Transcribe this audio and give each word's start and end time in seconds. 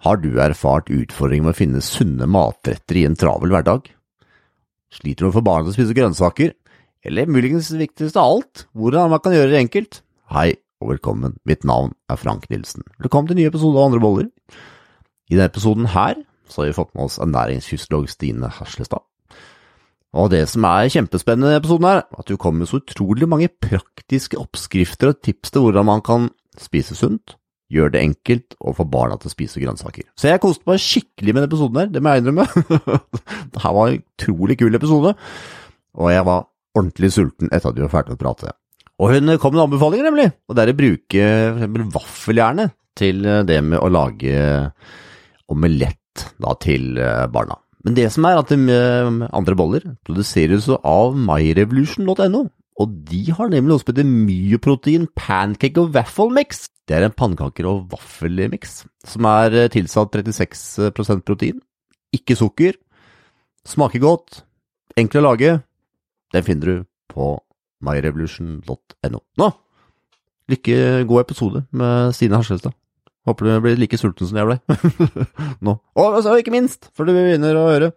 Har 0.00 0.16
du 0.16 0.30
erfart 0.40 0.88
utfordringer 0.88 1.44
med 1.44 1.52
å 1.52 1.58
finne 1.58 1.80
sunne 1.84 2.24
matretter 2.24 2.96
i 2.96 3.02
en 3.04 3.18
travel 3.20 3.52
hverdag? 3.52 3.90
Sliter 4.96 5.20
du 5.20 5.26
med 5.26 5.34
å 5.34 5.36
få 5.36 5.42
barna 5.44 5.66
til 5.66 5.74
å 5.74 5.76
spise 5.76 5.96
grønnsaker? 5.98 6.54
Eller 7.04 7.28
muligens 7.28 7.68
viktigst 7.76 8.16
av 8.16 8.30
alt, 8.30 8.62
hvordan 8.72 9.12
man 9.12 9.20
kan 9.20 9.34
gjøre 9.36 9.52
det 9.52 9.58
enkelt? 9.60 9.98
Hei 10.32 10.54
og 10.80 10.94
velkommen, 10.94 11.34
mitt 11.44 11.66
navn 11.68 11.92
er 12.08 12.16
Frank 12.16 12.46
Nilsen. 12.48 12.86
Velkommen 12.96 13.28
til 13.28 13.36
en 13.36 13.42
ny 13.42 13.48
episode 13.50 13.76
av 13.76 13.90
Andre 13.90 14.00
boller. 14.00 14.30
I 15.28 15.36
denne 15.36 15.50
episoden 15.50 15.90
her 15.92 16.22
så 16.48 16.62
har 16.62 16.70
vi 16.70 16.78
fått 16.78 16.94
med 16.94 17.04
oss 17.04 17.18
ernæringsfysiolog 17.20 18.08
Stine 18.08 18.48
Haslestad. 18.56 19.04
Og 20.16 20.30
det 20.32 20.46
som 20.48 20.64
er 20.64 20.88
kjempespennende 20.96 21.52
i 21.52 21.58
episoden 21.60 21.90
her, 21.90 22.00
er 22.06 22.24
at 22.24 22.32
du 22.32 22.40
kommer 22.40 22.64
med 22.64 22.72
så 22.72 22.80
utrolig 22.80 23.28
mange 23.28 23.52
praktiske 23.52 24.40
oppskrifter 24.40 25.12
og 25.12 25.20
tips 25.20 25.52
til 25.52 25.68
hvordan 25.68 25.86
man 25.92 26.00
kan 26.00 26.30
spise 26.56 26.96
sunt, 26.96 27.36
gjøre 27.70 27.94
det 27.94 28.02
enkelt 28.04 28.56
og 28.58 28.76
få 28.78 28.86
barna 28.90 29.18
til 29.20 29.30
å 29.30 29.34
spise 29.34 29.62
grønnsaker. 29.62 30.08
Så 30.18 30.30
jeg 30.30 30.42
koste 30.42 30.66
meg 30.68 30.82
skikkelig 30.82 31.34
med 31.34 31.44
den 31.44 31.50
episoden 31.50 31.80
her, 31.80 31.92
det 31.92 32.02
må 32.02 32.14
jeg 32.14 32.24
innrømme. 32.24 32.46
det 33.52 33.62
her 33.64 33.76
var 33.76 33.92
en 33.92 34.00
utrolig 34.00 34.58
kul 34.60 34.78
episode, 34.78 35.14
og 36.00 36.10
jeg 36.14 36.26
var 36.28 36.48
ordentlig 36.78 37.12
sulten 37.14 37.50
etter 37.50 37.70
at 37.70 37.78
vi 37.78 37.86
var 37.86 37.94
ferdig 37.94 38.14
med 38.14 38.20
å 38.20 38.24
prate. 38.24 38.56
Og 39.00 39.14
hun 39.14 39.32
kom 39.40 39.54
med 39.54 39.62
en 39.62 39.66
anbefaling, 39.68 40.04
nemlig, 40.04 40.28
og 40.46 40.56
det 40.56 40.64
er 40.64 40.74
å 40.74 40.80
bruke 40.82 41.30
eksempel 41.54 41.88
vaffeljernet 41.94 42.76
til 43.00 43.24
det 43.48 43.58
med 43.64 43.80
å 43.80 43.88
lage 43.88 44.36
omelett 45.50 46.26
da, 46.42 46.54
til 46.60 46.98
barna. 47.32 47.56
Men 47.86 47.96
det 47.96 48.10
som 48.12 48.26
er 48.28 48.36
at 48.36 48.50
andre 48.52 49.56
boller 49.56 49.86
produseres 50.04 50.68
av 50.68 51.16
myrevolution.no, 51.16 52.42
og 52.80 52.92
de 53.08 53.22
har 53.36 53.50
nemlig 53.52 53.72
noe 53.72 53.82
som 53.82 53.90
heter 53.92 54.08
myoprotein 54.08 55.08
pancake 55.16 55.80
og 55.80 55.94
waffle 55.96 56.30
mix. 56.32 56.66
Det 56.90 56.96
er 56.98 57.04
en 57.06 57.14
pannekaker- 57.14 57.68
og 57.70 57.84
vaffelmiks 57.92 58.80
som 59.06 59.26
er 59.30 59.54
eh, 59.54 59.68
tilsatt 59.70 60.10
36% 60.10 61.20
protein, 61.22 61.60
ikke 62.10 62.34
sukker, 62.34 62.74
smaker 63.62 64.02
godt, 64.02 64.40
enkel 64.98 65.22
å 65.22 65.28
lage. 65.28 65.52
Den 66.34 66.46
finner 66.46 66.66
du 66.66 66.88
på 67.14 67.36
myrevolution.no. 67.86 69.20
Nå, 69.38 69.48
lykke 70.50 71.06
god 71.06 71.22
episode 71.22 71.62
med 71.70 72.10
Stine 72.18 72.40
Harselstad. 72.40 72.74
Håper 73.28 73.46
du 73.46 73.60
blir 73.62 73.78
like 73.78 73.98
sulten 74.00 74.26
som 74.26 74.40
jeg 74.40 74.48
ble. 74.48 74.58
Nå. 75.66 75.76
Og 75.94 76.26
ikke 76.40 76.54
minst, 76.56 76.90
før 76.96 77.06
du 77.06 77.14
begynner 77.14 77.54
å 77.54 77.68
høre, 77.68 77.92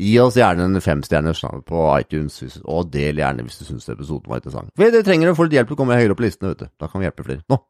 gi 0.00 0.14
oss 0.22 0.38
gjerne 0.40 0.70
en 0.70 0.80
femstjerners 0.80 1.44
på 1.68 1.84
iTunes, 1.98 2.40
og 2.64 2.88
del 2.94 3.20
gjerne 3.20 3.44
hvis 3.44 3.60
du 3.60 3.68
syns 3.68 3.92
episoden 3.92 4.32
var 4.32 4.40
interessant. 4.40 4.72
For 4.78 4.88
det 4.88 5.04
trenger 5.04 5.34
å 5.34 5.36
få 5.36 5.50
litt 5.50 5.58
hjelp 5.58 5.68
til 5.68 5.76
å 5.76 5.82
komme 5.82 6.00
høyere 6.00 6.16
opp 6.16 6.22
på 6.22 6.28
listene, 6.30 6.54
vet 6.54 6.64
du. 6.64 6.72
Da 6.80 6.88
kan 6.88 7.02
vi 7.02 7.10
hjelpe 7.10 7.26
flere. 7.26 7.44
Nå, 7.52 7.60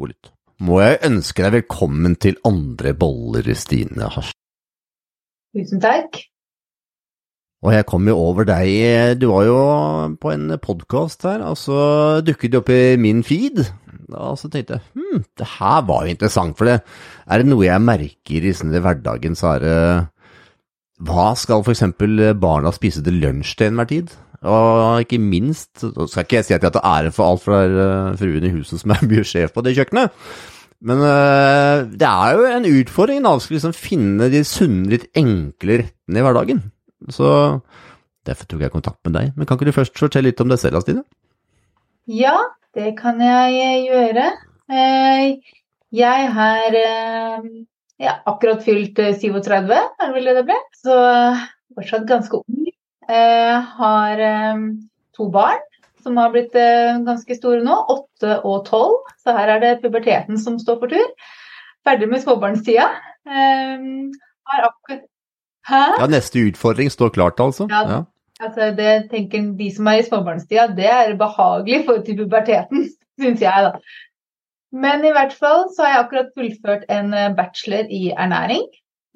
god 0.00 0.14
lytt. 0.14 0.32
Må 0.60 0.80
jeg 0.82 1.00
ønske 1.08 1.44
deg 1.44 1.56
velkommen 1.60 2.16
til 2.20 2.36
andre 2.48 2.92
boller, 2.96 3.46
Stine 3.56 4.10
Hars. 4.12 4.32
Tusen 5.56 5.80
takk. 5.82 6.20
Og 7.60 7.74
jeg 7.74 7.84
kom 7.88 8.06
jo 8.08 8.16
over 8.16 8.46
deg, 8.48 9.18
du 9.20 9.26
var 9.28 9.44
jo 9.44 9.56
på 10.20 10.30
en 10.32 10.54
podkast 10.62 11.26
her, 11.28 11.42
og 11.44 11.58
så 11.60 11.80
dukket 12.24 12.52
du 12.52 12.60
opp 12.60 12.70
i 12.72 12.96
min 13.00 13.20
feed. 13.26 13.60
Og 14.10 14.38
så 14.40 14.48
tenkte 14.50 14.78
jeg 14.78 14.86
hm, 14.96 15.26
det 15.38 15.48
her 15.58 15.82
var 15.88 16.06
jo 16.06 16.14
interessant, 16.14 16.56
for 16.56 16.70
det 16.70 16.78
er 16.80 17.42
det 17.42 17.50
noe 17.50 17.66
jeg 17.66 17.84
merker 17.84 18.48
i 18.48 18.54
sånn 18.56 18.72
hverdagen, 18.72 19.36
så 19.36 19.54
er 19.58 19.66
det 19.66 19.76
hva 21.10 21.30
skal 21.38 21.62
for 21.64 21.72
eksempel 21.72 22.32
barna 22.40 22.72
spise 22.76 23.04
til 23.04 23.20
lunsj 23.22 23.54
til 23.56 23.70
enhver 23.70 23.88
tid? 23.92 24.16
Og 24.40 25.02
ikke 25.04 25.18
minst, 25.20 25.82
så 25.82 26.06
skal 26.08 26.24
ikke 26.24 26.38
jeg 26.38 26.46
si 26.48 26.54
at 26.56 26.64
jeg 26.64 26.72
tar 26.72 26.86
æren 26.86 27.12
for 27.12 27.28
alt 27.28 27.42
fra 27.44 27.58
fruen 28.16 28.46
i 28.48 28.54
huset 28.54 28.80
som 28.80 28.94
er 28.94 29.04
mye 29.10 29.26
sjef 29.26 29.52
på 29.52 29.64
det 29.66 29.76
kjøkkenet, 29.76 30.14
men 30.80 31.02
øh, 31.04 31.90
det 32.00 32.08
er 32.08 32.36
jo 32.36 32.46
en 32.48 32.68
utfordring 32.70 33.26
å 33.28 33.36
liksom 33.36 33.74
finne 33.76 34.30
de 34.32 34.40
sunne, 34.48 34.88
litt 34.88 35.10
enkle 35.18 35.82
rettene 35.82 36.20
i 36.20 36.24
hverdagen. 36.24 36.62
Så 37.12 37.28
derfor 38.24 38.48
tok 38.48 38.64
jeg 38.64 38.72
kontakt 38.72 39.00
med 39.04 39.18
deg. 39.18 39.34
Men 39.36 39.48
kan 39.48 39.58
ikke 39.58 39.68
du 39.68 39.76
først 39.76 40.00
fortelle 40.00 40.30
litt 40.30 40.40
om 40.40 40.48
deg 40.52 40.60
selv, 40.62 40.80
Stine? 40.84 41.04
Ja, 42.08 42.36
det 42.76 42.94
kan 43.00 43.20
jeg 43.20 43.84
gjøre. 43.90 44.30
Jeg 46.00 46.32
har 46.38 46.78
ja, 48.00 48.16
akkurat 48.24 48.64
fylt 48.64 48.96
37, 48.96 49.52
er 49.52 49.68
det 49.68 50.14
vel 50.16 50.30
det 50.30 50.36
det 50.40 50.46
ble. 50.48 50.60
Så 50.80 50.96
fortsatt 51.76 52.08
ganske 52.08 52.40
ung. 52.40 52.59
Jeg 53.10 53.60
har 53.76 54.20
to 55.16 55.26
barn 55.34 55.62
som 56.00 56.16
har 56.16 56.30
blitt 56.32 56.54
ganske 56.54 57.34
store 57.36 57.60
nå, 57.64 57.74
åtte 57.92 58.38
og 58.46 58.62
tolv. 58.68 59.02
Så 59.20 59.34
her 59.36 59.56
er 59.56 59.60
det 59.64 59.72
puberteten 59.82 60.38
som 60.40 60.56
står 60.62 60.78
for 60.80 60.92
tur. 60.92 61.10
Ferdig 61.84 62.08
med 62.08 62.22
småbarnstida. 62.22 62.86
Har 63.26 64.68
akkurat 64.70 65.08
Hæ? 65.68 65.82
Ja, 66.00 66.06
neste 66.10 66.42
utfordring 66.48 66.90
står 66.90 67.12
klart, 67.14 67.40
altså. 67.40 67.66
Ja, 67.70 67.82
ja. 67.90 68.00
altså 68.40 68.70
det 68.76 69.10
tenker 69.10 69.50
De 69.58 69.68
som 69.74 69.88
er 69.90 70.00
i 70.00 70.06
småbarnstida, 70.06 70.70
det 70.76 70.88
er 70.88 71.18
behagelig 71.18 71.84
for 71.86 72.04
til 72.06 72.16
puberteten, 72.22 72.88
syns 73.20 73.42
jeg, 73.44 73.66
da. 73.66 73.72
Men 74.72 75.04
i 75.04 75.12
hvert 75.14 75.34
fall 75.34 75.66
så 75.74 75.84
har 75.84 75.92
jeg 75.92 76.04
akkurat 76.04 76.34
fullført 76.38 76.84
en 76.94 77.14
bachelor 77.36 77.90
i 77.90 78.12
ernæring. 78.14 78.62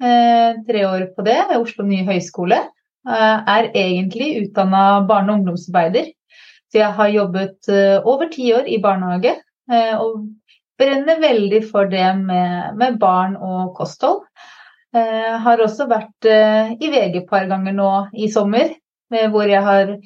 Eh, 0.03 0.57
tre 0.67 0.81
år 0.87 1.05
på 1.15 1.23
det 1.23 1.37
ved 1.49 1.61
Oslo 1.61 1.85
nye 1.87 2.03
høgskole. 2.03 2.57
Eh, 3.05 3.37
er 3.47 3.69
egentlig 3.77 4.41
utdanna 4.41 5.05
barne- 5.05 5.31
og 5.31 5.37
ungdomsarbeider. 5.39 6.05
Så 6.71 6.77
jeg 6.79 6.91
har 6.97 7.07
jobbet 7.13 7.67
eh, 7.69 7.99
over 8.01 8.25
ti 8.31 8.53
år 8.53 8.67
i 8.67 8.81
barnehage. 8.81 9.41
og 9.97 10.27
brenner 10.77 11.17
veldig 11.17 11.69
for 11.71 11.85
det 11.89 12.17
med, 12.19 12.77
med 12.77 12.99
barn 12.99 13.35
og 13.35 13.73
kosthold. 13.73 14.21
Jeg 14.93 15.39
har 15.41 15.57
også 15.57 15.87
vært 15.89 16.25
i 16.77 16.89
VG 16.91 17.17
et 17.23 17.29
par 17.29 17.45
ganger 17.49 17.73
nå 17.73 18.07
i 18.13 18.27
sommer, 18.29 18.69
hvor 19.09 19.43
jeg 19.49 19.63
har 19.65 19.97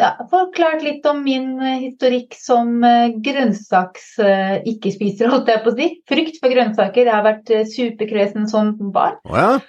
ja, 0.00 0.16
forklart 0.30 0.82
litt 0.86 1.06
om 1.10 1.22
min 1.26 1.60
historikk 1.60 2.34
som 2.40 2.80
grønnsaks-ikke-spiser, 3.26 5.28
holdt 5.28 5.48
jeg 5.52 5.62
på 5.66 5.70
å 5.74 5.76
si. 5.76 6.00
Frykt 6.08 6.40
for 6.40 6.48
grønnsaker. 6.56 7.04
Jeg 7.04 7.12
har 7.12 7.28
vært 7.28 7.52
superkresen 7.74 8.48
som 8.48 8.72
barn. 8.94 9.20
Oh, 9.28 9.36
ja. 9.36 9.60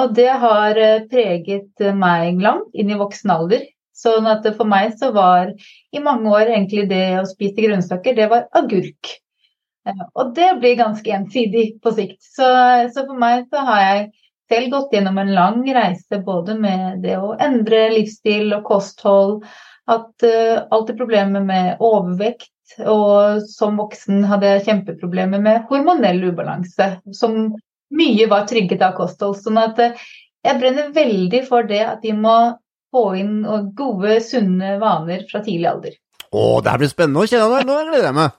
Og 0.00 0.14
det 0.16 0.30
har 0.42 0.78
preget 1.10 1.84
meg 1.96 2.40
langt 2.40 2.74
inn 2.74 2.92
i 2.92 2.98
voksen 2.98 3.32
alder. 3.34 3.66
Sånn 4.00 4.28
at 4.30 4.46
for 4.56 4.68
meg 4.68 4.94
så 4.96 5.10
var 5.12 5.50
i 5.92 6.00
mange 6.00 6.30
år 6.32 6.54
egentlig 6.54 6.86
det 6.88 7.18
å 7.20 7.26
spise 7.28 7.60
grønnsaker, 7.60 8.16
det 8.16 8.30
var 8.32 8.46
agurk. 8.56 9.18
Og 10.14 10.32
det 10.36 10.48
blir 10.60 10.78
ganske 10.78 11.12
ensidig 11.12 11.66
på 11.82 11.92
sikt. 11.96 12.20
Så, 12.24 12.46
så, 12.94 13.04
for 13.06 13.16
meg 13.18 13.46
så 13.52 13.64
har 13.66 13.82
jeg 13.84 14.06
selv 14.50 14.72
gått 14.74 14.94
gjennom 14.96 15.18
en 15.22 15.34
lang 15.34 15.60
reise 15.74 16.20
både 16.26 16.56
med 16.58 17.02
det 17.04 17.16
å 17.20 17.34
endre 17.40 17.88
livsstil 17.94 18.54
og 18.56 18.64
kosthold, 18.66 19.44
hatt 19.90 20.26
uh, 20.26 20.66
alltid 20.70 20.98
problemer 20.98 21.44
med 21.44 21.80
overvekt, 21.82 22.52
og 22.86 23.42
som 23.50 23.80
voksen 23.80 24.22
hadde 24.30 24.54
jeg 24.54 24.66
kjempeproblemer 24.68 25.42
med 25.42 25.64
hormonell 25.70 26.22
ubalanse, 26.30 26.92
som 27.16 27.48
mye 27.96 28.26
var 28.30 28.48
trygget 28.50 28.82
av 28.86 28.96
kosthold. 28.98 29.38
Sånn 29.40 29.60
at 29.60 29.80
uh, 29.80 30.04
jeg 30.46 30.60
brenner 30.60 30.92
veldig 30.94 31.42
for 31.48 31.66
det 31.68 31.82
at 31.86 32.04
de 32.04 32.14
må 32.16 32.36
få 32.90 33.10
inn 33.20 33.42
gode, 33.78 34.18
sunne 34.24 34.76
vaner 34.80 35.26
fra 35.30 35.42
tidlig 35.44 35.68
alder. 35.70 35.98
Å, 36.30 36.42
det 36.62 36.70
her 36.70 36.78
blir 36.78 36.90
spennende 36.92 37.22
å 37.24 37.26
kjenne 37.26 37.46
deg. 37.50 37.66
Nå 37.66 37.76
gleder 37.88 38.06
jeg 38.06 38.14
meg. 38.14 38.30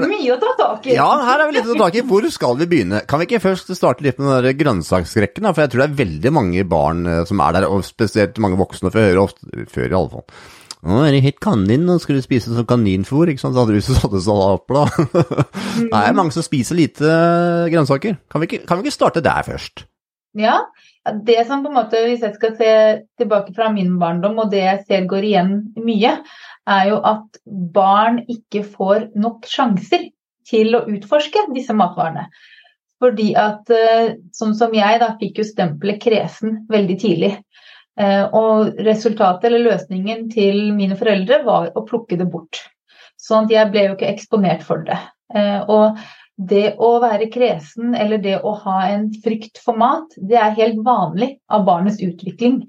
Mye 0.12 0.34
å 0.34 0.36
ta 0.42 0.50
tak 0.58 0.88
i. 0.90 0.96
Ja, 0.98 1.08
her 1.24 1.40
er 1.40 1.48
vi 1.48 1.56
litt 1.56 1.70
å 1.70 1.72
ta 1.72 1.86
tak 1.86 1.96
i. 1.96 2.02
Hvor 2.10 2.26
skal 2.32 2.58
vi 2.60 2.68
begynne? 2.68 3.00
Kan 3.08 3.22
vi 3.22 3.28
ikke 3.30 3.40
først 3.46 3.72
starte 3.78 4.04
litt 4.04 4.20
med 4.20 4.44
den 4.44 4.58
grønnsaksskrekken? 4.60 5.48
For 5.48 5.64
jeg 5.64 5.72
tror 5.72 5.82
det 5.82 5.88
er 5.88 6.00
veldig 6.02 6.32
mange 6.36 6.66
barn 6.68 7.08
som 7.28 7.40
er 7.40 7.56
der, 7.56 7.68
og 7.72 7.86
spesielt 7.88 8.36
mange 8.44 8.60
voksne 8.60 8.92
for 8.92 9.00
jeg 9.00 9.14
høre 9.14 9.24
ofte, 9.24 9.64
før 9.72 9.88
i 9.88 9.98
alle 10.02 10.12
fall. 10.18 10.26
Å, 10.80 11.02
er 11.04 11.12
det 11.12 11.24
helt 11.26 11.40
kanin, 11.44 11.82
nå 11.84 11.98
skal 12.00 12.16
du 12.16 12.24
spise 12.24 12.54
som 12.54 12.64
kaninfôr, 12.68 13.28
ikke 13.28 13.42
sant, 13.42 13.52
så 13.52 13.66
hadde 13.66 13.76
du 13.76 13.84
til 13.84 14.32
å 14.32 14.36
opp 14.54 14.72
da. 14.72 14.86
Det 15.90 15.98
er 15.98 16.16
mange 16.16 16.32
som 16.32 16.44
spiser 16.44 16.78
lite 16.78 17.10
grønnsaker. 17.72 18.16
Kan 18.32 18.40
vi 18.40 18.48
ikke, 18.48 18.62
kan 18.68 18.80
vi 18.80 18.88
ikke 18.88 18.96
starte 18.96 19.24
der 19.24 19.44
først? 19.44 19.84
Ja, 20.40 20.56
det 21.26 21.42
som 21.48 21.64
på 21.64 21.68
en 21.72 21.76
måte, 21.76 22.00
Hvis 22.06 22.22
jeg 22.22 22.36
skal 22.36 22.54
se 22.56 22.70
tilbake 23.18 23.52
fra 23.56 23.68
min 23.72 23.98
barndom, 24.00 24.38
og 24.38 24.50
det 24.52 24.62
jeg 24.62 24.84
ser 24.86 25.10
går 25.10 25.26
igjen 25.26 25.52
mye, 25.76 26.14
er 26.70 26.88
jo 26.88 27.00
at 27.04 27.40
barn 27.74 28.22
ikke 28.30 28.64
får 28.64 29.10
nok 29.20 29.48
sjanser 29.50 30.08
til 30.48 30.76
å 30.76 30.86
utforske 30.88 31.48
disse 31.54 31.76
matvarene. 31.76 32.28
Fordi 33.00 33.30
at 33.38 33.68
sånn 34.36 34.56
som 34.56 34.74
jeg, 34.76 35.00
da, 35.00 35.14
fikk 35.20 35.40
jo 35.40 35.48
stempelet 35.48 36.00
kresen 36.02 36.64
veldig 36.72 36.96
tidlig. 37.00 37.32
Og 37.98 38.78
resultatet 38.86 39.48
eller 39.48 39.64
løsningen 39.66 40.28
til 40.32 40.70
mine 40.76 40.96
foreldre 40.96 41.42
var 41.44 41.72
å 41.76 41.82
plukke 41.88 42.16
det 42.20 42.28
bort. 42.30 42.62
Sånn 43.20 43.48
at 43.48 43.52
jeg 43.52 43.72
ble 43.72 43.82
jo 43.88 43.96
ikke 43.96 44.12
eksponert 44.12 44.62
for 44.64 44.86
det. 44.86 44.96
Og 45.68 45.98
det 46.40 46.76
å 46.80 46.94
være 47.02 47.28
kresen 47.32 47.92
eller 47.98 48.22
det 48.22 48.38
å 48.40 48.54
ha 48.62 48.78
en 48.88 49.10
frykt 49.24 49.60
for 49.60 49.76
mat, 49.76 50.14
det 50.16 50.38
er 50.40 50.56
helt 50.56 50.80
vanlig 50.86 51.34
av 51.52 51.66
barnets 51.66 52.00
utvikling. 52.00 52.62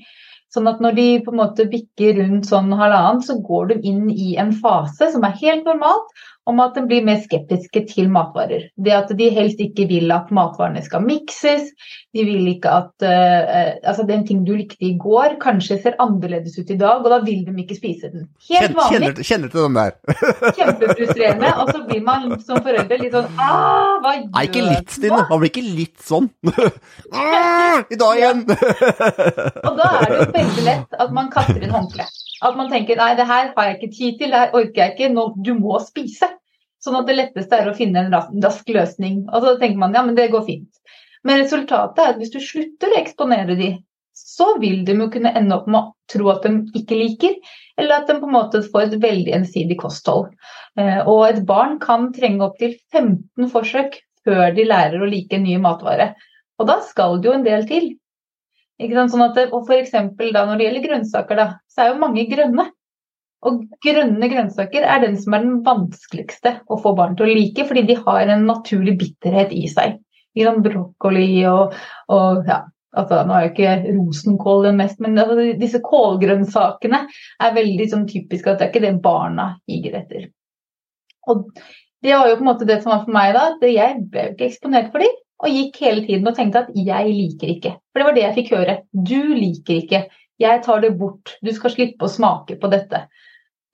Sånn 0.51 0.67
at 0.67 0.81
når 0.83 0.97
de 0.97 1.07
på 1.23 1.31
en 1.31 1.39
måte 1.39 1.67
bikker 1.71 2.17
rundt 2.17 2.49
sånn 2.49 2.73
halvannen, 2.75 3.21
så 3.23 3.37
går 3.39 3.69
de 3.71 3.77
inn 3.87 4.09
i 4.11 4.33
en 4.41 4.51
fase 4.51 5.07
som 5.13 5.23
er 5.23 5.37
helt 5.39 5.63
normalt, 5.69 6.11
om 6.49 6.59
at 6.63 6.75
de 6.77 6.83
blir 6.89 7.05
mer 7.05 7.19
skeptiske 7.21 7.83
til 7.91 8.09
matvarer. 8.11 8.67
Det 8.75 8.93
at 8.95 9.11
de 9.17 9.29
helst 9.33 9.61
ikke 9.61 9.85
vil 9.89 10.11
at 10.13 10.31
matvarene 10.33 10.81
skal 10.85 11.03
mikses. 11.05 11.69
De 12.15 12.25
vil 12.27 12.49
ikke 12.55 12.71
at 12.81 13.05
uh, 13.05 13.77
altså 13.87 14.05
Den 14.07 14.25
ting 14.27 14.41
du 14.47 14.55
likte 14.57 14.83
i 14.85 14.95
går, 14.99 15.37
kanskje 15.41 15.77
ser 15.83 15.99
annerledes 16.01 16.57
ut 16.57 16.71
i 16.73 16.79
dag, 16.79 17.03
og 17.03 17.09
da 17.13 17.21
vil 17.23 17.45
de 17.45 17.53
ikke 17.63 17.77
spise 17.77 18.09
den. 18.11 18.25
Helt 18.49 18.75
vanlig. 18.77 19.11
Kjenner, 19.11 19.23
kjenner 19.29 19.53
til 19.53 19.65
den 19.67 19.77
der. 19.77 19.93
Kjempefrustrerende. 20.57 21.53
Og 21.61 21.71
så 21.71 21.83
blir 21.87 22.03
man 22.05 22.27
som 22.41 22.61
forelder 22.65 23.01
litt 23.01 23.15
sånn 23.15 23.29
ah, 23.37 23.99
hva 24.01 24.15
gjør 24.17 24.27
du 24.31 24.41
ikke 24.47 24.65
litt, 24.65 24.95
Stine. 24.97 25.21
Man 25.29 25.41
blir 25.43 25.53
ikke 25.53 25.65
litt 25.65 26.01
sånn. 26.05 26.29
ah, 27.13 27.81
I 27.85 27.99
dag 28.01 28.21
igjen! 28.21 28.43
og 28.49 29.77
da 29.77 29.93
er 30.01 30.09
det 30.09 30.17
jo 30.17 30.27
veldig 30.35 30.67
lett 30.67 30.99
at 31.05 31.15
man 31.15 31.31
kaster 31.33 31.61
inn 31.61 31.73
håndkleet. 31.73 32.20
At 32.41 32.57
man 32.57 32.71
tenker 32.71 32.97
nei, 32.97 33.11
det 33.17 33.27
her 33.29 33.51
har 33.55 33.67
jeg 33.67 33.77
ikke 33.77 33.95
tid 33.95 34.19
til, 34.19 34.31
det 34.33 34.39
her 34.39 34.55
orker 34.57 34.83
jeg 34.83 34.95
ikke, 34.95 35.11
nå, 35.13 35.27
du 35.45 35.53
må 35.57 35.77
spise. 35.83 36.31
Sånn 36.81 36.97
at 36.97 37.05
det 37.09 37.17
letteste 37.19 37.59
er 37.59 37.69
å 37.69 37.77
finne 37.77 38.01
en 38.01 38.15
rask 38.41 38.69
løsning. 38.73 39.23
Og 39.29 39.45
så 39.45 39.55
tenker 39.61 39.81
man 39.81 39.93
ja, 39.93 40.01
men 40.05 40.17
det 40.17 40.31
går 40.33 40.47
fint. 40.47 40.81
Men 41.27 41.43
resultatet 41.43 42.01
er 42.01 42.15
at 42.15 42.21
hvis 42.21 42.33
du 42.33 42.39
slutter 42.41 42.89
å 42.89 42.97
eksponere 42.97 43.57
de, 43.59 43.75
så 44.17 44.55
vil 44.61 44.81
de 44.85 44.95
jo 44.97 45.09
kunne 45.13 45.33
ende 45.37 45.55
opp 45.55 45.67
med 45.69 45.79
å 45.79 45.91
tro 46.11 46.31
at 46.33 46.45
de 46.45 46.81
ikke 46.81 46.97
liker, 46.97 47.37
eller 47.79 48.01
at 48.01 48.09
de 48.09 48.17
på 48.19 48.27
en 48.27 48.35
måte 48.35 48.63
får 48.65 48.87
et 48.87 48.97
veldig 49.03 49.35
ensidig 49.37 49.77
kosthold. 49.81 50.31
Eh, 50.79 51.01
og 51.05 51.27
et 51.29 51.41
barn 51.47 51.77
kan 51.83 52.09
trenge 52.15 52.45
opptil 52.47 52.75
15 52.93 53.51
forsøk 53.53 53.99
før 54.25 54.51
de 54.57 54.67
lærer 54.67 55.01
å 55.01 55.09
like 55.09 55.37
en 55.37 55.45
ny 55.45 55.57
matvare. 55.61 56.11
Og 56.61 56.69
da 56.69 56.79
skal 56.85 57.19
det 57.21 57.29
jo 57.29 57.37
en 57.37 57.45
del 57.47 57.65
til. 57.69 57.91
Sånn 58.81 59.25
at, 59.27 59.39
og 59.53 59.67
f.eks. 59.67 59.93
når 59.93 60.55
det 60.57 60.65
gjelder 60.65 60.85
grønnsaker, 60.87 61.37
da, 61.37 61.47
så 61.69 61.83
er 61.83 61.91
jo 61.91 62.01
mange 62.01 62.25
grønne. 62.29 62.71
Og 63.45 63.63
grønne 63.81 64.29
grønnsaker 64.29 64.85
er 64.85 65.01
den 65.01 65.17
som 65.21 65.33
er 65.33 65.45
den 65.45 65.61
vanskeligste 65.65 66.59
å 66.69 66.77
få 66.81 66.93
barn 66.97 67.15
til 67.17 67.25
å 67.25 67.33
like, 67.33 67.65
fordi 67.67 67.85
de 67.89 67.97
har 68.01 68.29
en 68.29 68.45
naturlig 68.49 68.97
bitterhet 69.01 69.53
i 69.53 69.65
seg. 69.69 69.97
Brokkoli 70.31 71.43
og, 71.49 71.73
og 72.13 72.45
ja, 72.47 72.61
altså, 72.95 73.23
Nå 73.27 73.35
er 73.35 73.45
jo 73.45 73.51
ikke 73.51 73.95
rosenkål 73.97 74.67
den 74.69 74.77
mest, 74.79 75.01
men 75.03 75.19
altså, 75.19 75.47
disse 75.59 75.81
kålgrønnsakene 75.83 77.01
er 77.41 77.57
veldig 77.57 77.89
sånn, 77.91 78.05
typisk 78.09 78.47
at 78.47 78.61
det 78.61 78.67
er 78.67 78.71
ikke 78.71 78.85
det 78.85 78.93
barna 79.03 79.49
higer 79.69 79.97
etter. 80.03 80.29
Og 81.29 81.49
det 82.01 82.15
var 82.15 82.29
jo 82.29 82.37
på 82.37 82.45
en 82.45 82.49
måte 82.49 82.69
det 82.69 82.79
som 82.81 82.93
var 82.95 83.03
for 83.05 83.13
meg 83.13 83.33
da, 83.37 83.49
at 83.51 83.65
jeg 83.67 84.05
ble 84.09 84.29
jo 84.29 84.35
ikke 84.35 84.47
eksponert 84.47 84.93
for 84.93 85.03
dem. 85.03 85.19
Og 85.41 85.49
gikk 85.49 85.79
hele 85.81 86.03
tiden 86.05 86.27
og 86.29 86.35
tenkte 86.37 86.65
at 86.65 86.73
jeg 86.77 87.13
liker 87.15 87.53
ikke. 87.55 87.75
For 87.89 88.01
det 88.01 88.07
var 88.07 88.17
det 88.17 88.25
jeg 88.25 88.37
fikk 88.37 88.51
høre. 88.55 88.75
Du 88.93 89.33
liker 89.33 89.79
ikke. 89.79 90.03
Jeg 90.41 90.61
tar 90.65 90.83
det 90.83 90.93
bort. 90.99 91.35
Du 91.41 91.49
skal 91.53 91.73
slippe 91.73 92.05
å 92.05 92.11
smake 92.11 92.57
på 92.61 92.69
dette. 92.71 93.05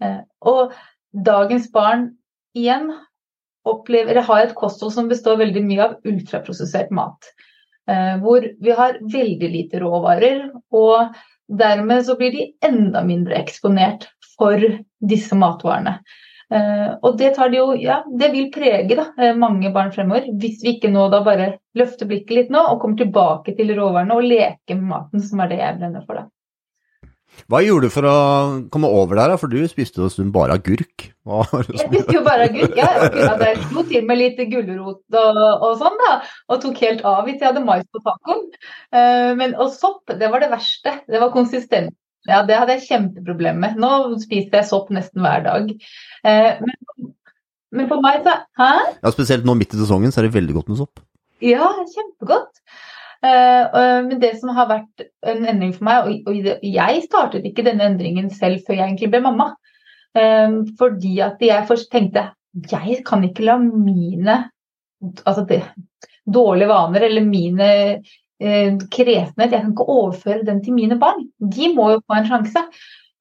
Eh, 0.04 0.22
og 0.48 0.76
dagens 1.12 1.68
barn 1.74 2.10
igjen 2.58 2.92
opplever, 3.68 4.14
eller 4.14 4.28
har 4.28 4.46
et 4.46 4.56
kosthold 4.58 4.94
som 4.96 5.10
består 5.12 5.40
veldig 5.42 5.64
mye 5.66 5.88
av 5.90 6.08
ultraprosessert 6.08 6.94
mat. 6.96 7.32
Eh, 7.92 8.16
hvor 8.24 8.46
vi 8.64 8.76
har 8.76 9.00
veldig 9.04 9.50
lite 9.52 9.82
råvarer, 9.84 10.48
og 10.76 11.16
dermed 11.48 12.06
så 12.08 12.16
blir 12.20 12.32
de 12.36 12.48
enda 12.68 13.04
mindre 13.08 13.36
eksponert 13.40 14.08
for 14.38 14.64
disse 15.00 15.36
matvarene. 15.36 15.98
Uh, 16.48 16.96
og 17.04 17.18
det 17.20 17.34
tar 17.36 17.52
det 17.52 17.60
jo, 17.60 17.74
ja, 17.76 18.00
det 18.08 18.30
vil 18.32 18.48
prege 18.54 18.96
da, 18.96 19.10
eh, 19.20 19.34
mange 19.36 19.68
barn 19.76 19.92
fremover. 19.92 20.30
Hvis 20.40 20.62
vi 20.64 20.78
ikke 20.78 20.92
nå 20.94 21.10
da 21.12 21.20
bare 21.26 21.50
løfter 21.76 22.08
blikket 22.08 22.36
litt 22.38 22.54
nå 22.54 22.62
og 22.72 22.80
kommer 22.84 23.02
tilbake 23.02 23.56
til 23.58 23.76
råvarene 23.76 24.16
og 24.16 24.24
leker 24.24 24.80
med 24.80 24.88
maten, 24.94 25.24
som 25.24 25.44
er 25.44 25.52
det 25.52 25.60
jeg 25.60 25.80
brenner 25.82 26.08
for. 26.08 26.22
da. 26.22 26.28
Hva 27.52 27.60
gjorde 27.62 27.90
du 27.90 27.94
for 27.94 28.08
å 28.08 28.16
komme 28.74 28.90
over 28.90 29.20
der, 29.20 29.36
for 29.38 29.52
du 29.52 29.60
spiste 29.70 30.02
jo 30.02 30.08
stund 30.12 30.32
bare 30.36 30.56
agurk? 30.58 31.10
Jeg 31.28 31.84
spiste 31.84 32.16
jo 32.16 32.24
bare 32.26 32.48
agurk, 32.48 32.74
ja. 32.80 32.90
Jeg 33.44 33.60
slo 33.68 33.84
til 33.92 34.08
med 34.08 34.22
litt 34.22 34.40
gulrot 34.50 35.04
og, 35.20 35.40
og, 35.44 35.70
sånn, 35.82 36.00
da. 36.02 36.14
Og 36.48 36.64
tok 36.64 36.82
helt 36.86 37.04
av 37.08 37.28
hvis 37.28 37.42
jeg 37.42 37.50
hadde 37.50 37.66
mais 37.68 37.86
på 37.92 38.02
tacoen. 38.08 38.44
Uh, 38.96 39.36
men, 39.38 39.54
og 39.60 39.76
sopp, 39.76 40.16
det 40.16 40.32
var 40.32 40.44
det 40.44 40.52
verste. 40.56 40.96
Det 41.12 41.22
var 41.22 41.36
konsistent. 41.36 41.94
Ja, 42.28 42.42
det 42.48 42.58
hadde 42.60 42.76
jeg 42.76 42.88
kjempeproblemer 42.88 43.62
med. 43.64 43.78
Nå 43.82 44.20
spiser 44.24 44.60
jeg 44.60 44.70
sopp 44.70 44.92
nesten 44.94 45.24
hver 45.24 45.46
dag. 45.46 45.70
Eh, 46.28 46.60
men, 46.64 47.12
men, 47.72 47.88
for 47.90 48.04
meg 48.04 48.26
så 48.26 48.36
Hæ? 48.60 48.72
Ja, 49.00 49.14
Spesielt 49.16 49.48
nå 49.48 49.56
midt 49.58 49.76
i 49.76 49.80
sesongen 49.80 50.14
så 50.14 50.22
er 50.22 50.28
det 50.28 50.36
veldig 50.36 50.58
godt 50.60 50.74
med 50.74 50.82
sopp. 50.82 51.04
Ja, 51.44 51.70
kjempegodt. 51.94 52.62
Eh, 53.26 53.80
men 54.06 54.20
det 54.22 54.34
som 54.42 54.52
har 54.58 54.70
vært 54.70 55.08
en 55.26 55.48
endring 55.48 55.74
for 55.78 55.88
meg, 55.88 56.28
og 56.28 56.68
jeg 56.68 57.06
startet 57.08 57.48
ikke 57.48 57.66
denne 57.66 57.88
endringen 57.94 58.30
selv 58.34 58.62
før 58.68 58.80
jeg 58.80 58.90
egentlig 58.90 59.14
ble 59.16 59.24
mamma, 59.26 59.52
eh, 60.18 60.60
fordi 60.80 61.16
at 61.26 61.42
jeg 61.42 61.70
først 61.70 61.92
tenkte 61.94 62.30
jeg 62.72 63.04
kan 63.06 63.22
ikke 63.26 63.46
la 63.46 63.58
mine 63.62 64.38
altså 65.28 65.44
det, 65.46 65.62
dårlige 66.26 66.70
vaner 66.72 67.06
eller 67.08 67.26
mine 67.26 67.68
kresenhet, 68.38 69.52
jeg 69.52 69.62
kan 69.64 69.72
ikke 69.74 69.88
overføre 69.90 70.46
den 70.46 70.62
til 70.64 70.76
mine 70.78 71.00
barn. 71.02 71.26
De 71.40 71.72
må 71.74 71.92
jo 71.96 72.04
få 72.06 72.20
en 72.20 72.30
sjanse. 72.30 72.64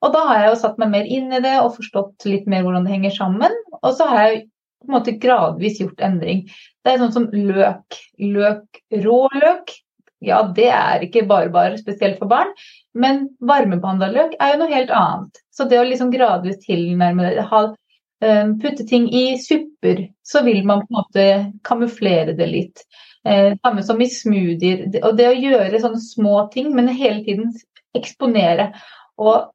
Og 0.04 0.12
da 0.12 0.26
har 0.28 0.42
jeg 0.42 0.50
jo 0.50 0.58
satt 0.60 0.76
meg 0.82 0.92
mer 0.92 1.08
inn 1.08 1.32
i 1.32 1.40
det 1.42 1.54
og 1.62 1.74
forstått 1.78 2.26
litt 2.28 2.44
mer 2.50 2.66
hvordan 2.66 2.84
det 2.84 2.92
henger 2.92 3.16
sammen. 3.16 3.54
Og 3.80 3.96
så 3.96 4.08
har 4.10 4.26
jeg 4.26 4.44
på 4.84 4.90
en 4.90 4.98
måte 4.98 5.16
gradvis 5.22 5.80
gjort 5.80 6.04
endring. 6.04 6.44
Det 6.84 6.92
er 6.92 7.00
sånn 7.00 7.14
som 7.14 7.26
løk. 7.32 7.96
Løk, 8.20 8.82
rå 9.06 9.22
løk. 9.34 9.72
Ja, 10.24 10.42
det 10.56 10.68
er 10.72 11.02
ikke 11.04 11.26
bare 11.28 11.50
bare 11.52 11.76
spesielt 11.80 12.16
for 12.20 12.30
barn, 12.30 12.52
men 12.96 13.26
varmebehandla 13.44 14.08
løk 14.14 14.36
er 14.40 14.54
jo 14.54 14.60
noe 14.62 14.72
helt 14.72 14.92
annet. 14.94 15.42
Så 15.52 15.66
det 15.68 15.76
å 15.80 15.84
liksom 15.84 16.08
gradvis 16.12 16.62
tilnærme 16.62 17.34
det, 17.34 17.44
eh, 18.24 18.46
putte 18.62 18.86
ting 18.88 19.10
i 19.12 19.36
supper, 19.38 20.06
så 20.24 20.42
vil 20.42 20.64
man 20.64 20.86
på 20.86 20.88
en 20.88 20.98
måte 21.00 21.26
kamuflere 21.68 22.32
det 22.38 22.48
litt. 22.48 22.86
Eh, 23.26 23.56
samme 23.64 23.82
som 23.82 24.00
i 24.02 24.06
smoothier. 24.11 24.87
Og 25.02 25.17
det 25.19 25.26
å 25.31 25.37
gjøre 25.37 25.82
sånne 25.82 26.02
små 26.02 26.38
ting, 26.52 26.70
men 26.76 26.93
hele 26.94 27.25
tiden 27.26 27.50
eksponere. 27.96 28.70
Og 29.19 29.49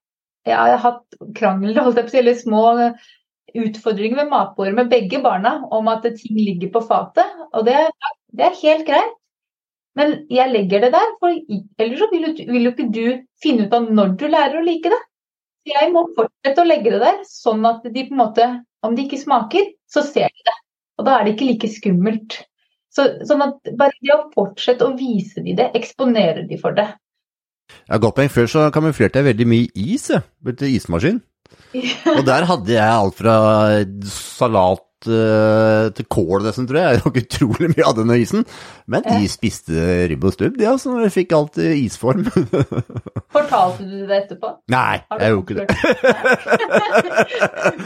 jeg 0.47 0.57
har 0.57 0.81
hatt 0.83 1.21
krangel, 1.37 1.77
holdt 1.77 2.01
jeg 2.01 2.07
på 2.07 2.11
å 2.11 2.15
si, 2.15 2.21
eller 2.21 2.39
små 2.39 2.63
utfordringer 3.61 4.21
med 4.21 4.31
matbordet 4.31 4.75
med 4.77 4.91
begge 4.91 5.19
barna 5.23 5.57
om 5.75 5.89
at 5.91 6.05
ting 6.07 6.37
ligger 6.39 6.71
på 6.73 6.83
fatet. 6.87 7.31
Og 7.51 7.65
det, 7.67 7.77
det 8.35 8.47
er 8.47 8.61
helt 8.63 8.87
greit. 8.87 9.17
Men 9.99 10.13
jeg 10.31 10.51
legger 10.53 10.85
det 10.85 10.93
der, 10.93 11.15
for 11.19 11.35
ellers 11.83 12.03
vil, 12.13 12.27
vil 12.47 12.67
jo 12.67 12.71
ikke 12.71 12.91
du 12.95 13.05
finne 13.43 13.67
ut 13.67 13.73
av 13.75 13.89
når 13.91 14.13
du 14.19 14.27
lærer 14.31 14.61
å 14.61 14.65
like 14.65 14.91
det. 14.91 15.01
Jeg 15.67 15.91
må 15.93 16.05
fortsette 16.15 16.63
å 16.63 16.67
legge 16.67 16.93
det 16.93 17.01
der, 17.03 17.17
sånn 17.27 17.67
at 17.67 17.83
de 17.83 18.05
på 18.07 18.15
en 18.15 18.21
måte, 18.23 18.47
om 18.87 18.95
de 18.95 19.03
ikke 19.03 19.19
smaker, 19.19 19.67
så 19.91 20.01
ser 20.05 20.31
de 20.31 20.47
det. 20.47 20.55
Og 20.97 21.05
da 21.05 21.17
er 21.17 21.27
det 21.27 21.35
ikke 21.35 21.49
like 21.51 21.69
skummelt. 21.75 22.39
Så, 22.91 23.07
sånn 23.27 23.43
at 23.45 23.71
bare 23.79 23.95
det 24.03 24.11
å 24.13 24.25
fortsette 24.33 24.83
å 24.83 24.97
vise 24.99 25.43
de 25.45 25.55
det, 25.55 25.69
eksponere 25.79 26.43
de 26.49 26.57
for 26.59 26.75
det, 26.75 26.89
ja, 27.87 27.97
godt 27.97 28.17
poeng. 28.17 28.31
Før 28.31 28.49
så 28.51 28.67
kamuflerte 28.73 29.21
jeg 29.21 29.29
veldig 29.31 29.47
mye 29.47 29.67
is, 29.79 30.09
jeg. 30.11 30.23
Brukte 30.43 30.69
ismaskin. 30.69 31.21
og 32.17 32.23
der 32.27 32.47
hadde 32.47 32.73
jeg 32.73 32.83
alt 32.83 33.17
fra 33.19 33.35
salat 34.07 34.83
til 35.05 36.05
kål, 36.11 36.43
nesten, 36.45 36.67
tror 36.69 36.79
jeg. 36.81 36.97
Jeg 36.97 37.03
tok 37.05 37.19
utrolig 37.21 37.67
mye 37.73 37.87
av 37.87 37.95
denne 37.97 38.15
isen. 38.21 38.41
Men 38.91 39.01
de 39.05 39.29
spiste 39.31 39.75
ribb 40.11 40.23
og 40.27 40.33
stubb, 40.35 40.55
de 40.59 40.65
altså. 40.69 40.87
De 41.01 41.09
fikk 41.13 41.29
alt 41.37 41.55
i 41.61 41.63
isform. 41.85 42.23
Fortalte 43.35 43.83
du 43.87 43.99
det 44.09 44.17
etterpå? 44.23 44.47
Nei, 44.73 44.95
jeg 45.21 45.29
gjorde 45.35 45.45
ikke 45.45 45.59
det. 45.61 45.67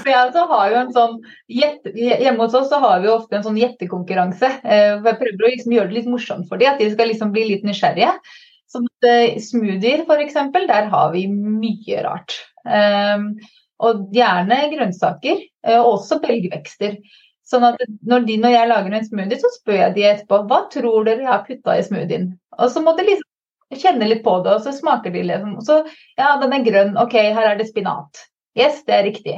For 0.02 0.10
jeg 0.10 0.20
altså 0.20 0.42
har 0.50 0.66
jo 0.72 0.78
en 0.80 0.94
sånn 0.96 1.16
Hjemme 1.52 2.42
hos 2.42 2.56
oss 2.58 2.70
så 2.72 2.78
har 2.82 3.04
vi 3.04 3.10
jo 3.10 3.18
ofte 3.20 3.36
en 3.38 3.46
sånn 3.46 3.60
gjettekonkurranse. 3.60 4.50
Uh, 4.66 5.06
jeg 5.06 5.20
prøver 5.22 5.46
å 5.46 5.52
liksom 5.52 5.76
gjøre 5.76 5.90
det 5.92 5.98
litt 6.00 6.10
morsomt 6.10 6.50
for 6.50 6.62
dem, 6.62 6.74
at 6.74 6.82
de 6.82 6.88
skal 6.94 7.08
liksom 7.12 7.30
bli 7.36 7.44
litt 7.52 7.66
nysgjerrige. 7.68 8.14
At 8.76 9.08
uh, 9.08 9.38
Smoothier 9.40 10.04
f.eks., 10.04 10.36
der 10.56 10.90
har 10.92 11.14
vi 11.14 11.28
mye 11.32 12.04
rart. 12.06 12.32
Um, 12.66 13.36
og 13.84 14.08
gjerne 14.16 14.60
grønnsaker, 14.72 15.40
uh, 15.68 15.80
og 15.82 15.92
også 15.98 16.20
belgvekster. 16.24 17.00
Sånn 17.46 17.66
at 17.68 17.78
når, 18.02 18.26
de, 18.26 18.40
når, 18.42 18.56
jeg 18.56 18.70
lager 18.72 18.98
en 18.98 19.06
smoothie, 19.06 19.42
så 19.42 19.52
spør 19.54 19.78
jeg 19.78 19.96
de 19.98 20.06
etterpå 20.10 20.42
hva 20.50 20.64
tror 20.74 21.06
dere 21.06 21.26
jeg 21.26 21.30
har 21.30 21.44
putta 21.46 21.76
i 21.78 21.84
smoothien. 21.86 22.32
Og 22.58 22.72
så 22.74 22.82
må 22.82 22.96
de 22.98 23.06
liksom 23.06 23.82
kjenne 23.82 24.08
litt 24.10 24.24
på 24.26 24.40
det, 24.46 24.56
og 24.56 24.64
så 24.66 24.74
smaker 24.74 25.14
de 25.14 25.26
liksom. 25.28 25.60
Så 25.66 25.82
ja, 26.18 26.32
den 26.42 26.56
er 26.56 26.66
grønn, 26.66 26.96
ok, 27.02 27.20
her 27.38 27.52
er 27.52 27.60
det 27.60 27.70
spinat. 27.70 28.26
Yes, 28.58 28.82
det 28.88 28.98
er 28.98 29.06
riktig. 29.10 29.36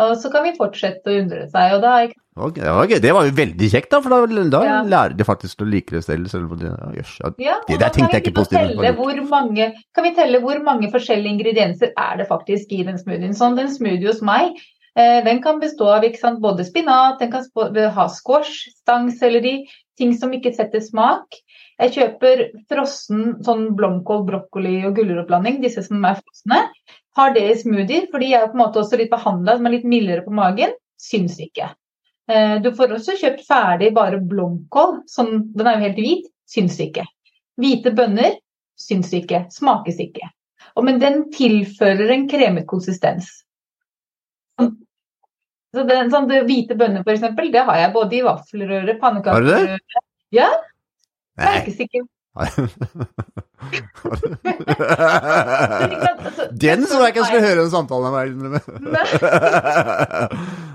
Og 0.00 0.16
så 0.22 0.30
kan 0.32 0.44
vi 0.46 0.56
fortsette 0.56 1.10
å 1.10 1.20
undre 1.22 1.46
seg. 1.50 1.76
og 1.76 1.84
da 1.84 1.94
er 2.02 2.12
Okay, 2.40 2.64
okay. 2.70 3.00
Det 3.02 3.10
var 3.12 3.26
jo 3.26 3.34
veldig 3.36 3.68
kjekt, 3.68 3.90
da, 3.92 3.98
for 4.00 4.14
da, 4.14 4.44
da 4.52 4.60
ja. 4.64 4.76
lærer 4.86 5.16
de 5.18 5.26
faktisk 5.26 5.60
å 5.60 5.66
like 5.68 5.92
det 5.92 6.04
selv. 6.06 6.30
selv 6.30 6.54
det, 6.60 6.70
jøss, 6.96 7.16
ja, 7.20 7.30
ja, 7.42 7.56
det 7.66 7.78
der 7.82 7.92
tenkte 7.92 8.16
jeg 8.16 8.24
ikke 8.24 8.36
på. 8.38 9.24
Mange, 9.28 9.66
kan 9.96 10.06
vi 10.06 10.14
telle 10.16 10.40
hvor 10.44 10.62
mange 10.64 10.88
forskjellige 10.92 11.34
ingredienser 11.34 11.92
er 11.98 12.20
det 12.22 12.28
faktisk 12.30 12.72
i 12.72 12.84
den 12.86 13.00
smoothien? 13.02 13.34
Sånn, 13.36 13.58
Den 13.58 13.68
smoothie 13.72 14.08
hos 14.08 14.22
meg 14.24 14.54
eh, 14.94 15.20
den 15.26 15.42
kan 15.44 15.60
bestå 15.60 15.90
av 15.92 16.06
sant, 16.16 16.40
både 16.40 16.64
spinat, 16.64 17.20
den 17.20 17.34
kan 17.34 17.90
ha 17.98 18.08
squash, 18.08 18.70
stangselleri, 18.78 19.66
ting 20.00 20.14
som 20.16 20.32
ikke 20.32 20.54
setter 20.56 20.80
smak. 20.80 21.42
Jeg 21.80 21.94
kjøper 21.96 22.42
frossen 22.68 23.38
sånn 23.44 23.70
blomkål, 23.76 24.24
brokkoli 24.28 24.80
og 24.84 24.98
gulrotblanding, 24.98 25.60
disse 25.64 25.84
som 25.86 26.04
er 26.04 26.18
frosne. 26.20 26.64
Har 27.18 27.34
det 27.34 27.42
i 27.48 27.58
smoothie, 27.58 28.06
for 28.10 28.22
de 28.22 28.30
er 28.36 28.46
på 28.48 28.54
en 28.54 28.62
måte 28.62 28.82
også 28.82 28.98
litt 29.00 29.10
behandla, 29.10 29.56
som 29.58 29.66
er 29.66 29.76
litt 29.76 29.88
mildere 29.88 30.22
på 30.26 30.34
magen. 30.34 30.74
Syns 31.00 31.38
ikke. 31.42 31.72
Eh, 32.30 32.56
du 32.62 32.70
får 32.76 32.94
også 32.94 33.16
kjøpt 33.18 33.42
ferdig 33.48 33.90
bare 33.96 34.20
blomkål, 34.22 35.00
sånn, 35.10 35.48
den 35.56 35.66
er 35.66 35.78
jo 35.78 35.86
helt 35.88 36.00
hvit, 36.00 36.28
syns 36.50 36.78
ikke. 36.82 37.06
Hvite 37.60 37.92
bønner 37.96 38.36
syns 38.80 39.10
ikke, 39.16 39.44
smakes 39.52 39.98
ikke. 40.02 40.30
Og, 40.76 40.84
men 40.86 41.00
den 41.02 41.24
tilfører 41.34 42.12
en 42.14 42.28
kremet 42.30 42.68
konsistens. 42.70 43.30
Så 45.70 45.84
det, 45.86 45.96
sånn, 46.10 46.26
det 46.30 46.44
hvite 46.48 46.74
bønner, 46.78 47.04
eksempel, 47.06 47.50
det 47.54 47.62
har 47.66 47.78
jeg 47.78 47.92
både 47.94 48.16
i 48.18 48.24
vaffelrøre, 48.26 48.80
Har 48.80 48.86
du 48.86 48.90
det? 48.90 49.00
pannekakerøre 49.02 49.78
Ja, 50.34 50.48
merkes 51.38 51.78
ikke. 51.82 52.02
Men 52.38 52.46
Den 56.62 56.86
så 56.86 57.00
jeg 57.00 57.08
ikke 57.10 57.20
jeg 57.20 57.26
skulle 57.26 57.46
høre 57.46 57.62
den 57.62 57.72
samtalen 57.72 58.12
med. 58.14 58.20
Nei. 58.86 59.06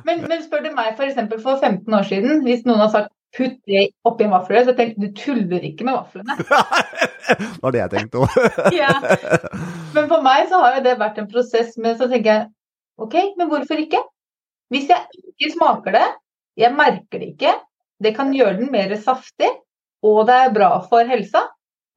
Men, 0.05 0.15
men 0.27 0.39
spør 0.43 0.61
du 0.65 0.69
meg 0.75 0.89
for 0.97 1.05
eksempel 1.07 1.37
for 1.41 1.55
15 1.63 1.93
år 1.95 2.03
siden, 2.09 2.31
hvis 2.45 2.65
noen 2.67 2.81
har 2.83 2.91
sagt 2.93 3.11
putt 3.35 3.57
det 3.67 3.89
oppi 4.07 4.23
en 4.25 4.33
vaffelrøre, 4.33 4.65
så 4.69 4.73
tenkte 4.77 5.01
du 5.03 5.09
tuller 5.17 5.61
ikke 5.67 5.85
med 5.87 5.95
vaflene. 5.97 6.33
Det 7.25 7.63
var 7.63 7.71
det 7.73 7.81
jeg 7.81 7.91
tenkte 7.95 8.15
òg. 8.21 8.29
Ja. 8.81 8.93
Men 9.95 10.05
for 10.11 10.19
meg 10.25 10.39
så 10.51 10.55
har 10.61 10.71
jo 10.77 10.81
det 10.85 10.99
vært 10.99 11.17
en 11.21 11.31
prosess 11.31 11.69
med 11.81 11.91
så 11.99 12.05
tenker 12.11 12.29
jeg 12.31 12.41
OK, 13.01 13.15
men 13.39 13.47
hvorfor 13.51 13.77
ikke? 13.81 14.01
Hvis 14.71 14.87
jeg 14.91 15.01
ikke 15.33 15.49
smaker 15.55 15.91
det, 15.97 16.07
jeg 16.59 16.71
merker 16.75 17.17
det 17.21 17.27
ikke, 17.33 17.53
det 18.03 18.11
kan 18.15 18.27
gjøre 18.35 18.57
den 18.59 18.69
mer 18.71 18.89
saftig, 19.01 19.49
og 20.05 20.21
det 20.29 20.35
er 20.37 20.53
bra 20.55 20.69
for 20.85 21.07
helsa, 21.09 21.47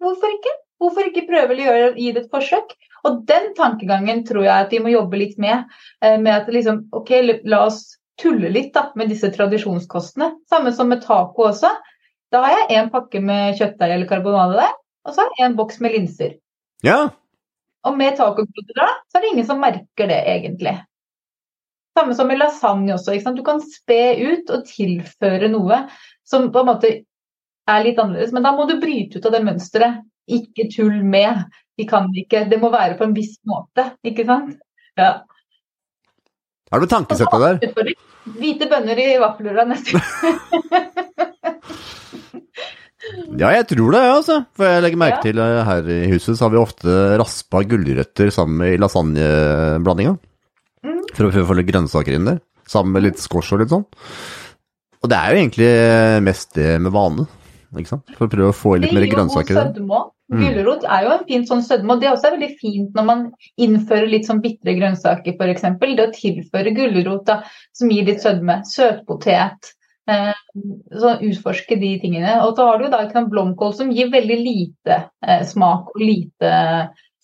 hvorfor 0.02 0.34
ikke? 0.38 0.54
Hvorfor 0.78 1.08
ikke 1.08 1.26
prøve 1.26 1.56
å 1.56 1.58
gjøre, 1.58 1.86
gi 1.98 2.10
det 2.14 2.20
et 2.24 2.34
forsøk? 2.34 2.74
Og 3.08 3.22
den 3.26 3.48
tankegangen 3.58 4.20
tror 4.26 4.44
jeg 4.46 4.66
at 4.66 4.74
vi 4.74 4.78
må 4.82 4.92
jobbe 4.92 5.18
litt 5.18 5.38
med. 5.42 5.64
eh, 6.02 6.18
Med 6.22 6.34
at 6.34 6.50
liksom, 6.54 6.84
OK, 6.94 7.10
la 7.50 7.64
oss 7.66 7.96
tulle 8.18 8.50
litt 8.54 8.72
da, 8.74 8.92
med 8.98 9.10
disse 9.10 9.30
tradisjonskostene. 9.34 10.32
Samme 10.50 10.72
som 10.74 10.90
med 10.90 11.02
taco 11.02 11.48
også. 11.48 11.70
Da 12.30 12.42
har 12.44 12.54
jeg 12.54 12.78
en 12.78 12.90
pakke 12.94 13.20
med 13.24 13.58
kjøttdeig 13.58 13.94
eller 13.94 14.10
karbonade 14.10 14.58
der, 14.60 14.76
og 15.06 15.14
så 15.14 15.24
har 15.24 15.34
jeg 15.38 15.48
en 15.48 15.56
boks 15.58 15.80
med 15.82 15.94
linser. 15.96 16.36
Ja. 16.86 17.08
Og 17.86 17.98
med 17.98 18.18
tacokvoter 18.18 18.78
da, 18.78 18.88
så 19.08 19.18
er 19.18 19.24
det 19.24 19.32
ingen 19.32 19.46
som 19.50 19.62
merker 19.62 20.10
det 20.10 20.18
egentlig. 20.30 20.76
Samme 21.98 22.14
som 22.14 22.28
med 22.30 22.38
lasagne 22.38 22.94
også. 22.94 23.14
Ikke 23.16 23.26
sant? 23.26 23.38
Du 23.38 23.46
kan 23.46 23.62
spe 23.64 24.00
ut 24.20 24.50
og 24.54 24.66
tilføre 24.68 25.50
noe 25.50 25.86
som 26.28 26.50
på 26.54 26.62
en 26.62 26.68
måte 26.68 26.92
er 27.68 27.84
litt 27.86 27.98
annerledes. 28.02 28.32
Men 28.36 28.46
da 28.46 28.52
må 28.56 28.66
du 28.68 28.76
bryte 28.82 29.18
ut 29.20 29.28
av 29.28 29.34
det 29.36 29.42
mønsteret. 29.46 30.02
Ikke 30.28 30.68
tull 30.72 30.98
med. 31.04 31.44
De 31.78 31.86
kan 31.88 32.08
ikke. 32.16 32.46
Det 32.50 32.58
må 32.60 32.70
være 32.74 32.98
på 32.98 33.06
en 33.06 33.14
viss 33.16 33.36
måte. 33.48 33.90
Ikke 34.06 34.26
sant? 34.28 34.56
Ja. 34.98 35.12
Har 36.72 36.82
du 36.82 36.88
tankesettet 36.90 37.62
der? 37.62 37.94
Hvite 38.38 38.68
bønner 38.68 38.98
i 39.00 39.10
vaffelrøra 39.22 39.64
neste. 39.70 40.00
Ja, 43.38 43.52
jeg 43.54 43.68
tror 43.70 43.94
det, 43.94 44.00
altså. 44.10 44.34
For 44.58 44.66
jeg 44.66 44.82
legger 44.84 45.00
merke 45.00 45.20
Ja. 45.20 45.22
til 45.22 45.38
eh, 45.40 45.60
her 45.64 45.86
i 45.94 45.98
huset 46.10 46.36
så 46.36 46.44
har 46.44 46.50
vi 46.52 46.58
ofte 46.60 46.96
raspa 47.20 47.62
gulrøtter 47.64 48.32
sammen 48.34 48.58
med 48.60 48.74
i 48.74 48.80
lasagneblandinga. 48.82 50.16
Mm. 50.84 50.98
For 51.14 51.28
å 51.28 51.46
få 51.46 51.56
litt 51.56 51.70
grønnsaker 51.70 52.16
inn 52.18 52.26
der. 52.28 52.40
Sammen 52.68 52.92
med 52.92 53.06
litt 53.06 53.22
squash 53.22 53.54
og 53.54 53.62
litt 53.62 53.72
sånn. 53.72 53.86
Og 54.98 55.08
det 55.08 55.16
er 55.16 55.30
jo 55.30 55.40
egentlig 55.40 55.70
mest 56.26 56.52
det 56.58 56.80
med 56.82 56.92
vane, 56.92 57.24
ikke 57.76 57.92
sant? 57.92 58.14
For 58.16 58.26
å 58.26 58.32
prøve 58.32 58.52
å 58.52 58.56
få 58.56 58.76
i 58.76 58.84
litt 58.84 58.94
mer 58.96 59.08
grønnsaker 59.10 59.58
sødme. 59.58 60.04
Mm. 60.28 60.42
Gulrot 60.44 60.84
er 60.84 61.06
jo 61.06 61.12
en 61.14 61.24
fin 61.28 61.44
sånn 61.48 61.64
sødme, 61.64 61.94
og 61.94 62.02
det 62.02 62.08
er 62.08 62.14
også 62.14 62.32
veldig 62.34 62.50
fint 62.60 62.96
når 62.96 63.06
man 63.08 63.24
innfører 63.60 64.10
litt 64.12 64.28
sånn 64.28 64.42
bitre 64.44 64.74
grønnsaker 64.76 65.36
f.eks. 65.36 65.66
Det 65.80 66.04
å 66.04 66.12
tilføre 66.16 66.74
gulrot 66.76 67.32
som 67.76 67.92
gir 67.92 68.08
litt 68.08 68.24
sødme. 68.24 68.60
Søtpotet. 68.68 69.72
Eh, 70.08 70.32
så 71.00 71.14
utforske 71.24 71.76
de 71.80 71.94
tingene. 72.00 72.38
Og 72.46 72.54
så 72.56 72.68
har 72.68 72.80
du 72.80 72.88
da 72.88 73.02
ikke 73.04 73.18
sant, 73.18 73.32
blomkål 73.32 73.74
som 73.76 73.92
gir 73.92 74.12
veldig 74.12 74.38
lite 74.40 75.02
eh, 75.24 75.44
smak 75.48 75.92
og 75.94 76.00
lite 76.00 76.54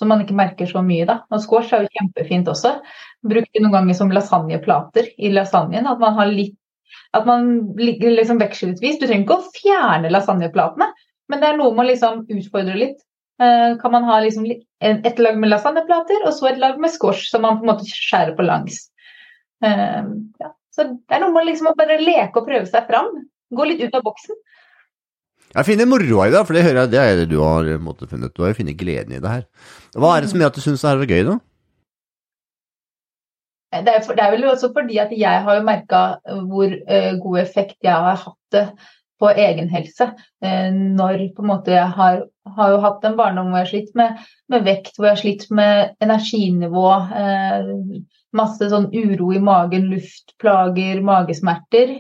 som 0.01 0.11
man 0.11 0.25
ikke 0.25 0.37
merker 0.37 0.69
så 0.69 0.83
mye 0.85 1.07
da. 1.09 1.21
Og 1.33 1.43
squash 1.45 1.73
er 1.73 1.85
jo 1.85 1.95
kjempefint 1.95 2.51
også. 2.51 2.77
Brukt 3.25 3.53
det 3.55 3.63
noen 3.63 3.77
ganger 3.79 3.97
som 3.97 4.13
lasagneplater 4.13 5.13
i 5.17 5.31
lasagnen. 5.33 5.89
At 5.89 6.03
man 6.03 6.17
har 6.19 6.33
litt 6.33 6.59
at 7.15 7.27
man 7.29 7.51
ligger 7.79 8.15
liksom 8.17 8.41
vekselvis. 8.43 9.01
Du 9.01 9.07
trenger 9.07 9.25
ikke 9.25 9.41
å 9.41 9.51
fjerne 9.55 10.13
lasagneplatene, 10.13 10.91
men 11.31 11.43
det 11.43 11.51
er 11.51 11.59
noe 11.59 11.75
med 11.75 11.87
å 11.87 11.91
liksom 11.93 12.25
utfordre 12.35 12.79
litt. 12.79 13.05
Eh, 13.43 13.75
kan 13.81 13.95
man 13.95 14.07
ha 14.07 14.21
liksom 14.23 14.47
et 14.47 15.23
lag 15.23 15.39
med 15.41 15.51
lasagneplater, 15.51 16.27
og 16.27 16.35
så 16.37 16.53
et 16.53 16.61
lag 16.63 16.79
med 16.81 16.93
squash, 16.95 17.29
som 17.31 17.43
man 17.43 17.59
på 17.59 17.67
en 17.67 17.73
måte 17.73 17.89
skjærer 17.89 18.37
på 18.39 18.47
langs. 18.47 18.85
Eh, 19.65 20.03
ja. 20.43 20.51
Så 20.75 20.89
det 20.91 21.17
er 21.17 21.23
noe 21.23 21.35
med 21.35 21.47
liksom 21.49 21.71
å 21.71 21.77
bare 21.79 22.01
leke 22.03 22.41
og 22.41 22.49
prøve 22.49 22.67
seg 22.67 22.87
fram. 22.91 23.13
Gå 23.55 23.67
litt 23.69 23.83
ut 23.85 23.95
av 23.95 24.03
boksen. 24.07 24.39
Jeg 25.55 25.69
finner 25.69 25.87
moroa 25.87 26.27
i 26.27 26.33
det, 26.35 26.41
for 26.49 26.57
det 26.57 26.65
hører 26.67 26.81
jeg, 26.83 26.91
det 26.91 27.01
er 27.01 27.19
det 27.21 27.27
du 27.31 27.37
har 27.39 27.69
måttet 27.79 27.79
en 27.79 27.85
måte 27.87 28.09
funnet. 28.11 28.33
Du 28.35 28.43
har 28.43 28.51
jo 28.51 28.59
funnet 28.59 28.79
gleden 28.81 29.15
i 29.15 29.21
det 29.23 29.31
her. 29.31 29.45
Hva 29.95 30.17
er 30.17 30.25
det 30.25 30.33
som 30.33 30.43
gjør 30.43 30.51
at 30.51 30.59
du 30.59 30.65
syns 30.65 30.83
det 30.83 30.91
her 30.91 31.05
er 31.05 31.13
gøy, 31.15 31.23
da? 31.29 31.37
Eh, 33.75 33.85
Det 33.85 33.95
er, 33.95 34.03
for, 34.07 34.15
det 34.15 34.25
er 34.25 34.35
vel 34.35 34.49
også 34.51 34.73
fordi 34.75 34.99
at 35.03 35.15
jeg 35.19 35.43
har 35.47 35.59
jo 35.59 35.67
merka 35.67 36.03
hvor 36.49 36.71
uh, 36.71 37.13
god 37.23 37.41
effekt 37.43 37.77
jeg 37.83 37.93
har 38.07 38.21
hatt 38.23 38.55
det 38.55 38.65
på 39.21 39.31
egen 39.31 39.69
helse. 39.71 40.11
Uh, 40.45 40.71
når 40.73 41.29
på 41.35 41.45
en 41.45 41.51
måte 41.51 41.75
jeg 41.75 41.91
har, 41.99 42.25
har 42.57 42.75
jo 42.75 42.83
hatt 42.85 43.05
en 43.05 43.17
barndom 43.19 43.51
hvor 43.51 43.63
jeg 43.63 43.67
har 43.67 43.73
slitt 43.73 43.95
med, 43.99 44.27
med 44.53 44.67
vekt, 44.67 44.97
hvor 44.97 45.11
jeg 45.11 45.17
har 45.17 45.23
slitt 45.23 45.47
med 45.51 45.95
energinivå. 46.05 46.91
uh, 47.15 48.03
masse 48.35 48.67
sånn 48.67 48.89
uro 48.91 49.31
i 49.31 49.39
magen, 49.39 49.85
luftplager, 49.93 50.99
magesmerter. 51.07 51.93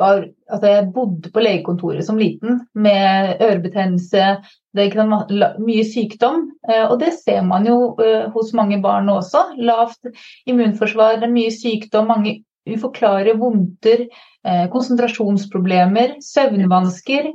Var, 0.00 0.22
altså 0.48 0.66
jeg 0.70 0.88
bodde 0.94 1.30
på 1.30 1.42
legekontoret 1.44 2.04
som 2.06 2.18
liten 2.18 2.62
med 2.74 3.42
ørebetennelse, 3.44 4.36
det 4.72 4.80
er 4.80 4.88
ikke 4.88 5.56
mye 5.60 5.84
sykdom. 5.84 6.46
eh, 6.68 6.86
Og 6.90 6.98
det 7.00 7.12
ser 7.18 7.42
man 7.44 7.66
jo 7.68 7.94
eh, 8.00 8.30
hos 8.32 8.54
mange 8.56 8.80
barn 8.82 9.08
også. 9.12 9.52
Lavt 9.58 10.08
immunforsvar, 10.48 11.20
mye 11.28 11.50
sykdom, 11.52 12.08
mange 12.08 12.38
uforklarlige 12.66 13.38
vondter, 13.38 14.06
eh, 14.44 14.68
konsentrasjonsproblemer, 14.72 16.16
søvnvansker. 16.20 17.32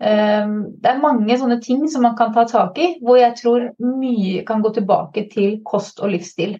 Det 0.00 0.88
er 0.88 1.00
mange 1.02 1.34
sånne 1.36 1.58
ting 1.60 1.82
som 1.92 2.00
man 2.06 2.14
kan 2.16 2.30
ta 2.32 2.46
tak 2.48 2.78
i, 2.80 2.86
hvor 3.04 3.18
jeg 3.20 3.34
tror 3.36 3.66
mye 3.84 4.40
kan 4.48 4.62
gå 4.64 4.70
tilbake 4.72 5.26
til 5.28 5.58
kost 5.60 6.00
og 6.00 6.08
livsstil. 6.14 6.54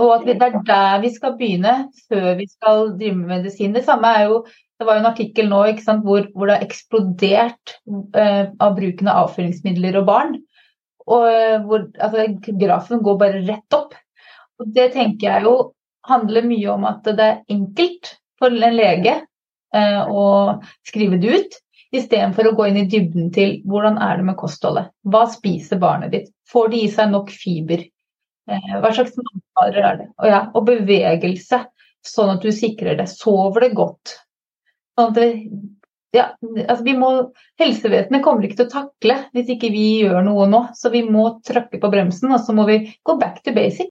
Og 0.00 0.14
at 0.14 0.24
det 0.24 0.38
er 0.40 0.54
der 0.64 1.02
vi 1.02 1.10
skal 1.12 1.34
begynne 1.36 1.74
før 2.08 2.30
vi 2.38 2.46
skal 2.48 2.94
drive 2.96 3.18
med 3.18 3.28
medisin. 3.34 3.74
Det 3.76 3.84
samme 3.84 4.08
er 4.16 4.24
jo 4.30 4.38
det 4.82 4.88
var 4.88 4.98
jo 4.98 5.04
en 5.04 5.10
artikkel 5.12 5.50
nå 5.50 5.60
sant, 5.82 6.02
hvor, 6.06 6.26
hvor 6.34 6.50
det 6.50 6.58
har 6.58 6.64
eksplodert 6.66 7.76
eh, 8.18 8.48
av 8.58 8.74
bruken 8.74 9.10
av 9.10 9.28
avføringsmidler 9.28 10.00
og 10.00 10.08
barn. 10.08 10.32
Og 11.06 11.26
eh, 11.30 11.58
hvor 11.62 11.86
altså, 12.02 12.26
grafen 12.58 13.02
går 13.06 13.20
bare 13.20 13.44
rett 13.46 13.78
opp. 13.78 13.94
Og 14.58 14.70
det 14.74 14.90
tenker 14.96 15.28
jeg 15.28 15.46
jo 15.46 15.54
handler 16.08 16.46
mye 16.46 16.70
om 16.72 16.86
at 16.88 17.06
det 17.06 17.26
er 17.28 17.42
enkelt 17.52 18.16
for 18.42 18.50
en 18.50 18.74
lege 18.74 19.14
eh, 19.20 20.02
å 20.02 20.24
skrive 20.88 21.20
det 21.22 21.36
ut, 21.36 21.58
istedenfor 21.94 22.48
å 22.48 22.54
gå 22.58 22.68
inn 22.70 22.80
i 22.82 22.88
dybden 22.90 23.30
til 23.34 23.58
hvordan 23.68 24.00
er 24.02 24.18
det 24.18 24.26
med 24.30 24.38
kostholdet. 24.40 24.90
Hva 25.06 25.26
spiser 25.30 25.80
barnet 25.82 26.14
ditt? 26.14 26.32
Får 26.50 26.72
de 26.72 26.82
i 26.82 26.90
seg 26.90 27.12
nok 27.12 27.30
fiber? 27.30 27.84
Eh, 28.50 28.74
hva 28.82 28.90
slags 28.90 29.14
matvarer 29.20 29.88
er 29.92 30.02
det? 30.02 30.10
Og, 30.18 30.28
ja, 30.32 30.42
og 30.56 30.66
bevegelse, 30.66 31.62
sånn 32.02 32.34
at 32.34 32.42
du 32.42 32.50
sikrer 32.54 32.98
det. 32.98 33.06
Sover 33.12 33.68
det 33.68 33.74
godt? 33.78 34.16
Sånn 34.98 35.12
at 35.12 35.22
ja, 36.12 36.26
altså 36.68 36.84
vi 36.84 36.92
må, 36.98 37.08
helsevesenet 37.60 38.20
kommer 38.24 38.44
ikke 38.44 38.58
til 38.58 38.68
å 38.68 38.74
takle 38.74 39.14
hvis 39.32 39.54
ikke 39.54 39.70
vi 39.72 39.86
gjør 40.02 40.20
noe 40.26 40.44
nå. 40.50 40.66
Så 40.76 40.92
vi 40.92 41.00
må 41.08 41.38
trøkke 41.46 41.80
på 41.80 41.90
bremsen, 41.92 42.32
og 42.34 42.42
så 42.44 42.54
må 42.56 42.66
vi 42.68 42.82
gå 43.00 43.16
back 43.20 43.40
to 43.44 43.54
basic. 43.56 43.88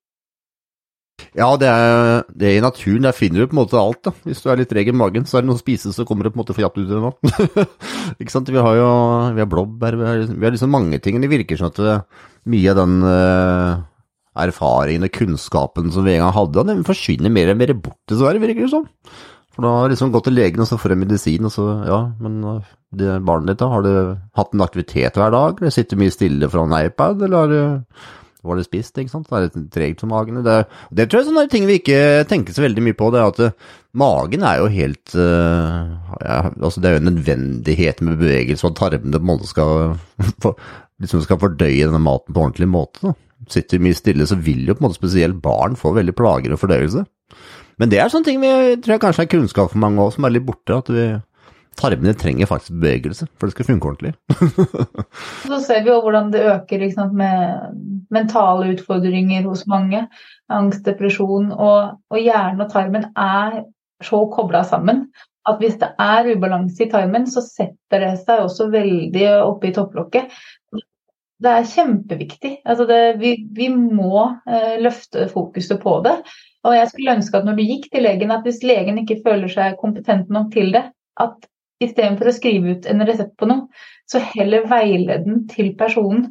Ja, 1.37 1.47
det 1.57 1.69
er, 1.69 2.23
det 2.35 2.47
er 2.49 2.57
i 2.57 2.63
naturen. 2.63 3.05
Der 3.05 3.15
finner 3.15 3.41
du 3.41 3.49
på 3.49 3.55
en 3.55 3.61
måte 3.61 3.79
alt. 3.79 4.01
da. 4.05 4.13
Hvis 4.27 4.41
du 4.43 4.49
er 4.51 4.59
litt 4.59 4.69
treg 4.71 4.89
i 4.91 4.95
magen, 4.95 5.25
så 5.25 5.37
er 5.37 5.45
det 5.45 5.49
noe 5.49 5.57
å 5.57 5.61
spise, 5.61 5.93
så 5.95 6.05
kommer 6.07 6.27
det 6.27 6.33
på 6.33 6.39
en 6.39 6.43
måte 6.43 6.55
for 6.55 6.65
kjapt 6.65 6.81
ut 6.81 6.91
av 6.97 7.07
det. 7.07 7.65
Ikke 8.21 8.33
sant? 8.33 8.51
Vi 8.51 8.65
har 8.65 8.77
jo 8.77 8.89
vi 9.37 9.43
har 9.43 9.49
blåbær, 9.49 9.97
vi 9.97 10.09
har, 10.09 10.25
vi 10.29 10.45
har 10.45 10.53
liksom 10.53 10.73
mange 10.73 10.99
ting. 11.01 11.21
Det 11.23 11.31
virker 11.31 11.61
som 11.61 11.71
at 11.71 11.81
det, 11.81 11.97
mye 12.51 12.73
av 12.73 12.81
den 12.81 12.95
uh, 13.05 13.81
erfaringen 14.45 15.07
og 15.07 15.13
kunnskapen 15.15 15.91
som 15.93 16.05
vi 16.05 16.17
en 16.17 16.25
gang 16.25 16.35
hadde, 16.35 16.67
den 16.69 16.85
forsvinner 16.87 17.33
mer 17.33 17.53
og 17.53 17.61
mer 17.61 17.75
bort, 17.77 18.01
dessverre, 18.09 18.41
virker 18.41 18.65
det 18.65 18.73
som. 18.73 18.87
For 19.51 19.65
da 19.65 19.73
har 19.75 19.87
jeg 19.87 19.97
liksom 19.97 20.13
gått 20.13 20.29
til 20.29 20.37
legen, 20.37 20.63
og 20.63 20.69
så 20.69 20.79
får 20.79 20.93
jeg 20.93 21.01
medisin, 21.01 21.47
og 21.49 21.53
så 21.53 21.67
Ja, 21.87 21.99
men 22.23 22.39
eh, 22.47 22.71
det 23.01 23.19
barnet 23.27 23.53
ditt, 23.53 23.61
da? 23.63 23.69
Har 23.71 23.83
du 23.85 23.93
hatt 24.39 24.55
en 24.55 24.63
aktivitet 24.63 25.19
hver 25.19 25.31
dag? 25.35 25.59
Eller 25.59 25.75
sitter 25.75 25.99
mye 25.99 26.13
stille 26.13 26.49
foran 26.51 26.75
iPad, 26.77 27.23
eller 27.27 27.37
har 27.37 27.51
du 27.51 27.61
var 28.41 28.57
det 28.57 28.65
spist, 28.65 28.95
ikke 28.97 29.11
sant? 29.11 29.27
Det 29.29 29.37
er 29.37 29.43
litt 29.45 29.73
tregt 29.73 30.01
for 30.01 30.09
magen. 30.09 30.39
Det, 30.45 30.55
det 30.89 31.05
tror 31.07 31.19
jeg 31.19 31.27
er 31.27 31.29
sånne 31.29 31.51
ting 31.51 31.67
vi 31.69 31.77
ikke 31.77 31.99
tenker 32.29 32.55
så 32.55 32.63
veldig 32.63 32.83
mye 32.87 32.97
på, 32.97 33.09
det 33.13 33.19
er 33.21 33.27
at 33.29 33.41
eh, 33.45 33.67
magen 34.01 34.45
er 34.47 34.61
jo 34.61 34.69
helt 34.73 35.13
uh, 35.13 35.91
ja, 36.17 36.39
Altså 36.49 36.81
det 36.81 36.89
er 36.89 36.95
jo 36.95 37.01
en 37.03 37.09
nødvendighet 37.11 38.01
med 38.07 38.17
bevegelse, 38.21 38.65
og 38.65 38.73
at 38.73 38.79
tarmene 38.79 39.19
på 39.19 39.27
en 39.27 39.29
måte 39.29 39.49
skal, 39.51 39.93
for, 40.43 40.57
liksom 41.03 41.21
skal 41.25 41.41
fordøye 41.43 41.85
denne 41.85 42.01
maten 42.01 42.33
på 42.33 42.47
ordentlig 42.47 42.71
måte. 42.71 43.11
Da. 43.11 43.13
sitter 43.51 43.83
mye 43.83 43.99
stille, 43.99 44.25
så 44.25 44.39
vil 44.41 44.65
jo 44.65 44.77
på 44.77 44.81
en 44.81 44.89
måte 44.89 45.01
spesielt 45.01 45.37
barn 45.43 45.77
få 45.77 45.93
veldig 45.99 46.17
plager 46.17 46.55
og 46.55 46.63
fordøyelse. 46.63 47.05
Men 47.81 47.89
det 47.89 47.97
er 47.97 48.11
sånne 48.13 48.27
ting 48.29 48.41
vi 48.43 48.53
tror 48.77 48.95
jeg 48.95 49.01
kanskje 49.01 49.25
er 49.25 49.31
kunnskap 49.31 49.71
for 49.73 49.81
mange 49.81 50.03
òg, 50.03 50.13
som 50.13 50.27
er 50.27 50.35
litt 50.35 50.45
borte. 50.45 50.77
At 50.77 50.91
vi 50.93 51.07
tarmene 51.79 52.13
trenger 52.19 52.49
faktisk 52.49 52.75
bevegelse 52.77 53.25
for 53.39 53.49
det 53.49 53.55
skal 53.55 53.69
funke 53.71 53.89
ordentlig. 53.89 54.13
så 55.49 55.59
ser 55.63 55.81
vi 55.81 55.89
jo 55.89 56.01
hvordan 56.03 56.29
det 56.33 56.43
øker 56.51 56.85
sant, 56.93 57.15
med 57.17 57.81
mentale 58.13 58.69
utfordringer 58.75 59.47
hos 59.49 59.65
mange. 59.71 60.05
Angst, 60.51 60.85
depresjon. 60.85 61.49
Og, 61.55 61.97
og 62.11 62.21
hjernen 62.21 62.61
og 62.67 62.71
tarmen 62.73 63.09
er 63.17 63.63
så 64.05 64.21
kobla 64.33 64.63
sammen 64.67 65.07
at 65.49 65.57
hvis 65.57 65.79
det 65.81 65.89
er 65.97 66.29
ubalanse 66.35 66.85
i 66.85 66.89
tarmen, 66.91 67.25
så 67.29 67.41
setter 67.41 68.03
det 68.03 68.11
seg 68.21 68.43
også 68.43 68.69
veldig 68.73 69.25
oppe 69.41 69.71
i 69.71 69.73
topplokket. 69.73 70.29
Det 71.41 71.49
er 71.49 71.65
kjempeviktig. 71.65 72.51
Altså 72.69 72.85
det, 72.85 72.99
vi, 73.17 73.33
vi, 73.57 73.71
må 73.73 74.27
eh, 74.45 74.77
løfte 74.83 75.25
fokuset 75.31 75.81
på 75.81 75.95
det. 76.05 76.19
Og 76.67 76.75
jeg 76.77 76.89
skulle 76.91 77.15
ønske 77.17 77.39
at 77.39 77.47
når 77.47 77.57
du 77.57 77.63
gikk 77.65 77.87
til 77.91 78.05
legen, 78.05 78.33
at 78.33 78.45
hvis 78.45 78.61
legen 78.65 78.99
ikke 79.01 79.21
føler 79.25 79.49
seg 79.51 79.79
kompetent 79.81 80.29
nok 80.33 80.51
til 80.53 80.69
det, 80.75 80.83
at 81.21 81.47
istedenfor 81.81 82.29
å 82.29 82.35
skrive 82.35 82.75
ut 82.75 82.87
en 82.89 83.05
resept 83.07 83.33
på 83.39 83.47
noe, 83.49 83.67
så 84.09 84.21
heller 84.33 84.67
veilede 84.69 85.23
den 85.25 85.45
til 85.49 85.71
personen 85.79 86.27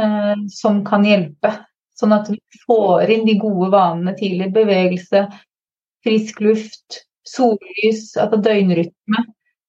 eh, 0.00 0.36
som 0.52 0.82
kan 0.86 1.06
hjelpe. 1.06 1.50
Sånn 1.98 2.14
at 2.14 2.30
vi 2.30 2.38
får 2.66 3.10
inn 3.14 3.26
de 3.26 3.36
gode 3.42 3.70
vanene 3.74 4.14
tidlig. 4.18 4.52
Bevegelse, 4.54 5.24
frisk 6.06 6.40
luft, 6.44 7.00
sollys, 7.26 8.12
altså 8.20 8.40
døgnrytme, 8.44 9.24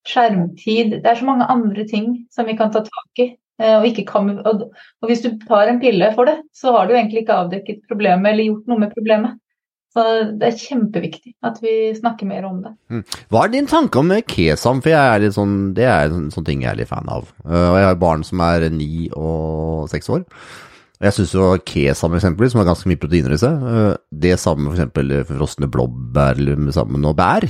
skjermtid. 0.10 1.00
Det 1.02 1.10
er 1.10 1.20
så 1.22 1.28
mange 1.28 1.50
andre 1.50 1.86
ting 1.90 2.12
som 2.34 2.50
vi 2.50 2.58
kan 2.60 2.74
ta 2.74 2.84
tak 2.86 3.24
i. 3.24 3.32
Eh, 3.62 3.78
og, 3.80 4.02
kan, 4.10 4.34
og, 4.44 4.68
og 5.02 5.10
hvis 5.10 5.24
du 5.24 5.32
tar 5.46 5.72
en 5.72 5.82
pille 5.82 6.12
for 6.18 6.30
det, 6.30 6.38
så 6.54 6.76
har 6.76 6.90
du 6.90 6.96
egentlig 6.96 7.24
ikke 7.24 7.40
avdekket 7.46 7.86
problemet 7.90 8.34
eller 8.34 8.50
gjort 8.50 8.72
noe 8.72 8.84
med 8.84 8.94
problemet. 8.94 9.40
Så 9.96 10.04
det 10.36 10.50
er 10.50 10.58
kjempeviktig 10.60 11.32
at 11.48 11.62
vi 11.64 11.94
snakker 11.96 12.28
mer 12.28 12.44
om 12.50 12.58
det. 12.66 12.74
Mm. 12.92 13.04
Hva 13.32 13.46
er 13.46 13.54
din 13.54 13.70
tanke 13.72 14.02
om 14.02 14.12
kesam? 14.28 14.82
For 14.84 14.92
er 14.92 15.24
sånn, 15.32 15.72
det 15.78 15.86
er 15.88 16.12
en 16.12 16.28
sånn 16.34 16.48
ting 16.48 16.66
jeg 16.66 16.74
er 16.74 16.82
litt 16.82 16.92
fan 16.92 17.08
av. 17.08 17.30
Uh, 17.48 17.70
og 17.72 17.78
jeg 17.80 17.88
har 17.88 18.02
barn 18.02 18.26
som 18.28 18.44
er 18.44 18.68
ni 18.76 19.08
og 19.16 19.88
seks 19.92 20.12
år. 20.12 20.26
Og 21.00 21.08
jeg 21.08 21.16
syns 21.16 21.32
jo 21.38 21.48
kesam 21.64 22.18
eksempelvis, 22.20 22.52
som 22.52 22.62
har 22.62 22.68
ganske 22.74 22.92
mye 22.92 23.00
proteiner 23.00 23.38
i 23.38 23.40
seg, 23.40 23.64
uh, 23.64 23.96
det 24.12 24.36
samme 24.42 24.76
f.eks. 24.76 25.32
frosne 25.32 25.72
blåbær 25.72 26.44
eller 26.44 26.76
sammen 26.76 27.04
noe 27.06 27.16
bær, 27.16 27.48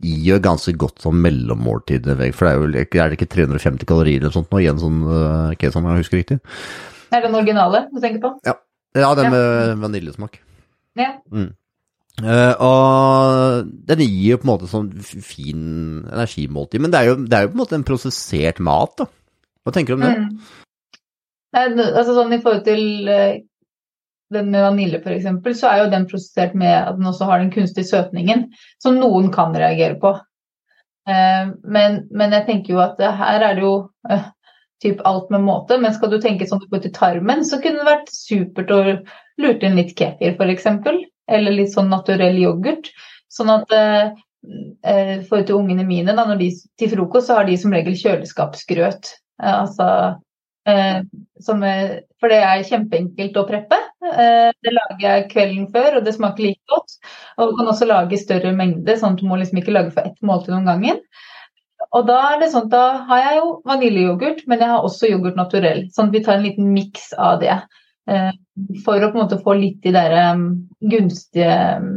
gjør 0.00 0.46
ganske 0.46 0.78
godt 0.78 1.02
sånn 1.02 1.18
mellommåltid. 1.26 2.06
For 2.06 2.46
det 2.46 2.52
er, 2.54 2.60
jo, 2.62 2.70
er 3.02 3.10
det 3.10 3.18
ikke 3.18 3.32
350 3.34 3.90
kalorier 3.90 4.22
eller 4.22 4.36
sånt 4.36 4.54
nå 4.54 4.62
i 4.62 4.70
en 4.70 4.78
sånn 4.78 5.02
uh, 5.10 5.58
kesam, 5.58 5.90
jeg 5.90 6.04
husker 6.04 6.22
riktig? 6.22 6.38
Er 7.10 7.18
det 7.18 7.26
den 7.26 7.40
originale 7.42 7.88
du 7.90 7.98
tenker 7.98 8.22
på? 8.22 8.36
Ja, 8.46 8.54
ja 8.94 9.10
den 9.18 9.34
med 9.34 9.80
vaniljesmak. 9.82 10.38
Ja. 10.98 11.16
Mm. 11.34 11.50
Uh, 12.20 12.54
og 12.60 13.68
den 13.88 14.02
gir 14.04 14.34
jo 14.34 14.38
på 14.40 14.46
en 14.46 14.52
måte 14.52 14.68
sånn 14.68 14.88
fin 15.00 15.62
energimåltid, 16.04 16.82
men 16.84 16.92
det 16.92 17.00
er, 17.00 17.10
jo, 17.10 17.18
det 17.24 17.36
er, 17.36 17.46
jo, 17.46 17.52
på 17.52 17.56
en 17.56 17.62
måte 17.62 17.78
en 17.78 17.86
prosessert 17.86 18.60
mat, 18.64 18.92
da. 19.00 19.06
Hva 19.64 19.74
tenker 19.76 19.94
du 19.94 20.00
om 20.00 20.04
det? 20.04 20.16
Mm. 20.16 20.98
Nei, 21.56 21.62
altså 21.88 22.14
sånn 22.14 22.34
I 22.36 22.40
forhold 22.42 22.66
til 22.66 22.82
uh, 23.08 23.38
den 24.34 24.50
med 24.52 24.66
vanilje 24.66 25.00
f.eks., 25.00 25.30
så 25.60 25.70
er 25.70 25.84
jo 25.84 25.92
den 25.94 26.08
prosessert 26.10 26.56
med 26.58 26.74
at 26.76 26.98
den 26.98 27.08
også 27.10 27.28
har 27.30 27.42
den 27.42 27.52
kunstige 27.54 27.88
søtningen, 27.88 28.50
som 28.82 29.00
noen 29.00 29.30
kan 29.34 29.56
reagere 29.56 29.96
på. 30.02 30.12
Uh, 31.08 31.54
men, 31.64 32.02
men, 32.12 32.36
jeg 32.36 32.46
tenker 32.50 32.76
jo 32.76 32.82
at 32.84 33.00
her 33.00 33.46
er 33.48 33.56
det 33.56 33.64
jo 33.64 33.76
typ 34.84 35.00
alt 35.08 35.32
med 35.32 35.44
måte, 35.44 35.76
men 35.80 35.92
skal 35.96 36.12
du 36.12 36.20
tenke 36.20 36.48
sånn 36.48 36.62
på 36.68 36.80
til 36.80 36.92
tarmen, 36.96 37.44
så 37.48 37.60
kunne 37.60 37.82
det 37.82 37.88
vært 37.88 38.12
supert 38.12 38.72
å 38.72 38.82
lurte 39.40 39.68
inn 39.68 39.80
litt 39.80 39.96
kefir 39.96 40.36
f.eks 40.36 40.68
eller 41.28 41.56
litt 41.56 41.74
sånn 41.74 41.90
naturell 41.92 42.38
yoghurt. 42.40 42.90
Sånn 43.30 43.52
at 43.52 43.74
eh, 43.74 44.10
eh 44.86 45.16
for 45.28 45.44
til 45.44 45.60
ungene 45.60 45.84
mine, 45.86 46.14
da, 46.16 46.24
når 46.26 46.40
de 46.40 46.50
til 46.80 46.92
frokost, 46.94 47.28
så 47.28 47.40
har 47.40 47.48
de 47.48 47.58
som 47.60 47.74
regel 47.74 47.98
kjøleskapsgrøt. 47.98 49.14
Eh, 49.42 49.54
altså 49.54 49.88
eh, 50.68 51.00
som, 51.40 51.64
For 52.20 52.32
det 52.32 52.42
er 52.44 52.66
kjempeenkelt 52.68 53.38
å 53.40 53.46
preppe. 53.48 53.80
Eh, 54.10 54.50
det 54.64 54.76
lager 54.76 55.04
jeg 55.06 55.28
kvelden 55.32 55.66
før, 55.74 55.98
og 55.98 56.06
det 56.06 56.16
smaker 56.16 56.46
like 56.46 56.72
godt. 56.72 56.96
Og 57.38 57.50
du 57.50 57.58
kan 57.58 57.72
også 57.72 57.88
lage 57.88 58.20
større 58.20 58.54
mengde, 58.56 58.96
sånn 58.98 59.16
at 59.16 59.22
du 59.22 59.28
må 59.28 59.40
liksom 59.40 59.60
ikke 59.60 59.76
lage 59.76 59.94
for 59.96 60.06
ett 60.08 60.18
måltid 60.26 60.56
om 60.56 60.68
gangen. 60.68 61.02
Og 61.96 62.06
da 62.06 62.18
er 62.30 62.42
det 62.42 62.50
sånn, 62.52 62.68
da 62.70 62.84
har 63.08 63.22
jeg 63.24 63.38
jo 63.40 63.48
vaniljeyoghurt, 63.66 64.44
men 64.50 64.62
jeg 64.62 64.72
har 64.72 64.86
også 64.86 65.10
yoghurt 65.10 65.38
naturell. 65.38 65.86
Sånn 65.94 66.10
at 66.10 66.16
vi 66.16 66.22
tar 66.26 66.38
en 66.38 66.46
liten 66.46 66.70
miks 66.74 67.10
av 67.18 67.40
det. 67.42 67.56
Eh, 68.10 68.30
for 68.84 69.00
å 69.00 69.10
på 69.10 69.18
en 69.18 69.24
måte 69.24 69.40
få 69.42 69.54
litt 69.58 69.80
de 69.84 69.92
der 69.94 70.14
um, 70.32 70.44
gunstige 70.92 71.54
um, 71.80 71.90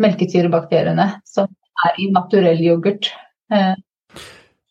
melkesyrebakteriene 0.00 1.06
som 1.28 1.50
er 1.86 2.00
i 2.02 2.08
naturell 2.12 2.60
yoghurt. 2.64 3.10
Eh. 3.52 3.74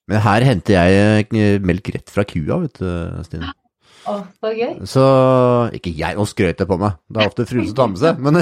Men 0.09 0.23
her 0.25 0.45
henter 0.45 0.77
jeg 0.79 1.29
eh, 1.37 1.61
melk 1.61 1.91
rett 1.93 2.11
fra 2.11 2.25
kua, 2.27 2.61
vet 2.65 2.81
du, 2.81 2.89
Stine. 3.27 3.53
Å, 4.07 4.15
så 4.39 4.53
gøy. 4.55 4.71
Så 4.87 5.03
Ikke 5.75 5.91
jeg, 5.91 6.15
nå 6.15 6.25
skrøt 6.29 6.63
jeg 6.63 6.69
på 6.69 6.77
meg. 6.79 6.95
Det 7.09 7.21
er 7.21 7.31
ofte 7.31 7.45
fruen 7.49 7.67
som 7.67 7.77
tar 7.77 7.91
med 7.91 8.01
seg. 8.01 8.23
Men 8.23 8.39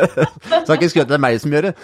så 0.64 0.64
har 0.70 0.78
ikke 0.78 0.92
skrøt 0.94 1.10
det 1.10 1.18
er 1.18 1.24
meg 1.26 1.36
som 1.42 1.52
gjør 1.54 1.68
det. 1.68 1.74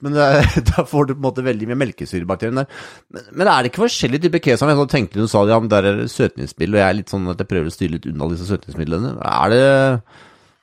Men 0.00 0.16
da 0.70 0.86
får 0.88 1.10
du 1.10 1.12
på 1.12 1.18
en 1.18 1.26
måte 1.26 1.44
veldig 1.44 1.68
mye 1.70 1.82
melkesyrebakterier 1.82 2.56
der. 2.62 2.80
Men, 3.12 3.28
men, 3.34 3.44
er 3.46 3.60
det 3.60 3.72
ikke 3.72 3.84
forskjellige 3.84 4.26
typer 4.26 4.44
kesam? 4.48 4.72
Jeg 4.72 4.90
tenkte 4.94 5.20
du 5.20 5.28
sa 5.28 5.44
ja, 5.50 5.60
men 5.60 5.70
der 5.72 5.90
er 5.90 6.00
det 6.00 6.08
søtningsmiddel, 6.14 6.78
og 6.78 6.82
jeg 6.82 6.88
er 6.88 6.98
litt 7.02 7.12
sånn 7.12 7.28
at 7.32 7.42
jeg 7.42 7.52
prøver 7.52 7.68
å 7.68 7.76
styre 7.76 7.96
litt 7.98 8.10
unna 8.10 8.32
disse 8.32 8.48
søtningsmidlene. 8.48 9.14
Er 9.20 9.54
det 9.54 9.62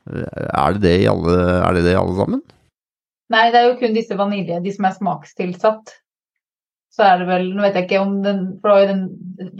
er 0.07 0.77
det 0.77 0.83
det 0.83 0.95
i 1.03 1.07
alle, 1.11 1.35
er 1.61 1.75
det 1.75 1.83
det 1.85 1.93
i 1.95 1.99
alle 1.99 2.15
sammen? 2.17 2.43
Nei, 3.33 3.47
det 3.51 3.59
er 3.59 3.65
jo 3.67 3.79
kun 3.81 3.95
disse 3.95 4.15
vanilje, 4.15 4.59
de 4.63 4.73
som 4.75 4.87
er 4.87 4.95
smakstilsatt 4.95 5.95
så 6.97 7.05
er 7.05 7.21
det 7.21 7.27
vel 7.29 7.47
Nå 7.53 7.61
vet 7.61 7.77
jeg 7.77 7.85
ikke 7.85 8.01
om 8.01 8.15
den, 8.25 8.39
den, 8.63 9.03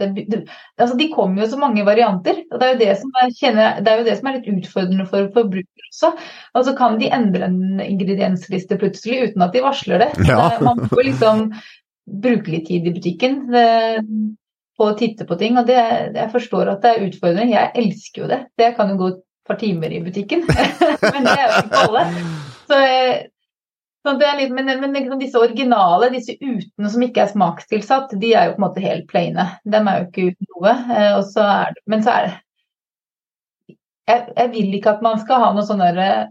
den, 0.00 0.16
den 0.18 0.40
altså 0.74 0.96
De 0.98 1.08
kommer 1.12 1.44
jo 1.44 1.50
så 1.52 1.60
mange 1.60 1.84
varianter. 1.86 2.42
og 2.50 2.58
Det 2.58 2.66
er 2.66 2.72
jo 2.72 2.80
det 2.82 2.94
som 3.02 3.20
er, 3.22 3.34
kjenner, 3.38 3.78
det 3.84 3.92
er, 3.92 4.02
det 4.08 4.16
som 4.18 4.30
er 4.30 4.38
litt 4.38 4.50
utfordrende 4.56 5.06
for 5.10 5.30
forbrukere 5.36 5.92
også. 5.92 6.12
Altså 6.58 6.74
Kan 6.78 6.98
de 6.98 7.12
endre 7.14 7.46
en 7.46 7.84
ingrediensliste 7.84 8.80
plutselig 8.80 9.30
uten 9.30 9.46
at 9.46 9.54
de 9.54 9.62
varsler 9.64 10.02
det? 10.02 10.10
Ja. 10.26 10.50
Man 10.64 10.82
får 10.90 11.04
liksom 11.06 11.46
bruke 12.08 12.50
litt 12.50 12.66
tid 12.66 12.88
i 12.88 12.94
butikken 12.96 13.40
på 14.78 14.86
å 14.86 14.98
titte 14.98 15.26
på 15.28 15.38
ting. 15.38 15.58
og 15.60 15.70
det, 15.70 15.78
Jeg 16.16 16.30
forstår 16.34 16.74
at 16.74 16.84
det 16.84 16.92
er 16.92 17.08
utfordrende. 17.08 17.54
Jeg 17.54 17.74
elsker 17.82 18.24
jo 18.24 18.30
det. 18.30 18.44
Det 18.58 18.74
kan 18.78 18.90
jo 18.92 19.00
gå 19.00 19.10
et 19.14 19.24
par 19.46 19.58
timer 19.62 19.94
i 19.94 20.02
butikken. 20.04 20.46
Men 21.14 21.26
det 21.26 21.34
er 21.34 21.44
jo 21.46 21.64
ikke 21.66 21.82
alle. 21.86 22.06
Så 22.68 22.78
Litt, 24.06 24.52
men, 24.54 24.70
men 24.80 24.94
liksom 24.94 25.18
disse 25.20 25.40
originale, 25.40 26.08
disse 26.14 26.36
utene 26.40 26.90
som 26.90 27.02
ikke 27.04 27.24
er 27.24 27.32
smakstilsatt, 27.32 28.14
de 28.20 28.30
er 28.32 28.46
jo 28.48 28.54
på 28.54 28.62
en 28.62 28.64
måte 28.64 28.84
helt 28.84 29.08
plaine. 29.10 29.44
De 29.66 29.80
er 29.80 29.98
jo 29.98 30.06
ikke 30.06 30.28
uten 30.30 30.48
noe. 30.54 30.74
Eh, 30.96 31.18
så 31.28 31.48
det, 31.74 31.82
men 31.90 32.04
så 32.06 32.14
er 32.14 32.28
det 32.28 32.36
jeg, 34.08 34.22
jeg, 34.36 34.50
vil 34.54 34.76
ikke 34.78 34.94
at 34.96 35.02
man 35.04 35.20
skal 35.20 35.42
ha 35.42 35.50
noe 35.52 35.66
sånne 35.68 35.90
der, 35.96 36.30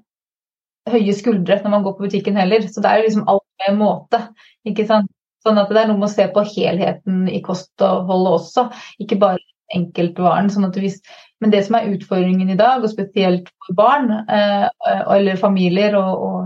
høye 0.87 1.13
skuldre 1.13 1.59
når 1.61 1.73
man 1.73 1.83
går 1.85 1.97
på 1.97 2.07
butikken 2.07 2.39
heller. 2.39 2.65
Så 2.71 2.81
det 2.81 2.89
er 2.89 3.01
jo 3.01 3.09
liksom 3.09 3.27
alt 3.29 3.45
med 3.61 3.77
måte. 3.81 4.23
ikke 4.67 4.87
sant? 4.89 5.11
Sånn 5.45 5.59
at 5.61 5.69
det 5.71 5.83
er 5.83 5.91
noe 5.91 5.99
med 5.99 6.09
å 6.09 6.15
se 6.15 6.25
på 6.33 6.43
helheten 6.55 7.27
i 7.29 7.43
kostholdet 7.45 8.33
også, 8.33 8.67
ikke 9.03 9.19
bare 9.21 9.43
enkeltvaren. 9.75 10.49
Sånn 10.51 10.67
at 10.67 10.79
hvis, 10.79 10.97
men 11.43 11.53
det 11.53 11.61
som 11.67 11.77
er 11.77 11.91
utfordringen 11.93 12.49
i 12.51 12.57
dag, 12.59 12.83
og 12.83 12.91
spesielt 12.91 13.51
for 13.65 13.77
barn 13.77 14.09
eh, 14.23 14.65
eller 15.13 15.39
familier 15.39 15.95
og, 15.99 16.25
og 16.27 16.36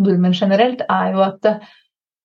nordmenn 0.00 0.36
generelt, 0.36 0.84
er 0.88 1.14
jo 1.14 1.22
at 1.26 1.48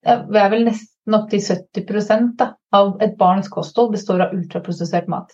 vi 0.05 0.41
er 0.41 0.51
vel 0.53 0.67
nesten 0.67 1.17
opptil 1.17 1.41
70 1.41 2.35
da, 2.39 2.51
av 2.75 2.95
et 3.01 3.15
barns 3.17 3.49
kosthold 3.51 3.93
består 3.95 4.27
av 4.27 4.35
ultraprosessert 4.37 5.09
mat. 5.11 5.33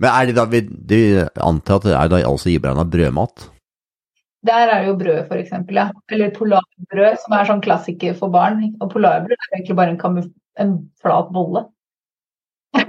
Men 0.00 0.14
er 0.14 0.28
det 0.30 0.36
da, 0.38 0.46
vi 0.48 1.00
antar 1.44 1.80
at 1.80 1.88
det 1.88 1.96
er 1.96 2.12
da 2.12 2.20
altså 2.24 2.52
iberegna 2.52 2.86
brødmat? 2.88 3.50
Der 4.48 4.70
er 4.72 4.86
jo 4.86 4.94
brød, 4.96 5.26
f.eks. 5.28 5.50
Ja. 5.76 5.90
Eller 6.08 6.32
polarbrød, 6.32 7.18
som 7.20 7.34
er 7.36 7.48
sånn 7.48 7.60
klassiker 7.64 8.14
for 8.16 8.32
barn. 8.32 8.62
Og 8.80 8.88
polarbrød 8.94 9.36
er 9.36 9.58
egentlig 9.58 9.76
bare 9.76 9.92
en, 9.92 10.30
en 10.64 10.72
flat 11.02 11.28
bolle. 11.34 11.66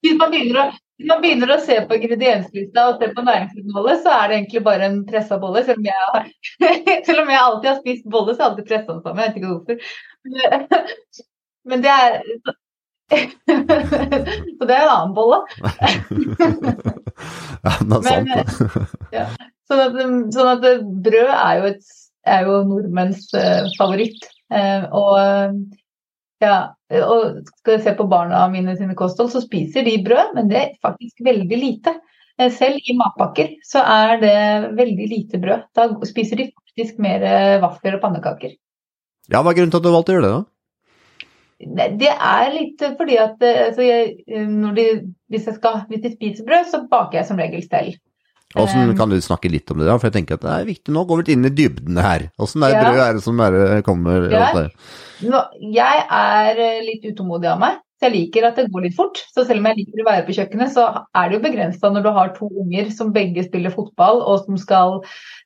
Hvis 0.00 0.16
man 0.16 0.32
begynner 0.32 0.62
å 0.62 0.70
når 1.02 1.08
man 1.10 1.22
begynner 1.24 1.50
å 1.50 1.62
se 1.62 1.76
på 1.88 1.96
ingredienslista 1.98 2.82
og 2.88 3.00
se 3.00 3.08
på 3.16 3.22
næringsinnholdet, 3.26 4.02
så 4.04 4.12
er 4.14 4.28
det 4.28 4.36
egentlig 4.36 4.60
bare 4.66 4.86
en 4.86 5.00
pressa 5.08 5.38
bolle. 5.42 5.64
Selv 5.66 5.80
om, 5.82 5.88
jeg, 5.88 6.02
selv 7.08 7.22
om 7.24 7.32
jeg 7.32 7.40
alltid 7.40 7.70
har 7.70 7.80
spist 7.80 8.04
bolle, 8.14 8.34
så 8.34 8.38
har 8.38 8.44
jeg 8.44 8.52
alltid 8.52 8.68
pressa 8.68 8.92
den 8.92 9.00
sammen. 9.02 9.22
Jeg 9.24 9.28
vet 9.32 9.38
ikke 9.40 9.52
hvorfor. 9.54 9.74
Men 11.72 11.82
det 11.82 11.92
er 11.94 12.10
Så 14.58 14.68
det 14.68 14.74
er 14.76 14.84
en 14.84 14.92
annen 14.94 15.16
bolle. 15.16 15.42
ja, 17.64 17.72
det 17.82 17.98
er 17.98 18.06
sant, 18.06 18.30
det. 18.30 18.44
Ja. 19.12 19.26
Sånn, 19.68 19.82
at, 19.82 19.98
sånn 20.36 20.50
at 20.54 20.64
brød 21.04 21.30
er 21.34 21.58
jo, 21.58 21.64
et, 21.72 21.92
er 22.28 22.46
jo 22.48 22.62
nordmenns 22.70 23.26
uh, 23.36 23.66
favoritt. 23.78 24.22
Uh, 24.52 24.86
og 24.94 25.12
ja, 26.44 26.56
og 27.02 27.40
skal 27.60 27.76
jeg 27.76 27.84
se 27.84 27.94
på 27.98 28.06
barna 28.10 28.44
mine 28.52 28.76
sine 28.78 28.96
kosthold, 28.98 29.32
så 29.32 29.42
spiser 29.44 29.86
de 29.86 29.98
brød, 30.04 30.34
men 30.36 30.50
det 30.50 30.60
er 30.60 30.74
faktisk 30.84 31.24
veldig 31.26 31.58
lite. 31.60 31.96
Eh, 32.38 32.50
selv 32.52 32.78
i 32.82 32.96
matpakker 32.98 33.56
så 33.66 33.82
er 33.82 34.16
det 34.22 34.38
veldig 34.78 35.10
lite 35.10 35.40
brød. 35.42 35.68
Da 35.76 35.88
spiser 36.08 36.40
de 36.40 36.50
faktisk 36.54 36.98
mer 37.02 37.24
eh, 37.28 37.60
vafler 37.62 37.98
og 37.98 38.04
pannekaker. 38.04 38.56
Ja, 39.32 39.40
hva 39.40 39.52
er 39.52 39.60
grunnen 39.60 39.72
til 39.72 39.80
at 39.80 39.86
du 39.86 39.94
valgte 39.94 40.14
å 40.14 40.18
gjøre 40.18 40.26
det, 40.26 40.34
da? 40.34 40.42
Det 42.00 42.10
er 42.12 42.48
litt 42.52 42.82
fordi 42.98 43.14
at 43.22 43.40
altså 43.46 43.84
jeg, 43.86 44.08
de, 44.26 44.86
hvis, 45.32 45.46
jeg 45.48 45.54
skal, 45.56 45.84
hvis 45.88 46.02
de 46.02 46.10
spiser 46.12 46.46
brød, 46.48 46.66
så 46.68 46.82
baker 46.90 47.20
jeg 47.20 47.28
som 47.30 47.40
regel 47.40 47.62
selv. 47.64 47.94
Hvordan 48.54 48.92
kan 48.98 49.10
du 49.10 49.18
snakke 49.22 49.50
litt 49.50 49.70
om 49.72 49.80
det, 49.82 49.88
da? 49.88 49.96
For 49.98 50.08
jeg 50.08 50.18
tenker 50.20 50.38
at 50.38 50.44
det 50.44 50.52
er 50.54 50.68
viktig. 50.68 50.92
Nå 50.94 51.04
går 51.08 51.22
vi 51.22 51.34
inn 51.34 51.48
i 51.48 51.54
dybdene 51.54 52.04
her. 52.04 52.28
Åssen 52.38 52.62
ja. 52.62 52.82
brød 52.82 53.00
er 53.02 53.16
det 53.16 53.24
som 53.24 53.40
bare 53.42 53.80
kommer? 53.86 54.28
Ja. 54.30 54.66
Jeg 55.60 56.04
er 56.04 56.62
litt 56.86 57.08
utålmodig 57.10 57.50
av 57.50 57.60
meg. 57.62 57.80
Så 57.94 58.08
jeg 58.08 58.14
liker 58.16 58.44
at 58.48 58.58
det 58.58 58.66
går 58.74 58.84
litt 58.84 58.96
fort. 58.96 59.20
Så 59.32 59.44
selv 59.46 59.62
om 59.62 59.68
jeg 59.70 59.78
liker 59.78 60.02
å 60.02 60.06
være 60.08 60.24
på 60.26 60.34
kjøkkenet, 60.36 60.72
så 60.74 60.86
er 61.14 61.30
det 61.30 61.38
jo 61.38 61.44
begrensa 61.44 61.90
når 61.94 62.04
du 62.04 62.10
har 62.16 62.32
to 62.34 62.48
unger 62.62 62.90
som 62.94 63.12
begge 63.14 63.44
spiller 63.46 63.72
fotball, 63.74 64.18
og 64.20 64.42
som 64.44 64.58
skal 64.60 64.98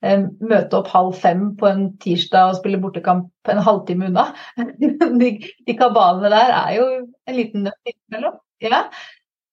eh, 0.02 0.24
møte 0.40 0.80
opp 0.80 0.88
halv 0.94 1.12
fem 1.20 1.44
på 1.60 1.68
en 1.68 1.84
tirsdag 2.02 2.54
og 2.54 2.58
spille 2.58 2.80
bortekamp 2.82 3.52
en 3.52 3.62
halvtime 3.62 4.08
unna. 4.08 4.30
de, 5.22 5.30
de 5.68 5.76
kabalene 5.78 6.32
der 6.32 6.56
er 6.56 6.74
jo 6.80 6.88
en 7.28 7.38
liten 7.38 7.68
nøtt 7.68 7.92
innimellom. 7.92 8.40
Ja. 8.64 8.86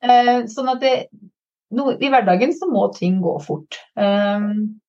Eh, 0.02 0.38
sånn 0.52 0.72
at 0.72 0.82
det, 0.82 0.96
no, 1.74 1.92
i 1.98 2.10
hverdagen 2.12 2.54
så 2.56 2.70
må 2.70 2.88
ting 2.96 3.22
gå 3.24 3.38
fort. 3.44 3.80
Um, 3.98 4.82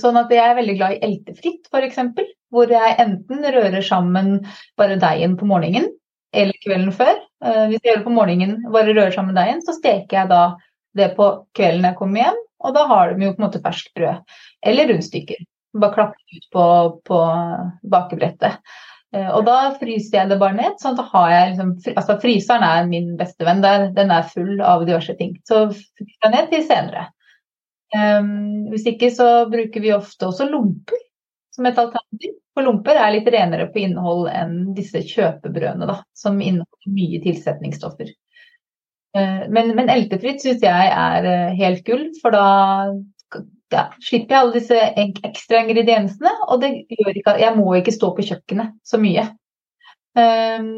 Sånn 0.00 0.16
at 0.16 0.30
jeg 0.32 0.40
er 0.40 0.56
veldig 0.56 0.74
glad 0.78 0.94
i 0.94 1.00
eltefritt, 1.04 1.66
f.eks. 1.68 1.98
Hvor 2.54 2.70
jeg 2.72 2.94
enten 3.02 3.44
rører 3.44 3.82
sammen 3.84 4.38
bare 4.80 4.96
deigen 5.00 5.34
på 5.36 5.48
morgenen, 5.50 5.90
eller 6.34 6.56
kvelden 6.64 6.94
før. 6.94 7.18
Uh, 7.44 7.66
hvis 7.68 7.82
jeg 7.82 7.90
gjør 7.90 8.00
det 8.00 8.06
på 8.06 8.14
morgenen, 8.14 8.54
bare 8.72 8.94
rører 8.94 9.12
sammen 9.12 9.36
deigen, 9.36 9.60
så 9.66 9.74
steker 9.76 10.22
jeg 10.22 10.30
da 10.32 10.44
det 10.96 11.10
på 11.18 11.26
kvelden 11.58 11.84
jeg 11.90 11.98
kommer 11.98 12.22
hjem, 12.22 12.40
og 12.64 12.76
da 12.76 12.86
har 12.88 13.12
de 13.12 13.26
jo 13.26 13.34
på 13.34 13.42
en 13.42 13.46
måte 13.48 13.60
ferskt 13.64 13.92
brød. 13.98 14.34
Eller 14.64 14.88
rundstykker. 14.88 15.44
Bare 15.82 15.96
klappe 15.98 16.38
ut 16.38 16.48
på, 16.54 16.66
på 17.04 17.20
bakebrettet. 17.92 18.60
Eh, 19.14 19.30
og 19.30 19.44
da 19.46 19.58
fryser 19.78 20.18
jeg 20.18 20.30
det 20.32 20.40
bare 20.40 20.56
ned. 20.58 20.78
sånn 20.82 20.98
at 20.98 21.10
har 21.12 21.30
jeg 21.30 21.50
liksom, 21.52 21.74
altså 21.94 22.18
Fryseren 22.22 22.66
er 22.66 22.88
min 22.90 23.14
beste 23.20 23.46
venn. 23.46 23.62
Der. 23.64 23.90
Den 23.94 24.10
er 24.14 24.30
full 24.30 24.58
av 24.60 24.86
diverse 24.88 25.14
ting. 25.20 25.36
Så 25.46 25.68
fryser 25.70 26.26
jeg 26.26 26.34
ned 26.34 26.50
til 26.52 26.64
senere. 26.66 27.08
Um, 27.94 28.72
hvis 28.72 28.88
ikke 28.90 29.12
så 29.14 29.44
bruker 29.46 29.82
vi 29.84 29.92
ofte 29.94 30.26
også 30.26 30.48
lomper 30.50 30.98
som 31.54 31.68
et 31.68 31.78
alternativ. 31.78 32.34
For 32.54 32.66
lomper 32.66 32.98
er 32.98 33.12
litt 33.14 33.28
renere 33.30 33.68
på 33.70 33.82
innhold 33.82 34.28
enn 34.30 34.74
disse 34.74 35.02
kjøpebrødene, 35.06 35.86
da, 35.90 36.00
som 36.14 36.40
inneholder 36.42 36.94
mye 36.94 37.20
tilsetningsstoffer. 37.22 38.10
Uh, 39.14 39.46
men, 39.46 39.70
men 39.78 39.90
eltefritt 39.94 40.42
syns 40.42 40.62
jeg 40.66 40.90
er 40.90 41.26
eh, 41.30 41.54
helt 41.60 41.84
gull, 41.86 42.08
for 42.22 42.34
da 42.34 42.46
ja, 43.72 43.86
slipper 44.02 44.34
jeg 44.34 44.40
alle 44.40 44.58
disse 44.58 44.82
ekstra 45.28 45.62
ingrediensene. 45.64 46.34
Og 46.48 46.60
det 46.62 46.74
gjør 46.92 47.16
ikke, 47.20 47.38
jeg 47.42 47.56
må 47.58 47.70
ikke 47.78 47.94
stå 47.94 48.12
på 48.16 48.26
kjøkkenet 48.28 48.76
så 48.86 49.00
mye. 49.02 49.26
Um, 50.14 50.68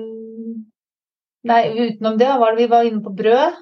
nei, 1.47 1.61
utenom 1.75 2.17
det 2.21 2.31
var 2.41 2.55
det 2.55 2.65
vi 2.65 2.71
var 2.73 2.89
inne 2.89 3.05
på 3.05 3.15
brød. 3.17 3.61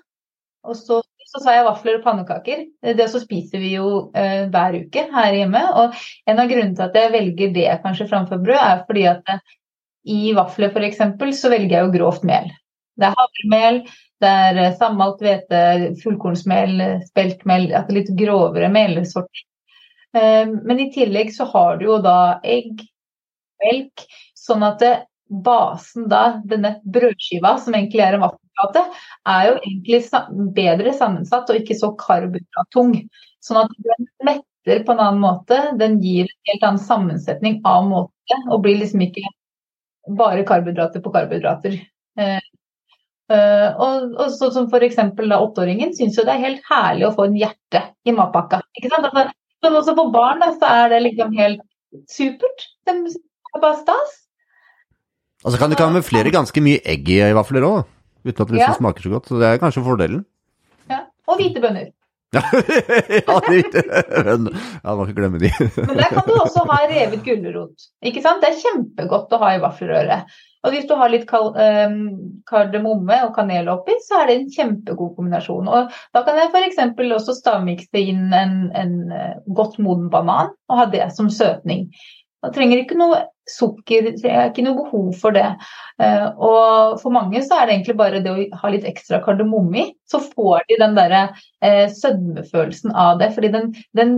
Og 0.65 0.79
så 0.79 1.03
så 1.35 1.41
sa 1.43 1.55
jeg 1.57 1.67
vafler 1.67 1.99
og 1.99 2.05
pannekaker. 2.05 2.61
Det 2.95 3.07
så 3.11 3.19
spiser 3.23 3.59
vi 3.59 3.73
jo 3.75 3.87
uh, 4.15 4.45
hver 4.53 4.77
uke 4.85 5.07
her 5.11 5.35
hjemme. 5.35 5.63
Og 5.81 5.97
en 6.31 6.41
av 6.41 6.51
grunnene 6.51 6.77
til 6.79 6.87
at 6.87 6.99
jeg 6.99 7.13
velger 7.15 7.55
det 7.57 7.67
kanskje 7.83 8.09
framfor 8.11 8.43
brød, 8.45 8.61
er 8.61 8.85
fordi 8.87 9.07
at 9.11 9.33
uh, 9.33 9.55
i 10.15 10.35
vafler 10.37 10.71
f.eks. 10.71 11.01
så 11.41 11.51
velger 11.51 11.79
jeg 11.79 11.87
jo 11.89 11.95
grovt 11.97 12.27
mel. 12.29 12.53
Det 12.95 13.09
er 13.09 13.17
havremel, 13.19 13.81
det 14.23 14.31
er 14.31 14.61
eh, 14.63 14.77
sammalt 14.79 15.23
hvete, 15.25 15.63
fullkornsmel, 16.03 16.79
speltmel, 17.09 17.71
altså 17.75 17.97
litt 17.99 18.13
grovere 18.19 18.71
melsorter. 18.73 19.47
Eh, 20.17 20.45
men 20.47 20.81
i 20.81 20.91
tillegg 20.95 21.35
så 21.35 21.49
har 21.51 21.81
du 21.81 21.89
jo 21.89 21.99
da 22.05 22.39
egg, 22.47 22.85
melk, 23.65 24.07
sånn 24.39 24.65
at 24.67 24.81
det, 24.83 24.95
basen 25.45 26.09
da, 26.09 26.41
denne 26.45 26.77
brødskiva, 26.85 27.57
som 27.59 27.75
egentlig 27.75 28.03
er 28.05 28.17
en 28.17 28.25
vaffelplate, 28.27 28.83
er 29.35 29.47
jo 29.49 29.55
egentlig 29.63 30.01
bedre 30.57 30.93
sammensatt 30.97 31.51
og 31.51 31.61
ikke 31.61 31.77
så 31.79 31.91
karbonhydrattung. 31.99 32.93
Sånn 33.45 33.63
at 33.65 33.73
den 33.87 34.11
metter 34.25 34.85
på 34.85 34.95
en 34.95 35.01
annen 35.01 35.23
måte. 35.23 35.59
Den 35.81 35.99
gir 36.05 36.29
en 36.29 36.51
helt 36.51 36.69
annen 36.69 36.83
sammensetning 36.83 37.61
av 37.69 37.89
måte, 37.89 38.39
og 38.51 38.63
blir 38.65 38.79
liksom 38.81 39.03
ikke 39.09 39.25
bare 40.21 40.45
karbohydrater 40.49 41.03
på 41.05 41.13
karbohydrater. 41.15 41.81
Eh, 43.33 43.35
Uh, 43.35 43.71
og, 43.81 44.11
og 44.21 44.33
så, 44.37 44.51
som 44.53 44.67
f.eks. 44.69 44.99
åtteåringen 45.17 45.95
syns 45.97 46.19
jo 46.19 46.27
det 46.27 46.35
er 46.35 46.43
helt 46.43 46.67
herlig 46.69 47.07
å 47.09 47.15
få 47.17 47.25
en 47.31 47.39
hjerte 47.41 47.81
i 48.05 48.13
matpakka. 48.13 48.61
ikke 48.77 48.91
sant? 48.93 49.09
Altså, 49.09 49.33
men 49.65 49.79
også 49.79 49.95
for 49.97 50.13
barn 50.13 50.45
da, 50.45 50.51
så 50.59 50.69
er 50.69 50.93
det 50.93 51.01
liksom 51.07 51.33
helt 51.39 51.63
supert. 52.11 52.67
Det 52.85 52.93
er 52.93 53.63
bare 53.63 53.81
stas. 53.81 54.21
Og 55.45 55.53
så 55.53 55.61
kan 55.61 55.73
det 55.73 55.81
kamuflere 55.81 56.33
ganske 56.35 56.61
mye 56.65 56.81
egg 56.85 57.09
i 57.13 57.21
vafler 57.37 57.65
òg, 57.65 57.83
uten 58.25 58.35
at 58.35 58.49
det 58.49 58.59
liksom 58.59 58.73
ja. 58.75 58.79
smaker 58.79 59.07
så 59.07 59.13
godt. 59.17 59.29
Så 59.29 59.41
det 59.41 59.49
er 59.49 59.61
kanskje 59.63 59.85
fordelen. 59.85 60.25
Ja, 60.93 61.05
Og 61.29 61.41
hvite 61.41 61.65
bønner. 61.65 61.93
ja, 62.35 63.37
hvite 63.45 63.85
bønner. 64.25 64.57
Ja, 64.83 64.95
må 64.97 65.05
ikke 65.07 65.21
glemme 65.21 65.41
de. 65.41 65.53
Men 65.77 66.01
der 66.01 66.13
kan 66.13 66.27
du 66.29 66.35
også 66.39 66.65
ha 66.69 66.81
revet 66.91 67.23
gulrot. 67.27 67.89
Ikke 68.05 68.25
sant? 68.25 68.45
Det 68.45 68.53
er 68.53 68.63
kjempegodt 68.63 69.33
å 69.33 69.41
ha 69.45 69.53
i 69.55 69.63
vaffelrøret. 69.63 70.35
Og 70.65 70.73
hvis 70.73 70.87
du 70.89 70.95
har 70.97 71.13
litt 71.13 71.29
ehm, 71.29 72.01
kardemomme 72.49 73.21
og 73.27 73.35
kanel 73.37 73.69
oppi, 73.73 73.97
så 74.07 74.23
er 74.23 74.31
det 74.31 74.37
en 74.39 74.51
kjempegod 74.55 75.13
kombinasjon. 75.19 75.69
Og 75.69 75.93
da 76.17 76.25
kan 76.25 76.41
jeg 76.41 76.51
f.eks. 76.51 76.81
også 77.19 77.37
stavmikse 77.37 78.01
inn 78.01 78.33
en, 78.33 78.59
en 78.73 78.95
eh, 79.13 79.39
godt 79.57 79.77
moden 79.85 80.09
banan 80.13 80.55
og 80.71 80.81
ha 80.81 80.87
det 80.93 81.11
som 81.17 81.29
søtning. 81.33 81.91
Man 82.45 82.53
trenger 82.53 82.81
ikke 82.81 82.97
noe 83.01 83.23
sukker, 83.49 84.11
det 84.21 84.29
er 84.31 84.49
ikke 84.51 84.65
noe 84.65 84.79
behov 84.79 85.11
for 85.21 85.37
det. 85.37 85.47
Eh, 86.01 86.27
og 86.33 86.97
for 87.03 87.13
mange 87.13 87.43
så 87.45 87.59
er 87.59 87.69
det 87.69 87.77
egentlig 87.77 87.97
bare 88.01 88.23
det 88.25 88.33
å 88.33 88.47
ha 88.61 88.73
litt 88.73 88.89
ekstra 88.89 89.21
kardemomme 89.25 89.83
i, 89.83 89.87
så 90.09 90.21
får 90.25 90.65
de 90.71 90.81
den 90.81 90.97
derre 90.97 91.27
eh, 91.65 91.87
sødmefølelsen 91.93 92.97
av 92.97 93.21
det. 93.21 93.31
fordi 93.37 93.53
den, 93.53 93.73
den 93.97 94.17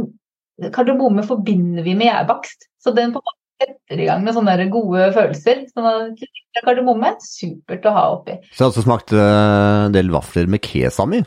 kardemomme 0.75 1.27
forbinder 1.27 1.87
vi 1.87 1.95
med 1.99 2.11
gjærbakst. 2.11 2.71
Så 2.83 2.95
den 2.95 3.15
på 3.15 3.23
en 3.23 3.27
måte 3.27 3.36
setter 3.61 4.03
i 4.03 4.09
gang 4.09 4.25
med 4.25 4.37
sånne 4.37 4.69
gode 4.73 5.11
følelser. 5.16 5.64
Sånn 5.73 6.16
kardemomme 6.64 7.14
supert 7.23 7.87
å 7.88 7.95
ha 7.97 8.05
oppi. 8.16 8.37
Så 8.51 8.61
jeg 8.61 8.64
har 8.64 8.73
også 8.73 8.85
smakt 8.87 9.14
eh, 9.16 9.87
en 9.87 9.97
del 9.97 10.12
vafler 10.12 10.51
med 10.51 10.64
kesam 10.64 11.16
i. 11.16 11.23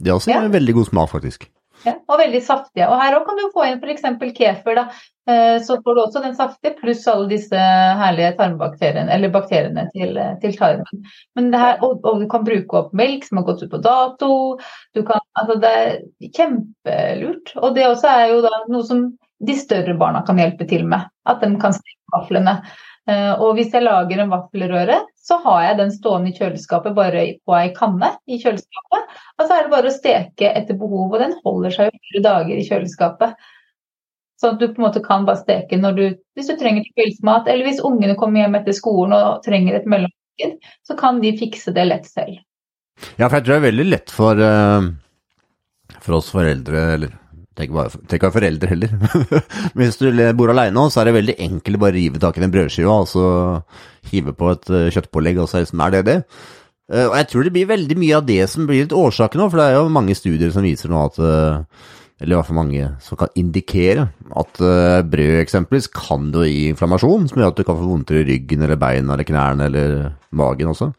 Det 0.00 0.12
er 0.12 0.16
også 0.16 0.32
ja. 0.32 0.44
en 0.44 0.54
veldig 0.54 0.78
god 0.78 0.92
smak, 0.92 1.10
faktisk. 1.12 1.50
Ja, 1.80 1.94
og 2.12 2.18
veldig 2.20 2.40
saftige. 2.44 2.88
Og 2.92 2.98
her 3.00 3.14
òg 3.16 3.24
kan 3.24 3.38
du 3.38 3.46
få 3.54 3.64
inn 3.64 3.78
f.eks. 3.80 4.04
kefir. 4.36 4.76
da, 4.76 4.82
eh, 5.28 5.56
Så 5.64 5.78
får 5.84 5.96
du 5.96 6.00
også 6.02 6.22
den 6.24 6.36
saftige, 6.36 6.74
pluss 6.76 7.06
alle 7.08 7.28
disse 7.30 7.56
herlige 7.56 8.34
tarmbakteriene, 8.36 9.08
eller 9.14 9.32
bakteriene 9.32 9.86
til, 9.94 10.20
til 10.42 10.56
tarmen. 10.58 11.06
Men 11.36 11.48
det 11.52 11.62
her, 11.62 11.80
og, 11.80 12.04
og, 12.04 12.20
du 12.20 12.28
kan 12.28 12.44
bruke 12.44 12.82
opp 12.82 12.92
melk 12.96 13.24
som 13.24 13.40
har 13.40 13.48
gått 13.48 13.64
ut 13.64 13.72
på 13.72 13.80
dato. 13.84 14.30
Du 14.96 15.02
kan, 15.08 15.24
altså 15.40 15.56
Det 15.62 15.72
er 15.78 15.96
kjempelurt. 16.36 17.56
Og 17.60 17.74
det 17.76 17.88
også 17.88 18.12
er 18.12 18.34
jo 18.34 18.44
da 18.44 18.62
noe 18.68 18.84
som 18.88 19.08
de 19.40 19.56
større 19.56 19.96
barna 19.98 20.22
kan 20.26 20.38
hjelpe 20.40 20.66
til 20.68 20.84
med. 20.88 21.08
At 21.28 21.42
de 21.44 21.50
kan 21.60 21.74
steke 21.76 22.14
vaflene. 22.14 22.58
Eh, 23.08 23.32
og 23.40 23.54
hvis 23.56 23.72
jeg 23.74 23.86
lager 23.86 24.20
en 24.20 24.32
vaffelrøre, 24.32 24.98
så 25.16 25.38
har 25.44 25.62
jeg 25.64 25.78
den 25.78 25.94
stående 25.94 26.32
i 26.32 26.36
kjøleskapet 26.36 26.96
bare 26.96 27.24
på 27.46 27.56
ei 27.56 27.70
kanne 27.76 28.12
i 28.28 28.40
kjøleskapet. 28.42 29.16
Og 29.38 29.46
så 29.46 29.56
er 29.56 29.64
det 29.64 29.72
bare 29.72 29.90
å 29.90 29.94
steke 29.94 30.52
etter 30.52 30.78
behov, 30.78 31.08
og 31.14 31.22
den 31.22 31.38
holder 31.44 31.74
seg 31.74 31.90
jo 31.90 32.02
fire 32.10 32.22
dager 32.26 32.60
i 32.60 32.66
kjøleskapet. 32.66 33.48
Sånn 34.40 34.56
at 34.56 34.62
du 34.62 34.70
på 34.70 34.80
en 34.80 34.86
måte 34.86 35.02
kan 35.04 35.26
bare 35.28 35.42
steke 35.42 35.76
når 35.76 35.96
du, 35.96 36.04
hvis 36.36 36.48
du 36.48 36.54
trenger 36.60 36.86
kveldsmat, 36.94 37.48
eller 37.50 37.68
hvis 37.68 37.82
ungene 37.84 38.16
kommer 38.20 38.44
hjem 38.44 38.56
etter 38.60 38.76
skolen 38.76 39.16
og 39.16 39.42
trenger 39.44 39.76
et 39.76 39.88
mellommåltid, 39.88 40.70
så 40.88 40.96
kan 41.00 41.20
de 41.24 41.34
fikse 41.40 41.74
det 41.76 41.84
lett 41.88 42.08
selv. 42.08 42.40
Ja, 43.16 43.28
for 43.28 43.38
jeg 43.38 43.46
tror 43.46 43.54
det 43.54 43.60
er 43.60 43.68
veldig 43.68 43.88
lett 43.88 44.12
for, 44.12 44.40
uh, 44.40 46.00
for 46.00 46.18
oss 46.20 46.32
foreldre, 46.32 46.84
eller 46.96 47.19
Tenk 47.58 47.72
bare, 47.74 47.90
være 48.10 48.30
forelder 48.32 48.70
heller. 48.70 48.92
Hvis 49.78 49.98
du 49.98 50.06
bor 50.38 50.52
aleine, 50.52 50.86
så 50.90 51.02
er 51.02 51.10
det 51.10 51.16
veldig 51.18 51.36
enkelt 51.48 51.78
å 51.78 51.82
bare 51.82 51.96
rive 51.96 52.22
tak 52.22 52.38
i 52.38 52.44
den 52.44 52.52
brødskiva 52.54 52.96
og 53.02 53.08
så 53.10 53.24
hive 54.10 54.34
på 54.38 54.52
et 54.54 54.70
eh, 54.70 54.90
kjøttpålegg, 54.94 55.40
og 55.42 55.50
så 55.50 55.64
er 55.64 55.96
det 55.96 56.04
det. 56.06 56.18
Eh, 56.92 57.08
og 57.08 57.16
jeg 57.18 57.30
tror 57.32 57.46
det 57.46 57.54
blir 57.56 57.72
veldig 57.72 57.96
mye 57.98 58.20
av 58.20 58.28
det 58.28 58.44
som 58.52 58.68
blir 58.68 58.84
litt 58.84 58.94
årsaken 58.94 59.42
nå, 59.42 59.48
for 59.50 59.60
det 59.60 59.66
er 59.66 59.80
jo 59.80 59.96
mange 59.96 60.14
studier 60.18 60.54
som 60.54 60.66
viser 60.66 60.92
nå 60.92 61.02
at 61.08 61.18
eh, 61.18 61.82
eller 62.20 62.34
i 62.34 62.36
hvert 62.36 62.50
fall 62.50 62.58
mange 62.58 62.88
som 63.00 63.16
kan 63.16 63.30
indikere 63.40 64.02
at 64.36 64.58
brød 65.08 65.38
eksempelvis 65.40 65.86
kan 65.88 66.26
jo 66.34 66.42
gi 66.44 66.66
inflammasjon, 66.68 67.30
som 67.30 67.40
gjør 67.40 67.54
at 67.54 67.56
du 67.56 67.64
kan 67.64 67.78
få 67.78 67.86
vondtere 67.88 68.20
i 68.20 68.26
ryggen 68.28 68.66
eller 68.66 68.76
beina 68.76 69.14
eller 69.14 69.24
knærne 69.24 69.68
eller 69.70 69.94
magen 70.36 70.68
også. 70.68 70.90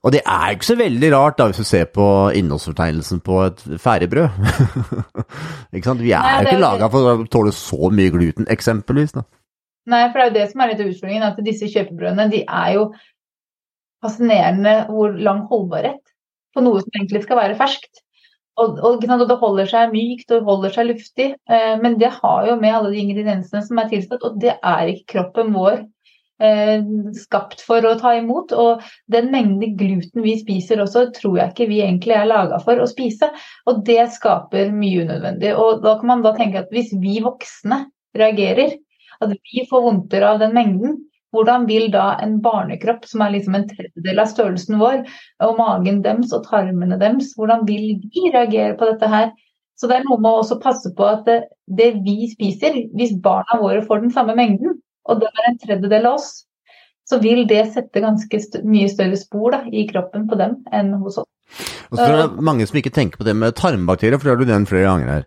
Og 0.00 0.14
det 0.14 0.22
er 0.24 0.44
jo 0.48 0.56
ikke 0.56 0.68
så 0.70 0.76
veldig 0.80 1.08
rart 1.12 1.36
da, 1.36 1.46
hvis 1.50 1.60
du 1.60 1.68
ser 1.68 1.90
på 1.92 2.04
innholdsfortegnelsen 2.38 3.20
på 3.24 3.42
et 3.44 3.58
ferdigbrød. 3.82 4.38
ikke 5.76 5.84
sant? 5.90 6.00
Vi 6.00 6.14
er 6.16 6.38
jo 6.38 6.46
ikke 6.48 6.62
laga 6.62 6.88
for 6.92 7.10
å 7.10 7.26
tåle 7.28 7.52
så 7.52 7.90
mye 7.92 8.12
gluten, 8.14 8.48
eksempelvis. 8.48 9.12
da. 9.18 9.26
Nei, 9.90 10.06
for 10.08 10.20
det 10.20 10.24
er 10.24 10.30
jo 10.30 10.36
det 10.38 10.46
som 10.52 10.62
er 10.62 10.72
litt 10.72 10.80
av 10.80 10.92
utfordringen, 10.92 11.26
at 11.26 11.42
disse 11.44 11.68
kjøpebrødene 11.68 12.30
de 12.32 12.44
er 12.46 12.76
jo 12.78 12.86
fascinerende 14.00 14.76
hvor 14.88 15.12
lang 15.12 15.44
holdbarhet 15.50 16.00
på 16.54 16.64
noe 16.64 16.80
som 16.80 16.96
egentlig 16.96 17.26
skal 17.26 17.40
være 17.42 17.58
ferskt. 17.60 18.00
og, 18.60 18.80
og, 18.80 19.04
og, 19.04 19.28
det 19.28 19.36
holder 19.40 19.68
seg 19.68 19.92
mykt 19.92 20.32
og 20.36 20.48
holder 20.48 20.74
seg 20.74 20.90
luftig. 20.94 21.28
Eh, 21.48 21.74
men 21.80 22.00
det 22.00 22.12
har 22.16 22.48
jo 22.48 22.56
med 22.60 22.74
alle 22.76 22.94
de 22.94 23.04
ingrediensene 23.04 23.62
som 23.66 23.78
er 23.80 23.92
tilsatt, 23.92 24.24
og 24.24 24.40
det 24.40 24.56
er 24.56 24.94
ikke 24.94 25.12
kroppen 25.18 25.52
vår 25.56 25.84
skapt 27.20 27.60
for 27.66 27.84
å 27.84 27.96
ta 28.00 28.14
imot. 28.18 28.54
Og 28.56 28.84
den 29.12 29.30
mengde 29.32 29.72
gluten 29.78 30.24
vi 30.24 30.36
spiser 30.40 30.82
også, 30.82 31.08
tror 31.16 31.38
jeg 31.40 31.52
ikke 31.52 31.68
vi 31.70 31.82
egentlig 31.84 32.16
er 32.16 32.30
laga 32.30 32.60
for 32.64 32.80
å 32.80 32.88
spise. 32.90 33.30
Og 33.70 33.84
det 33.86 34.02
skaper 34.16 34.72
mye 34.74 35.04
unødvendig. 35.04 35.54
Og 35.56 35.84
da 35.84 35.96
kan 36.00 36.14
man 36.14 36.24
da 36.26 36.34
tenke 36.38 36.64
at 36.64 36.72
hvis 36.74 36.94
vi 37.02 37.20
voksne 37.24 37.84
reagerer, 38.18 38.78
at 39.20 39.32
vi 39.36 39.66
får 39.68 39.84
vondter 39.84 40.24
av 40.24 40.40
den 40.40 40.56
mengden, 40.56 40.98
hvordan 41.30 41.66
vil 41.68 41.90
da 41.94 42.16
en 42.24 42.40
barnekropp, 42.42 43.04
som 43.06 43.22
er 43.22 43.36
liksom 43.36 43.54
en 43.54 43.68
tredjedel 43.70 44.18
av 44.18 44.30
størrelsen 44.32 44.80
vår, 44.80 45.04
og 45.46 45.60
magen 45.60 46.00
dems 46.02 46.34
og 46.34 46.42
tarmene 46.48 46.98
dems, 46.98 47.34
hvordan 47.38 47.62
vil 47.68 48.00
de 48.02 48.32
reagere 48.34 48.74
på 48.80 48.88
dette 48.88 49.10
her? 49.12 49.30
Så 49.78 49.88
det 49.88 50.00
er 50.00 50.08
noe 50.08 50.18
med 50.20 50.32
å 50.32 50.40
også 50.42 50.58
passe 50.60 50.90
på 50.96 51.06
at 51.06 51.22
det, 51.28 51.38
det 51.70 51.92
vi 52.04 52.28
spiser, 52.32 52.74
hvis 52.98 53.14
barna 53.22 53.60
våre 53.62 53.84
får 53.86 54.02
den 54.02 54.14
samme 54.16 54.34
mengden, 54.36 54.80
og 55.08 55.26
er 55.26 55.48
en 55.48 55.60
tredjedel 55.60 56.08
av 56.10 56.18
oss, 56.18 56.30
så 57.08 57.18
vil 57.22 57.42
det 57.50 57.64
sette 57.74 58.02
ganske 58.02 58.42
st 58.42 58.62
mye 58.66 58.90
større 58.90 59.18
spor 59.18 59.54
da, 59.56 59.64
i 59.66 59.86
kroppen 59.88 60.28
på 60.30 60.38
dem 60.38 60.60
enn 60.74 60.92
hos 61.02 61.22
oss. 61.22 61.30
Og 61.90 61.98
så 61.98 62.06
er 62.06 62.20
det 62.20 62.44
mange 62.46 62.66
som 62.68 62.78
ikke 62.78 62.92
tenker 62.94 63.18
på 63.18 63.26
det 63.26 63.34
med 63.34 63.56
tarmbakterier, 63.58 64.20
for 64.20 64.28
det 64.28 64.36
har 64.36 64.38
du 64.38 64.52
nevnt 64.52 64.70
flere 64.70 64.86
ganger 64.86 65.10
her. 65.16 65.24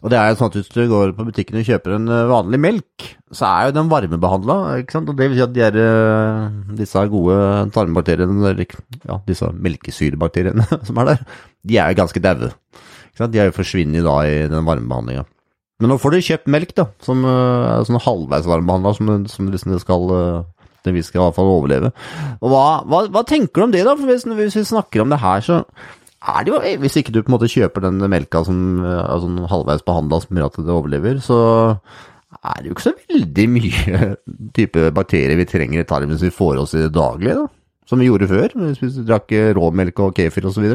Og 0.00 0.08
det 0.08 0.16
er 0.16 0.30
jo 0.30 0.36
sånn 0.38 0.48
at 0.48 0.54
hvis 0.56 0.70
du 0.72 0.80
går 0.88 1.10
på 1.16 1.26
butikken 1.28 1.58
og 1.60 1.66
kjøper 1.68 1.94
en 1.98 2.08
eh, 2.08 2.28
vanlig 2.30 2.60
melk, 2.64 3.08
så 3.36 3.50
er 3.50 3.66
jo 3.68 3.74
den 3.76 3.90
varmebehandla. 3.90 4.56
Og 4.80 5.10
det 5.12 5.26
vil 5.28 5.36
si 5.36 5.44
at 5.44 5.52
de 5.52 5.64
er, 5.66 5.76
eh, 5.76 6.46
disse 6.78 7.02
gode 7.12 7.36
tarmbakteriene, 7.76 8.54
ja, 8.56 9.18
disse 9.28 9.50
melkesyrebakteriene 9.52 10.64
som 10.88 11.02
er 11.02 11.12
der, 11.12 11.26
de 11.68 11.76
er 11.76 11.92
jo 11.92 12.00
ganske 12.00 12.24
daue. 12.24 12.48
De 13.20 13.36
er 13.42 13.50
jo 13.50 13.58
forsvunnet 13.58 14.06
da 14.06 14.16
i 14.24 14.40
den 14.48 14.64
varmebehandlinga. 14.64 15.26
Men 15.80 15.92
nå 15.92 15.96
får 16.00 16.12
du 16.12 16.24
kjøpt 16.24 16.50
melk, 16.52 16.74
da, 16.76 16.86
som 17.04 17.22
er 17.24 17.86
sånn 17.88 18.02
halvveis 18.04 18.48
varmebehandla, 18.48 18.92
som, 18.96 19.12
som 19.32 19.48
liksom 19.52 19.72
det 19.74 19.80
skal 19.82 20.10
Den 20.84 20.96
vi 20.96 21.04
skal 21.04 21.20
i 21.20 21.24
hvert 21.26 21.36
fall 21.36 21.48
overleve. 21.52 21.90
Og 22.40 22.52
hva, 22.52 22.66
hva, 22.88 23.02
hva, 23.12 23.24
tenker 23.28 23.60
du 23.60 23.66
om 23.66 23.72
det, 23.72 23.82
da? 23.84 23.96
For 23.96 24.08
hvis, 24.08 24.24
hvis 24.24 24.60
vi 24.60 24.68
snakker 24.68 25.02
om 25.02 25.12
det 25.12 25.20
her, 25.20 25.42
så 25.44 25.62
er 26.20 26.44
det 26.44 26.52
jo 26.52 26.60
Hvis 26.82 26.98
ikke 27.00 27.12
du 27.12 27.22
på 27.22 27.30
en 27.30 27.36
måte 27.38 27.48
kjøper 27.48 27.86
den 27.86 28.00
melka 28.12 28.42
som 28.44 28.80
er 28.84 29.04
altså 29.08 29.48
halvveis 29.48 29.84
behandla 29.86 30.20
som 30.20 30.36
gjør 30.36 30.50
at 30.50 30.58
det 30.60 30.74
overlever, 30.74 31.20
så 31.24 31.38
er 32.40 32.60
det 32.60 32.68
jo 32.68 32.76
ikke 32.76 32.86
så 32.86 32.96
veldig 32.98 33.46
mye 33.52 34.10
type 34.58 34.90
bakterier 34.96 35.40
vi 35.40 35.48
trenger 35.48 35.82
i 35.82 35.88
tarmen 35.88 36.12
hvis 36.14 36.28
vi 36.28 36.34
får 36.34 36.60
oss 36.62 36.76
i 36.76 36.84
det 36.84 36.92
daglige, 36.96 37.40
da. 37.40 37.48
Som 37.88 37.98
vi 37.98 38.06
gjorde 38.06 38.28
før, 38.30 38.52
hvis 38.54 38.82
vi 38.84 39.06
drakk 39.08 39.32
råmelk 39.56 40.04
og 40.04 40.12
kefir 40.14 40.44
osv. 40.46 40.66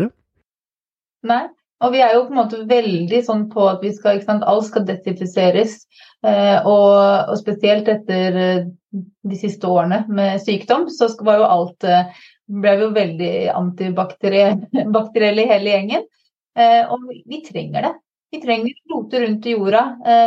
Nei, 1.26 1.44
og 1.84 1.92
vi 1.92 2.02
er 2.02 2.14
jo 2.16 2.24
på 2.28 2.34
en 2.34 2.40
måte 2.40 2.62
veldig 2.70 3.20
sånn 3.26 3.48
på 3.52 3.66
at 3.68 3.82
vi 3.84 3.92
skal, 3.96 4.18
ikke 4.18 4.30
sant, 4.30 4.46
alt 4.48 4.68
skal 4.70 4.86
desinfiseres. 4.88 5.82
Eh, 6.26 6.58
og, 6.64 6.94
og, 7.30 7.36
spesielt 7.38 7.90
etter 7.92 8.38
eh, 8.40 8.70
de 8.96 9.38
siste 9.40 9.68
årene 9.68 10.06
med 10.08 10.40
sykdom, 10.42 10.88
så 10.90 11.10
var 11.28 11.42
jo 11.42 11.50
alt 11.58 11.88
eh, 11.90 12.24
ble 12.46 12.78
jo 12.80 12.94
veldig 12.96 13.34
antibakterielle 13.54 15.44
i 15.46 15.52
hele 15.52 15.74
gjengen. 15.74 16.08
Og 16.56 17.10
vi 17.28 17.42
trenger 17.44 17.84
det. 17.84 17.90
Vi 18.32 18.40
trenger 18.40 18.72
å 18.72 18.94
rote 18.94 19.20
rundt 19.20 19.48
i 19.50 19.56
jorda, 19.58 19.82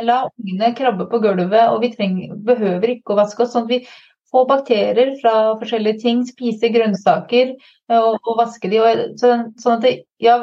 la 0.04 0.16
ungene 0.26 0.74
krabbe 0.76 1.06
på 1.08 1.20
gulvet, 1.22 1.70
og 1.72 1.80
vi 1.80 1.88
trenger, 1.94 2.34
behøver 2.44 2.92
ikke 2.92 3.14
å 3.14 3.18
vaske 3.22 3.46
oss. 3.46 3.54
sånn 3.54 3.64
at 3.64 3.72
vi 3.72 3.78
får 4.28 4.44
bakterier 4.50 5.14
fra 5.22 5.32
forskjellige 5.60 6.02
ting, 6.02 6.20
spise 6.28 6.68
grønnsaker 6.74 7.54
og, 7.54 8.18
og 8.18 8.42
vaske 8.42 8.68
de. 8.68 8.82
Og, 8.82 9.02
sånn 9.22 9.78
at 9.78 9.86
det, 9.86 9.94
ja, 10.20 10.36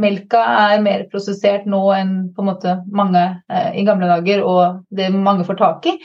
melka 0.00 0.40
er 0.70 0.82
mer 0.84 1.04
prosessert 1.12 1.66
nå 1.68 1.82
enn 1.96 2.16
på 2.34 2.44
en 2.44 2.50
måte 2.52 2.74
mange 2.94 3.22
eh, 3.50 3.70
i 3.80 3.84
gamle 3.88 4.08
dager, 4.10 4.42
og 4.46 4.82
det 4.94 5.10
mange 5.14 5.46
får 5.48 5.60
tak 5.60 5.88
i. 5.90 5.96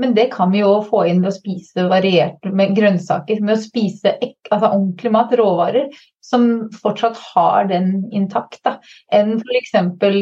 Men 0.00 0.14
det 0.16 0.26
kan 0.32 0.50
vi 0.50 0.58
jo 0.58 0.80
få 0.82 1.04
inn 1.06 1.20
ved 1.22 1.30
å 1.30 1.36
spise 1.36 1.84
variert 1.90 2.48
med 2.50 2.74
grønnsaker. 2.74 3.42
Med 3.44 3.54
å 3.54 3.62
spise 3.62 4.16
altså 4.18 4.72
ordentlig 4.72 5.12
mat, 5.14 5.34
råvarer, 5.38 5.92
som 6.24 6.48
fortsatt 6.82 7.20
har 7.30 7.68
den 7.70 7.92
intakt. 8.10 8.58
Da, 8.66 8.80
enn 9.14 9.36
f.eks. 9.38 9.76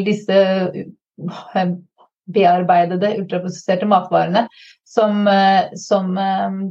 disse 0.05 0.37
eh, 0.77 1.73
bearbeidede, 2.33 3.15
ultraprosesserte 3.23 3.89
matvarene 3.89 4.45
som, 4.85 5.25
eh, 5.27 5.73
som 5.79 6.17
eh, 6.21 6.61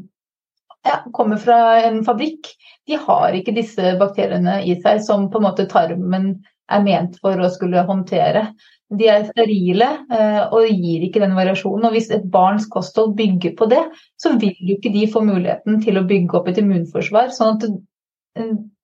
ja, 0.86 1.00
kommer 1.14 1.40
fra 1.40 1.58
en 1.86 2.02
fabrikk. 2.06 2.50
De 2.86 2.98
har 2.98 3.36
ikke 3.38 3.54
disse 3.56 3.94
bakteriene 4.00 4.60
i 4.66 4.76
seg 4.82 5.02
som 5.06 5.28
på 5.30 5.40
en 5.40 5.46
måte 5.46 5.68
tarmen 5.70 6.32
er 6.72 6.84
ment 6.84 7.18
for 7.22 7.38
å 7.38 7.50
skulle 7.52 7.84
håndtere. 7.88 8.48
De 8.92 9.06
er 9.08 9.24
sterile 9.30 9.88
eh, 10.12 10.42
og 10.52 10.68
gir 10.68 11.06
ikke 11.06 11.22
den 11.22 11.36
variasjonen. 11.36 11.86
Og 11.88 11.96
hvis 11.96 12.10
et 12.12 12.26
barns 12.32 12.66
kosthold 12.72 13.14
bygger 13.18 13.54
på 13.58 13.68
det, 13.72 13.82
så 14.20 14.34
vil 14.36 14.56
jo 14.58 14.76
ikke 14.76 14.92
de 14.92 15.06
få 15.12 15.24
muligheten 15.24 15.80
til 15.84 16.00
å 16.00 16.06
bygge 16.08 16.38
opp 16.38 16.50
et 16.50 16.60
immunforsvar. 16.60 17.32
Sånn 17.32 17.56
at 17.56 17.68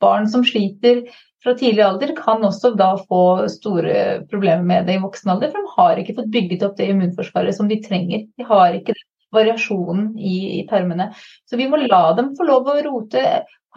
barn 0.00 0.28
som 0.28 0.44
sliter 0.44 1.04
fra 1.44 1.54
tidlig 1.56 1.84
alder, 1.84 2.14
kan 2.18 2.42
også 2.44 2.72
da 2.76 2.92
få 3.08 3.48
store 3.52 4.24
problemer 4.30 4.64
med 4.66 4.88
det 4.88 4.98
i 4.98 5.02
voksen 5.02 5.32
alder. 5.34 5.52
For 5.52 5.64
de 5.64 5.76
har 5.76 6.00
ikke 6.00 6.16
fått 6.18 6.32
bygget 6.34 6.64
opp 6.66 6.76
det 6.80 6.90
immunforsvaret 6.92 7.56
som 7.56 7.70
de 7.70 7.78
trenger. 7.84 8.26
De 8.38 8.48
har 8.48 8.74
ikke 8.74 8.96
den 8.96 9.07
variasjonen 9.34 10.12
i, 10.18 10.60
i 10.60 10.62
tarmene. 10.68 11.10
Så 11.48 11.58
vi 11.60 11.68
må 11.68 11.80
la 11.82 12.12
dem 12.18 12.34
få 12.36 12.46
lov 12.48 12.70
å 12.70 12.78
rote. 12.84 13.24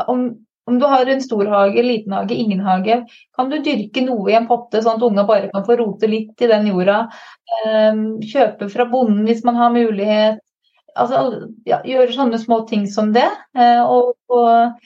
Om, 0.08 0.24
om 0.70 0.78
du 0.80 0.86
har 0.88 1.10
en 1.10 1.24
stor 1.24 1.50
hage, 1.52 1.84
liten 1.84 2.14
hage, 2.16 2.38
ingen 2.38 2.62
hage, 2.66 3.02
kan 3.36 3.50
du 3.52 3.58
dyrke 3.64 4.04
noe 4.06 4.32
i 4.32 4.38
en 4.40 4.48
potte, 4.50 4.84
sånn 4.84 5.00
at 5.00 5.08
unga 5.08 5.26
bare 5.30 5.50
kan 5.52 5.66
få 5.68 5.78
rote 5.80 6.10
litt 6.12 6.42
i 6.42 6.52
den 6.52 6.70
jorda. 6.72 7.02
Ehm, 7.62 8.06
kjøpe 8.24 8.70
fra 8.72 8.88
bonden 8.92 9.26
hvis 9.28 9.44
man 9.48 9.60
har 9.60 9.74
mulighet. 9.76 10.40
Altså, 11.00 11.48
ja, 11.68 11.80
gjøre 11.88 12.16
sånne 12.16 12.40
små 12.40 12.64
ting 12.70 12.88
som 12.92 13.14
det. 13.16 13.28
Eh, 13.56 13.82
og, 13.84 14.16
og 14.32 14.80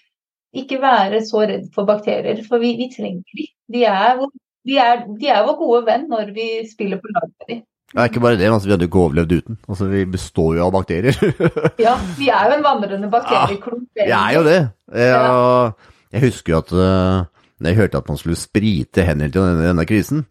ikke 0.55 0.79
være 0.81 1.21
så 1.25 1.43
redd 1.49 1.69
for 1.75 1.87
bakterier, 1.89 2.41
for 2.47 2.63
vi, 2.63 2.75
vi 2.79 2.89
trenger 2.93 3.37
de. 3.37 3.47
De 3.75 3.85
er, 3.89 4.21
de, 4.65 4.77
er, 4.79 5.05
de 5.19 5.31
er, 5.31 5.45
vår 5.47 5.57
gode 5.59 5.85
venn 5.89 6.05
når 6.11 6.31
vi 6.35 6.49
spiller 6.69 7.01
på 7.01 7.11
lag 7.13 7.31
med 7.49 7.65
dem. 7.93 8.01
er 8.01 8.09
ikke 8.09 8.23
bare 8.25 8.39
det, 8.39 8.49
altså, 8.49 8.67
vi 8.67 8.75
hadde 8.75 8.87
jo 8.87 8.91
ikke 8.91 9.03
overlevd 9.05 9.37
uten. 9.37 9.59
Altså, 9.69 9.85
Vi 9.91 10.05
består 10.17 10.57
jo 10.57 10.65
av 10.65 10.73
bakterier. 10.75 11.15
ja, 11.85 11.95
vi 12.17 12.29
er 12.29 12.49
jo 12.49 12.57
en 12.57 12.65
vandrende 12.65 13.11
bakterieklump. 13.13 13.87
Ja, 13.99 14.05
vi 14.05 14.11
er 14.19 14.35
jo 14.39 14.43
det. 14.47 14.59
Jeg, 14.95 15.71
jeg 16.15 16.27
husker 16.29 16.55
jo 16.55 16.61
at 16.63 16.75
da 16.75 17.71
jeg 17.71 17.79
hørte 17.79 17.99
at 18.01 18.09
man 18.11 18.19
skulle 18.19 18.37
sprite 18.39 19.05
hendene 19.07 19.31
til 19.31 19.41
denne, 19.41 19.63
denne 19.69 19.85
krisen, 19.87 20.25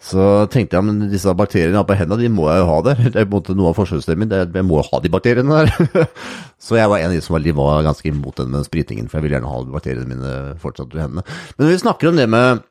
så 0.00 0.46
tenkte 0.48 0.78
jeg 0.78 0.86
men 0.86 1.10
disse 1.12 1.32
bakteriene 1.36 1.82
på 1.84 1.96
hendene, 1.98 2.22
de 2.22 2.30
må 2.32 2.46
jeg 2.48 2.62
jo 2.62 2.68
ha 2.70 2.76
der. 2.86 3.02
Det 3.12 3.20
er 3.20 3.26
på 3.26 3.36
en 3.36 3.42
måte 3.42 3.56
noe 3.58 3.72
av 3.72 3.76
forsvarsstemmen 3.76 4.30
min, 4.30 4.54
jeg 4.56 4.64
må 4.66 4.78
jo 4.78 4.86
ha 4.86 5.00
de 5.02 5.12
bakteriene 5.12 5.58
der. 5.60 6.06
så 6.64 6.78
jeg 6.78 6.88
var 6.88 7.02
en 7.02 7.10
av 7.10 7.16
de 7.18 7.20
som 7.24 7.36
var, 7.36 7.48
var 7.58 7.84
ganske 7.90 8.08
imot 8.08 8.40
den 8.40 8.54
med 8.54 8.64
spritingen, 8.64 9.10
for 9.10 9.18
jeg 9.18 9.26
ville 9.26 9.36
gjerne 9.36 9.52
ha 9.52 9.60
bakteriene 9.74 10.08
mine 10.08 10.34
fortsatt 10.62 10.96
i 10.96 11.02
hendene. 11.02 11.26
Men 11.56 11.66
når 11.66 11.74
vi 11.74 11.82
snakker 11.84 12.10
om 12.10 12.22
det 12.22 12.28
med 12.32 12.64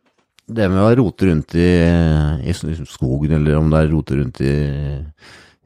det 0.50 0.68
med 0.72 0.82
å 0.82 0.90
rote 0.98 1.30
rundt 1.30 1.56
i, 1.60 1.70
i, 2.42 2.56
skogen, 2.90 3.36
eller 3.38 3.60
om 3.60 3.70
det 3.72 3.84
er 3.84 3.92
rote 3.94 4.18
rundt 4.18 4.42
i, 4.42 4.56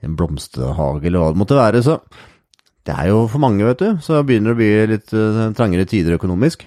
i 0.04 0.08
en 0.08 0.17
blomsterhage, 0.19 1.08
eller 1.08 1.24
hva 1.24 1.34
det 1.34 1.41
måtte 1.41 1.60
være, 1.60 1.84
så 1.86 1.98
det 2.84 2.96
er 3.00 3.12
jo 3.13 3.24
for 3.32 3.39
mange, 3.43 3.63
vet 3.63 3.80
du, 3.80 4.02
så 4.04 4.24
begynner 4.28 4.52
det 4.52 4.56
å 4.56 4.60
bli 4.60 4.72
litt 4.91 5.13
uh, 5.15 5.46
trangere 5.56 5.88
tider 5.88 6.17
økonomisk. 6.17 6.65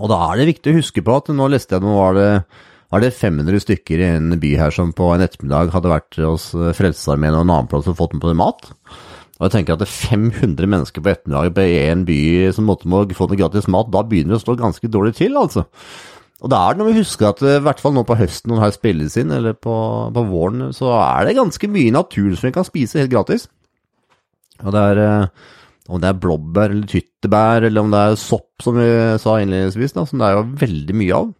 Og 0.00 0.08
da 0.12 0.20
er 0.30 0.40
det 0.40 0.50
viktig 0.54 0.72
å 0.72 0.78
huske 0.78 1.04
på 1.04 1.18
at 1.18 1.28
nå 1.32 1.48
leste 1.52 1.76
jeg 1.76 1.84
nå 1.84 1.92
var 1.96 2.16
det, 2.16 2.30
var 2.92 3.02
det 3.04 3.12
500 3.16 3.60
stykker 3.64 4.00
i 4.00 4.08
en 4.14 4.38
by 4.40 4.54
her 4.60 4.72
som 4.72 4.94
på 4.96 5.10
en 5.12 5.24
ettermiddag 5.24 5.72
hadde 5.74 5.92
vært 5.92 6.18
hos 6.22 6.50
eh, 6.56 6.72
Frelsesarmeen 6.76 7.36
og 7.36 7.44
en 7.44 7.52
annen 7.52 7.70
plass 7.70 7.88
og 7.90 7.98
fått 7.98 8.16
med 8.16 8.24
på 8.24 8.34
mat. 8.36 8.68
Og 9.36 9.46
jeg 9.46 9.52
tenker 9.52 9.76
at 9.76 9.82
det 9.82 9.88
er 9.88 9.96
500 10.16 10.70
mennesker 10.72 11.04
på 11.04 11.12
ettermiddag 11.12 11.60
i 11.64 11.78
en 11.90 12.04
by 12.08 12.20
som 12.56 12.68
måtte 12.68 12.88
må 12.88 13.02
få 13.16 13.28
noe 13.28 13.40
gratis 13.40 13.68
mat, 13.72 13.90
da 13.92 14.04
begynner 14.04 14.36
det 14.36 14.40
å 14.40 14.44
stå 14.44 14.56
ganske 14.60 14.92
dårlig 14.92 15.16
til, 15.18 15.36
altså. 15.40 15.66
Og 16.44 16.52
da 16.52 16.60
er 16.60 16.74
det 16.74 16.82
noe 16.82 16.92
vi 16.92 17.00
husker 17.00 17.30
at 17.30 17.42
eh, 17.44 17.58
i 17.60 17.64
hvert 17.64 17.80
fall 17.80 17.94
nå 17.96 18.04
på 18.06 18.18
høsten 18.18 18.52
når 18.52 18.58
det 18.58 18.66
her 18.66 18.74
spilles 18.76 19.18
inn, 19.20 19.32
eller 19.32 19.56
på, 19.56 19.74
på, 20.12 20.24
våren, 20.28 20.68
så 20.76 20.92
er 20.98 21.28
det 21.28 21.38
ganske 21.38 21.70
mye 21.72 21.94
natur 21.94 22.34
som 22.34 22.50
vi 22.50 22.56
kan 22.56 22.66
spise 22.66 23.00
helt 23.00 23.14
gratis. 23.14 23.46
Og 24.64 24.74
det 24.74 24.82
er 24.92 25.00
eh, 25.04 25.46
om 25.86 26.02
det 26.02 26.10
er 26.10 26.18
blåbær 26.18 26.72
eller 26.72 26.90
tyttebær, 26.90 27.64
eller 27.68 27.84
om 27.84 27.94
det 27.94 28.02
er 28.02 28.18
sopp, 28.20 28.50
som 28.64 28.76
vi 28.76 28.90
sa 29.22 29.38
innledningsvis, 29.40 29.94
da, 29.96 30.04
som 30.08 30.20
det 30.20 30.28
er 30.28 30.36
jo 30.36 30.44
veldig 30.64 30.98
mye 30.98 31.22
av. 31.22 31.32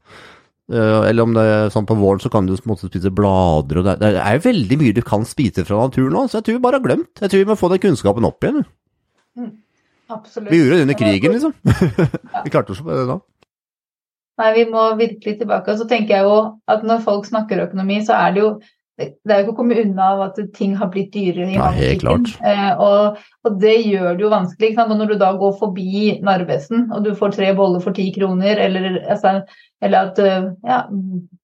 Eh, 0.73 1.03
eller 1.11 1.27
om 1.27 1.37
det 1.37 1.45
er 1.51 1.75
sånn 1.75 1.89
på 1.89 1.99
våren 1.99 2.23
så 2.23 2.31
kan 2.33 2.49
du 2.49 2.55
på 2.55 2.65
en 2.65 2.73
måte 2.73 2.89
spise 2.89 3.13
blader, 3.15 3.83
og 3.83 3.87
det 3.87 3.97
er, 3.97 4.17
det 4.17 4.25
er 4.25 4.43
veldig 4.47 4.81
mye 4.81 4.97
du 4.97 5.03
kan 5.07 5.27
spise 5.29 5.67
fra 5.67 5.85
naturen 5.91 6.15
nå, 6.17 6.27
så 6.31 6.41
jeg 6.41 6.49
tror 6.49 6.59
vi 6.59 6.65
bare 6.67 6.81
har 6.81 6.89
glemt. 6.89 7.13
Jeg 7.21 7.33
tror 7.33 7.45
vi 7.45 7.51
må 7.51 7.59
få 7.59 7.73
den 7.75 7.85
kunnskapen 7.85 8.29
opp 8.29 8.47
igjen. 8.47 8.65
Mm, 9.37 9.53
absolutt. 10.17 10.51
Vi 10.51 10.63
gjorde 10.63 10.79
det 10.79 10.87
under 10.89 11.01
krigen, 11.03 11.37
liksom. 11.37 11.57
vi 12.47 12.55
klarte 12.55 12.75
oss 12.75 12.85
på 12.87 12.95
det 12.95 13.09
da. 13.13 13.21
Nei, 14.41 14.49
vi 14.57 14.65
må 14.69 14.89
virkelig 14.99 15.39
tilbake. 15.41 15.73
Og 15.73 15.81
så 15.81 15.87
tenker 15.89 16.19
jeg 16.19 16.27
jo 16.29 16.41
at 16.71 16.83
når 16.87 17.05
folk 17.07 17.29
snakker 17.29 17.65
økonomi, 17.67 18.03
så 18.05 18.19
er 18.21 18.35
det 18.37 18.45
jo 18.45 18.51
det 18.97 19.29
er 19.29 19.43
jo 19.43 19.45
ikke 19.45 19.53
å 19.53 19.57
komme 19.59 19.77
unna 19.77 20.05
av 20.15 20.21
at 20.25 20.39
ting 20.57 20.73
har 20.81 20.89
blitt 20.89 21.11
dyrere 21.13 21.51
i 21.53 21.59
matbutikken. 21.61 22.31
Eh, 22.49 22.71
og, 22.81 23.19
og 23.45 23.59
det 23.61 23.75
gjør 23.85 24.17
det 24.17 24.25
jo 24.25 24.31
vanskelig. 24.33 24.71
Og 24.81 24.95
når 24.97 25.11
du 25.11 25.17
da 25.21 25.35
går 25.37 25.53
forbi 25.59 26.05
Narvesen 26.25 26.87
og 26.89 27.05
du 27.05 27.11
får 27.19 27.35
tre 27.37 27.51
boller 27.59 27.85
for 27.85 27.97
ti 27.97 28.07
kroner, 28.15 28.57
eller, 28.65 29.03
altså, 29.05 29.35
eller 29.85 30.09
at 30.09 30.23
eh, 30.25 30.49
ja, 30.65 30.79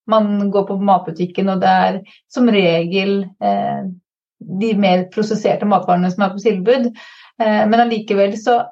man 0.09 0.49
går 0.55 0.65
på 0.71 0.79
matbutikken 0.81 1.53
og 1.53 1.61
det 1.61 1.75
er 1.85 2.01
som 2.33 2.49
regel 2.57 3.19
eh, 3.45 3.85
de 4.63 4.73
mer 4.81 5.05
prosesserte 5.13 5.69
matvarene 5.69 6.09
som 6.13 6.25
er 6.25 6.33
på 6.33 6.45
tilbud. 6.47 6.89
Eh, 7.37 7.63
men 7.69 7.85
allikevel 7.85 8.33
så 8.41 8.63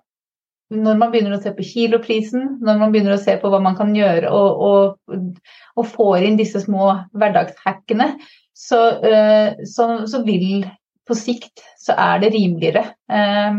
når 0.70 0.98
man 0.98 1.10
begynner 1.10 1.34
å 1.34 1.42
se 1.42 1.50
på 1.54 1.66
kiloprisen, 1.66 2.58
når 2.62 2.78
man 2.78 2.92
begynner 2.94 3.16
å 3.16 3.22
se 3.22 3.34
på 3.40 3.50
hva 3.50 3.58
man 3.62 3.76
kan 3.78 3.90
gjøre 3.96 4.30
og, 4.30 4.66
og, 4.66 5.38
og 5.74 5.88
får 5.96 6.26
inn 6.26 6.38
disse 6.38 6.62
små 6.62 6.92
hverdagshackene, 7.10 8.12
så, 8.54 8.80
eh, 9.06 9.64
så, 9.66 9.88
så, 10.10 10.20
vil 10.26 10.62
på 11.08 11.16
sikt 11.18 11.64
så 11.80 11.96
er 11.98 12.20
det 12.22 12.34
rimeligere 12.36 12.84
eh, 13.10 13.56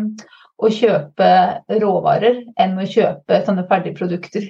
å 0.62 0.70
kjøpe 0.72 1.32
råvarer 1.82 2.44
enn 2.62 2.78
å 2.80 2.88
kjøpe 2.88 3.42
sånne 3.48 3.66
ferdigprodukter. 3.68 4.46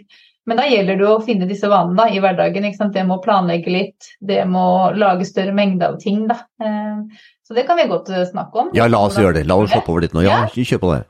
Men 0.49 0.57
da 0.57 0.65
gjelder 0.67 0.97
det 0.99 1.07
å 1.07 1.21
finne 1.23 1.47
disse 1.49 1.69
vanene 1.69 2.07
i 2.13 2.19
hverdagen. 2.21 2.65
Det 2.93 3.03
må 3.07 3.19
planlegge 3.23 3.73
litt, 3.73 4.09
det 4.19 4.41
må 4.49 4.91
lage 4.97 5.25
større 5.29 5.53
mengde 5.55 5.87
av 5.87 5.97
ting. 6.01 6.27
Da. 6.29 6.43
Eh, 6.61 7.25
så 7.47 7.57
det 7.57 7.65
kan 7.65 7.79
vi 7.79 7.89
godt 7.89 8.11
snakke 8.29 8.67
om. 8.67 8.75
Ja, 8.77 8.89
la 8.91 9.01
oss 9.07 9.17
gjøre 9.17 9.39
det. 9.39 9.47
La 9.49 9.57
oss 9.57 9.73
hoppe 9.73 9.93
over 9.93 10.05
litt 10.05 10.13
nå. 10.17 10.25
Ja, 10.27 10.43
kjør 10.51 10.83
på 10.83 10.93
det. 10.93 11.05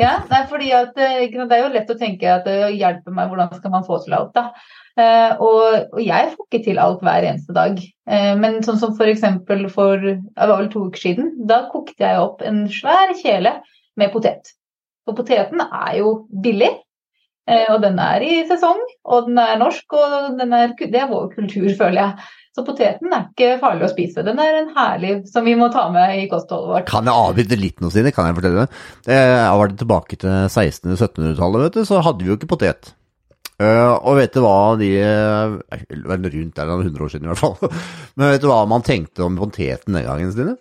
Ja, 0.00 0.12
nei, 0.28 0.42
fordi 0.50 0.70
at, 0.76 0.92
Det 0.96 1.56
er 1.56 1.62
jo 1.62 1.72
lett 1.72 1.90
å 1.92 1.96
tenke 1.98 2.28
at 2.28 2.44
det 2.44 2.74
hjelper 2.76 3.14
meg, 3.16 3.30
hvordan 3.30 3.52
skal 3.56 3.72
man 3.72 3.86
få 3.86 4.00
til 4.04 4.16
alt? 4.18 4.34
da? 4.36 4.50
Uh, 4.98 5.40
og, 5.40 6.00
jeg 6.02 6.32
får 6.34 6.46
ikke 6.46 6.62
til 6.66 6.80
alt 6.82 7.00
hver 7.06 7.24
eneste 7.24 7.56
dag. 7.56 7.80
Men 8.42 8.58
sånn 8.66 8.80
som 8.80 8.92
f.eks. 8.96 9.22
for, 9.46 9.66
for 9.72 10.02
det 10.02 10.18
var 10.34 10.56
vel 10.56 10.70
to 10.72 10.88
uker 10.90 11.00
siden, 11.00 11.30
da 11.48 11.62
kokte 11.70 12.02
jeg 12.02 12.20
opp 12.20 12.42
en 12.44 12.64
svær 12.68 13.14
kjele 13.16 13.54
med 14.00 14.12
potet. 14.12 14.50
For 15.06 15.16
poteten 15.16 15.62
er 15.62 16.00
jo 16.00 16.10
billig, 16.42 16.72
og 17.70 17.78
den 17.86 18.02
er 18.02 18.26
i 18.26 18.42
sesong, 18.50 18.82
og 19.06 19.30
den 19.30 19.38
er 19.40 19.62
norsk, 19.62 19.94
og 19.94 20.36
den 20.42 20.52
er, 20.58 20.74
det 20.74 21.00
er 21.00 21.08
vår 21.10 21.30
kultur, 21.36 21.70
føler 21.80 22.02
jeg. 22.02 22.28
Så 22.50 22.64
poteten 22.66 23.12
er 23.14 23.28
ikke 23.28 23.60
farlig 23.60 23.86
å 23.86 23.90
spise. 23.92 24.24
Den 24.26 24.40
er 24.42 24.56
en 24.58 24.72
herlig 24.74 25.12
som 25.30 25.46
vi 25.46 25.54
må 25.58 25.68
ta 25.70 25.84
med 25.94 26.16
i 26.18 26.24
kostholdet 26.30 26.72
vårt. 26.72 26.88
Kan 26.90 27.06
jeg 27.06 27.26
avbryte 27.26 27.58
litt 27.60 27.78
nå, 27.78 27.92
Stine? 27.94 28.10
Kan 28.14 28.26
jeg 28.26 28.38
fortelle 28.40 28.64
det? 28.64 28.80
Jeg 29.14 29.60
var 29.60 29.76
tilbake 29.82 30.18
til 30.18 30.32
1600-1700-tallet, 30.48 31.62
vet 31.68 31.78
du, 31.78 31.84
så 31.86 32.00
hadde 32.02 32.26
vi 32.26 32.32
jo 32.32 32.38
ikke 32.40 32.50
potet. 32.50 32.90
Uh, 33.60 33.92
og 34.08 34.16
vet 34.16 34.32
du 34.32 34.40
hva 34.40 34.72
de 34.80 34.88
Rundt 34.96 36.56
der, 36.56 36.70
100 36.72 37.04
år 37.04 37.10
siden 37.12 37.28
i 37.28 37.30
hvert 37.30 37.42
fall. 37.42 37.56
Men 38.16 38.32
vet 38.32 38.42
du 38.42 38.48
hva 38.50 38.64
man 38.68 38.82
tenkte 38.86 39.26
om 39.26 39.38
poteten 39.38 39.94
den 39.94 40.08
gangen, 40.08 40.34
Stine? 40.34 40.56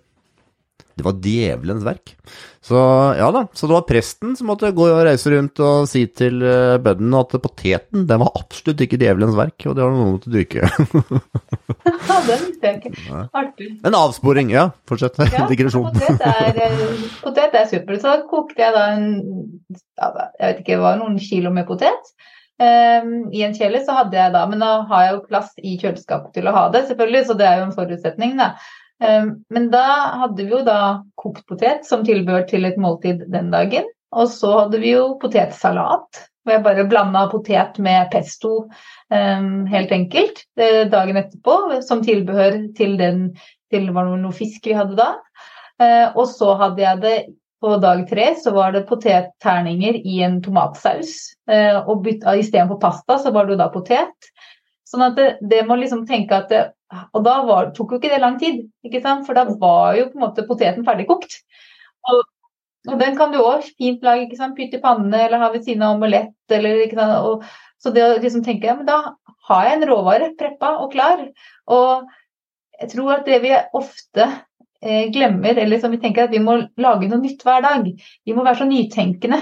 Det 1.00 1.06
var 1.08 1.18
djevelens 1.24 1.86
verk. 1.88 2.14
Så 2.62 2.80
ja 3.16 3.30
da, 3.32 3.46
så 3.56 3.68
det 3.70 3.76
var 3.78 3.86
presten 3.88 4.34
som 4.36 4.50
måtte 4.52 4.72
gå 4.76 4.84
og 4.90 5.04
reise 5.08 5.32
rundt 5.32 5.62
og 5.64 5.86
si 5.88 6.02
til 6.12 6.42
uh, 6.44 6.76
bøndene 6.84 7.22
at 7.24 7.36
poteten 7.40 8.04
den 8.10 8.20
var 8.20 8.34
absolutt 8.36 8.84
ikke 8.84 9.00
djevelens 9.00 9.38
verk, 9.38 9.64
og 9.64 9.78
det 9.78 9.86
var 9.86 9.96
noe 9.96 10.10
måtte 10.18 10.34
dyrke. 10.34 10.68
det 12.28 12.36
visste 12.36 12.68
jeg 12.68 12.82
ikke. 12.82 13.22
Artig. 13.32 13.70
En 13.88 13.96
avsporing, 13.96 14.52
ja. 14.52 14.70
Fortsett. 14.90 15.16
Ja, 15.32 15.46
Digresjon. 15.52 15.88
Potet 15.96 16.26
er, 16.28 16.60
eh, 16.68 17.06
potet 17.24 17.56
er 17.62 17.70
super. 17.72 18.02
Så 18.04 18.18
kokte 18.30 18.66
jeg 18.66 18.76
da 18.76 18.90
en 18.98 19.08
jeg 19.70 20.44
vet 20.44 20.60
ikke, 20.62 20.76
det 20.76 20.84
var 20.84 21.00
noen 21.00 21.18
kilo 21.22 21.52
med 21.56 21.68
potet. 21.70 22.12
Um, 22.60 23.30
I 23.32 23.46
en 23.48 23.56
kjele 23.56 23.80
så 23.86 23.96
hadde 23.96 24.18
jeg 24.20 24.34
da, 24.36 24.44
men 24.52 24.60
da 24.60 24.82
har 24.90 25.06
jeg 25.06 25.14
jo 25.16 25.26
plass 25.30 25.52
i 25.64 25.78
kjøleskapet 25.80 26.34
til 26.36 26.50
å 26.50 26.56
ha 26.56 26.66
det, 26.74 26.84
selvfølgelig, 26.90 27.22
så 27.30 27.36
det 27.40 27.48
er 27.48 27.62
jo 27.62 27.68
en 27.70 27.76
forutsetning, 27.78 28.34
da. 28.40 28.50
Um, 29.00 29.32
men 29.50 29.70
da 29.72 29.86
hadde 30.24 30.44
vi 30.44 30.52
jo 30.52 30.64
da 30.68 30.80
kokt 31.20 31.46
potet 31.48 31.88
som 31.88 32.04
tilbehør 32.08 32.44
til 32.50 32.68
et 32.68 32.80
måltid 32.82 33.24
den 33.32 33.52
dagen. 33.54 33.88
Og 34.16 34.28
så 34.34 34.52
hadde 34.64 34.82
vi 34.82 34.96
jo 34.96 35.14
potetsalat, 35.22 36.24
hvor 36.44 36.56
jeg 36.56 36.66
bare 36.66 36.88
blanda 36.90 37.28
potet 37.32 37.78
med 37.84 38.10
pesto 38.12 38.54
um, 38.66 39.52
helt 39.70 39.94
enkelt 39.94 40.44
eh, 40.58 40.88
dagen 40.90 41.20
etterpå, 41.22 41.82
som 41.86 42.02
tilbehør 42.04 42.64
til 42.78 42.98
den 43.00 43.30
til 43.70 43.92
var 43.94 44.10
noe 44.10 44.34
fisk 44.34 44.66
vi 44.66 44.74
hadde 44.74 44.98
da. 44.98 45.12
Uh, 45.80 46.18
og 46.18 46.26
så 46.32 46.56
hadde 46.60 46.82
jeg 46.84 47.04
det 47.04 47.18
på 47.60 47.76
dag 47.84 48.06
tre 48.10 48.34
så 48.40 48.54
var 48.56 48.72
det 48.72 48.88
potetterninger 48.88 50.00
i 50.08 50.22
en 50.24 50.40
tomatsaus. 50.44 51.16
Eh, 51.52 51.76
og 51.76 52.08
istedenfor 52.08 52.80
pasta 52.80 53.20
så 53.20 53.34
var 53.36 53.50
det 53.50 53.60
da 53.60 53.68
potet. 53.74 54.30
Sånn 54.90 55.06
at 55.06 55.16
det, 55.20 55.30
det 55.52 55.62
må 55.68 55.78
liksom 55.80 56.06
tenke 56.10 56.42
at 56.42 56.52
det, 56.52 56.66
Og 57.14 57.22
da 57.26 57.36
var, 57.46 57.70
tok 57.78 57.94
jo 57.94 58.00
ikke 58.00 58.10
det 58.10 58.22
lang 58.24 58.40
tid, 58.42 58.64
ikke 58.86 59.04
sant? 59.04 59.28
for 59.28 59.38
da 59.38 59.46
var 59.62 59.94
jo 60.00 60.08
på 60.10 60.18
en 60.18 60.26
måte 60.26 60.46
poteten 60.48 60.86
ferdigkokt. 60.88 61.36
Og, 62.10 62.24
og 62.90 62.96
den 62.98 63.18
kan 63.20 63.34
du 63.34 63.38
òg 63.44 63.68
fint 63.78 64.02
lage, 64.06 64.26
ikke 64.26 64.40
sant? 64.40 64.58
pytte 64.58 64.80
i 64.80 64.84
pannene 64.84 65.28
eller 65.28 65.44
ha 65.44 65.52
ved 65.54 65.68
siden 65.68 65.86
av 65.86 66.00
omelett. 66.00 66.34
Eller, 66.50 66.82
ikke 66.88 66.98
sant? 66.98 67.30
Og, 67.30 67.46
så 67.80 67.94
det 67.94 68.06
å 68.08 68.16
liksom 68.18 68.42
tenke 68.44 68.72
ja, 68.72 68.76
men 68.80 68.90
da 68.90 69.00
har 69.50 69.68
jeg 69.68 69.78
en 69.78 69.88
råvare 69.92 70.34
preppa 70.40 70.76
og 70.82 70.92
klar. 70.96 71.22
Og 71.70 72.10
jeg 72.82 72.94
tror 72.96 73.20
at 73.20 73.30
det 73.30 73.44
vi 73.46 73.54
ofte 73.78 74.26
Eh, 74.82 75.10
glemmer, 75.12 75.58
eller 75.58 75.80
som 75.80 75.92
vi 75.92 76.00
tenker 76.00 76.24
at 76.24 76.32
vi 76.32 76.40
må 76.40 76.54
lage 76.80 77.10
noe 77.12 77.20
nytt 77.20 77.42
hver 77.44 77.66
dag. 77.66 77.88
Vi 78.24 78.36
må 78.36 78.46
være 78.46 78.62
så 78.62 78.68
nytenkende. 78.68 79.42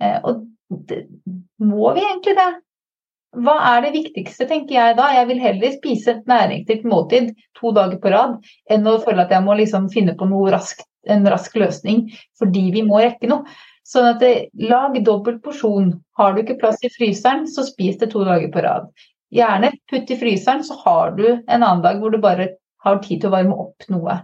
Eh, 0.00 0.16
og 0.24 0.46
det, 0.88 1.02
må 1.60 1.90
vi 1.96 2.04
egentlig 2.06 2.36
det? 2.38 2.48
Hva 3.38 3.56
er 3.76 3.84
det 3.84 3.92
viktigste, 3.94 4.46
tenker 4.50 4.74
jeg 4.74 4.94
da? 4.98 5.06
Jeg 5.14 5.28
vil 5.28 5.40
heller 5.42 5.74
spise 5.76 6.14
et 6.16 6.30
næringsrikt 6.30 6.86
måltid 6.90 7.28
to 7.58 7.70
dager 7.76 8.00
på 8.02 8.10
rad 8.10 8.38
enn 8.72 8.88
å 8.90 8.96
føle 9.04 9.22
at 9.22 9.34
jeg 9.34 9.46
må 9.46 9.54
liksom 9.60 9.86
finne 9.92 10.16
på 10.18 10.26
raskt, 10.50 10.86
en 11.06 11.22
rask 11.30 11.54
løsning 11.56 12.08
fordi 12.40 12.70
vi 12.74 12.82
må 12.86 12.98
rekke 12.98 13.30
noe. 13.30 13.46
Sånn 13.86 14.08
at 14.12 14.20
det, 14.22 14.50
lag 14.70 14.98
dobbelt 15.06 15.40
porsjon. 15.42 15.94
Har 16.18 16.34
du 16.34 16.42
ikke 16.42 16.58
plass 16.60 16.82
i 16.86 16.90
fryseren, 16.94 17.46
så 17.50 17.64
spis 17.66 17.98
det 18.02 18.10
to 18.12 18.22
dager 18.26 18.50
på 18.52 18.62
rad. 18.66 18.90
Gjerne 19.34 19.72
putt 19.90 20.10
i 20.10 20.18
fryseren, 20.18 20.62
så 20.66 20.76
har 20.84 21.14
du 21.16 21.26
en 21.30 21.62
annen 21.62 21.82
dag 21.86 22.02
hvor 22.02 22.10
du 22.14 22.18
bare 22.22 22.52
har 22.84 23.00
tid 23.04 23.22
til 23.22 23.30
å 23.30 23.34
varme 23.36 23.56
opp 23.62 23.86
noe. 23.92 24.20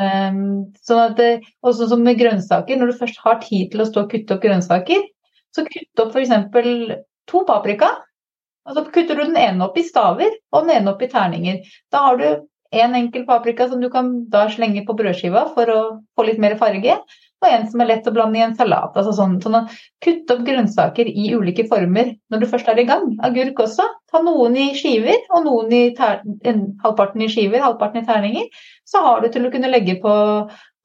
Um, 0.00 0.72
sånn 0.86 1.16
det, 1.18 1.32
også 1.66 1.90
som 1.90 2.02
med 2.04 2.18
grønnsaker, 2.20 2.78
når 2.78 2.92
du 2.92 3.00
først 3.02 3.18
har 3.22 3.42
tid 3.42 3.72
til 3.72 3.82
å 3.84 3.88
stå 3.88 4.06
og 4.06 4.14
kutte 4.14 4.36
opp 4.36 4.44
grønnsaker, 4.44 5.02
så 5.52 5.66
kutt 5.66 6.02
opp 6.04 6.16
f.eks. 6.16 7.02
to 7.30 7.42
paprika. 7.48 7.90
Og 8.68 8.76
så 8.76 8.84
kutter 8.94 9.18
du 9.18 9.24
den 9.26 9.38
ene 9.40 9.66
opp 9.66 9.78
i 9.78 9.86
staver 9.86 10.30
og 10.52 10.64
den 10.64 10.76
ene 10.76 10.94
opp 10.94 11.02
i 11.02 11.10
terninger. 11.10 11.60
Da 11.90 12.06
har 12.06 12.20
du 12.20 12.26
en 12.72 12.94
enkel 12.96 13.26
paprika 13.28 13.68
som 13.68 13.80
du 13.80 13.90
kan 13.92 14.12
da 14.32 14.46
slenge 14.50 14.84
på 14.86 14.96
brødskiva 14.96 15.44
for 15.56 15.68
å 15.68 15.80
få 16.16 16.24
litt 16.28 16.40
mer 16.40 16.56
farge, 16.60 16.96
og 17.42 17.48
en 17.50 17.66
som 17.68 17.82
er 17.82 17.88
lett 17.90 18.06
å 18.06 18.12
blande 18.14 18.38
i 18.38 18.44
en 18.44 18.54
salat. 18.56 18.94
Altså 18.94 19.12
sånn, 19.16 19.36
sånn 19.42 19.58
at 19.58 19.72
Kutt 20.02 20.30
opp 20.32 20.44
grønnsaker 20.46 21.08
i 21.10 21.28
ulike 21.34 21.66
former 21.70 22.14
når 22.30 22.42
du 22.42 22.48
først 22.50 22.70
er 22.70 22.80
i 22.80 22.86
gang. 22.88 23.08
Agurk 23.26 23.64
også. 23.64 23.86
Ta 24.10 24.22
noen 24.22 24.56
i 24.58 24.68
skiver, 24.78 25.18
og 25.34 25.48
noen 25.48 25.74
i 25.74 25.82
halvparten 25.98 27.26
i 27.26 27.30
skiver, 27.32 27.64
halvparten 27.64 28.02
i 28.02 28.06
terninger. 28.06 28.62
Så 28.88 29.02
har 29.04 29.22
du 29.22 29.28
til 29.32 29.46
å 29.46 29.52
kunne 29.52 29.70
legge 29.72 29.98
på, 30.02 30.14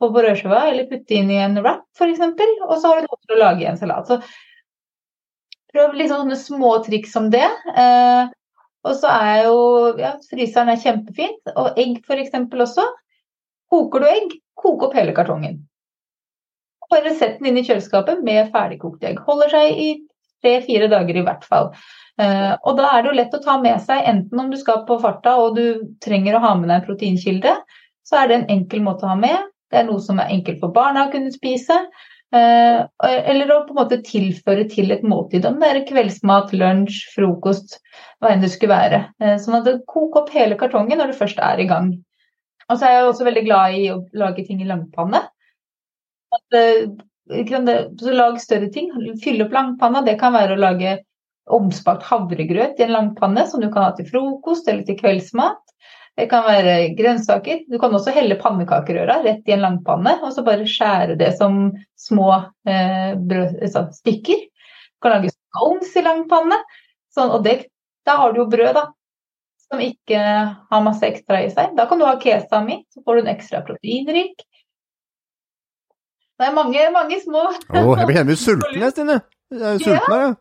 på 0.02 0.12
brødskiva 0.18 0.66
eller 0.72 0.90
putte 0.90 1.18
inn 1.18 1.32
i 1.34 1.40
en 1.46 1.62
wrap 1.62 1.86
f.eks. 1.98 2.26
Og 2.26 2.76
så 2.76 2.92
har 2.92 3.00
du 3.00 3.08
noe 3.08 3.22
til 3.24 3.38
å 3.38 3.42
lage 3.46 3.63
i 3.63 3.70
en 3.70 3.80
salat. 3.80 4.10
Så 4.10 4.20
prøv 5.78 5.96
litt 5.98 6.12
sånne 6.12 6.38
små 6.40 6.74
triks 6.86 7.13
som 7.13 7.30
det. 7.34 7.46
Eh, 7.78 8.34
og 8.88 8.96
så 8.98 9.12
er 9.12 9.46
jo 9.46 9.58
ja, 10.00 10.16
fryseren 10.30 10.72
er 10.74 10.82
kjempefint. 10.82 11.54
Og 11.54 11.78
egg 11.80 12.02
f.eks. 12.02 12.34
også. 12.34 12.86
Koker 13.72 14.04
du 14.04 14.10
egg, 14.10 14.38
kok 14.58 14.88
opp 14.88 14.96
hele 14.98 15.13
kartongen. 15.16 15.62
Bare 16.88 17.12
sett 17.20 17.42
den 17.42 17.50
inn 17.52 17.60
i 17.60 17.66
kjøleskapet 17.68 18.22
med 18.24 18.54
ferdigkokte 18.54 19.10
egg. 19.10 19.24
Holder 19.28 19.52
seg 19.52 19.82
i 19.84 19.90
tre-fire 20.44 20.88
dager 20.92 21.20
i 21.20 21.26
hvert 21.26 21.44
fall. 21.44 21.74
Uh, 22.18 22.56
og 22.63 22.78
da 22.80 22.88
er 22.94 23.04
det 23.04 23.12
jo 23.12 23.18
lett 23.20 23.36
å 23.36 23.42
ta 23.44 23.58
med 23.62 23.82
seg, 23.84 24.06
enten 24.10 24.40
om 24.42 24.48
du 24.50 24.56
skal 24.58 24.86
på 24.88 24.96
farta 25.02 25.36
og 25.42 25.58
du 25.58 25.84
trenger 26.02 26.38
å 26.38 26.42
ha 26.46 26.54
med 26.58 26.72
deg 26.72 26.80
en 26.80 26.86
proteinkilde, 26.88 27.54
så 28.08 28.22
er 28.22 28.30
det 28.30 28.38
en 28.38 28.48
enkel 28.56 28.86
måte 28.86 29.06
å 29.06 29.12
ha 29.12 29.18
med. 29.20 29.52
Det 29.68 29.82
er 29.82 29.90
noe 29.90 30.00
som 30.02 30.22
er 30.24 30.32
enkelt 30.32 30.62
for 30.63 30.74
barna 30.74 31.06
å 31.06 31.12
kunne 31.12 31.34
spise. 31.34 31.76
Uh, 32.36 32.84
eller 33.00 33.52
å 33.54 33.62
på 33.63 33.72
en 33.72 33.80
måte 33.80 34.02
tilføre 34.04 34.66
til 34.68 34.92
et 34.92 35.06
måltid, 35.08 35.46
om 35.48 35.62
det 35.62 35.70
er 35.70 35.86
kveldsmat, 35.88 36.52
lunsj, 36.60 37.06
frokost, 37.13 37.78
hva 38.20 38.34
enn 38.34 38.44
det 38.44 38.52
skulle 38.52 38.76
være. 38.76 39.00
Uh, 39.24 39.38
sånn 39.40 39.62
at 39.62 39.68
det 39.70 39.78
koker 39.88 40.26
opp 40.26 40.34
hele 40.36 40.58
kartongen 40.60 41.00
når 41.00 41.13
du 41.13 41.20
først 41.22 41.40
er 41.40 41.63
i 41.63 41.70
gang. 41.70 41.94
Og 42.68 42.80
så 42.80 42.88
er 42.88 42.98
jeg 42.98 43.10
også 43.10 43.28
veldig 43.28 43.44
glad 43.48 43.76
i 43.80 43.86
å 43.94 44.02
lage 44.20 44.44
ting 44.48 44.60
i 44.63 44.68
langpanne. 44.68 45.23
At, 46.36 46.58
eh, 46.58 46.88
så 48.02 48.15
lag 48.15 48.40
større 48.44 48.67
ting. 48.71 48.92
Fylle 49.23 49.46
opp 49.46 49.56
langpanna. 49.56 50.04
Det 50.04 50.17
kan 50.19 50.36
være 50.36 50.56
å 50.56 50.60
lage 50.60 50.98
omspakt 51.48 52.04
havregrøt 52.04 52.80
i 52.80 52.84
en 52.84 52.92
langpanne 52.92 53.46
som 53.48 53.63
du 53.63 53.69
kan 53.71 53.88
ha 53.88 53.94
til 53.96 54.10
frokost 54.10 54.67
eller 54.67 54.84
til 54.84 55.00
kveldsmat. 55.00 55.62
Det 56.18 56.26
kan 56.32 56.48
være 56.48 56.76
grønnsaker. 56.98 57.62
Du 57.70 57.78
kan 57.82 57.94
også 57.94 58.13
helle 58.15 58.40
pannekakerøra 58.42 59.20
rett 59.22 59.46
i 59.46 59.54
en 59.54 59.62
langpanne, 59.62 60.15
og 60.26 60.32
så 60.34 60.42
bare 60.46 60.65
skjære 60.65 61.18
det 61.20 61.30
som 61.38 61.68
små 62.00 62.32
eh, 62.65 63.13
brød, 63.13 63.60
så, 63.70 63.86
stykker. 63.94 64.48
Du 64.98 65.06
kan 65.06 65.13
lage 65.13 65.34
scones 65.36 65.94
i 65.94 66.06
langpanne. 66.06 66.58
Sånn, 67.13 67.30
og 67.36 67.46
det, 67.46 67.60
da 68.08 68.18
har 68.24 68.34
du 68.34 68.42
jo 68.42 68.48
brød, 68.50 68.74
da. 68.80 68.88
som 69.68 69.84
ikke 69.84 70.18
har 70.18 70.84
masse 70.86 71.06
ekstra 71.06 71.44
i 71.46 71.52
seg. 71.54 71.78
Da 71.78 71.86
kan 71.90 72.02
du 72.02 72.08
ha 72.08 72.18
kesami, 72.22 72.82
så 72.94 73.06
får 73.06 73.18
du 73.18 73.24
en 73.26 73.34
ekstra 73.36 73.62
proteinrik. 73.68 74.42
Det 76.38 76.46
er 76.50 76.54
mange, 76.54 76.82
mange 76.94 77.18
små 77.22 77.48
Å, 77.50 77.82
jeg 77.98 78.06
blir 78.10 78.20
helt 78.20 78.40
sulten, 78.42 78.78
jeg, 78.78 78.94
Stine. 78.94 79.22
Jeg 79.48 79.63
er 79.63 79.77
jo 79.77 79.85
sulten, 79.85 80.13
jeg. 80.19 80.33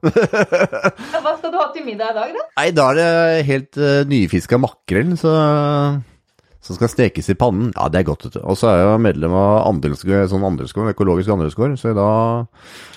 Ja, 1.14 1.20
Hva 1.22 1.36
skal 1.38 1.52
du 1.52 1.56
ha 1.60 1.68
til 1.74 1.84
middag 1.86 2.10
i 2.10 2.16
dag, 2.16 2.34
da? 2.34 2.44
Nei, 2.58 2.66
da 2.74 2.86
er 2.90 2.98
det 2.98 3.46
helt 3.46 3.78
uh, 3.78 4.02
nyfiska 4.10 4.58
makrell 4.58 5.12
som 6.66 6.74
skal 6.74 6.90
stekes 6.90 7.30
i 7.30 7.36
pannen. 7.38 7.70
Ja, 7.76 7.86
det 7.92 8.00
er 8.00 8.08
godt, 8.08 8.26
vet 8.26 8.38
du. 8.38 8.42
Og 8.42 8.58
så 8.58 8.72
er 8.72 8.80
jeg 8.82 9.02
medlem 9.04 9.34
av 9.38 9.68
andelsgård, 9.68 10.26
sånn 10.32 10.46
andelsgård, 10.48 10.90
økologisk 10.96 11.30
andelsgård, 11.36 11.76
så 11.78 11.94
da 11.94 12.08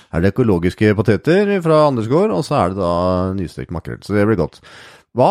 er 0.10 0.24
det 0.24 0.32
økologiske 0.34 0.96
poteter 0.98 1.52
fra 1.62 1.84
andelsgård, 1.92 2.34
og 2.34 2.42
så 2.48 2.58
er 2.64 2.72
det 2.74 2.80
da 2.82 2.94
nystekt 3.38 3.76
makrell. 3.76 4.02
Så 4.02 4.18
det 4.18 4.26
blir 4.26 4.40
godt. 4.40 4.58
Hva, 5.14 5.30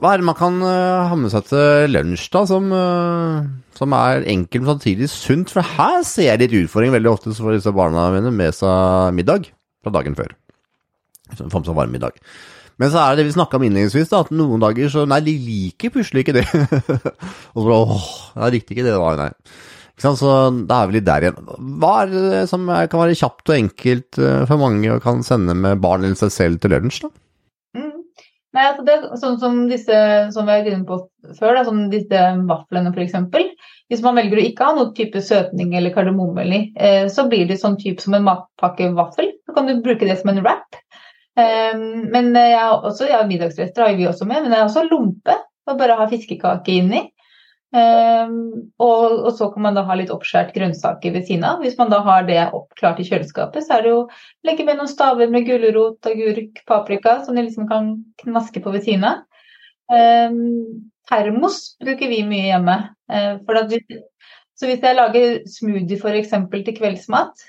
hva 0.00 0.10
er 0.10 0.18
det 0.18 0.26
man 0.26 0.38
kan 0.38 0.58
uh, 0.66 1.06
ha 1.12 1.18
med 1.20 1.30
seg 1.30 1.46
til 1.52 1.94
lunsj, 1.94 2.26
da, 2.34 2.42
som, 2.50 2.66
uh, 2.74 3.46
som 3.78 3.94
er 3.94 4.26
enkelt, 4.34 4.64
men 4.64 4.72
samtidig 4.74 5.12
sunt? 5.14 5.54
For 5.54 5.76
her 5.78 6.02
ser 6.08 6.32
jeg 6.32 6.42
litt 6.42 6.58
utfordring 6.64 6.98
veldig 6.98 7.14
ofte 7.14 7.36
for 7.38 7.54
disse 7.54 7.70
barna 7.76 8.10
mine 8.16 8.34
med 8.34 8.58
seg 8.58 9.14
middag 9.14 9.52
fra 9.86 9.94
dagen 9.94 10.18
før. 10.18 10.34
Så 11.32 11.48
Få 11.50 11.62
med 11.62 11.70
seg 11.70 12.02
dag. 12.02 12.20
Men 12.76 12.92
så 12.92 13.00
er 13.00 13.14
det 13.14 13.22
det 13.22 13.30
vi 13.30 13.36
snakka 13.38 13.56
om 13.56 13.64
innledningsvis, 13.66 14.12
at 14.12 14.34
noen 14.36 14.60
dager 14.60 14.90
så 14.92 15.06
Nei, 15.08 15.22
de 15.24 15.32
liker 15.40 15.94
plutselig 15.94 16.26
ikke 16.26 16.36
det. 16.36 16.44
og 17.54 17.62
så 17.62 17.64
bare 17.64 17.78
åh, 17.80 18.10
jeg 18.34 18.56
likte 18.58 18.76
ikke 18.76 18.84
det, 18.84 18.96
da, 18.98 19.14
nei. 19.22 19.30
Ikke 19.96 20.04
sant? 20.04 20.20
Så 20.20 20.32
da 20.68 20.82
er 20.82 20.90
vi 20.90 20.98
litt 20.98 21.06
der 21.06 21.24
igjen. 21.24 21.46
Hva 21.80 21.92
er 22.02 22.10
det 22.12 22.42
som 22.50 22.66
kan 22.68 23.00
være 23.00 23.16
kjapt 23.16 23.48
og 23.48 23.56
enkelt 23.56 24.18
eh, 24.20 24.42
for 24.50 24.60
mange 24.60 24.90
og 24.92 25.00
kan 25.04 25.24
sende 25.24 25.56
med 25.56 25.80
barn 25.80 26.04
eller 26.04 26.20
seg 26.20 26.34
selv 26.34 26.60
til 26.60 26.74
lunsj, 26.76 27.06
da? 27.06 27.12
Mm. 27.80 28.02
Nei, 28.58 28.66
altså 28.66 28.84
det, 28.84 28.98
sånn 29.22 29.40
som 29.40 29.62
disse 29.72 30.02
som 30.36 30.44
vi 30.44 30.52
har 30.52 30.60
vært 30.60 30.74
inne 30.74 30.88
på 30.88 31.00
før, 31.38 31.56
da, 31.56 31.64
som 31.64 31.80
disse 31.92 32.26
vaflene 32.50 32.92
f.eks. 32.92 33.16
Hvis 33.90 34.02
man 34.02 34.16
velger 34.18 34.40
å 34.40 34.46
ikke 34.48 34.66
ha 34.66 34.74
noen 34.76 34.94
type 34.96 35.20
søtning 35.22 35.74
eller 35.78 35.94
kardemomme 35.94 36.46
eh, 36.74 37.06
så 37.12 37.28
blir 37.30 37.46
det 37.46 37.60
sånn 37.60 37.78
type 37.78 38.02
som 38.02 38.16
en 38.18 38.26
matpakke 38.26 38.90
vaffel. 38.96 39.30
Så 39.46 39.54
kan 39.54 39.68
du 39.68 39.76
bruke 39.82 40.08
det 40.08 40.18
som 40.20 40.32
en 40.32 40.42
wrap. 40.42 40.78
Eh, 41.38 41.76
men 41.76 42.32
jeg 42.34 42.56
har 42.58 42.82
også, 42.82 43.06
ja, 43.12 43.20
middagsretter 43.28 43.86
har 43.86 43.98
vi 43.98 44.08
også 44.10 44.26
med, 44.26 44.42
men 44.42 44.56
jeg 44.56 44.62
har 44.62 44.70
også 44.70 44.88
lompe. 44.88 45.38
Og 45.66 45.78
bare 45.78 45.98
ha 45.98 46.06
fiskekake 46.10 46.74
inni. 46.80 47.04
Eh, 47.76 48.34
og, 48.78 49.26
så 49.36 49.48
kan 49.52 49.64
man 49.66 49.76
da 49.76 49.82
ha 49.86 49.96
litt 49.98 50.12
oppskåret 50.14 50.54
grønnsaker 50.54 51.14
ved 51.14 51.26
siden 51.28 51.46
av. 51.48 51.62
Hvis 51.64 51.78
man 51.78 51.90
da 51.92 52.00
har 52.06 52.26
det 52.28 52.40
oppklart 52.56 53.00
i 53.02 53.06
kjøleskapet, 53.08 53.66
så 53.66 53.78
er 53.78 53.86
det 53.86 53.94
jo 53.94 54.02
legge 54.46 54.66
med 54.66 54.78
noen 54.80 54.90
staver 54.90 55.30
med 55.32 55.46
gulrot, 55.48 56.00
agurk, 56.10 56.62
paprika 56.68 57.20
som 57.26 57.36
de 57.36 57.46
liksom 57.46 57.70
kan 57.70 57.94
knaske 58.22 58.62
på 58.64 58.74
ved 58.74 58.86
siden 58.86 59.08
av. 59.10 59.24
Eh, 59.92 60.38
termos 61.10 61.76
bruker 61.82 62.10
vi 62.10 62.22
mye 62.26 62.50
hjemme. 62.52 62.78
Eh, 63.12 63.36
hvis, 63.70 64.00
så 64.56 64.70
hvis 64.70 64.82
jeg 64.82 64.98
lager 64.98 65.36
smoothie 65.50 65.98
f.eks. 66.00 66.34
til 66.54 66.78
kveldsmat, 66.78 67.46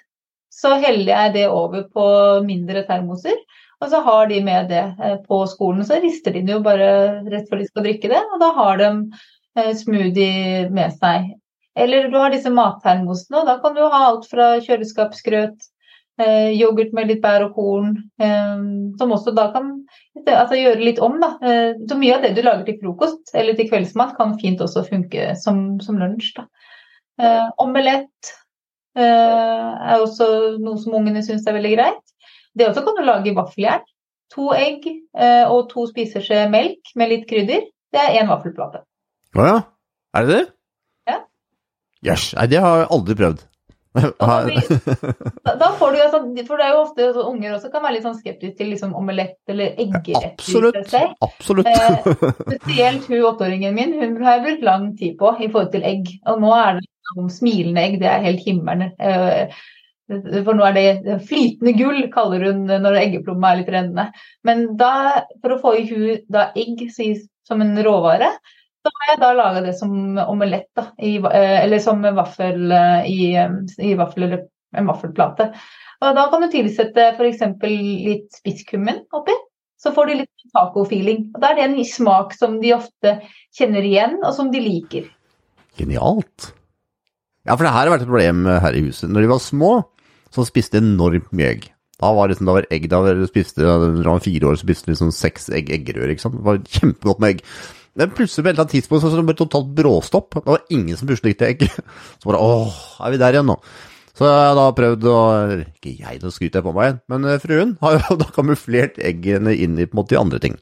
så 0.57 0.75
heller 0.81 1.13
jeg 1.13 1.33
det 1.35 1.47
over 1.53 1.87
på 1.93 2.05
mindre 2.45 2.83
termoser. 2.87 3.37
Og 3.77 3.91
så 3.91 4.01
har 4.01 4.29
de 4.29 4.39
med 4.41 4.71
det 4.71 4.83
eh, 5.03 5.17
på 5.27 5.43
skolen. 5.49 5.85
Så 5.85 5.99
rister 6.01 6.33
de 6.33 6.43
det 6.45 6.55
jo 6.55 6.63
bare 6.65 6.89
rett 7.29 7.49
før 7.49 7.61
de 7.61 7.67
skal 7.69 7.85
drikke 7.85 8.09
det, 8.13 8.23
og 8.33 8.41
da 8.41 8.53
har 8.57 8.79
de 8.81 8.89
eh, 9.59 9.73
smoothie 9.77 10.67
med 10.73 10.95
seg. 10.97 11.33
Eller 11.77 12.09
du 12.09 12.17
har 12.17 12.33
disse 12.33 12.49
mattermosene, 12.49 13.43
og 13.43 13.49
da 13.49 13.59
kan 13.61 13.75
du 13.77 13.83
ha 13.85 14.07
alt 14.07 14.25
fra 14.31 14.55
kjøleskapsgrøt, 14.65 15.67
yoghurt 16.17 16.95
med 16.97 17.11
litt 17.11 17.21
bær 17.21 17.45
og 17.45 17.57
korn, 17.57 17.91
eh, 18.21 18.63
som 18.97 19.13
også 19.13 19.33
da 19.37 19.51
kan 19.53 19.73
altså, 20.25 20.57
gjøre 20.57 20.81
litt 20.81 21.01
om. 21.03 21.19
Da. 21.21 21.29
Eh, 21.41 21.77
så 21.89 21.97
mye 21.99 22.15
av 22.15 22.25
det 22.25 22.33
du 22.37 22.41
lager 22.45 22.65
til 22.67 22.79
frokost 22.81 23.35
eller 23.37 23.57
til 23.57 23.69
kveldsmat, 23.69 24.15
kan 24.17 24.33
fint 24.41 24.63
også 24.63 24.85
funke 24.87 25.33
som, 25.39 25.77
som 25.83 25.99
lunsj. 26.01 26.33
Da. 26.39 26.47
Eh, 27.21 27.45
omelett 27.63 28.35
er 28.97 29.99
også 30.01 30.57
noe 30.57 30.79
som 30.81 30.95
ungene 30.97 31.21
syns 31.21 31.45
er 31.45 31.53
veldig 31.53 31.75
greit. 31.75 32.01
Det 32.57 32.65
også 32.65 32.81
kan 32.81 32.97
du 32.97 33.03
lage 33.05 33.29
i 33.29 33.35
vaffeljern. 33.37 33.85
To 34.33 34.49
egg 34.57 34.87
eh, 34.89 35.45
og 35.47 35.69
to 35.71 35.85
spiseskjeer 35.91 36.49
melk 36.51 36.95
med 36.99 37.11
litt 37.13 37.27
krydder. 37.29 37.67
Det 37.93 38.01
er 38.01 38.17
én 38.19 38.31
vaffelplate. 38.31 38.81
Å 39.37 39.45
ja? 39.45 39.59
Er 40.17 40.25
det 40.25 40.33
det? 40.33 40.41
Ja. 41.07 41.19
Jøss. 42.09 42.25
Yes. 42.31 42.35
Nei, 42.39 42.47
det 42.51 42.63
har 42.63 42.81
jeg 42.81 42.89
aldri 42.97 43.17
prøvd. 43.21 43.45
da, 45.45 45.55
da, 45.55 45.69
får 45.79 45.91
du 45.91 46.01
altså, 46.01 46.19
For 46.47 46.59
det 46.59 46.65
er 46.65 46.73
jo 46.73 46.81
ofte 46.83 47.07
så 47.15 47.23
unger 47.29 47.55
også 47.55 47.71
kan 47.73 47.85
være 47.85 47.97
litt 47.97 48.05
sånn 48.07 48.17
skeptiske 48.19 48.57
til 48.59 48.71
liksom 48.73 48.95
omelett 48.97 49.39
eller 49.51 49.77
eggerett. 49.79 50.35
Absolutt. 50.37 50.77
absolutt. 51.25 51.69
eh, 51.71 52.11
spesielt 52.57 53.07
hun 53.07 53.25
åtteåringen 53.31 53.77
min, 53.77 53.95
hun 54.01 54.19
har 54.25 54.37
jeg 54.37 54.45
brukt 54.47 54.67
lang 54.67 54.91
tid 54.99 55.17
på 55.19 55.33
i 55.39 55.49
forhold 55.49 55.73
til 55.73 55.87
egg. 55.87 56.11
Og 56.29 56.43
nå 56.43 56.53
er 56.57 56.77
det 56.77 56.85
liksom 56.85 57.31
smilende 57.39 57.87
egg, 57.87 57.97
det 58.03 58.11
er 58.11 58.27
helt 58.27 58.45
himmelen. 58.45 58.93
Eh, 58.99 59.57
for 60.07 60.55
nå 60.55 60.63
er 60.69 60.75
det 60.77 61.17
flytende 61.27 61.73
gull, 61.75 62.05
kaller 62.13 62.45
hun 62.47 62.67
når 62.69 63.01
eggeplomme 63.01 63.49
er 63.49 63.61
litt 63.61 63.71
rennende. 63.73 64.07
Men 64.47 64.69
da, 64.79 65.25
for 65.41 65.55
å 65.55 65.61
få 65.63 65.73
i 65.81 65.87
hu 65.89 66.03
da 66.31 66.49
egg 66.55 66.85
som 66.95 67.63
en 67.63 67.75
råvare, 67.83 68.31
så 68.87 68.93
har 68.93 69.09
jeg 69.11 69.19
da 69.21 69.33
laga 69.35 69.63
det 69.65 69.73
som 69.75 69.91
omelett, 70.23 70.69
da, 70.77 70.87
i, 71.03 71.17
eh, 71.19 71.57
eller 71.63 71.81
som 71.83 72.05
vaffel 72.15 72.71
eh, 72.71 73.09
i, 73.11 73.19
eh, 73.35 73.57
i 73.83 73.93
vaffel, 73.99 74.27
eller 74.27 74.45
en 74.77 74.87
vaffelplate. 74.87 75.49
Og 75.97 76.15
da 76.15 76.25
kan 76.31 76.43
du 76.43 76.47
tilsette 76.53 77.11
f.eks. 77.17 77.43
litt 77.67 78.39
spisskummen 78.39 79.03
oppi. 79.17 79.35
Så 79.77 79.91
får 79.93 80.09
du 80.09 80.13
litt 80.17 80.47
taco-feeling. 80.55 81.27
Og 81.35 81.41
Da 81.41 81.51
er 81.51 81.59
det 81.59 81.65
en 81.67 81.79
smak 81.85 82.33
som 82.33 82.55
de 82.61 82.71
ofte 82.73 83.17
kjenner 83.53 83.85
igjen, 83.85 84.17
og 84.23 84.33
som 84.33 84.49
de 84.53 84.61
liker. 84.61 85.09
Genialt. 85.77 86.51
Ja, 87.45 87.55
for 87.55 87.65
det 87.65 87.73
her 87.73 87.85
har 87.85 87.93
vært 87.93 88.05
et 88.07 88.09
problem 88.09 88.45
her 88.49 88.77
i 88.77 88.87
huset. 88.87 89.09
Når 89.09 89.25
de 89.25 89.31
var 89.31 89.43
små, 89.43 89.71
så 90.33 90.45
spiste 90.47 90.79
de 90.79 90.85
enormt 90.85 91.29
mye 91.35 91.51
egg. 91.55 91.67
Da 91.97 92.11
var, 92.13 92.29
liksom, 92.29 92.45
da 92.49 92.57
var 92.59 92.67
egg, 92.73 92.89
da 92.91 93.01
var, 93.01 93.23
spiste, 93.29 93.65
da 93.65 94.17
fire 94.21 94.49
år, 94.49 94.57
så 94.57 94.67
spiste 94.67 94.89
de 94.89 94.93
liksom 94.93 95.13
seks 95.15 95.49
egg, 95.49 95.71
eggerør. 95.73 96.11
ikke 96.13 96.25
sant? 96.25 96.37
Det 96.37 96.45
var 96.45 96.59
kjempegodt 96.61 97.23
med 97.23 97.35
egg. 97.35 97.45
Men 97.97 98.13
plutselig 98.13 98.43
på 98.43 98.49
et 98.49 98.53
eller 98.53 98.65
annet 98.65 98.75
tidspunkt 98.75 99.03
så, 99.03 99.11
ble 99.17 99.33
det 99.33 99.41
totalt 99.41 99.69
bråstopp. 99.77 100.37
Det 100.37 100.53
var 100.53 100.65
ingen 100.73 100.97
som 100.99 101.09
puslet 101.09 101.41
egg. 101.47 101.65
Så 102.21 102.29
bare 102.29 102.41
åh, 102.41 102.81
er 103.01 103.13
vi 103.13 103.21
der 103.21 103.37
igjen 103.37 103.49
nå? 103.49 103.57
Så 104.17 104.25
jeg 104.25 104.45
har 104.49 104.55
da 104.57 104.69
prøvd 104.73 105.03
å 105.11 105.17
Ikke 105.61 105.91
jeg, 105.93 106.21
nå 106.23 106.31
skryter 106.33 106.57
jeg 106.57 106.65
på 106.65 106.73
meg 106.73 106.95
men 107.11 107.27
eh, 107.29 107.35
fruen 107.37 107.75
har 107.83 107.99
jo 107.99 108.15
da 108.21 108.25
kamuflert 108.33 108.97
eggene 108.97 109.53
inn 109.53 109.75
i 109.77 109.85
på 109.85 109.93
en 109.93 110.01
måte 110.01 110.15
de 110.15 110.21
andre 110.21 110.41
ting. 110.41 110.57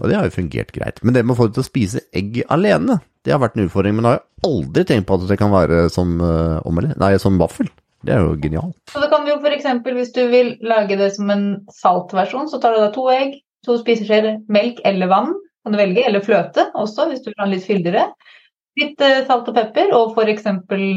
Og 0.00 0.08
det 0.08 0.16
har 0.16 0.26
jo 0.26 0.34
fungert 0.34 0.72
greit. 0.74 1.02
Men 1.04 1.14
det 1.14 1.22
med 1.26 1.36
å 1.36 1.38
få 1.38 1.50
dem 1.50 1.58
til 1.58 1.64
å 1.64 1.68
spise 1.68 2.02
egg 2.16 2.40
alene, 2.48 2.98
det 3.26 3.34
har 3.34 3.42
vært 3.42 3.58
en 3.58 3.66
utfordring. 3.66 3.98
Men 3.98 4.08
jeg 4.08 4.16
har 4.16 4.22
jo 4.22 4.50
aldri 4.50 4.86
tenkt 4.88 5.08
på 5.10 5.18
at 5.18 5.28
det 5.28 5.38
kan 5.42 5.52
være 5.52 5.84
som, 5.92 6.14
uh, 6.24 6.56
omelett, 6.66 6.96
nei, 7.02 7.12
som 7.20 7.36
vaffel. 7.40 7.68
Det 8.06 8.14
er 8.14 8.24
jo 8.24 8.38
genialt. 8.40 8.78
Så 8.88 9.02
da 9.02 9.10
kan 9.12 9.28
jo 9.28 9.36
f.eks. 9.36 9.66
hvis 9.84 10.14
du 10.16 10.22
vil 10.32 10.54
lage 10.64 10.96
det 10.96 11.10
som 11.18 11.28
en 11.34 11.44
saltversjon, 11.82 12.48
så 12.48 12.62
tar 12.62 12.72
du 12.72 12.80
da 12.80 12.88
to 12.94 13.04
egg, 13.12 13.36
to 13.66 13.76
spiseskjeer 13.82 14.38
melk 14.48 14.80
eller 14.88 15.12
vann, 15.12 15.34
kan 15.70 15.78
du 15.78 15.84
velge, 15.84 16.04
eller 16.06 16.26
fløte 16.26 16.66
også, 16.74 17.08
hvis 17.10 17.22
du 17.22 17.30
vil 17.30 17.40
ha 17.40 17.48
litt 17.48 17.66
fyldigere. 17.66 18.08
Litt 18.80 19.02
eh, 19.02 19.22
salt 19.28 19.48
og 19.50 19.54
pepper 19.54 19.92
og 19.94 20.16
f.eks. 20.18 20.46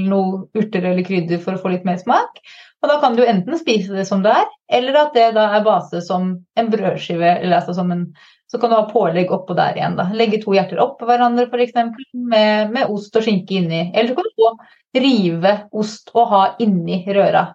noe 0.10 0.46
urter 0.58 0.86
eller 0.90 1.06
krydder 1.06 1.42
for 1.42 1.56
å 1.56 1.62
få 1.62 1.74
litt 1.74 1.86
mer 1.86 2.00
smak. 2.02 2.42
Og 2.84 2.90
da 2.90 2.98
kan 3.00 3.16
du 3.16 3.24
enten 3.24 3.58
spise 3.60 3.94
det 3.96 4.08
som 4.10 4.24
det 4.26 4.34
er, 4.34 4.48
eller 4.80 4.98
at 5.06 5.14
det 5.16 5.30
da 5.38 5.52
er 5.56 5.66
base 5.66 6.02
som 6.04 6.34
en 6.60 6.72
brødskive, 6.74 7.38
eller 7.44 7.62
altså 7.62 7.76
som 7.78 7.92
en 7.94 8.08
så 8.54 8.60
kan 8.62 8.70
du 8.70 8.76
ha 8.76 8.86
pålegg 8.86 9.32
oppå 9.34 9.56
der 9.58 9.80
igjen. 9.80 9.96
da. 9.98 10.04
Legge 10.14 10.38
to 10.44 10.54
hjerter 10.54 10.78
oppå 10.84 11.08
hverandre 11.10 11.48
f.eks. 11.48 11.74
Med, 12.14 12.74
med 12.74 12.92
ost 12.94 13.16
og 13.18 13.26
skinke 13.26 13.56
inni. 13.58 13.88
Eller 13.90 14.12
så 14.12 14.18
kan 14.20 14.28
du 14.28 14.44
få 14.44 14.52
rive 15.02 15.54
ost 15.74 16.12
og 16.14 16.28
ha 16.30 16.42
inni 16.62 17.00
røra. 17.08 17.48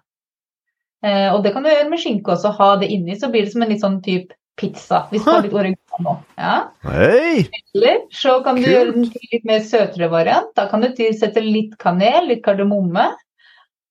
Eh, 1.05 1.29
og 1.31 1.39
det 1.45 1.53
kan 1.55 1.63
du 1.63 1.71
gjøre 1.71 1.87
med 1.93 2.03
skinke 2.03 2.33
også. 2.33 2.51
Ha 2.57 2.73
det 2.81 2.91
inni, 2.91 3.15
så 3.15 3.31
blir 3.31 3.47
det 3.47 3.53
som 3.53 3.63
en 3.63 3.71
litt 3.71 3.85
sånn 3.85 4.01
type 4.03 4.35
pizza. 4.59 5.05
Hvis 5.11 5.23
du 5.23 5.31
har 5.31 5.45
litt 5.45 5.55
oregano. 5.55 6.17
Ja. 6.39 6.55
Hey. 6.83 7.45
Eller 7.73 8.03
så 8.15 8.39
kan 8.45 8.59
du 8.59 8.65
Kult. 8.65 8.73
gjøre 8.73 8.95
den 8.97 9.07
til 9.13 9.33
litt 9.33 9.47
mer 9.47 9.63
søtere 9.65 10.11
variant. 10.11 10.51
Da 10.59 10.67
kan 10.71 10.83
du 10.83 10.89
tilsette 10.95 11.43
litt 11.43 11.77
kanel, 11.81 12.27
litt 12.29 12.43
kardemomme. 12.45 13.07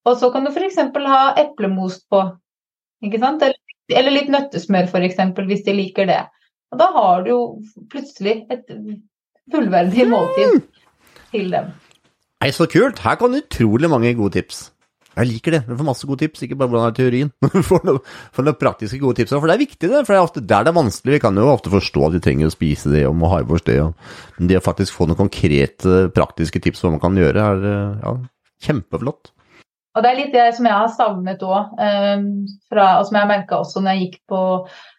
Og 0.08 0.20
så 0.20 0.30
kan 0.32 0.46
du 0.46 0.52
f.eks. 0.52 0.78
ha 1.08 1.22
eplemost 1.40 2.06
på. 2.12 2.22
Ikke 3.04 3.20
sant? 3.22 3.44
Eller, 3.44 3.58
eller 3.92 4.14
litt 4.14 4.32
nøttesmør 4.32 4.88
f.eks. 4.92 5.20
hvis 5.50 5.66
de 5.66 5.76
liker 5.76 6.08
det. 6.10 6.22
Og 6.72 6.80
da 6.80 6.88
har 6.94 7.24
du 7.24 7.30
jo 7.32 7.42
plutselig 7.92 8.42
et 8.52 8.68
fullverdig 9.52 10.08
måltid 10.08 10.60
til 11.32 11.52
dem. 11.52 11.70
Nei, 12.38 12.50
så 12.54 12.68
kult. 12.70 13.00
Her 13.02 13.16
kan 13.18 13.34
utrolig 13.34 13.90
mange 13.90 14.12
gode 14.18 14.36
tips. 14.38 14.68
Jeg 15.18 15.28
liker 15.32 15.56
det. 15.56 15.60
Du 15.66 15.74
får 15.74 15.86
masse 15.88 16.06
gode 16.06 16.22
tips, 16.22 16.44
ikke 16.46 16.58
bare 16.58 16.70
hvordan 16.70 16.92
er 16.92 16.96
teorien. 16.98 17.30
Du 17.58 17.62
får 17.66 17.86
noen, 17.88 18.58
praktiske 18.60 19.00
gode 19.02 19.18
tips. 19.18 19.34
For 19.34 19.50
det 19.50 19.56
er 19.56 19.64
viktig, 19.64 19.90
det. 19.90 20.02
For 20.04 20.14
det 20.14 20.18
er 20.20 20.26
ofte 20.28 20.44
der 20.44 20.66
det 20.66 20.72
er 20.72 20.78
vanskelig. 20.78 21.16
Vi 21.16 21.22
kan 21.24 21.40
jo 21.40 21.48
ofte 21.50 21.72
forstå 21.72 22.04
at 22.06 22.18
vi 22.18 22.22
trenger 22.24 22.50
å 22.50 22.54
spise 22.54 22.92
det 22.92 23.06
og 23.08 23.16
må 23.18 23.30
ha 23.32 23.40
i 23.42 23.48
oss 23.48 23.66
det. 23.66 23.80
Men 24.38 24.50
det 24.50 24.60
å 24.60 24.64
faktisk 24.64 24.94
få 24.94 25.08
noen 25.08 25.18
konkrete 25.18 26.04
praktiske 26.14 26.62
tips 26.62 26.82
på 26.82 26.88
hva 26.88 26.94
man 26.96 27.02
kan 27.02 27.18
gjøre, 27.18 27.48
er 27.50 27.66
ja, 28.04 28.14
kjempeflott. 28.68 29.32
Og 29.96 30.04
det 30.04 30.10
er 30.12 30.18
litt 30.20 30.34
det 30.36 30.46
som 30.54 30.66
jeg 30.68 30.78
har 30.78 30.90
savnet 30.94 31.40
òg, 31.42 31.72
um, 31.74 32.26
og 32.70 33.06
som 33.08 33.16
jeg 33.18 33.30
merka 33.32 33.58
også 33.58 33.82
når 33.82 33.96
jeg 33.96 34.04
gikk 34.04 34.18
på 34.30 34.40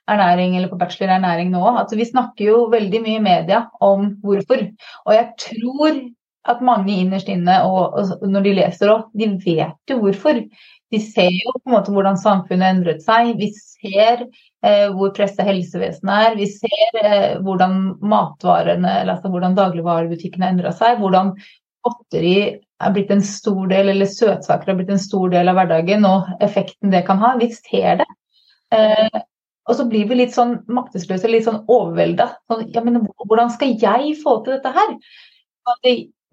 ernæring 0.10 0.58
eller 0.58 0.72
på 0.72 0.80
bachelor 0.82 1.14
i 1.14 1.16
ernæring 1.16 1.54
nå. 1.54 1.62
at 1.80 1.94
Vi 1.96 2.08
snakker 2.10 2.50
jo 2.50 2.58
veldig 2.74 3.02
mye 3.06 3.20
i 3.22 3.24
media 3.24 3.62
om 3.86 4.10
hvorfor. 4.24 4.66
Og 5.06 5.14
jeg 5.16 5.28
tror 5.46 6.02
at 6.50 6.66
mange 6.66 6.96
innerst 6.96 7.30
inne, 7.32 7.60
og, 7.68 7.98
og 8.00 8.28
når 8.28 8.46
de 8.46 8.58
leser 8.58 8.92
òg, 8.94 9.08
de 9.18 9.30
vet 9.46 9.94
jo 9.94 10.00
hvorfor. 10.04 10.42
De 10.90 11.00
ser 11.04 11.30
jo 11.30 11.54
på 11.54 11.70
en 11.70 11.76
måte 11.76 11.94
hvordan 11.94 12.18
samfunnet 12.18 12.74
endret 12.74 13.04
seg. 13.06 13.36
Vi 13.38 13.52
ser 13.54 14.24
eh, 14.26 14.88
hvor 14.96 15.14
pressa 15.14 15.46
helsevesenet 15.46 16.30
er. 16.30 16.38
Vi 16.40 16.48
ser 16.50 17.00
eh, 17.04 17.36
hvordan 17.46 17.78
matvarene, 18.02 18.96
altså 19.04 19.30
hvordan 19.30 19.58
dagligvarebutikkene 19.60 20.50
endra 20.50 20.74
seg. 20.76 20.98
Hvordan 21.04 21.36
godteri 21.86 22.36
er 22.58 22.96
blitt 22.96 23.12
en 23.14 23.24
stor 23.26 23.68
del, 23.70 23.92
eller 23.94 24.10
søtsaker 24.10 24.72
er 24.72 24.80
blitt 24.80 24.94
en 24.96 25.02
stor 25.02 25.30
del 25.34 25.52
av 25.52 25.60
hverdagen, 25.60 26.08
og 26.10 26.30
effekten 26.44 26.94
det 26.96 27.06
kan 27.08 27.22
ha. 27.22 27.36
Vi 27.38 27.52
ser 27.54 28.02
det. 28.02 28.10
Eh, 28.74 29.22
og 29.70 29.78
så 29.78 29.86
blir 29.86 30.08
vi 30.10 30.18
litt 30.18 30.34
sånn 30.34 30.64
maktesløse, 30.74 31.30
litt 31.30 31.46
sånn 31.46 31.62
overvelda. 31.70 32.32
Sånn, 32.50 32.66
ja, 32.74 32.82
men 32.86 33.04
hvordan 33.30 33.52
skal 33.54 33.76
jeg 33.78 34.16
få 34.24 34.40
til 34.42 34.58
dette 34.58 34.74
her? 34.74 34.96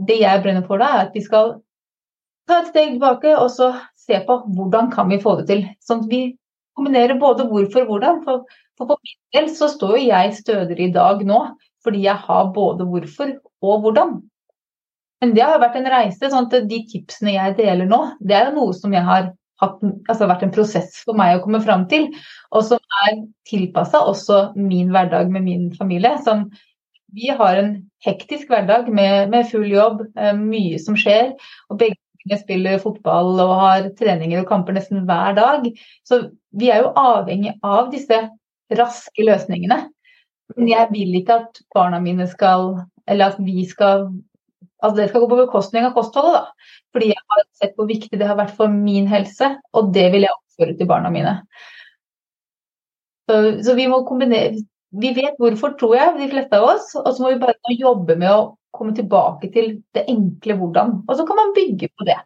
Det 0.08 0.18
jeg 0.20 0.42
brenner 0.44 0.66
for 0.66 0.82
da, 0.82 0.90
er 0.92 1.06
at 1.06 1.16
vi 1.16 1.22
skal 1.24 1.56
ta 2.46 2.60
et 2.62 2.70
steg 2.70 2.94
tilbake 2.94 3.32
og 3.36 3.48
så 3.52 3.72
se 3.98 4.20
på 4.26 4.38
hvordan 4.56 4.90
kan 4.92 5.08
vi 5.10 5.20
få 5.22 5.38
det 5.40 5.48
til. 5.50 5.64
Sånn 5.82 6.04
at 6.04 6.12
vi 6.12 6.22
kombinerer 6.76 7.18
både 7.20 7.48
hvorfor 7.50 7.84
og 7.84 7.92
hvordan. 7.94 8.22
For, 8.26 8.44
for 8.78 8.92
på 8.92 8.98
min 9.00 9.18
del 9.38 9.50
så 9.56 9.70
står 9.72 9.96
jo 9.96 10.04
jeg 10.10 10.36
stødigere 10.42 10.88
i 10.88 10.94
dag 10.94 11.24
nå 11.26 11.42
fordi 11.86 12.02
jeg 12.02 12.18
har 12.18 12.48
både 12.54 12.86
hvorfor 12.90 13.36
og 13.62 13.84
hvordan. 13.84 14.16
Men 15.22 15.32
det 15.36 15.44
har 15.46 15.60
vært 15.62 15.78
en 15.78 15.90
reise. 15.90 16.30
sånn 16.30 16.48
at 16.48 16.68
De 16.68 16.80
tipsene 16.90 17.36
jeg 17.36 17.56
deler 17.60 17.88
nå, 17.88 18.00
det 18.20 18.36
er 18.36 18.48
jo 18.48 18.56
noe 18.58 18.74
som 18.76 18.94
jeg 18.94 19.06
har 19.06 19.30
hatt, 19.62 19.84
altså 20.10 20.28
vært 20.28 20.42
en 20.44 20.54
prosess 20.54 20.98
for 21.06 21.16
meg 21.18 21.36
å 21.36 21.44
komme 21.44 21.62
fram 21.64 21.86
til. 21.90 22.08
Og 22.52 22.66
som 22.66 22.82
er 23.06 23.22
tilpassa 23.48 24.02
også 24.10 24.40
min 24.58 24.90
hverdag 24.94 25.30
med 25.32 25.46
min 25.46 25.70
familie. 25.78 26.16
Som 26.26 26.48
vi 27.16 27.30
har 27.32 27.56
en 27.56 27.70
hektisk 28.04 28.50
hverdag 28.52 28.90
med, 28.92 29.30
med 29.32 29.48
full 29.48 29.70
jobb, 29.72 30.02
eh, 30.20 30.34
mye 30.36 30.80
som 30.82 30.98
skjer. 31.00 31.32
Og 31.70 31.80
begge 31.80 31.96
jeg 32.26 32.42
spiller 32.42 32.80
fotball 32.82 33.38
og 33.38 33.52
har 33.60 33.90
treninger 33.98 34.40
og 34.42 34.48
kamper 34.50 34.74
nesten 34.76 35.04
hver 35.06 35.36
dag. 35.36 35.66
Så 36.06 36.24
vi 36.58 36.72
er 36.74 36.82
jo 36.82 36.94
avhengig 36.98 37.54
av 37.66 37.92
disse 37.92 38.18
raske 38.74 39.26
løsningene. 39.26 39.84
Men 40.56 40.70
jeg 40.70 40.90
vil 40.92 41.14
ikke 41.20 41.40
at 41.42 41.60
barna 41.74 41.98
mine 42.02 42.28
skal 42.30 42.76
Eller 43.06 43.32
at 43.32 43.38
vi 43.42 43.64
skal 43.66 44.08
Altså 44.82 44.96
det 44.96 45.08
skal 45.08 45.22
gå 45.22 45.28
på 45.30 45.38
bekostning 45.38 45.86
av 45.86 45.94
kostholdet, 45.96 46.34
da. 46.36 46.74
Fordi 46.92 47.06
jeg 47.08 47.22
har 47.32 47.44
sett 47.56 47.78
hvor 47.78 47.86
viktig 47.88 48.18
det 48.20 48.26
har 48.28 48.36
vært 48.36 48.52
for 48.58 48.68
min 48.68 49.06
helse, 49.08 49.48
og 49.72 49.88
det 49.94 50.04
vil 50.12 50.26
jeg 50.26 50.34
oppføre 50.34 50.74
til 50.76 50.88
barna 50.90 51.10
mine. 51.10 51.32
Så, 53.26 53.38
så 53.64 53.74
vi 53.74 53.86
må 53.88 54.02
kombinere 54.06 54.60
Vi 54.96 55.10
vet 55.16 55.36
hvorfor, 55.40 55.74
tror 55.80 55.96
jeg, 55.96 56.14
de 56.20 56.30
fleste 56.30 56.58
av 56.58 56.70
oss. 56.74 56.92
Og 57.00 57.08
så 57.10 57.24
må 57.24 57.32
vi 57.34 57.42
bare 57.42 57.76
jobbe 57.76 58.16
med 58.18 58.32
å 58.32 58.54
komme 58.76 58.94
tilbake 58.96 59.50
til 59.52 59.76
det 59.96 60.06
enkle 60.12 60.56
hvordan. 60.60 61.00
Og 61.06 61.18
så 61.18 61.26
kan 61.28 61.40
man 61.40 61.54
bygge 61.56 61.90
på 61.92 62.08
det. 62.08 62.18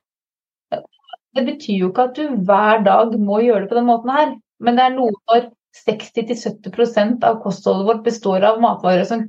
Det 1.37 1.47
betyr 1.47 1.85
jo 1.85 1.91
ikke 1.93 2.09
at 2.09 2.17
du 2.19 2.39
hver 2.47 2.85
dag 2.87 3.15
må 3.23 3.39
gjøre 3.45 3.65
det 3.65 3.71
på 3.71 3.79
den 3.79 3.87
måten 3.87 4.11
her, 4.11 4.33
men 4.61 4.79
det 4.79 4.87
er 4.87 4.97
noe 4.97 5.15
når 5.31 5.51
60-70% 5.87 7.27
av 7.27 7.39
kostholdet 7.45 7.87
vårt 7.87 8.01
består 8.07 8.47
av 8.49 8.59
matvarer 8.63 9.07
som 9.07 9.29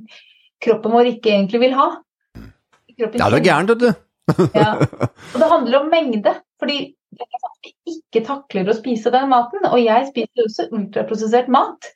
kroppen 0.62 0.94
vår 0.96 1.12
ikke 1.12 1.30
egentlig 1.36 1.60
vil 1.62 1.76
ha. 1.78 1.86
Kroppen 2.98 3.22
ja, 3.22 3.28
det 3.30 3.38
er 3.38 3.46
gærent, 3.46 3.70
vet 3.70 3.84
du. 3.84 4.02
ja. 4.58 4.72
Og 4.78 5.38
det 5.38 5.52
handler 5.54 5.78
om 5.78 5.88
mengde. 5.92 6.34
Fordi 6.62 6.80
vi 7.12 7.94
ikke 7.94 8.22
takler 8.26 8.70
å 8.70 8.76
spise 8.76 9.12
den 9.14 9.30
maten. 9.30 9.64
Og 9.70 9.78
jeg 9.82 10.10
spiser 10.10 10.46
også 10.46 10.68
ultraprosessert 10.74 11.50
mat. 11.52 11.90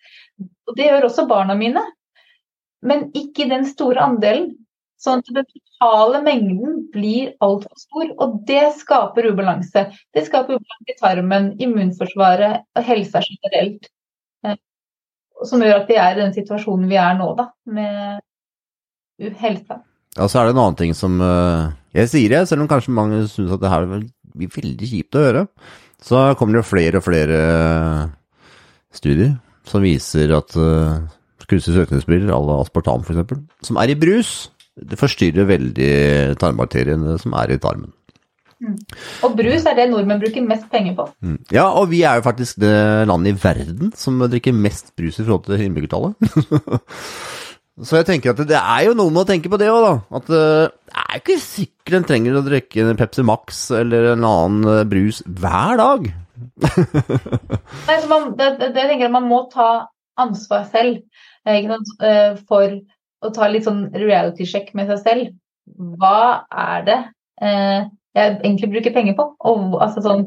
Og 0.67 0.77
det 0.79 0.89
gjør 0.89 1.09
også 1.09 1.27
barna 1.31 1.57
mine. 1.59 1.83
Men 2.87 3.11
ikke 3.17 3.49
den 3.51 3.67
store 3.69 4.05
andelen. 4.05 4.53
Sånn 5.01 5.21
at 5.21 5.29
den 5.37 5.45
totale 5.45 6.23
mengden 6.25 6.79
blir 6.93 7.35
altfor 7.45 7.77
stor, 7.77 8.07
og 8.17 8.39
det 8.49 8.62
skaper 8.79 9.29
ubalanse. 9.29 9.83
Det 10.17 10.23
skaper 10.25 10.57
ubalanse 10.57 10.95
i 10.95 10.97
tarmen, 10.97 11.51
immunforsvaret 11.61 12.64
og 12.73 12.87
helsa 12.87 13.21
generelt. 13.27 13.91
Eh, 14.47 14.57
som 15.45 15.61
gjør 15.61 15.83
at 15.83 15.93
vi 15.93 15.99
er 16.01 16.17
i 16.17 16.23
den 16.23 16.33
situasjonen 16.37 16.89
vi 16.89 16.97
er 17.01 17.19
nå, 17.21 17.29
da, 17.37 17.51
med 17.69 19.37
helsa. 19.43 19.83
Ja, 20.17 20.31
så 20.33 20.41
er 20.41 20.49
det 20.49 20.57
en 20.57 20.62
annen 20.62 20.81
ting 20.81 20.95
som 20.97 21.21
eh, 21.21 21.75
Jeg 21.99 22.09
sier 22.14 22.33
det, 22.33 22.47
selv 22.49 22.64
om 22.64 22.71
kanskje 22.71 22.97
mange 22.97 23.21
syns 23.29 23.53
at 23.53 23.61
det 23.61 23.73
her 23.73 23.85
blir 23.91 24.55
veldig 24.57 24.89
kjipt 24.89 25.17
å 25.17 25.27
høre. 25.29 25.49
Så 26.01 26.23
kommer 26.41 26.62
det 26.62 26.69
flere 26.69 27.03
og 27.03 27.05
flere 27.05 27.41
studier 28.97 29.37
som 29.67 29.85
viser 29.85 30.33
at 30.37 30.57
uh, 30.59 31.05
kunstig 31.47 31.77
søkningsbriller 31.77 32.33
à 32.35 32.41
la 32.43 32.61
aspartam 32.62 33.05
f.eks., 33.07 33.39
som 33.67 33.79
er 33.81 33.93
i 33.93 33.99
brus, 33.99 34.51
det 34.77 34.99
forstyrrer 35.01 35.49
veldig 35.49 35.93
tarmbakteriene 36.41 37.17
som 37.23 37.37
er 37.39 37.55
i 37.55 37.61
tarmen. 37.62 37.93
Mm. 38.57 38.77
Og 39.27 39.35
brus 39.37 39.67
er 39.69 39.77
det 39.77 39.89
nordmenn 39.91 40.21
bruker 40.21 40.45
mest 40.45 40.69
penger 40.73 40.95
på. 40.97 41.07
Mm. 41.21 41.39
Ja, 41.53 41.69
og 41.77 41.91
vi 41.91 42.03
er 42.09 42.19
jo 42.19 42.25
faktisk 42.25 42.61
det 42.62 42.73
landet 43.09 43.35
i 43.35 43.41
verden 43.43 43.93
som 43.97 44.23
drikker 44.23 44.57
mest 44.57 44.95
brus 44.97 45.21
i 45.21 45.27
forhold 45.27 45.45
til 45.49 45.67
innbyggertallet. 45.67 46.17
Så 47.85 47.99
jeg 47.99 48.07
tenker 48.09 48.33
at 48.33 48.41
det 48.49 48.57
er 48.57 48.87
jo 48.87 48.95
noe 48.97 49.12
med 49.12 49.27
å 49.27 49.29
tenke 49.29 49.51
på 49.53 49.59
det 49.61 49.69
òg, 49.69 49.83
da. 49.85 49.97
At 50.17 50.31
uh, 50.33 50.69
det 50.89 51.03
er 51.03 51.19
ikke 51.21 51.37
sikkert 51.43 51.99
en 51.99 52.07
trenger 52.09 52.39
å 52.39 52.45
drikke 52.47 52.95
Pepsi 52.97 53.25
Max 53.29 53.67
eller 53.77 54.14
en 54.14 54.25
annen 54.25 54.71
uh, 54.71 54.87
brus 54.89 55.21
hver 55.29 55.77
dag. 55.77 56.09
Nei, 57.87 57.99
man, 58.11 58.32
det, 58.39 58.51
det, 58.61 58.70
det, 58.74 58.82
tenker 58.82 59.07
jeg 59.07 59.14
man 59.14 59.28
må 59.30 59.45
ta 59.53 59.87
ansvar 60.20 60.64
selv 60.72 61.03
uh, 61.49 62.37
for 62.49 62.78
å 63.24 63.32
ta 63.34 63.49
litt 63.51 63.66
sånn 63.66 63.87
reality-sjekk 63.97 64.72
med 64.76 64.91
seg 64.93 65.03
selv. 65.05 65.30
Hva 65.99 66.47
er 66.53 66.82
det 66.87 66.99
eh, 67.43 67.87
jeg 68.14 68.34
egentlig 68.37 68.68
bruker 68.74 68.95
penger 68.95 69.16
på? 69.18 69.24
Og, 69.49 69.78
altså 69.82 70.03
sånn, 70.05 70.26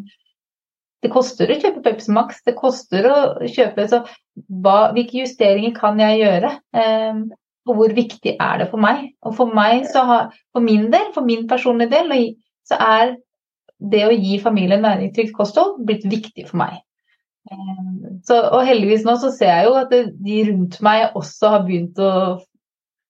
det 1.03 1.11
koster 1.13 1.51
å 1.51 1.59
kjøpe 1.61 1.83
Pepsi 1.85 2.11
Max, 2.15 2.41
det 2.43 2.57
koster 2.59 3.07
å 3.07 3.19
kjøpe 3.47 3.85
Så 3.87 4.01
hva, 4.49 4.89
hvilke 4.95 5.21
justeringer 5.21 5.77
kan 5.77 6.01
jeg 6.01 6.19
gjøre? 6.23 6.51
Eh, 6.75 7.21
og 7.69 7.77
hvor 7.77 7.95
viktig 7.95 8.35
er 8.35 8.61
det 8.63 8.69
for 8.71 8.81
meg? 8.81 9.11
Og 9.27 9.35
for 9.37 9.55
meg, 9.55 9.85
så 9.91 10.03
har, 10.07 10.35
for 10.55 10.65
min 10.65 10.89
del, 10.91 11.11
for 11.15 11.27
min 11.27 11.45
personlige 11.47 11.93
del, 11.93 12.13
så 12.67 12.79
er 12.81 13.15
det 13.79 14.03
å 14.07 14.13
gi 14.13 14.37
familien 14.43 14.83
næringsrikt 14.83 15.35
kosthold 15.37 15.79
blitt 15.87 16.05
viktig 16.09 16.47
for 16.49 16.59
meg. 16.61 16.79
Så, 18.27 18.35
og 18.35 18.65
heldigvis 18.67 19.05
nå 19.07 19.15
så 19.21 19.31
ser 19.33 19.49
jeg 19.49 19.69
jo 19.69 19.77
at 19.79 19.93
det, 19.93 20.01
de 20.21 20.41
rundt 20.51 20.77
meg 20.85 21.15
også 21.17 21.53
har 21.55 21.63
begynt 21.65 22.01
å 22.03 22.11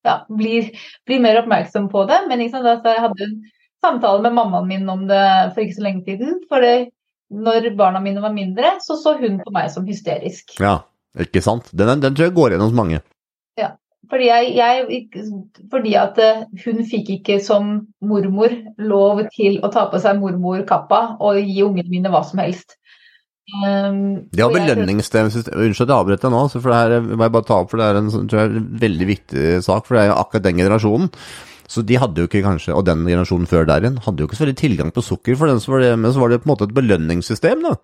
ja, 0.06 0.22
blir, 0.32 0.70
blir, 1.10 1.20
mer 1.24 1.42
oppmerksom 1.42 1.90
på 1.92 2.06
det. 2.10 2.22
Men 2.30 2.44
liksom, 2.44 2.64
da, 2.64 2.78
jeg 2.86 3.04
hadde 3.04 3.26
en 3.26 3.36
samtale 3.84 4.24
med 4.24 4.38
mammaen 4.38 4.70
min 4.70 4.88
om 4.92 5.04
det 5.10 5.26
for 5.56 5.66
ikke 5.66 5.80
så 5.80 5.86
lenge 5.88 6.06
siden. 6.08 6.40
For 6.52 6.64
det, 6.64 6.94
når 7.30 7.72
barna 7.80 8.02
mine 8.04 8.24
var 8.24 8.34
mindre, 8.36 8.78
så 8.86 8.98
så 9.02 9.18
hun 9.20 9.42
på 9.44 9.54
meg 9.56 9.74
som 9.74 9.88
hysterisk. 9.90 10.56
Ja, 10.62 10.80
ikke 11.20 11.44
sant. 11.46 11.74
Den, 11.74 12.00
den 12.00 12.16
tror 12.16 12.30
jeg 12.30 12.38
går 12.38 12.56
gjennom 12.56 12.72
hos 12.72 12.80
mange. 12.80 13.02
Ja, 13.60 13.74
fordi, 14.10 14.28
jeg, 14.30 14.53
jeg, 14.57 15.26
fordi 15.72 15.93
at 15.99 16.20
eh, 16.24 16.43
hun 16.66 16.82
fikk 16.88 17.14
ikke 17.20 17.39
som 17.45 17.72
mormor 18.01 18.55
lov 18.82 19.24
til 19.36 19.60
å 19.62 19.70
ta 19.74 19.86
på 19.91 20.01
seg 20.01 20.22
mormorkappa 20.22 21.01
og 21.22 21.39
gi 21.43 21.62
ungene 21.66 21.91
mine 21.91 22.14
hva 22.14 22.24
som 22.26 22.41
helst. 22.41 22.80
Um, 23.49 24.30
de 24.30 24.43
har 24.43 24.51
belønningssystem 24.53 25.26
Unnskyld 25.26 25.88
at 25.88 25.89
jeg 25.89 25.95
avbrøt 25.95 26.22
deg 26.22 26.34
nå, 26.36 26.41
for 26.53 26.70
det 26.70 26.80
her 26.80 27.05
må 27.07 27.24
jeg 27.26 27.34
bare 27.34 27.47
ta 27.47 27.55
opp, 27.64 27.72
for 27.72 27.82
det 27.82 27.88
er 27.88 27.97
en 27.97 28.12
tror 28.14 28.41
jeg, 28.43 28.66
veldig 28.84 29.07
viktig 29.10 29.45
sak. 29.66 29.88
For 29.88 29.97
det 29.97 30.03
er 30.03 30.12
jo 30.12 30.18
akkurat 30.22 30.45
den 30.45 30.62
generasjonen. 30.62 31.10
Så 31.70 31.84
de 31.86 32.00
hadde 32.02 32.18
jo 32.18 32.26
ikke 32.26 32.42
kanskje, 32.42 32.74
og 32.74 32.86
den 32.88 33.04
generasjonen 33.06 33.50
før 33.50 33.68
der 33.70 33.84
igjen, 33.84 34.00
hadde 34.02 34.24
jo 34.24 34.28
ikke 34.28 34.38
så 34.40 34.46
veldig 34.48 34.58
tilgang 34.58 34.94
på 34.94 35.04
sukker. 35.06 35.36
for 35.38 35.46
den, 35.46 35.60
som 35.62 35.76
var 35.76 35.84
det, 35.86 35.92
Men 36.00 36.14
så 36.14 36.20
var 36.24 36.30
det 36.30 36.42
på 36.42 36.50
en 36.50 36.54
måte 36.56 36.66
et 36.66 36.74
belønningssystem, 36.74 37.62
da. 37.62 37.76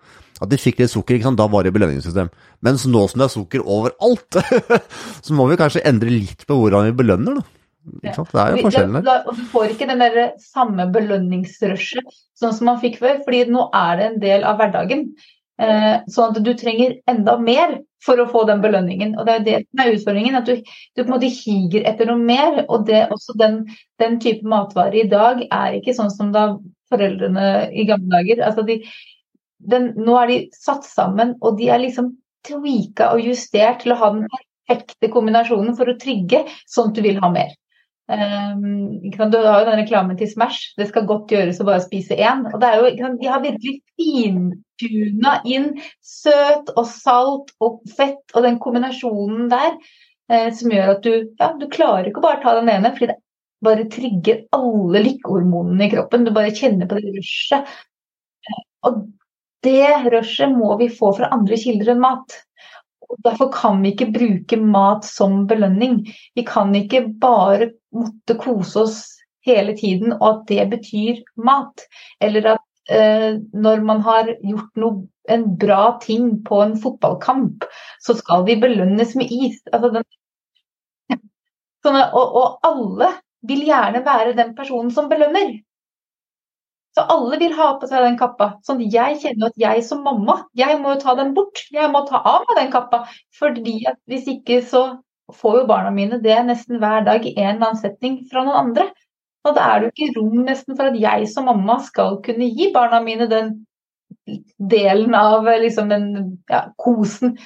At 0.42 0.50
de 0.50 0.58
fikk 0.58 0.80
litt 0.80 0.90
sukker, 0.90 1.14
ikke 1.14 1.28
sant? 1.28 1.38
da 1.38 1.46
var 1.46 1.62
det 1.62 1.72
belønningssystem. 1.76 2.28
Mens 2.66 2.86
nå 2.90 3.04
som 3.08 3.22
det 3.22 3.28
er 3.28 3.34
sukker 3.36 3.62
overalt, 3.62 4.40
så 5.24 5.36
må 5.38 5.46
vi 5.46 5.60
kanskje 5.60 5.84
endre 5.86 6.10
litt 6.10 6.42
på 6.48 6.58
hvordan 6.58 6.90
vi 6.90 6.98
belønner, 6.98 7.38
da. 7.38 7.46
Ikke 8.02 8.16
sant? 8.18 8.34
Det 8.34 8.42
er 8.42 8.56
jo 8.56 8.66
forskjellen 8.66 8.98
der. 9.06 9.22
Og 9.30 9.38
du 9.38 9.44
får 9.54 9.72
ikke 9.76 9.90
den 9.92 10.02
der 10.02 10.20
samme 10.42 10.88
belønningsrushet 10.90 12.10
sånn 12.36 12.54
som 12.56 12.68
man 12.72 12.82
fikk 12.82 12.98
før, 13.00 13.20
fordi 13.24 13.46
nå 13.54 13.68
er 13.70 14.00
det 14.00 14.10
en 14.10 14.22
del 14.26 14.46
av 14.50 14.58
hverdagen. 14.60 15.06
Eh, 15.62 15.92
sånn 16.12 16.34
at 16.34 16.42
du 16.44 16.52
trenger 16.58 16.98
enda 17.08 17.38
mer 17.40 17.78
for 18.06 18.22
å 18.22 18.28
få 18.30 18.44
den 18.48 18.62
belønningen. 18.64 19.16
Og 19.18 19.26
det 19.26 19.34
er 19.34 19.44
det 19.46 19.56
som 19.64 19.82
er 19.82 19.92
utfordringen, 19.96 20.38
at 20.38 20.48
du, 20.48 20.62
du 20.62 21.02
på 21.02 21.08
en 21.08 21.14
måte 21.16 21.32
higer 21.32 21.86
etter 21.90 22.10
noe 22.10 22.22
mer. 22.22 22.62
Og 22.66 22.86
det, 22.88 23.06
også 23.14 23.36
den, 23.40 23.60
den 24.02 24.18
type 24.22 24.46
matvarer 24.48 25.02
i 25.02 25.10
dag 25.10 25.42
er 25.46 25.78
ikke 25.78 25.96
sånn 25.96 26.12
som 26.14 26.32
da 26.34 26.48
foreldrene 26.92 27.68
i 27.74 27.86
gamle 27.88 28.12
dager. 28.14 28.44
Altså 28.46 28.66
de, 28.66 28.80
den, 29.72 29.92
nå 29.98 30.16
er 30.20 30.32
de 30.32 30.40
satt 30.54 30.86
sammen, 30.88 31.34
og 31.42 31.58
de 31.60 31.70
er 31.72 31.82
liksom 31.82 32.14
tweaka 32.46 33.10
og 33.14 33.26
justert 33.26 33.82
til 33.82 33.94
å 33.94 34.00
ha 34.00 34.12
den 34.14 34.26
perfekte 34.30 35.10
kombinasjonen 35.12 35.74
for 35.78 35.90
å 35.90 35.98
trigge 36.00 36.44
sånn 36.70 36.92
at 36.92 36.98
du 36.98 37.06
vil 37.06 37.22
ha 37.22 37.30
mer. 37.32 37.54
Um, 38.06 39.00
du 39.02 39.18
har 39.18 39.60
jo 39.60 39.66
den 39.66 39.80
reklamen 39.80 40.18
til 40.18 40.30
Smash. 40.30 40.74
Det 40.78 40.86
skal 40.90 41.08
godt 41.08 41.32
gjøres 41.32 41.58
å 41.60 41.66
bare 41.66 41.82
spise 41.82 42.14
én. 42.14 42.44
Og 42.52 42.60
det 42.62 42.70
er 42.70 42.78
jo, 42.78 43.10
De 43.18 43.30
har 43.30 43.42
virkelig 43.42 43.80
fintuna 43.98 45.40
inn 45.44 45.72
søt 46.06 46.70
og 46.76 46.86
salt 46.90 47.50
og 47.58 47.80
fett 47.96 48.36
og 48.36 48.46
den 48.46 48.60
kombinasjonen 48.62 49.50
der 49.50 49.72
eh, 50.30 50.52
som 50.54 50.70
gjør 50.70 50.94
at 50.94 51.02
du, 51.06 51.12
ja, 51.40 51.50
du 51.58 51.66
klarer 51.72 52.10
ikke 52.10 52.22
å 52.22 52.28
bare 52.28 52.42
ta 52.44 52.54
den 52.60 52.70
ene, 52.70 52.94
fordi 52.94 53.10
det 53.10 53.20
bare 53.66 53.88
trigger 53.90 54.42
alle 54.54 55.02
lykkehormonene 55.02 55.88
i 55.88 55.92
kroppen. 55.96 56.26
Du 56.26 56.34
bare 56.36 56.54
kjenner 56.54 56.86
på 56.86 57.00
det 57.00 57.14
rushet. 57.16 57.76
Og 58.86 59.06
det 59.66 60.10
rushet 60.12 60.52
må 60.54 60.76
vi 60.78 60.92
få 60.92 61.10
fra 61.16 61.32
andre 61.34 61.58
kilder 61.58 61.96
enn 61.96 62.04
mat. 62.04 62.42
Og 63.10 63.18
derfor 63.24 63.50
kan 63.54 63.82
vi 63.82 63.92
ikke 63.94 64.10
bruke 64.14 64.58
mat 64.60 65.06
som 65.06 65.44
belønning. 65.50 66.00
Vi 66.34 66.44
kan 66.46 66.74
ikke 66.74 67.06
bare 67.22 67.70
måtte 67.94 68.38
kose 68.40 68.82
oss 68.82 69.02
hele 69.46 69.76
tiden, 69.78 70.16
og 70.16 70.28
at 70.30 70.40
det 70.50 70.64
betyr 70.74 71.20
mat. 71.38 71.86
Eller 72.20 72.56
at 72.56 72.90
eh, 72.90 73.38
når 73.54 73.84
man 73.86 74.02
har 74.06 74.32
gjort 74.42 74.80
noe, 74.82 75.06
en 75.26 75.46
bra 75.58 75.96
ting 76.02 76.28
på 76.46 76.60
en 76.62 76.76
fotballkamp, 76.78 77.64
så 78.02 78.14
skal 78.14 78.44
vi 78.46 78.58
belønnes 78.62 79.16
med 79.18 79.32
is. 79.32 79.58
Altså 79.72 79.90
den, 79.96 80.04
sånne, 81.86 82.04
og, 82.14 82.36
og 82.38 82.68
alle 82.68 83.10
vil 83.46 83.64
gjerne 83.66 84.04
være 84.06 84.36
den 84.38 84.54
personen 84.58 84.92
som 84.94 85.10
belønner. 85.10 85.56
Så 86.96 87.04
alle 87.12 87.36
vil 87.36 87.52
ha 87.52 87.72
på 87.76 87.88
seg 87.90 88.04
den 88.06 88.14
kappa. 88.16 88.54
Sånn 88.64 88.80
jeg 88.80 89.18
kjenner 89.20 89.50
at 89.50 89.58
jeg 89.60 89.82
som 89.84 90.00
mamma, 90.06 90.38
jeg 90.56 90.78
må 90.80 90.94
jo 90.94 91.00
ta 91.02 91.12
den 91.18 91.34
bort. 91.36 91.60
Jeg 91.74 91.90
må 91.92 92.00
ta 92.08 92.22
av 92.24 92.46
meg 92.48 92.62
den 92.62 92.70
kappa. 92.72 93.02
fordi 93.36 93.82
at 93.90 93.98
hvis 94.08 94.30
ikke 94.32 94.62
så 94.64 94.86
får 95.34 95.58
jo 95.60 95.66
barna 95.68 95.90
mine 95.90 96.20
det 96.22 96.38
nesten 96.46 96.80
hver 96.80 97.04
dag 97.04 97.26
i 97.26 97.34
en 97.36 97.56
eller 97.56 97.66
annen 97.68 97.82
setning 97.82 98.16
fra 98.30 98.46
noen 98.46 98.68
andre. 98.68 98.86
Og 99.46 99.54
da 99.56 99.66
er 99.68 99.78
det 99.78 99.88
jo 99.88 99.92
ikke 99.92 100.20
rom 100.20 100.44
nesten 100.46 100.76
for 100.78 100.88
at 100.88 100.98
jeg 101.00 101.28
som 101.30 101.46
mamma 101.50 101.78
skal 101.84 102.20
kunne 102.24 102.48
gi 102.48 102.70
barna 102.74 103.02
mine 103.04 103.28
den 103.30 103.52
delen 104.56 105.14
av 105.18 105.46
liksom 105.62 105.90
den 105.92 106.08
ja, 106.50 106.64
kosen 106.80 107.36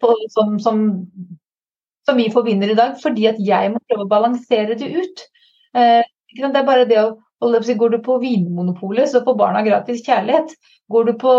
på, 0.00 0.12
som, 0.34 0.58
som, 0.62 0.84
som, 2.06 2.20
vi 2.20 2.28
forbinder 2.32 2.70
i 2.70 2.76
dag, 2.78 2.94
fordi 3.02 3.26
at 3.30 3.40
jeg 3.42 3.72
må 3.72 3.82
prøve 3.88 4.06
å 4.06 4.12
balansere 4.12 4.76
det 4.78 4.92
ut. 4.92 5.24
Eh, 5.74 6.02
det 6.36 6.50
er 6.50 6.66
bare 6.66 6.86
det 6.88 7.00
å 7.02 7.16
Går 7.40 7.90
du 7.90 7.98
på 8.04 8.18
Vinmonopolet, 8.20 9.08
så 9.08 9.22
får 9.24 9.36
barna 9.38 9.62
gratis 9.64 10.02
kjærlighet. 10.04 10.52
Går 10.92 11.04
du 11.04 11.12
på, 11.22 11.32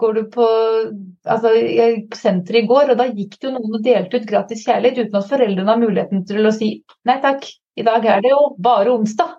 går 0.00 0.14
du 0.16 0.22
på 0.32 0.46
altså, 1.26 1.52
senteret 2.16 2.62
i 2.62 2.66
går, 2.70 2.92
og 2.92 3.00
da 3.00 3.08
gikk 3.10 3.36
det 3.36 3.50
jo 3.50 3.52
noen 3.56 3.76
og 3.76 3.84
delte 3.84 4.16
ut 4.16 4.28
gratis 4.30 4.64
kjærlighet 4.64 5.02
uten 5.04 5.20
at 5.20 5.28
foreldrene 5.28 5.74
har 5.74 5.82
muligheten 5.82 6.24
til 6.28 6.48
å 6.48 6.54
si 6.56 6.70
nei 7.08 7.18
takk, 7.20 7.44
i 7.76 7.84
dag 7.84 8.06
er 8.08 8.24
det 8.24 8.32
jo 8.32 8.40
bare 8.64 8.94
onsdag. 8.94 9.36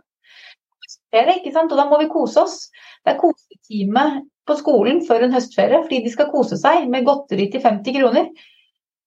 Ferie, 1.11 1.39
ikke 1.39 1.53
sant? 1.55 1.73
Og 1.73 1.81
da 1.81 1.87
må 1.89 1.97
vi 1.99 2.11
kose 2.11 2.45
oss. 2.45 2.57
Det 3.01 3.15
er 3.15 3.19
kosetime 3.19 4.05
på 4.47 4.55
skolen 4.59 5.01
før 5.07 5.25
en 5.25 5.35
høstferie 5.35 5.81
fordi 5.83 6.01
de 6.05 6.13
skal 6.13 6.29
kose 6.31 6.57
seg 6.61 6.87
med 6.91 7.05
godteri 7.07 7.49
til 7.51 7.63
50 7.63 7.97
kroner. 7.97 8.29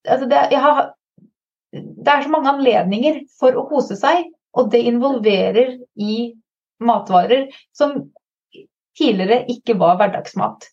Altså 0.04 0.28
det, 0.28 0.60
har, 0.60 0.80
det 1.72 2.12
er 2.12 2.24
så 2.26 2.32
mange 2.32 2.50
anledninger 2.52 3.22
for 3.40 3.56
å 3.56 3.66
kose 3.70 3.96
seg, 3.98 4.26
og 4.54 4.70
det 4.74 4.84
involverer 4.90 5.78
i 5.96 6.34
matvarer 6.82 7.48
som 7.76 7.96
tidligere 8.98 9.44
ikke 9.50 9.76
var 9.78 9.98
hverdagsmat. 9.98 10.68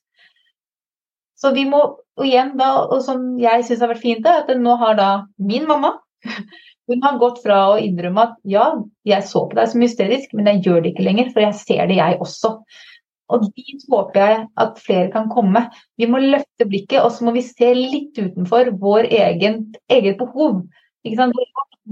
Så 1.42 1.54
vi 1.56 1.66
må, 1.66 1.80
og 2.20 2.26
igjen 2.28 2.54
da, 2.60 2.74
og 2.86 3.02
som 3.06 3.24
jeg 3.42 3.66
syns 3.66 3.82
har 3.82 3.90
vært 3.90 4.04
fint, 4.04 4.28
er 4.28 4.44
at 4.44 4.52
nå 4.62 4.76
har 4.82 4.98
da 5.00 5.10
min 5.42 5.66
mamma 5.70 5.96
hun 6.92 7.02
har 7.06 7.18
gått 7.22 7.42
fra 7.42 7.58
å 7.72 7.80
innrømme 7.82 8.28
at 8.28 8.38
ja, 8.48 8.68
jeg 9.08 9.26
så 9.26 9.46
på 9.50 9.58
deg 9.58 9.70
som 9.72 9.84
hysterisk, 9.84 10.34
men 10.38 10.50
jeg 10.52 10.64
gjør 10.68 10.84
det 10.84 10.94
ikke 10.94 11.06
lenger, 11.08 11.32
for 11.34 11.46
jeg 11.46 11.58
ser 11.58 11.86
det, 11.90 11.98
jeg 12.02 12.20
også. 12.22 12.56
Og 13.32 13.46
dit 13.56 13.86
håper 13.90 14.20
jeg 14.20 14.40
at 14.60 14.82
flere 14.84 15.08
kan 15.14 15.30
komme. 15.32 15.64
Vi 16.00 16.10
må 16.12 16.20
løfte 16.20 16.68
blikket, 16.68 17.00
og 17.00 17.14
så 17.16 17.26
må 17.26 17.34
vi 17.38 17.46
se 17.48 17.70
litt 17.78 18.20
utenfor 18.20 18.74
vår 18.82 19.08
egen, 19.08 19.62
eget 19.92 20.20
behov. 20.20 20.66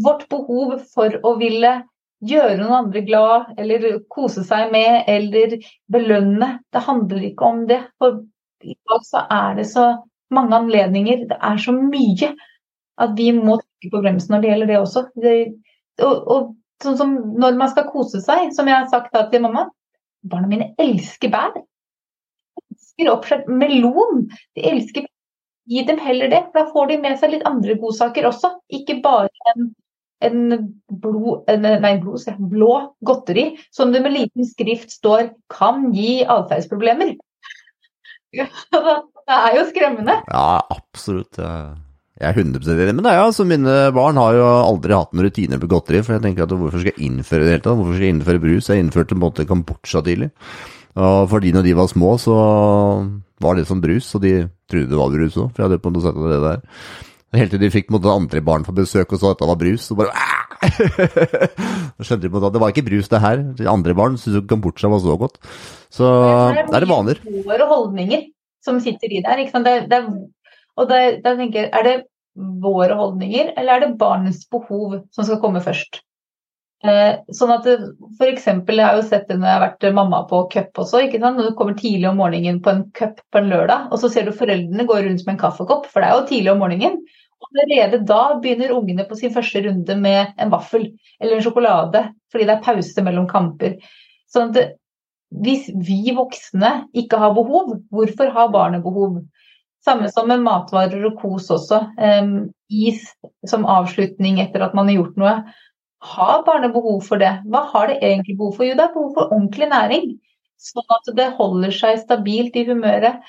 Vårt 0.03 0.27
behov 0.29 0.75
for 0.91 1.15
å 1.25 1.33
ville 1.39 1.77
gjøre 2.25 2.57
noen 2.59 2.75
andre 2.83 3.01
glad, 3.07 3.53
eller 3.59 3.87
kose 4.11 4.43
seg 4.47 4.73
med, 4.73 5.03
eller 5.07 5.57
belønne. 5.91 6.51
Det 6.71 6.83
handler 6.85 7.25
ikke 7.29 7.47
om 7.47 7.65
det. 7.69 7.79
For 8.01 8.21
i 8.65 8.75
dag 8.75 9.05
så 9.07 9.23
er 9.31 9.59
det 9.59 9.67
så 9.71 9.89
mange 10.35 10.57
anledninger, 10.57 11.25
det 11.29 11.39
er 11.41 11.59
så 11.61 11.73
mye, 11.73 12.33
at 12.99 13.15
vi 13.17 13.31
må 13.33 13.57
trykke 13.61 13.93
på 13.93 14.01
bremsen 14.03 14.35
når 14.35 14.43
det 14.43 14.51
gjelder 14.51 14.71
det 14.71 14.79
også. 14.79 15.05
Det, 15.23 15.35
og, 16.03 16.31
og, 16.35 16.49
sånn 16.83 16.99
som 16.99 17.15
når 17.39 17.59
man 17.59 17.71
skal 17.71 17.89
kose 17.91 18.21
seg, 18.23 18.51
som 18.55 18.67
jeg 18.69 18.77
har 18.77 18.89
sagt 18.91 19.15
da 19.15 19.25
til 19.31 19.43
mamma 19.43 19.67
Barna 20.29 20.49
mine 20.51 20.73
elsker 20.83 21.31
bær. 21.31 21.53
De 21.55 21.63
elsker 22.75 23.11
oppskjært 23.13 23.47
melon. 23.47 24.25
De 24.57 24.65
elsker 24.67 25.07
Gi 25.69 25.83
dem 25.85 25.99
heller 26.01 26.31
det. 26.31 26.39
Da 26.53 26.65
får 26.73 26.87
de 26.89 26.95
med 26.97 27.19
seg 27.21 27.35
litt 27.35 27.45
andre 27.45 27.75
godsaker 27.77 28.25
også. 28.25 28.49
Ikke 28.73 28.95
bare 29.03 29.29
en 29.53 29.67
en, 30.25 30.39
blod, 30.91 31.47
nei, 31.63 31.93
blod, 32.01 32.23
blå 32.51 32.73
godteri 33.05 33.45
som 33.71 33.93
det 33.93 34.01
med 34.03 34.15
liten 34.15 34.47
skrift 34.47 34.91
står 34.91 35.31
'kan 35.47 35.91
gi 35.95 36.23
atferdsproblemer'. 36.25 37.15
det 38.35 38.47
er 39.35 39.55
jo 39.57 39.67
skremmende. 39.69 40.19
Ja, 40.29 40.61
absolutt. 40.69 41.39
Jeg 42.19 42.27
er 42.27 42.35
100 42.35 42.67
enig 42.67 42.95
med 42.97 43.05
deg. 43.07 43.15
Altså, 43.15 43.45
mine 43.47 43.91
barn 43.95 44.19
har 44.19 44.35
jo 44.35 44.43
aldri 44.43 44.93
hatt 44.93 45.13
noen 45.13 45.29
rutiner 45.29 45.61
på 45.61 45.69
godteri. 45.71 46.03
For 46.03 46.17
jeg 46.17 46.25
tenker 46.25 46.43
at 46.43 46.51
hvorfor 46.51 46.83
skal 46.83 46.91
jeg 46.91 47.07
innføre 47.07 47.45
det 47.45 47.53
hele 47.55 47.63
tatt? 47.63 47.79
Hvorfor 47.79 47.95
skal 47.95 48.05
jeg 48.05 48.15
innføre 48.17 48.43
brus? 48.43 48.69
Jeg 48.69 48.83
innførte 48.83 49.15
på 49.15 49.17
en 49.17 49.23
måte 49.23 49.47
kambodsja 49.49 50.03
tidlig. 50.05 50.29
Og 50.99 51.29
fordi 51.31 51.53
når 51.55 51.63
de 51.63 51.75
var 51.79 51.87
små, 51.87 52.17
så 52.19 52.35
var 53.39 53.55
det 53.55 53.67
som 53.69 53.79
brus, 53.81 54.09
og 54.17 54.23
de 54.25 54.33
trodde 54.69 54.91
det 54.91 54.99
var 54.99 55.13
brus 55.13 55.37
òg. 55.39 55.53
For 55.53 55.61
jeg 55.61 55.69
hadde 55.69 55.79
på 55.83 55.91
en 55.91 55.95
måte 55.95 56.11
av 56.11 56.27
det 56.33 56.41
der. 56.43 56.59
Helt 57.37 57.51
til 57.53 57.61
de 57.61 57.69
fikk 57.69 57.91
måte, 57.93 58.09
andre 58.09 58.41
barn 58.41 58.63
på 58.65 58.73
besøk 58.73 59.11
og 59.13 59.21
så 59.21 59.33
at 59.35 59.41
det 59.41 59.49
var 59.51 59.59
brus, 59.59 59.85
og 59.93 59.99
bare 59.99 60.13
Da 61.99 62.05
skjønte 62.05 62.25
de 62.25 62.31
at 62.41 62.55
det 62.55 62.61
var 62.63 62.73
ikke 62.73 62.85
brus, 62.87 63.09
det 63.11 63.21
her. 63.21 63.43
De 63.59 63.67
andre 63.69 63.93
barn 63.97 64.17
syntes 64.17 64.47
kambodsja 64.49 64.89
var 64.89 65.03
så 65.03 65.17
godt. 65.19 65.37
Så 65.93 66.09
det 66.55 66.65
er 66.65 66.85
det 66.85 66.89
vaner. 66.89 67.21
Det 67.21 67.43
er 67.43 67.47
våre 67.47 67.69
holdninger 67.69 68.25
som 68.65 68.79
sitter 68.83 69.13
i 69.13 69.21
der. 69.25 69.43
Det, 69.45 69.75
det, 69.91 70.01
og 70.79 70.89
da 70.89 71.35
tenker 71.35 71.67
jeg, 71.67 71.69
er 71.69 71.85
det 71.85 71.95
våre 72.63 72.97
holdninger, 72.97 73.53
eller 73.57 73.75
er 73.75 73.85
det 73.85 73.97
barnets 74.01 74.45
behov 74.49 75.01
som 75.13 75.27
skal 75.27 75.41
komme 75.43 75.61
først? 75.63 76.01
Eh, 76.79 77.17
sånn 77.35 77.51
at 77.51 77.65
eksempel, 78.23 78.77
Jeg 78.79 78.85
har 78.85 78.95
jo 78.95 79.03
sett 79.03 79.27
det 79.27 79.35
når 79.35 79.47
jeg 79.49 79.57
har 79.57 79.63
vært 79.65 79.95
mamma 79.95 80.21
på 80.29 80.45
cup 80.53 80.79
også. 80.79 81.01
ikke 81.03 81.19
sant? 81.19 81.37
Når 81.37 81.49
du 81.49 81.55
kommer 81.59 81.75
tidlig 81.75 82.07
om 82.07 82.19
morgenen 82.21 82.61
på 82.63 82.71
en 82.71 82.83
cup 82.95 83.19
på 83.31 83.41
en 83.41 83.49
lørdag, 83.51 83.89
og 83.91 83.99
så 83.99 84.09
ser 84.09 84.25
du 84.25 84.31
foreldrene 84.31 84.87
gå 84.87 84.95
rundt 84.95 85.25
med 85.25 85.33
en 85.35 85.41
kaffekopp, 85.41 85.89
for 85.91 85.99
det 85.99 86.09
er 86.09 86.15
jo 86.15 86.27
tidlig 86.29 86.53
om 86.53 86.63
morgenen. 86.63 87.01
Og 87.39 87.59
Allerede 87.63 88.05
da 88.07 88.39
begynner 88.39 88.75
ungene 88.75 89.05
på 89.07 89.15
sin 89.15 89.33
første 89.33 89.61
runde 89.63 89.95
med 89.99 90.33
en 90.37 90.51
vaffel 90.51 90.89
eller 91.19 91.35
en 91.35 91.43
sjokolade, 91.43 92.03
fordi 92.31 92.47
det 92.47 92.55
er 92.55 92.63
pause 92.63 93.03
mellom 93.03 93.27
kamper. 93.27 93.75
Sånn 94.31 94.51
at 94.55 94.75
hvis 95.29 95.69
vi 95.75 96.13
voksne 96.15 96.89
ikke 96.97 97.19
har 97.21 97.35
behov, 97.35 97.75
hvorfor 97.93 98.31
har 98.33 98.53
barnet 98.53 98.83
behov? 98.83 99.19
Samme 99.85 100.09
som 100.11 100.27
med 100.27 100.41
matvarer 100.43 101.05
og 101.07 101.19
kos 101.21 101.47
også. 101.53 101.83
Um, 101.95 102.49
is 102.69 103.05
som 103.47 103.63
avslutning 103.65 104.41
etter 104.43 104.65
at 104.65 104.75
man 104.75 104.89
har 104.89 104.99
gjort 104.99 105.19
noe. 105.21 105.35
Har 105.99 106.43
barnet 106.47 106.73
behov 106.73 107.01
for 107.07 107.21
det? 107.21 107.31
Hva 107.51 107.65
har 107.73 107.89
det 107.91 107.99
egentlig 107.99 108.37
behov 108.39 108.55
for? 108.57 108.67
Jo, 108.67 108.75
det 108.79 108.85
er 108.85 108.95
behov 108.95 109.13
for 109.17 109.33
ordentlig 109.35 109.67
næring. 109.71 110.09
Sånn 110.59 110.95
at 110.95 111.13
det 111.15 111.31
holder 111.37 111.75
seg 111.75 112.01
stabilt 112.01 112.55
i 112.59 112.65
humøret. 112.67 113.23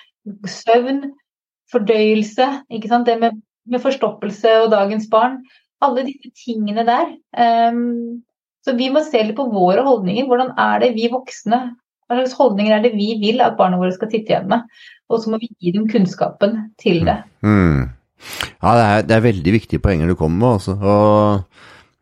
Søvn, 0.46 1.04
fordøyelse, 1.70 2.46
ikke 2.70 2.90
sant? 2.90 3.06
det 3.06 3.18
med 3.22 3.38
med 3.70 3.82
forstoppelse 3.82 4.56
og 4.64 4.72
dagens 4.74 5.06
barn. 5.10 5.40
Alle 5.84 6.04
disse 6.08 6.32
tingene 6.36 6.84
der. 6.88 7.14
Um, 7.36 8.22
så 8.64 8.74
vi 8.76 8.90
må 8.92 9.02
se 9.06 9.22
litt 9.24 9.38
på 9.38 9.48
våre 9.52 9.84
holdninger. 9.86 10.26
Hvordan 10.28 10.52
er 10.60 10.82
det 10.84 10.94
vi 10.98 11.08
voksne 11.12 11.60
Hva 12.10 12.18
slags 12.18 12.34
holdninger 12.34 12.74
er 12.74 12.82
det 12.82 12.96
vi 12.96 13.12
vil 13.20 13.38
at 13.44 13.54
barna 13.54 13.78
våre 13.78 13.94
skal 13.94 14.10
sitte 14.10 14.32
igjen 14.32 14.48
med? 14.50 14.66
Og 15.10 15.22
så 15.22 15.30
må 15.30 15.38
vi 15.38 15.48
gi 15.62 15.70
dem 15.76 15.86
kunnskapen 15.88 16.56
til 16.82 17.04
det. 17.06 17.20
Mm. 17.46 17.86
Ja, 18.60 18.72
det 18.74 18.82
er, 18.84 19.04
det 19.06 19.14
er, 19.14 19.22
veldig 19.24 19.52
viktige 19.54 19.82
poenger 19.82 20.10
du 20.10 20.16
kommer 20.18 20.42
med. 20.42 20.58
Også. 20.58 20.74
Og 20.74 21.49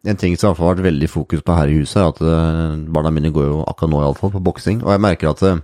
en 0.07 0.19
ting 0.19 0.37
som 0.39 0.55
har 0.55 0.75
vært 0.75 0.85
veldig 0.87 1.09
fokus 1.11 1.43
på 1.43 1.57
her 1.59 1.73
i 1.73 1.81
huset, 1.81 1.99
er 1.99 2.13
at 2.13 2.21
eh, 2.23 2.77
barna 2.95 3.11
mine 3.15 3.33
går 3.35 3.49
jo 3.49 3.59
akkurat 3.67 3.93
nå 3.93 4.03
iallfall 4.05 4.33
på 4.37 4.45
boksing. 4.47 4.83
Og 4.85 4.93
jeg 4.95 5.03
merker 5.03 5.33
at 5.33 5.43
eh, 5.47 5.63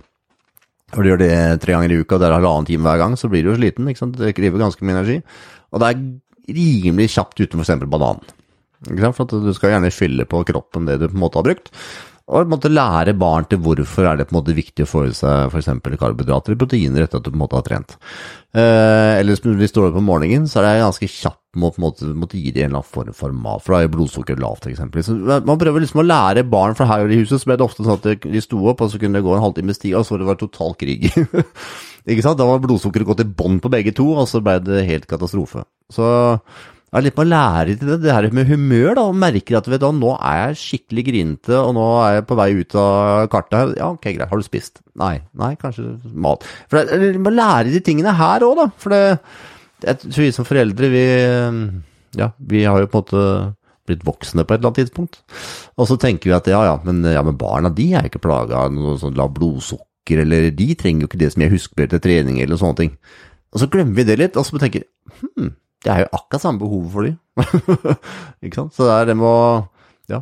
når 0.95 1.01
du 1.01 1.09
gjør 1.09 1.21
det 1.21 1.35
tre 1.63 1.75
ganger 1.75 1.93
i 1.93 1.99
uka, 2.01 2.19
det 2.19 2.27
er 2.27 2.35
halvannen 2.37 2.67
time 2.67 2.87
hver 2.87 2.99
gang, 3.01 3.15
så 3.19 3.29
blir 3.31 3.45
du 3.45 3.53
jo 3.53 3.59
sliten. 3.59 3.87
ikke 3.89 4.03
sant? 4.03 4.17
Det 4.19 4.35
krever 4.37 4.61
ganske 4.61 4.85
mye 4.85 4.97
energi. 4.97 5.19
Og 5.71 5.81
det 5.81 5.91
er 5.91 6.03
rimelig 6.55 7.13
kjapt 7.15 7.41
uten 7.41 7.63
f.eks. 7.63 7.87
banan. 7.91 8.21
Ikke 8.85 9.01
sant? 9.07 9.17
For 9.17 9.47
du 9.47 9.53
skal 9.55 9.75
gjerne 9.75 9.93
fylle 9.95 10.27
på 10.29 10.43
kroppen 10.47 10.89
det 10.89 10.99
du 11.01 11.07
på 11.07 11.15
en 11.15 11.23
måte 11.23 11.39
har 11.39 11.47
brukt. 11.47 11.71
Og 12.25 12.39
på 12.39 12.41
en 12.41 12.53
måte 12.55 12.71
lære 12.73 13.13
barn 13.21 13.45
til 13.45 13.59
hvorfor 13.61 14.07
er 14.09 14.17
det 14.17 14.25
på 14.29 14.33
en 14.33 14.39
måte 14.39 14.55
viktig 14.57 14.85
å 14.85 14.89
få 14.89 15.03
i 15.05 15.13
seg 15.13 15.51
f.eks. 15.53 15.69
karbohydrater 15.85 16.51
eller 16.51 16.61
proteiner 16.63 17.05
etter 17.05 17.21
at 17.21 17.25
du 17.25 17.29
på 17.29 17.37
en 17.37 17.43
måte 17.43 17.59
har 17.59 17.65
trent. 17.67 17.93
Eh, 18.57 19.19
eller 19.19 19.35
hvis 19.35 19.43
du 19.45 19.67
står 19.69 19.91
opp 19.91 19.99
om 20.01 20.07
morgenen, 20.09 20.47
så 20.49 20.63
er 20.63 20.65
det 20.65 20.85
ganske 20.87 21.11
kjapt 21.11 21.43
å 21.55 21.69
på 21.71 21.79
en 21.79 21.85
måte, 21.85 22.07
måtte 22.17 22.39
gi 22.39 22.51
dem 22.51 22.65
en 22.65 22.73
eller 22.73 22.81
annen 22.81 22.91
form 22.95 23.13
for 23.15 23.35
mat, 23.45 23.63
for 23.63 23.75
da 23.75 23.85
er 23.85 23.93
blodsukkeret 23.93 24.41
lavt 24.41 24.65
f.eks. 24.67 25.11
Man 25.47 25.61
prøver 25.61 25.85
liksom 25.85 26.01
å 26.01 26.07
lære 26.07 26.43
barn, 26.49 26.75
for 26.75 26.89
her 26.89 27.05
i 27.07 27.21
huset 27.21 27.39
så 27.39 27.51
ble 27.51 27.59
det 27.61 27.67
ofte 27.67 27.85
sånn 27.85 27.99
at 28.01 28.25
de 28.25 28.43
sto 28.43 28.59
opp, 28.67 28.81
og 28.83 28.91
så 28.91 28.99
kunne 28.99 29.19
det 29.19 29.25
gå 29.25 29.35
en 29.37 29.45
halvtime 29.45 29.75
stia, 29.77 30.01
og 30.01 30.07
så 30.07 30.17
var 30.19 30.35
det 30.35 30.43
total 30.43 30.75
krig. 30.81 31.07
Ikke 32.09 32.25
sant? 32.25 32.41
Da 32.41 32.49
var 32.49 32.63
blodsukkeret 32.63 33.07
gått 33.07 33.23
i 33.23 33.29
bånn 33.29 33.61
på 33.63 33.71
begge 33.71 33.95
to, 33.95 34.09
og 34.17 34.27
så 34.29 34.41
ble 34.43 34.57
det 34.65 34.83
helt 34.89 35.07
katastrofe. 35.09 35.63
Så 35.93 36.09
jeg 36.95 37.01
er 37.01 37.03
litt 37.09 37.17
med 37.19 37.25
å 37.25 37.31
lære 37.33 37.73
til 37.75 37.89
det, 37.91 37.95
det 38.05 38.13
her 38.15 38.25
med 38.31 38.47
humør, 38.47 38.93
da, 38.95 39.03
og 39.09 39.17
merker 39.19 39.57
at 39.59 39.65
vet 39.67 39.81
du, 39.83 39.89
nå 39.97 40.13
er 40.15 40.37
jeg 40.39 40.59
skikkelig 40.61 41.03
grinete, 41.09 41.57
og 41.59 41.73
nå 41.75 41.87
er 42.05 42.13
jeg 42.15 42.23
på 42.29 42.37
vei 42.39 42.45
ut 42.55 42.75
av 42.79 43.25
kartet 43.33 43.57
her. 43.57 43.73
Ja, 43.81 43.89
ok, 43.97 44.07
greit, 44.15 44.29
har 44.31 44.39
du 44.39 44.45
spist? 44.47 44.79
Nei, 45.01 45.17
nei, 45.35 45.49
kanskje 45.59 45.89
mat. 46.23 46.45
For 46.71 46.87
jeg 46.87 47.19
må 47.19 47.33
lære 47.35 47.73
de 47.73 47.81
tingene 47.83 48.15
her 48.15 48.47
òg, 48.47 48.61
da. 48.61 48.67
For 48.79 48.95
det, 48.95 49.01
jeg 49.83 49.99
tror 50.05 50.23
vi 50.23 50.29
som 50.37 50.47
foreldre, 50.47 50.91
vi, 50.93 51.03
ja, 52.21 52.29
vi 52.53 52.63
har 52.63 52.79
jo 52.85 52.91
på 52.93 53.01
en 53.01 53.03
måte 53.03 53.25
blitt 53.91 54.07
voksne 54.07 54.47
på 54.47 54.55
et 54.55 54.63
eller 54.63 54.71
annet 54.71 54.79
tidspunkt. 54.85 55.19
Og 55.75 55.91
så 55.91 55.99
tenker 55.99 56.31
vi 56.31 56.37
at 56.37 56.47
ja, 56.47 56.63
ja, 56.69 56.79
men, 56.87 57.03
ja, 57.11 57.25
men 57.27 57.35
barna 57.43 57.73
de 57.75 57.89
er 57.99 58.07
ikke 58.07 58.23
plaga 58.23 58.63
av 58.63 58.73
noe 58.73 58.95
sånn 59.03 59.19
lavt 59.19 59.35
blodsukker, 59.35 60.23
eller 60.23 60.47
de 60.55 60.71
trenger 60.79 61.03
jo 61.03 61.11
ikke 61.11 61.21
det 61.25 61.33
som 61.35 61.43
jeg 61.43 61.57
husker 61.57 61.91
til 61.91 62.05
trening, 62.07 62.39
eller 62.39 62.63
sånne 62.63 62.79
ting. 62.85 62.95
Og 63.51 63.59
så 63.59 63.67
glemmer 63.67 63.99
vi 63.99 64.07
det 64.07 64.19
litt, 64.23 64.39
og 64.39 64.47
så 64.47 64.63
tenker 64.63 64.87
vi 64.87 65.19
hm, 65.35 65.53
det 65.85 65.93
er 65.93 66.03
jo 66.03 66.11
akkurat 66.17 66.41
samme 66.41 66.61
behovet 66.61 66.91
for 66.93 67.05
dem. 67.05 67.15
ikke 68.43 68.57
sant? 68.57 68.75
Så 68.75 68.87
det 68.87 68.97
er 68.97 69.09
det 69.11 69.17
med 69.19 69.29
å 69.29 69.39
ja, 70.11 70.21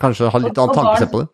kanskje 0.00 0.32
ha 0.32 0.40
litt 0.40 0.58
annet 0.58 0.78
tankesett 0.78 1.12
på 1.12 1.24
det. 1.24 1.30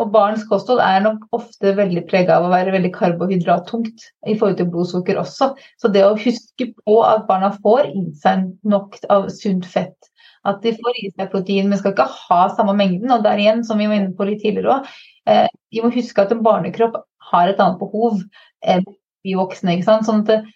Og 0.00 0.12
barns 0.14 0.44
kosthold 0.48 0.80
er 0.84 1.02
nok 1.04 1.24
ofte 1.36 1.72
veldig 1.76 2.04
prega 2.08 2.38
av 2.38 2.46
å 2.46 2.52
være 2.52 2.72
veldig 2.72 2.92
karbohydrattungt 2.94 4.06
i 4.30 4.36
forhold 4.38 4.60
til 4.60 4.68
blodsukker 4.72 5.18
også. 5.20 5.50
Så 5.80 5.90
det 5.92 6.04
å 6.06 6.14
huske 6.16 6.70
på 6.78 7.00
at 7.04 7.26
barna 7.28 7.50
får 7.58 7.90
i 7.90 8.04
seg 8.22 8.46
nok 8.68 8.96
av 9.12 9.28
sunt 9.34 9.66
fett, 9.68 10.10
at 10.48 10.62
de 10.64 10.72
får 10.78 11.02
i 11.02 11.10
seg 11.10 11.32
protein, 11.32 11.68
men 11.68 11.80
skal 11.80 11.92
ikke 11.92 12.08
ha 12.14 12.40
samme 12.54 12.76
mengden. 12.78 13.12
Og 13.12 13.26
der 13.26 13.42
igjen, 13.42 13.64
som 13.66 13.82
vi 13.82 13.90
var 13.90 13.98
inne 13.98 14.14
på 14.16 14.28
litt 14.28 14.40
tidligere 14.44 14.78
òg, 14.78 14.94
eh, 15.28 15.50
vi 15.74 15.84
må 15.84 15.92
huske 15.92 16.22
at 16.22 16.32
en 16.32 16.44
barnekropp 16.46 17.02
har 17.32 17.50
et 17.50 17.60
annet 17.60 17.82
behov 17.82 18.22
enn 18.64 18.86
vi 19.26 19.36
voksne. 19.36 19.74
ikke 19.76 19.88
sant? 19.90 20.08
Sånn 20.08 20.24
at 20.24 20.48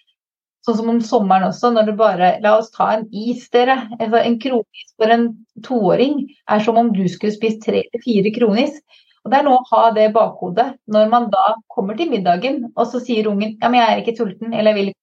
Sånn 0.65 0.79
som 0.79 0.89
om 0.89 1.01
sommeren 1.05 1.51
også, 1.51 1.71
når 1.75 1.91
du 1.91 1.97
bare 1.99 2.29
La 2.45 2.55
oss 2.57 2.71
ta 2.73 2.89
en 2.95 3.05
is, 3.13 3.45
dere. 3.53 3.77
Altså, 3.99 4.21
en 4.23 4.39
kronis 4.41 4.95
for 4.97 5.13
en 5.13 5.27
toåring 5.67 6.23
er 6.49 6.65
som 6.65 6.81
om 6.81 6.93
du 6.95 7.05
skulle 7.13 7.35
spist 7.35 7.61
tre 7.67 7.83
eller 7.85 8.05
fire 8.05 8.33
kronis. 8.37 8.79
Og 9.25 9.33
Det 9.33 9.39
er 9.39 9.47
noe 9.47 9.61
å 9.61 9.69
ha 9.71 9.85
det 9.97 10.09
i 10.09 10.13
bakhodet 10.13 10.67
når 10.95 11.13
man 11.13 11.31
da 11.33 11.55
kommer 11.73 11.97
til 11.97 12.11
middagen, 12.13 12.67
og 12.77 12.89
så 12.89 13.01
sier 13.01 13.29
ungen 13.31 13.57
ja, 13.57 13.71
men 13.71 13.81
jeg 13.81 13.93
er 13.93 14.03
ikke 14.03 14.17
sulten, 14.19 14.53
eller 14.53 14.73
jeg 14.73 14.81
vil 14.81 14.91
ikke 14.93 15.03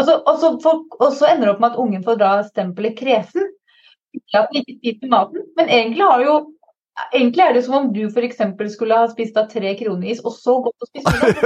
og 0.00 0.06
så, 0.08 0.14
og, 0.24 0.38
så, 0.40 0.72
og 1.00 1.10
så, 1.12 1.26
ender 1.28 1.48
det 1.48 1.52
opp 1.52 1.58
med 1.60 1.74
at 1.74 1.80
ungen 1.82 2.04
får 2.06 2.20
dra 2.20 2.30
stempelet 2.46 2.94
kresen. 2.96 3.50
At 4.32 4.48
den 4.52 4.62
ikke 4.62 4.78
spiser 4.78 5.10
maten. 5.12 5.44
Men 5.58 5.68
egentlig 5.68 6.06
har 6.08 6.22
jo 6.24 6.36
Egentlig 7.12 7.44
er 7.44 7.54
det 7.56 7.62
som 7.64 7.76
om 7.78 7.86
du 7.94 8.02
f.eks. 8.04 8.40
skulle 8.74 8.96
ha 8.98 9.08
spist 9.08 9.36
av 9.40 9.48
tre 9.52 9.72
kroneris, 9.78 10.20
og 10.28 10.34
så 10.36 10.58
gått 10.64 10.84
og 10.84 10.90
spist 10.90 11.08
middag. 11.08 11.38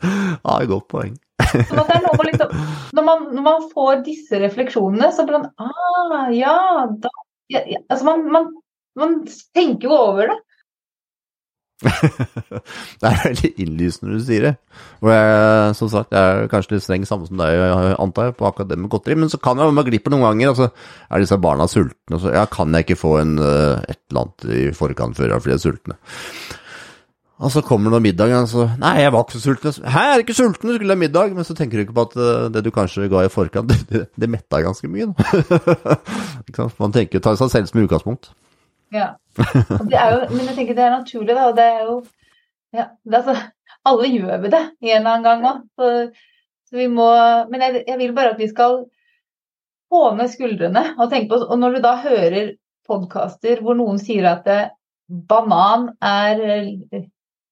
Ja, 0.00 0.54
godt 0.70 0.88
poeng. 0.88 1.18
sånn 1.50 1.80
at 1.82 1.90
det 1.90 1.96
er 1.98 2.04
noe 2.04 2.26
liksom, 2.28 2.52
når, 2.96 3.04
man, 3.04 3.26
når 3.34 3.44
man 3.44 3.66
får 3.72 4.04
disse 4.06 4.40
refleksjonene, 4.40 5.10
så 5.12 5.26
blir 5.28 5.42
man 5.42 5.50
ah, 5.60 6.30
ja, 6.34 6.56
da 7.02 7.12
ja, 7.50 7.62
ja. 7.66 7.80
Altså, 7.88 8.04
man, 8.06 8.26
man, 8.32 8.48
man 8.98 9.16
tenker 9.56 9.90
jo 9.90 9.96
over 9.96 10.30
det. 10.30 10.38
det 13.00 13.08
er 13.08 13.20
veldig 13.24 13.50
innlysende 13.62 14.10
når 14.10 14.18
du 14.18 14.26
sier 14.26 14.46
det. 14.48 14.52
Og 15.00 15.10
jeg, 15.14 15.74
som 15.78 15.90
sagt, 15.92 16.14
jeg 16.14 16.36
er 16.44 16.50
kanskje 16.52 16.76
litt 16.76 16.84
streng 16.84 17.06
samme 17.08 17.28
som 17.28 17.40
deg, 17.40 17.62
antar 17.96 18.30
jeg, 18.30 18.36
på 18.38 18.48
akkurat 18.48 18.70
det 18.70 18.78
med 18.80 18.92
godteri. 18.92 19.16
Men 19.20 19.32
så 19.32 19.40
kan 19.42 19.60
jeg 19.60 19.72
være 19.72 19.88
glipp 19.88 20.10
noen 20.12 20.26
ganger. 20.28 20.52
Altså, 20.52 20.70
er 21.08 21.24
disse 21.24 21.40
barna 21.40 21.68
sultne? 21.70 22.20
Så, 22.20 22.34
ja, 22.36 22.46
kan 22.52 22.76
jeg 22.76 22.88
ikke 22.88 23.00
få 23.00 23.16
en, 23.22 23.36
eh, 23.40 23.84
et 23.88 24.00
eller 24.10 24.26
annet 24.26 24.48
i 24.56 24.64
forkant 24.76 25.16
før 25.16 25.38
fordi 25.38 25.54
de 25.54 25.58
er 25.58 25.64
sultne? 25.64 26.00
Og 27.40 27.48
så 27.52 27.62
kommer 27.64 27.94
det 27.94 28.02
middag, 28.04 28.34
og 28.36 28.48
så 28.48 28.66
Nei, 28.80 28.98
jeg 29.00 29.12
var 29.14 29.24
ikke 29.24 29.38
så 29.38 29.40
sulten. 29.40 29.86
Hæ, 29.88 30.00
jeg 30.04 30.14
er 30.14 30.24
ikke 30.24 30.36
sulten, 30.36 30.68
du 30.68 30.74
skulle 30.76 30.92
ha 30.92 31.00
middag. 31.00 31.32
Men 31.34 31.46
så 31.48 31.56
tenker 31.56 31.78
du 31.78 31.86
ikke 31.86 31.96
på 31.96 32.04
at 32.10 32.16
uh, 32.20 32.50
det 32.52 32.64
du 32.66 32.70
kanskje 32.74 33.08
ga 33.08 33.24
i 33.24 33.32
forkant, 33.32 33.72
det, 33.88 34.02
det 34.12 34.28
metta 34.28 34.60
ganske 34.60 34.88
mye. 34.92 35.08
Man 36.82 36.92
tenker 36.92 37.24
tar 37.24 37.40
seg 37.40 37.52
selv 37.52 37.70
som 37.70 37.80
utgangspunkt. 37.80 38.34
Ja. 38.90 39.12
men 39.38 40.46
jeg 40.48 40.56
tenker 40.56 40.74
det 40.74 40.86
er 40.86 40.96
naturlig, 40.96 41.36
da. 41.36 41.50
Det 41.56 41.66
er 41.66 41.84
jo 41.86 42.00
ja, 42.74 42.86
det 43.06 43.20
er 43.20 43.26
så, 43.26 43.36
Alle 43.88 44.10
gjør 44.10 44.42
vi 44.42 44.50
det 44.52 44.60
en 44.60 44.90
eller 44.96 45.10
annen 45.12 45.26
gang 45.26 45.46
òg. 45.48 45.60
Så, 45.78 45.90
så, 46.68 46.78
vi 46.78 46.88
må 46.92 47.06
Men 47.50 47.64
jeg, 47.66 47.84
jeg, 47.86 47.98
vil 48.02 48.16
bare 48.16 48.34
at 48.34 48.42
vi 48.42 48.50
skal 48.50 48.82
få 49.90 50.02
ned 50.18 50.30
skuldrene 50.32 50.84
og 50.98 51.10
tenke 51.10 51.32
på 51.32 51.46
Og 51.46 51.58
når 51.58 51.76
du 51.78 51.84
da 51.86 51.94
hører 52.02 52.52
podkaster 52.90 53.62
hvor 53.62 53.78
noen 53.78 53.98
sier 54.02 54.26
at 54.30 54.44
det, 54.46 54.60
banan 55.10 55.88
er 56.02 56.40
eh, 56.42 57.06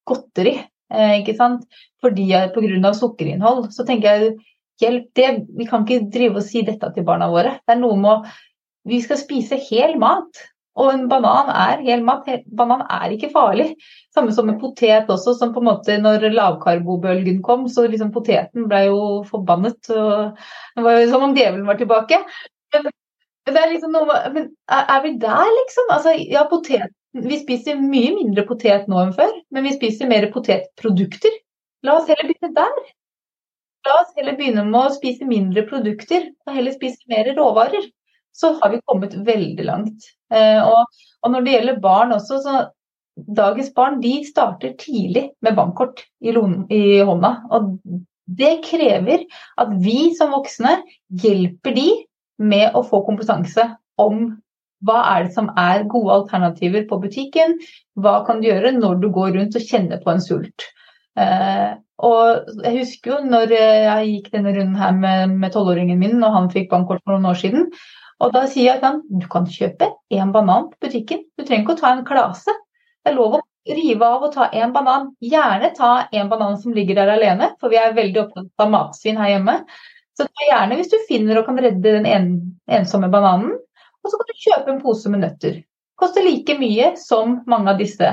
godteri, 0.07 0.55
eh, 0.95 1.15
ikke 1.21 1.35
sant, 1.39 1.65
fordi 2.03 2.29
pga. 2.55 2.93
sukkerinnhold, 2.95 3.69
så 3.75 3.87
tenker 3.87 4.09
jeg 4.15 4.37
hjelp 4.83 5.09
det. 5.19 5.31
Vi 5.59 5.67
kan 5.67 5.85
ikke 5.85 6.11
drive 6.15 6.41
og 6.41 6.47
si 6.47 6.63
dette 6.67 6.93
til 6.95 7.07
barna 7.07 7.29
våre. 7.31 7.59
Det 7.67 7.75
er 7.75 7.83
noe 7.83 7.99
med 7.99 8.13
å 8.13 8.37
Vi 8.89 9.01
skal 9.05 9.19
spise 9.21 9.59
hel 9.61 9.99
mat. 10.01 10.39
Og 10.79 10.93
en 10.93 11.07
banan 11.11 11.51
er 11.51 11.81
hel 11.83 12.05
mat. 12.07 12.29
Banan 12.59 12.85
er 12.87 13.15
ikke 13.15 13.33
farlig. 13.33 13.73
Samme 14.15 14.35
som 14.35 14.47
med 14.47 14.61
potet 14.63 15.11
også, 15.11 15.35
som 15.39 15.51
på 15.55 15.63
en 15.63 15.69
måte 15.73 15.97
når 16.03 16.29
lavkarbobølgen 16.35 17.41
kom, 17.47 17.67
så 17.73 17.89
liksom 17.91 18.13
poteten 18.15 18.69
ble 18.71 18.85
jo 18.87 19.01
forbannet. 19.29 19.81
Det 19.89 20.85
var 20.87 21.01
jo 21.01 21.11
som 21.11 21.27
om 21.27 21.35
djevelen 21.37 21.67
var 21.67 21.81
tilbake. 21.81 22.21
Men, 22.75 22.91
det 23.49 23.57
er 23.57 23.73
liksom 23.73 23.95
noe, 23.97 24.21
men 24.35 24.51
er 24.69 25.03
vi 25.07 25.15
der, 25.23 25.51
liksom? 25.63 25.91
Altså, 25.95 26.15
ja, 26.21 26.45
potet, 26.51 26.95
vi 27.17 27.41
spiser 27.41 27.81
mye 27.81 28.13
mindre 28.15 28.45
potet 28.47 28.87
nå 28.91 29.01
enn 29.03 29.15
før, 29.17 29.35
men 29.55 29.65
vi 29.67 29.75
spiser 29.75 30.11
mer 30.11 30.29
potetprodukter. 30.35 31.39
La 31.87 31.97
oss 31.99 32.11
heller 32.11 32.29
begynne 32.29 32.55
der. 32.55 32.81
La 33.89 34.01
oss 34.03 34.13
heller 34.19 34.37
begynne 34.37 34.67
med 34.69 34.81
å 34.83 34.95
spise 34.95 35.27
mindre 35.27 35.65
produkter, 35.71 36.29
og 36.47 36.59
heller 36.59 36.77
spise 36.77 37.01
mer 37.11 37.33
råvarer 37.39 37.89
så 38.35 38.55
har 38.59 38.73
vi 38.73 38.83
kommet 38.87 39.17
veldig 39.27 39.67
langt. 39.67 40.11
Eh, 40.33 40.61
og, 40.63 40.99
og 41.23 41.33
når 41.33 41.47
det 41.47 41.55
gjelder 41.57 41.81
barn 41.83 42.15
også, 42.17 42.41
så 42.45 42.59
dagens 43.39 43.73
barn 43.75 43.99
de 44.03 44.19
starter 44.27 44.77
tidlig 44.79 45.31
med 45.43 45.57
bankkort 45.59 46.05
i, 46.23 46.31
i 46.31 46.83
hånda. 47.05 47.33
Og 47.51 47.73
det 48.39 48.59
krever 48.67 49.25
at 49.59 49.73
vi 49.83 50.13
som 50.19 50.35
voksne 50.37 50.79
hjelper 51.23 51.75
de 51.75 51.89
med 52.39 52.77
å 52.77 52.85
få 52.87 53.03
kompetanse 53.07 53.65
om 53.99 54.29
hva 54.87 55.01
er 55.17 55.27
det 55.27 55.35
som 55.35 55.49
er 55.59 55.89
gode 55.91 56.21
alternativer 56.21 56.85
på 56.87 57.01
butikken, 57.03 57.57
hva 57.99 58.21
kan 58.27 58.39
du 58.39 58.47
gjøre 58.47 58.77
når 58.77 59.01
du 59.03 59.09
går 59.15 59.33
rundt 59.35 59.59
og 59.59 59.65
kjenner 59.67 59.99
på 60.05 60.13
en 60.13 60.23
sult. 60.23 60.69
Eh, 61.19 61.73
og 62.07 62.51
jeg 62.63 62.85
husker 62.85 63.17
jo 63.17 63.19
når 63.27 63.53
jeg 63.57 64.11
gikk 64.13 64.29
denne 64.37 64.53
runden 64.55 64.79
her 64.79 65.27
med 65.33 65.51
tolvåringen 65.55 65.99
min, 65.99 66.21
og 66.23 66.37
han 66.37 66.53
fikk 66.53 66.71
bankkort 66.71 67.03
for 67.03 67.17
noen 67.17 67.33
år 67.33 67.41
siden, 67.41 67.67
og 68.19 68.33
da 68.35 68.47
sier 68.51 68.73
jeg 68.73 68.83
at 68.83 69.03
du 69.07 69.27
kan 69.31 69.47
kjøpe 69.47 69.93
én 70.15 70.33
banan 70.35 70.71
på 70.73 70.89
butikken. 70.89 71.23
Du 71.39 71.45
trenger 71.45 71.65
ikke 71.65 71.77
å 71.77 71.83
ta 71.83 71.93
en 71.95 72.07
klase. 72.07 72.55
Det 73.05 73.13
er 73.13 73.19
lov 73.19 73.39
å 73.39 73.43
rive 73.69 74.09
av 74.09 74.25
og 74.27 74.33
ta 74.35 74.49
én 74.51 74.73
banan. 74.75 75.13
Gjerne 75.23 75.71
ta 75.77 75.93
en 76.11 76.31
banan 76.33 76.59
som 76.59 76.75
ligger 76.75 76.99
der 76.99 77.13
alene, 77.15 77.53
for 77.61 77.71
vi 77.71 77.79
er 77.79 77.95
veldig 77.97 78.25
opptatt 78.25 78.65
av 78.65 78.73
matsvinn 78.75 79.21
her 79.21 79.37
hjemme. 79.37 79.61
Så 80.19 80.27
ta 80.27 80.49
gjerne 80.49 80.81
hvis 80.81 80.91
du 80.91 80.99
finner 81.07 81.39
og 81.39 81.47
kan 81.47 81.61
redde 81.63 81.95
den 81.95 82.09
en, 82.11 82.29
ensomme 82.67 83.11
bananen. 83.13 83.55
Og 84.03 84.11
så 84.11 84.19
kan 84.19 84.31
du 84.31 84.43
kjøpe 84.43 84.75
en 84.75 84.83
pose 84.83 85.15
med 85.15 85.23
nøtter. 85.23 85.63
Koster 85.99 86.27
like 86.27 86.59
mye 86.59 86.93
som 86.99 87.41
mange 87.51 87.71
av 87.71 87.79
disse 87.79 88.11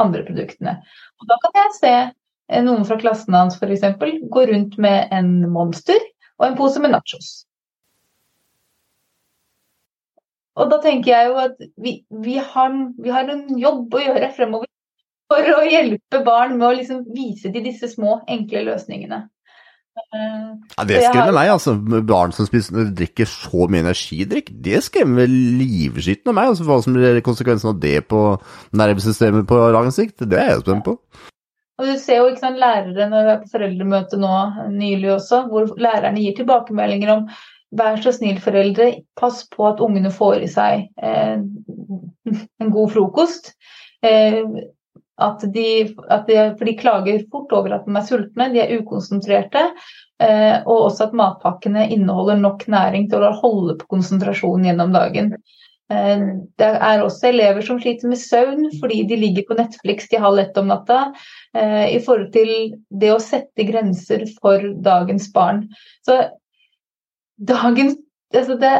andre 0.00 0.24
produktene. 0.24 0.78
Og 1.20 1.28
da 1.28 1.36
kan 1.44 1.60
jeg 1.60 1.76
se 1.76 1.94
eh, 2.00 2.64
noen 2.64 2.88
fra 2.88 2.96
klassen 3.00 3.36
hans 3.36 3.60
f.eks. 3.60 3.84
gå 4.32 4.48
rundt 4.48 4.78
med 4.80 5.12
en 5.12 5.34
Monster 5.52 6.00
og 6.40 6.48
en 6.48 6.56
pose 6.56 6.80
med 6.80 6.96
nachos. 6.96 7.42
Og 10.60 10.68
da 10.68 10.78
tenker 10.84 11.14
jeg 11.14 11.30
jo 11.30 11.38
at 11.40 11.60
vi, 11.80 11.94
vi, 12.24 12.36
har, 12.36 12.74
vi 13.00 13.12
har, 13.12 13.28
en 13.32 13.46
jobb 13.60 13.94
å 13.96 14.02
gjøre 14.02 14.32
fremover 14.36 14.68
for 15.32 15.52
å 15.54 15.62
hjelpe 15.64 16.20
barn 16.26 16.58
med 16.58 16.66
å 16.68 16.74
liksom 16.76 17.06
vise 17.14 17.52
de 17.54 17.62
disse 17.64 17.88
små, 17.94 18.18
enkle 18.30 18.66
løsningene. 18.66 19.22
Ja, 20.12 20.84
det 20.88 21.02
skremmer 21.04 21.34
meg, 21.36 21.50
altså. 21.52 21.74
Barn 22.08 22.32
som 22.36 22.48
spiser, 22.48 22.90
drikker 22.96 23.28
så 23.28 23.66
mye 23.68 23.84
energidrikk, 23.84 24.52
det 24.64 24.80
skremmer 24.84 25.28
livskiten 25.28 26.32
av 26.32 26.36
meg. 26.36 26.52
altså 26.52 26.68
Hva 26.68 26.78
som 26.84 26.96
blir 26.96 27.20
konsekvensen 27.24 27.72
av 27.72 27.80
det 27.80 27.98
på 28.08 28.22
nervesystemet 28.76 29.48
på 29.48 29.60
lang 29.72 29.92
sikt, 29.94 30.24
det 30.28 30.40
er 30.40 30.52
jeg 30.52 30.64
spent 30.64 30.84
på. 30.88 30.96
Og 31.80 31.88
Du 31.88 31.96
ser 31.98 32.20
jo 32.20 32.28
ikke 32.30 32.44
sant, 32.44 32.60
lærere 32.60 33.08
når 33.10 33.24
vi 33.26 33.32
er 33.32 33.40
på 33.42 33.52
foreldremøte 33.54 34.20
nå 34.20 34.34
nylig 34.74 35.14
også, 35.16 35.46
hvor 35.50 35.72
lærerne 35.80 36.20
gir 36.20 36.36
tilbakemeldinger 36.36 37.16
om 37.16 37.24
Vær 37.72 37.96
så 38.04 38.12
snill, 38.12 38.36
foreldre, 38.42 38.90
pass 39.16 39.46
på 39.48 39.64
at 39.70 39.80
ungene 39.80 40.12
får 40.12 40.44
i 40.44 40.50
seg 40.52 40.86
eh, 41.00 41.40
en 41.40 42.72
god 42.74 42.92
frokost. 42.92 43.54
Eh, 44.04 44.42
at 45.22 45.44
de, 45.54 45.66
at 46.10 46.26
de, 46.26 46.38
for 46.58 46.68
de 46.68 46.76
klager 46.78 47.24
fort 47.32 47.52
over 47.54 47.76
at 47.76 47.86
de 47.86 47.96
er 47.96 48.06
sultne, 48.08 48.48
de 48.52 48.62
er 48.62 48.76
ukonsentrerte. 48.80 49.66
Eh, 50.22 50.56
og 50.62 50.88
også 50.88 51.08
at 51.08 51.18
matpakkene 51.18 51.88
inneholder 51.94 52.38
nok 52.40 52.66
næring 52.70 53.08
til 53.10 53.24
å 53.24 53.34
holde 53.40 53.78
på 53.80 53.88
konsentrasjonen 53.96 54.68
gjennom 54.70 54.94
dagen. 54.94 55.32
Eh, 55.92 56.26
det 56.60 56.68
er 56.72 57.02
også 57.02 57.30
elever 57.30 57.64
som 57.66 57.80
sliter 57.82 58.10
med 58.10 58.20
søvn 58.20 58.68
fordi 58.80 59.02
de 59.10 59.18
ligger 59.20 59.48
på 59.48 59.58
Netflix 59.58 60.08
til 60.10 60.22
halv 60.22 60.44
ett 60.44 60.60
om 60.60 60.70
natta. 60.72 61.00
Eh, 61.56 61.96
I 61.96 62.00
forhold 62.04 62.30
til 62.36 62.52
det 62.88 63.12
å 63.14 63.22
sette 63.22 63.66
grenser 63.68 64.24
for 64.40 64.72
dagens 64.84 65.28
barn. 65.34 65.66
Så 66.06 66.20
dagens 67.38 67.98
altså 68.34 68.56
det, 68.60 68.72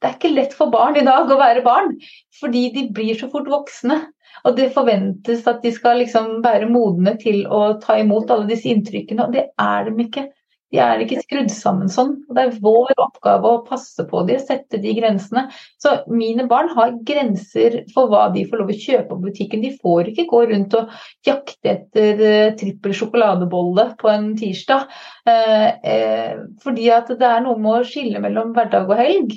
det 0.00 0.08
er 0.08 0.16
ikke 0.18 0.34
lett 0.34 0.54
for 0.56 0.72
barn 0.72 0.98
i 1.00 1.04
dag 1.06 1.30
å 1.30 1.40
være 1.40 1.64
barn, 1.64 1.94
fordi 2.40 2.66
de 2.74 2.88
blir 2.94 3.16
så 3.18 3.30
fort 3.32 3.48
voksne. 3.50 4.02
Og 4.44 4.56
det 4.58 4.72
forventes 4.74 5.46
at 5.48 5.62
de 5.64 5.70
skal 5.72 6.02
liksom 6.02 6.40
være 6.44 6.68
modne 6.68 7.14
til 7.20 7.44
å 7.46 7.78
ta 7.80 7.96
imot 8.02 8.32
alle 8.34 8.48
disse 8.50 8.68
inntrykkene, 8.68 9.28
og 9.28 9.36
det 9.36 9.46
er 9.60 9.86
de 9.88 9.94
ikke. 10.04 10.26
De 10.74 10.80
er 10.82 11.02
ikke 11.04 11.20
skrudd 11.22 11.52
sammen 11.54 11.90
sånn. 11.92 12.16
Det 12.34 12.42
er 12.42 12.56
vår 12.62 12.96
oppgave 12.98 13.46
å 13.46 13.60
passe 13.62 14.02
på 14.10 14.24
de, 14.26 14.40
sette 14.42 14.80
de 14.82 14.94
grensene. 14.96 15.44
Så 15.78 15.92
mine 16.10 16.48
barn 16.50 16.72
har 16.74 16.96
grenser 17.06 17.76
for 17.94 18.10
hva 18.10 18.24
de 18.34 18.42
får 18.48 18.58
lov 18.58 18.72
å 18.72 18.78
kjøpe 18.82 19.06
på 19.12 19.18
butikken. 19.22 19.62
De 19.62 19.70
får 19.78 20.10
ikke 20.10 20.26
gå 20.32 20.40
rundt 20.50 20.74
og 20.74 20.90
jakte 21.28 21.70
etter 21.76 22.22
uh, 22.24 22.54
trippel 22.58 22.96
sjokoladebolle 22.98 23.86
på 24.00 24.10
en 24.10 24.32
tirsdag. 24.40 24.90
Uh, 25.30 25.68
uh, 25.86 26.42
fordi 26.64 26.90
at 26.96 27.12
det 27.22 27.28
er 27.28 27.44
noe 27.44 27.60
med 27.60 27.78
å 27.78 27.86
skille 27.86 28.22
mellom 28.24 28.50
hverdag 28.56 28.90
og 28.90 28.98
helg. 28.98 29.36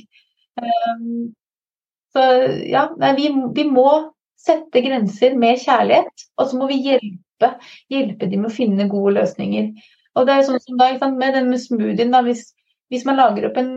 så 2.18 2.24
ja, 2.66 2.88
vi, 3.14 3.30
vi 3.54 3.68
må 3.70 3.92
sette 4.42 4.82
grenser 4.82 5.38
med 5.38 5.62
kjærlighet, 5.62 6.26
og 6.42 6.50
så 6.50 6.58
må 6.58 6.72
vi 6.72 6.80
hjelpe, 6.82 7.52
hjelpe 7.94 8.26
dem 8.26 8.42
med 8.42 8.50
å 8.50 8.58
finne 8.58 8.90
gode 8.90 9.20
løsninger. 9.20 9.70
Og 10.18 10.28
det 10.28 10.36
er 10.36 10.46
sånn 10.48 10.62
som 10.64 10.80
da, 10.80 10.92
Med 11.14 11.36
denne 11.38 11.60
smoothien, 11.62 12.14
da, 12.14 12.24
hvis, 12.26 12.48
hvis, 12.92 13.06
man 13.08 13.20
lager 13.20 13.50
opp 13.50 13.58
en 13.62 13.72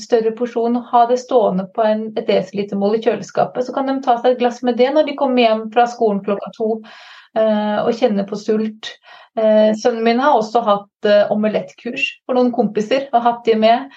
større 0.00 0.32
porsjon 0.38 0.78
og 0.80 0.90
har 0.92 1.08
det 1.10 1.20
stående 1.22 1.66
på 1.76 1.84
en, 1.86 2.06
et 2.16 2.28
desilitermål 2.28 2.98
i 2.98 3.02
kjøleskapet, 3.04 3.66
så 3.66 3.74
kan 3.76 3.90
de 3.90 3.98
ta 4.04 4.18
seg 4.20 4.34
et 4.34 4.42
glass 4.42 4.62
med 4.66 4.78
det 4.80 4.92
når 4.94 5.10
de 5.10 5.18
kommer 5.18 5.44
hjem 5.44 5.66
fra 5.74 5.88
skolen 5.90 6.22
klokka 6.24 6.52
to 6.56 6.70
eh, 6.78 7.78
og 7.82 7.92
kjenner 7.98 8.28
på 8.28 8.38
sult. 8.40 8.94
Eh, 9.36 9.72
sønnen 9.80 10.04
min 10.06 10.22
har 10.22 10.38
også 10.38 10.64
hatt 10.66 11.08
eh, 11.08 11.28
omelettkurs 11.32 12.08
for 12.26 12.38
noen 12.38 12.52
kompiser 12.54 13.08
og 13.12 13.24
hatt 13.28 13.44
de 13.48 13.58
med. 13.60 13.92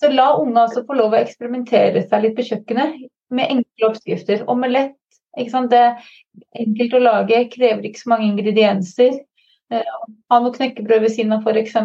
så 0.00 0.08
la 0.08 0.30
unge 0.40 0.56
altså 0.62 0.80
få 0.88 0.94
lov 0.96 1.12
å 1.12 1.20
eksperimentere 1.20 2.00
seg 2.08 2.22
litt 2.24 2.38
på 2.38 2.46
kjøkkenet 2.46 3.02
med 3.36 3.52
enkle 3.52 3.90
oppskrifter. 3.90 4.46
Omelett 4.48 4.96
ikke 5.38 5.52
sant? 5.52 5.70
det 5.70 5.78
er 5.78 6.64
enkelt 6.64 6.96
å 6.96 7.02
lage, 7.02 7.44
krever 7.52 7.86
ikke 7.86 8.02
så 8.02 8.12
mange 8.14 8.30
ingredienser. 8.30 9.20
Eh, 9.70 9.90
ha 10.30 10.40
noe 10.42 10.54
knekkebrød 10.54 11.04
ved 11.04 11.12
siden 11.14 11.36
av 11.36 11.46
f.eks. 11.46 11.76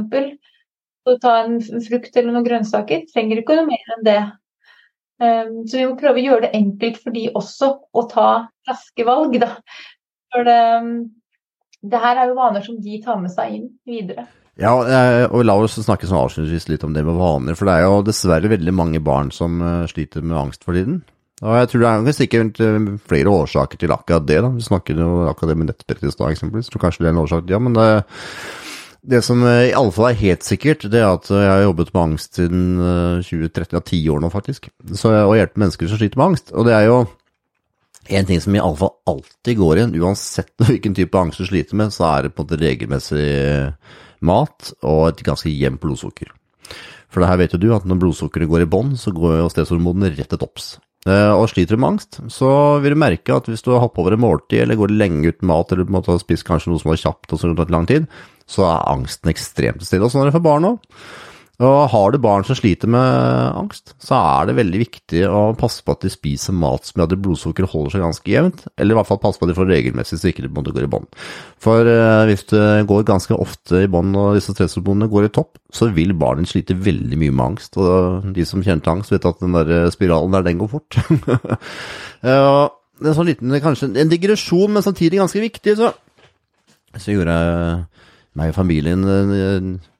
Så 1.06 1.18
ta 1.22 1.36
en 1.44 1.60
frukt 1.86 2.16
eller 2.18 2.34
noen 2.34 2.48
grønnsaker. 2.48 3.06
Trenger 3.12 3.42
ikke 3.42 3.60
noe 3.60 3.68
mer 3.70 3.92
enn 3.96 4.08
det. 4.08 4.22
Eh, 5.22 5.52
så 5.70 5.78
vi 5.78 5.86
må 5.86 6.00
prøve 6.00 6.22
å 6.22 6.26
gjøre 6.26 6.48
det 6.48 6.56
enkelt 6.58 6.98
for 7.04 7.16
de 7.16 7.28
også 7.38 7.70
å 7.94 8.08
ta 8.12 8.30
raske 8.70 9.06
valg, 9.08 9.38
da. 9.44 9.52
For 10.34 10.48
det, 10.48 10.58
det 11.86 12.02
her 12.02 12.24
er 12.24 12.32
jo 12.32 12.40
vaner 12.40 12.66
som 12.66 12.82
de 12.82 12.98
tar 13.04 13.22
med 13.22 13.34
seg 13.36 13.60
inn 13.60 13.70
videre. 13.88 14.26
Ja, 14.60 14.74
eh, 14.88 15.26
og 15.28 15.44
la 15.46 15.58
oss 15.60 15.76
snakke 15.78 16.08
sånn 16.08 16.24
avslutningsvis 16.24 16.70
litt 16.72 16.86
om 16.88 16.96
det 16.96 17.04
med 17.06 17.20
vaner. 17.20 17.60
For 17.60 17.70
det 17.70 17.78
er 17.78 17.86
jo 17.86 18.06
dessverre 18.08 18.50
veldig 18.50 18.74
mange 18.74 19.04
barn 19.04 19.30
som 19.36 19.60
sliter 19.92 20.26
med 20.26 20.40
angst 20.40 20.66
for 20.66 20.78
tiden. 20.78 21.04
Og 21.46 21.58
jeg 21.60 21.70
tror 21.72 21.84
det 21.86 22.12
er 22.12 22.18
sikkert 22.18 22.62
eh, 22.64 22.92
flere 23.06 23.34
årsaker 23.44 23.80
til 23.82 23.94
akkurat 23.94 24.26
det. 24.26 24.40
da. 24.42 24.52
Vi 24.54 24.66
snakket 24.66 25.02
jo 25.02 25.26
akkurat 25.30 25.52
det 25.52 25.58
med 25.62 25.70
nettbrett 25.70 26.06
i 26.06 26.14
stad, 26.14 26.32
eksempelvis. 26.34 26.72
Tror 26.74 26.82
kanskje 26.88 27.06
det 27.06 27.12
er 27.12 27.14
en 27.14 27.22
årsak, 27.22 27.50
ja. 27.52 27.60
Men 27.62 27.76
det, 27.78 27.90
det 29.06 29.22
som 29.26 29.44
eh, 29.46 29.76
fall 29.94 30.10
er 30.10 30.24
helt 30.24 30.48
sikkert, 30.48 30.88
det 30.90 31.04
er 31.04 31.12
at 31.12 31.30
jeg 31.30 31.52
har 31.52 31.68
jobbet 31.68 31.92
med 31.94 32.02
angst 32.02 32.40
siden 32.40 32.64
2013, 33.22 33.62
eh, 33.62 33.76
ja 33.78 33.84
ti 33.86 34.02
år 34.10 34.24
nå 34.24 34.32
faktisk. 34.34 34.72
Så, 34.94 35.14
og 35.14 35.36
hjulpet 35.38 35.62
mennesker 35.62 35.92
som 35.92 36.02
sliter 36.02 36.22
med 36.22 36.32
angst. 36.32 36.50
Og 36.56 36.66
det 36.66 36.74
er 36.74 36.88
jo 36.90 37.04
en 38.16 38.26
ting 38.30 38.42
som 38.42 38.56
i 38.56 38.62
alle 38.62 38.78
fall 38.78 38.96
alltid 39.10 39.60
går 39.62 39.78
igjen, 39.78 40.00
uansett 40.02 40.54
hvilken 40.66 40.98
type 40.98 41.20
angst 41.20 41.44
du 41.44 41.50
sliter 41.50 41.78
med, 41.78 41.94
så 41.94 42.10
er 42.10 42.26
det 42.26 42.34
på 42.34 42.42
en 42.42 42.50
måte 42.50 42.62
regelmessig 42.62 43.30
mat 44.26 44.74
og 44.82 45.12
et 45.12 45.24
ganske 45.26 45.52
jevnt 45.52 45.82
blodsukker. 45.84 46.34
For 47.14 47.22
det 47.22 47.30
her 47.30 47.40
vet 47.40 47.54
jo 47.54 47.62
du 47.62 47.70
at 47.76 47.86
når 47.88 48.02
blodsukkeret 48.02 48.50
går 48.50 48.66
i 48.66 48.70
bånn, 48.70 48.96
så 49.00 49.14
går 49.16 49.40
jo 49.40 49.52
stresshormonene 49.54 50.12
rett 50.16 50.32
til 50.34 50.42
topps. 50.42 50.76
Eh, 51.06 51.32
og 51.38 51.52
sliter 51.52 51.78
du 51.78 51.82
med 51.82 51.96
angst, 51.96 52.18
så 52.34 52.50
vil 52.82 52.96
du 52.96 52.98
merke 52.98 53.36
at 53.36 53.46
hvis 53.50 53.62
du 53.62 53.70
har 53.76 53.84
hoppet 53.84 54.02
over 54.02 54.16
et 54.16 54.22
måltid, 54.24 54.64
eller 54.64 54.80
går 54.80 54.96
lenge 54.96 55.30
uten 55.30 55.50
mat, 55.52 55.72
eller 55.72 55.86
på 55.86 56.02
en 56.02 56.24
spist 56.24 56.48
kanskje 56.48 56.72
noe 56.72 56.82
som 56.82 56.92
var 56.94 57.02
kjapt 57.02 57.36
og 57.36 57.42
så 57.42 57.52
lang 57.70 57.86
tid, 57.90 58.08
så 58.50 58.66
er 58.70 58.90
angsten 58.90 59.30
ekstremt 59.30 59.84
til 59.84 59.90
stede. 59.92 60.08
Og 60.08 60.14
sånn 60.14 60.26
er 60.26 60.32
det 60.32 60.38
for 60.38 60.48
barn 60.48 60.70
òg. 60.72 60.96
Og 61.64 61.76
har 61.94 62.12
du 62.12 62.18
barn 62.20 62.44
som 62.44 62.58
sliter 62.58 62.90
med 62.92 63.06
angst, 63.56 63.94
så 64.04 64.18
er 64.18 64.50
det 64.50 64.58
veldig 64.58 64.80
viktig 64.82 65.22
å 65.30 65.54
passe 65.56 65.86
på 65.86 65.94
at 65.96 66.04
de 66.04 66.12
spiser 66.12 66.56
mat 66.58 66.84
som 66.84 67.00
gjør 67.00 67.14
at 67.14 67.22
blodsukkeret 67.24 67.72
holder 67.72 67.94
seg 67.94 68.04
ganske 68.04 68.34
jevnt, 68.34 68.66
eller 68.76 68.96
i 68.96 68.98
hvert 69.00 69.08
fall 69.08 69.22
passe 69.24 69.40
på 69.40 69.48
at 69.48 69.54
de 69.54 69.58
får 69.58 69.70
regelmessig 69.72 70.20
så 70.20 70.32
ikke 70.32 70.44
det 70.50 70.52
går 70.52 70.88
i 70.88 70.92
bånn. 70.92 71.08
For 71.64 71.88
uh, 71.88 72.26
hvis 72.28 72.44
det 72.52 72.66
går 72.92 73.08
ganske 73.08 73.40
ofte 73.40 73.86
i 73.86 73.92
bånn 73.92 74.12
og 74.20 74.36
disse 74.36 74.56
stresshormonene 74.56 75.08
går 75.12 75.30
i 75.30 75.34
topp, 75.40 75.56
så 75.72 75.88
vil 75.96 76.12
barnet 76.20 76.52
slite 76.52 76.76
veldig 76.76 77.22
mye 77.24 77.36
med 77.36 77.46
angst. 77.48 77.80
Og 77.80 78.28
de 78.36 78.48
som 78.48 78.64
kjenner 78.66 78.84
til 78.84 78.98
angst, 78.98 79.16
vet 79.16 79.32
at 79.32 79.40
den 79.44 79.56
der 79.56 79.88
spiralen 79.96 80.36
der, 80.36 80.44
den 80.50 80.60
går 80.60 80.74
fort. 80.76 81.00
uh, 82.28 82.68
det 83.00 83.12
en 83.12 83.16
sånn 83.16 83.32
liten, 83.32 83.60
kanskje 83.64 83.94
en 83.96 84.12
digresjon, 84.12 84.76
men 84.76 84.84
samtidig 84.84 85.24
ganske 85.24 85.40
viktig, 85.44 85.80
så, 85.80 85.96
så 87.00 87.16
gjorde 87.16 87.36
jeg 87.40 87.84
meg 88.36 88.52
og 88.52 88.58
familien 88.58 89.04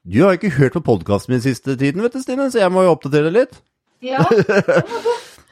Du 0.06 0.20
har 0.22 0.34
jo 0.34 0.38
ikke 0.38 0.56
hørt 0.60 0.76
på 0.76 0.84
podkasten 0.86 1.34
min 1.34 1.42
siste 1.42 1.74
tiden, 1.74 2.04
vet 2.04 2.14
du, 2.14 2.20
Stine, 2.22 2.46
så 2.52 2.60
jeg 2.62 2.70
må 2.70 2.84
jo 2.86 2.92
oppdatere 2.94 3.26
deg 3.30 3.40
litt. 3.40 3.56
Ja, 4.04 4.22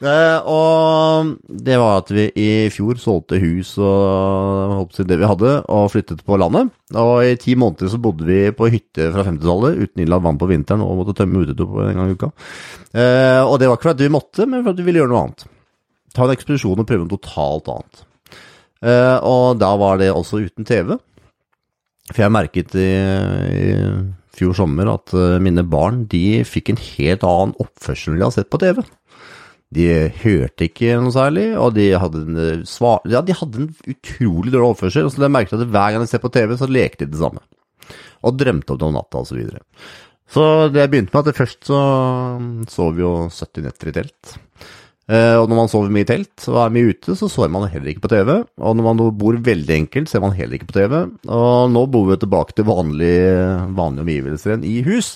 Eh, 0.03 0.39
og 0.51 1.29
det 1.47 1.77
var 1.79 2.01
at 2.01 2.09
vi 2.11 2.25
i 2.35 2.47
fjor 2.73 2.97
solgte 2.99 3.37
hus 3.39 3.69
og 3.79 4.91
det 5.07 5.17
vi 5.21 5.29
hadde, 5.29 5.53
og 5.71 5.91
flyttet 5.93 6.23
på 6.27 6.35
landet. 6.39 6.73
Og 6.99 7.23
i 7.23 7.37
ti 7.39 7.55
måneder 7.55 7.93
så 7.93 7.99
bodde 8.03 8.27
vi 8.27 8.41
på 8.55 8.67
hytte 8.73 9.07
fra 9.13 9.23
50-tallet 9.23 9.79
uten 9.79 10.03
innlagt 10.03 10.25
vann 10.25 10.41
på 10.41 10.49
vinteren 10.51 10.83
og 10.83 10.99
måtte 10.99 11.15
tømme 11.15 11.45
utedo 11.45 11.69
en 11.85 11.95
gang 11.95 12.11
i 12.11 12.17
uka. 12.17 12.31
Eh, 12.91 13.41
og 13.47 13.55
det 13.61 13.69
var 13.71 13.79
ikke 13.79 13.93
fordi 13.93 14.09
vi 14.09 14.15
måtte, 14.17 14.49
men 14.51 14.65
fordi 14.67 14.83
vi 14.83 14.89
ville 14.89 15.03
gjøre 15.03 15.13
noe 15.13 15.23
annet. 15.23 15.47
Ta 16.15 16.27
en 16.27 16.35
ekspedisjon 16.35 16.83
og 16.83 16.89
prøve 16.91 17.05
noe 17.05 17.15
totalt 17.15 17.71
annet. 17.71 18.05
Eh, 18.83 19.17
og 19.23 19.63
da 19.63 19.71
var 19.79 20.03
det 20.03 20.11
også 20.11 20.43
uten 20.43 20.67
TV. 20.67 20.97
For 22.11 22.21
jeg 22.21 22.35
merket 22.35 22.75
i, 22.77 22.89
i 23.63 23.71
fjor 24.35 24.55
sommer 24.57 24.89
at 24.91 25.13
uh, 25.15 25.37
mine 25.43 25.63
barn 25.67 26.05
de 26.11 26.43
fikk 26.47 26.73
en 26.73 26.81
helt 26.81 27.25
annen 27.27 27.55
oppførsel 27.63 28.13
enn 28.13 28.21
de 28.21 28.27
har 28.27 28.35
sett 28.35 28.51
på 28.53 28.61
TV. 28.61 28.81
De 29.75 29.87
hørte 30.21 30.67
ikke 30.69 30.95
noe 31.01 31.11
særlig, 31.11 31.49
og 31.59 31.73
de 31.75 31.89
hadde 31.99 32.21
en, 32.21 32.37
eh, 32.39 32.81
ja, 33.11 33.21
de 33.25 33.35
hadde 33.35 33.63
en 33.63 33.71
utrolig 33.91 34.53
dårlig 34.53 34.69
oppførsel. 34.69 35.09
Så 35.11 35.23
jeg 35.25 35.33
merket 35.33 35.57
at 35.57 35.71
hver 35.73 35.91
gang 35.91 36.03
de 36.03 36.07
ser 36.07 36.23
på 36.23 36.31
TV, 36.31 36.55
så 36.55 36.69
lekte 36.69 37.03
de 37.03 37.11
det 37.11 37.19
samme. 37.19 37.41
Og 38.23 38.37
drømte 38.39 38.71
om 38.71 38.79
det 38.79 38.87
om 38.87 38.95
natta 38.95 39.19
osv. 39.19 39.33
Så, 39.33 39.39
videre. 39.41 39.63
så 40.31 40.45
det 40.71 40.85
begynte 40.91 41.15
med 41.15 41.27
at 41.27 41.39
først 41.41 41.67
så 41.67 41.81
sov 42.71 42.95
vi 42.95 43.03
jo 43.03 43.13
70 43.27 43.65
netter 43.65 43.91
i 43.91 43.95
telt. 43.99 44.35
Uh, 45.05 45.37
og 45.37 45.51
når 45.51 45.59
man 45.59 45.69
sover 45.69 45.91
mye 45.93 46.01
i 46.01 46.07
telt 46.09 46.47
og 46.49 46.55
er 46.63 46.71
mye 46.73 46.93
ute, 46.95 47.13
så 47.13 47.27
sover 47.29 47.51
man 47.53 47.67
heller 47.69 47.91
ikke 47.91 48.07
på 48.07 48.13
TV. 48.15 48.31
Og 48.57 48.77
når 48.77 48.87
man 48.87 49.01
bor 49.19 49.37
veldig 49.47 49.75
enkelt, 49.83 50.09
ser 50.09 50.23
man 50.23 50.33
heller 50.37 50.57
ikke 50.57 50.71
på 50.71 50.79
TV. 50.79 50.95
Og 51.29 51.73
nå 51.73 51.83
bor 51.93 52.07
vi 52.09 52.17
tilbake 52.21 52.57
til 52.57 52.67
vanlige, 52.69 53.35
vanlige 53.77 54.05
omgivelser 54.07 54.53
igjen 54.53 54.65
i 54.65 54.79
hus. 54.87 55.15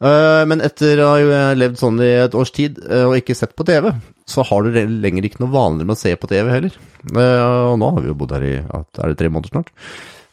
Uh, 0.00 0.44
men 0.48 0.64
etter 0.64 1.00
å 1.04 1.10
ha 1.14 1.40
levd 1.56 1.80
sånn 1.80 2.00
i 2.04 2.12
et 2.22 2.36
års 2.36 2.52
tid 2.56 2.78
og 3.04 3.18
ikke 3.18 3.36
sett 3.36 3.56
på 3.56 3.66
TV, 3.68 3.90
så 4.28 4.44
har 4.48 4.64
du 4.64 4.76
lenger 4.76 5.26
ikke 5.26 5.42
noe 5.42 5.52
vanlig 5.52 5.88
med 5.88 5.96
å 5.96 6.00
se 6.00 6.12
på 6.16 6.28
TV 6.30 6.52
heller. 6.52 6.76
og 7.10 7.74
nå 7.80 7.92
har 7.96 8.04
vi 8.04 8.12
jo 8.12 8.16
bodd 8.20 8.36
her 8.36 8.46
i 8.46 8.56
er 8.60 9.12
det 9.12 9.18
tre 9.20 9.32
måneder 9.32 9.56
snart. 9.56 9.72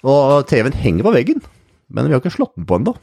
Og 0.08 0.44
TV-en 0.48 0.76
henger 0.78 1.08
på 1.08 1.16
veggen, 1.16 1.44
men 1.90 2.08
vi 2.08 2.16
har 2.16 2.22
ikke 2.22 2.36
slått 2.36 2.56
den 2.60 2.68
på 2.68 2.78
ennå. 2.78 2.94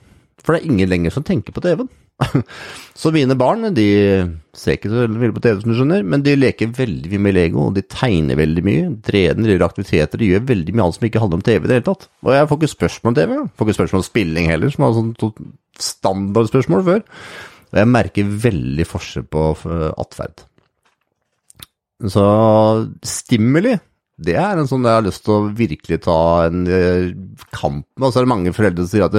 For 0.44 0.54
det 0.54 0.62
er 0.62 0.70
ingen 0.70 0.92
lenger 0.92 1.14
som 1.14 1.24
tenker 1.24 1.56
på 1.56 1.64
TV-en. 1.64 1.88
Så 3.00 3.10
mine 3.14 3.34
barn 3.38 3.66
de 3.74 3.86
ser 4.54 4.76
ikke 4.76 4.90
så 4.92 5.02
veldig 5.02 5.32
på 5.34 5.42
TV, 5.42 5.56
som 5.60 5.72
du 5.72 5.76
skjønner, 5.78 6.04
men 6.06 6.22
de 6.22 6.36
leker 6.38 6.70
veldig 6.76 7.10
mye 7.10 7.22
med 7.26 7.34
Lego, 7.34 7.64
og 7.68 7.74
de 7.74 7.82
tegner 7.90 8.38
veldig 8.38 8.62
mye. 8.66 8.84
Trener, 9.04 9.50
gjør 9.50 9.64
aktiviteter, 9.66 10.20
de 10.20 10.28
gjør 10.30 10.44
veldig 10.52 10.74
mye 10.74 10.84
annet 10.86 10.98
som 10.98 11.08
ikke 11.08 11.22
handler 11.24 11.40
om 11.40 11.46
TV 11.48 11.58
i 11.58 11.66
det 11.66 11.78
hele 11.80 11.86
tatt. 11.88 12.06
Og 12.22 12.30
jeg 12.36 12.50
får 12.50 12.60
ikke 12.60 12.74
spørsmål 12.74 13.10
om 13.10 13.18
TV, 13.18 13.34
jeg 13.34 13.50
får 13.50 13.68
ikke 13.68 13.78
spørsmål 13.80 14.04
om 14.04 14.06
spilling 14.06 14.50
heller, 14.52 14.74
som 14.74 14.86
var 14.86 14.94
sånn 15.00 15.10
standardspørsmål 15.88 16.86
før. 16.86 17.02
Og 17.74 17.80
jeg 17.80 17.90
merker 17.90 18.36
veldig 18.46 18.86
forskjell 18.86 19.26
på 19.34 19.48
eh, 19.66 19.90
atferd. 20.04 20.46
Så 22.14 22.24
stimuli, 23.06 23.74
det 24.22 24.38
er 24.38 24.60
en 24.60 24.70
sånn 24.70 24.86
jeg 24.86 25.00
har 25.00 25.04
lyst 25.06 25.24
til 25.26 25.34
å 25.34 25.52
virkelig 25.58 25.98
ta 26.06 26.18
en 26.46 26.64
eh, 26.70 27.10
kamp 27.50 27.88
med. 27.96 28.06
Og 28.06 28.12
så 28.12 28.20
er 28.20 28.28
det 28.28 28.34
mange 28.36 28.54
foreldre 28.54 28.86
som 28.86 28.92
sier 28.94 29.08
at 29.08 29.18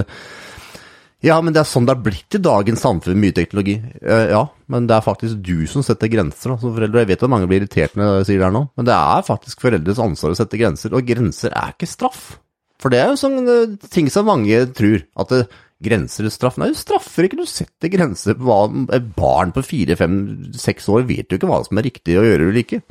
Ja, 1.24 1.38
men 1.42 1.56
det 1.56 1.62
er 1.62 1.70
sånn 1.70 1.88
det 1.88 1.96
er 1.96 2.06
blitt 2.06 2.36
i 2.38 2.42
dagens 2.44 2.84
samfunn, 2.84 3.20
mye 3.22 3.34
teknologi. 3.34 3.78
Eh, 4.02 4.32
ja, 4.34 4.44
men 4.72 4.88
det 4.90 4.98
er 4.98 5.06
faktisk 5.06 5.40
du 5.46 5.66
som 5.70 5.86
setter 5.86 6.12
grenser 6.12 6.54
som 6.54 6.74
foreldre. 6.76 7.06
Jeg 7.06 7.14
vet 7.14 7.24
at 7.26 7.32
mange 7.32 7.48
blir 7.50 7.64
irritert 7.64 7.96
når 7.98 8.20
jeg 8.20 8.28
sier 8.30 8.42
det 8.42 8.50
her 8.50 8.56
nå, 8.58 8.66
men 8.76 8.90
det 8.90 8.96
er 8.98 9.28
faktisk 9.28 9.64
foreldres 9.64 10.02
ansvar 10.04 10.36
å 10.36 10.40
sette 10.40 10.60
grenser, 10.60 10.94
og 10.94 11.08
grenser 11.08 11.56
er 11.56 11.74
ikke 11.74 11.90
straff. 11.90 12.36
For 12.84 12.92
det 12.92 13.00
er 13.02 13.14
jo 13.14 13.22
sånne 13.22 13.60
ting 13.90 14.12
som 14.14 14.28
mange 14.28 14.60
tror, 14.76 15.06
at 15.16 15.32
det, 15.32 15.46
grenser 15.86 16.28
og 16.28 16.34
straff 16.34 16.58
Nei, 16.60 16.70
du 16.72 16.80
straffer 16.80 17.28
ikke, 17.28 17.42
du 17.42 17.50
setter 17.50 17.92
grenser 17.92 18.38
på 18.38 18.48
hva 18.48 18.60
et 18.96 19.08
barn 19.18 19.52
på 19.56 19.64
fire, 19.66 19.98
fem, 20.00 20.18
seks 20.56 20.88
år 20.92 21.08
vet 21.10 21.32
jo 21.32 21.40
ikke 21.40 21.50
hva 21.50 21.62
som 21.66 21.80
er 21.80 21.88
riktig 21.90 22.16
å 22.20 22.24
gjøre 22.26 22.48
eller 22.48 22.62
ikke. 22.62 22.82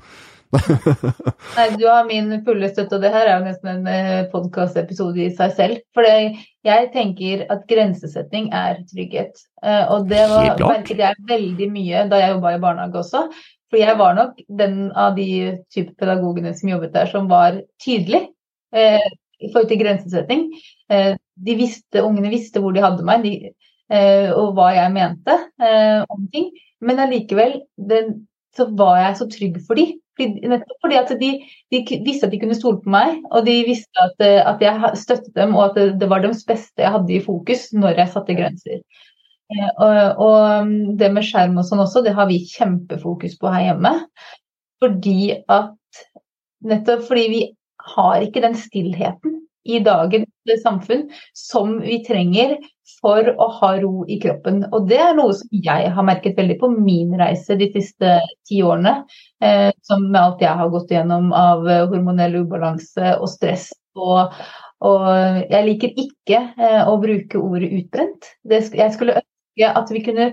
Nei, 1.56 1.66
du 1.78 1.86
har 1.88 2.04
min 2.08 2.30
fulle 2.46 2.68
støtte, 2.70 2.98
og 2.98 3.02
det 3.04 3.12
her 3.14 3.28
er 3.28 3.38
jo 3.38 3.46
nesten 3.46 3.70
en 3.72 3.88
eh, 3.90 4.26
podkastepisode 4.32 5.22
i 5.24 5.30
seg 5.34 5.56
selv. 5.56 5.82
For 5.96 6.06
jeg 6.06 6.86
tenker 6.94 7.46
at 7.52 7.66
grensesetting 7.70 8.50
er 8.54 8.82
trygghet. 8.92 9.42
Eh, 9.64 9.82
og 9.90 10.08
det 10.12 10.22
var, 10.30 10.54
merket 10.60 11.02
jeg 11.02 11.26
veldig 11.28 11.68
mye 11.74 12.06
da 12.10 12.22
jeg 12.22 12.36
jobba 12.36 12.54
i 12.54 12.62
barnehage 12.62 13.02
også. 13.02 13.26
For 13.72 13.80
jeg 13.80 13.98
var 13.98 14.14
nok 14.14 14.38
den 14.60 14.78
av 14.92 15.16
de 15.18 15.28
type 15.74 15.96
pedagogene 15.98 16.54
som 16.54 16.70
jobbet 16.70 16.94
der, 16.94 17.10
som 17.10 17.26
var 17.30 17.58
tydelig 17.82 18.26
eh, 18.76 19.10
i 19.42 19.50
forhold 19.50 19.70
til 19.70 19.80
grensesetting. 19.80 20.44
Eh, 20.92 21.14
de 21.46 21.56
visste, 21.58 22.04
ungene 22.04 22.30
visste 22.32 22.62
hvor 22.62 22.74
de 22.74 22.84
hadde 22.84 23.06
meg, 23.06 23.24
de, 23.26 23.50
eh, 23.90 24.30
og 24.30 24.54
hva 24.56 24.70
jeg 24.76 24.94
mente 24.94 25.36
eh, 25.58 26.04
om 26.06 26.28
ting. 26.32 26.52
Men 26.84 27.02
allikevel 27.02 27.60
så 28.54 28.68
var 28.78 29.00
jeg 29.00 29.18
så 29.18 29.28
trygg 29.32 29.60
for 29.66 29.80
dem. 29.80 29.98
Nettopp 30.20 30.84
fordi 30.84 30.98
at 31.00 31.12
de, 31.20 31.30
de, 31.74 31.80
visste 32.06 32.28
at 32.28 32.34
de 32.34 32.38
kunne 32.42 32.56
stole 32.56 32.78
på 32.84 32.92
meg, 32.94 33.16
og 33.32 33.46
de 33.48 33.56
visste 33.66 34.04
at, 34.04 34.14
eh, 34.22 34.40
at 34.46 34.62
jeg 34.62 34.92
støttet 35.00 35.34
dem, 35.36 35.56
og 35.58 35.70
at 35.70 35.78
det, 35.78 35.86
det, 36.02 36.10
var 36.10 36.22
deres 36.22 36.44
beste 36.46 36.84
jeg 36.84 36.94
hadde 36.94 37.16
i 37.16 37.22
fokus 37.24 37.66
når 37.74 37.98
jeg 38.02 38.12
satte 38.12 38.38
grenser. 38.38 38.82
Eh, 39.52 39.70
og, 39.74 39.96
og, 40.22 40.68
mm, 40.68 40.94
det 41.00 41.10
med 41.14 41.26
skjerm 41.26 41.58
og 41.60 41.66
sånn 41.68 41.82
også, 41.84 42.04
det 42.06 42.14
har 42.16 42.30
vi 42.30 42.44
kjempefokus 42.52 43.38
på 43.40 43.52
her 43.54 43.70
hjemme. 43.70 43.96
Fordi 44.82 45.18
at 45.52 45.72
Nettopp 46.64 47.02
fordi 47.04 47.24
vi 47.28 47.40
har 47.94 48.22
ikke 48.24 48.40
den 48.40 48.54
stillheten 48.56 49.33
i 49.64 49.80
dagens 49.84 50.30
samfunn 50.62 51.06
som 51.36 51.78
vi 51.80 52.00
trenger 52.04 52.56
for 53.00 53.28
å 53.40 53.46
ha 53.58 53.70
ro 53.80 54.04
i 54.08 54.18
kroppen. 54.20 54.62
Og 54.72 54.88
det 54.88 54.98
er 55.00 55.14
noe 55.16 55.34
som 55.36 55.48
jeg 55.52 55.92
har 55.96 56.06
merket 56.06 56.36
veldig 56.38 56.58
på 56.60 56.70
min 56.72 57.14
reise 57.20 57.56
de 57.60 57.70
siste 57.72 58.18
ti 58.48 58.60
årene. 58.64 58.98
Eh, 59.44 59.70
som 59.84 60.04
med 60.08 60.20
alt 60.20 60.44
jeg 60.44 60.60
har 60.60 60.72
gått 60.72 60.92
gjennom 60.92 61.32
av 61.36 61.64
hormonell 61.92 62.42
ubalanse 62.44 63.16
og 63.18 63.28
stress. 63.32 63.70
Og, 63.94 64.34
og 64.84 65.06
jeg 65.50 65.68
liker 65.68 66.02
ikke 66.04 66.40
eh, 66.58 66.82
å 66.88 66.98
bruke 67.02 67.40
ordet 67.40 67.72
utbrent. 67.80 68.34
Det, 68.44 68.64
jeg 68.74 68.96
skulle 68.96 69.18
ønske 69.20 69.72
at 69.80 69.92
vi 69.94 70.04
kunne 70.04 70.32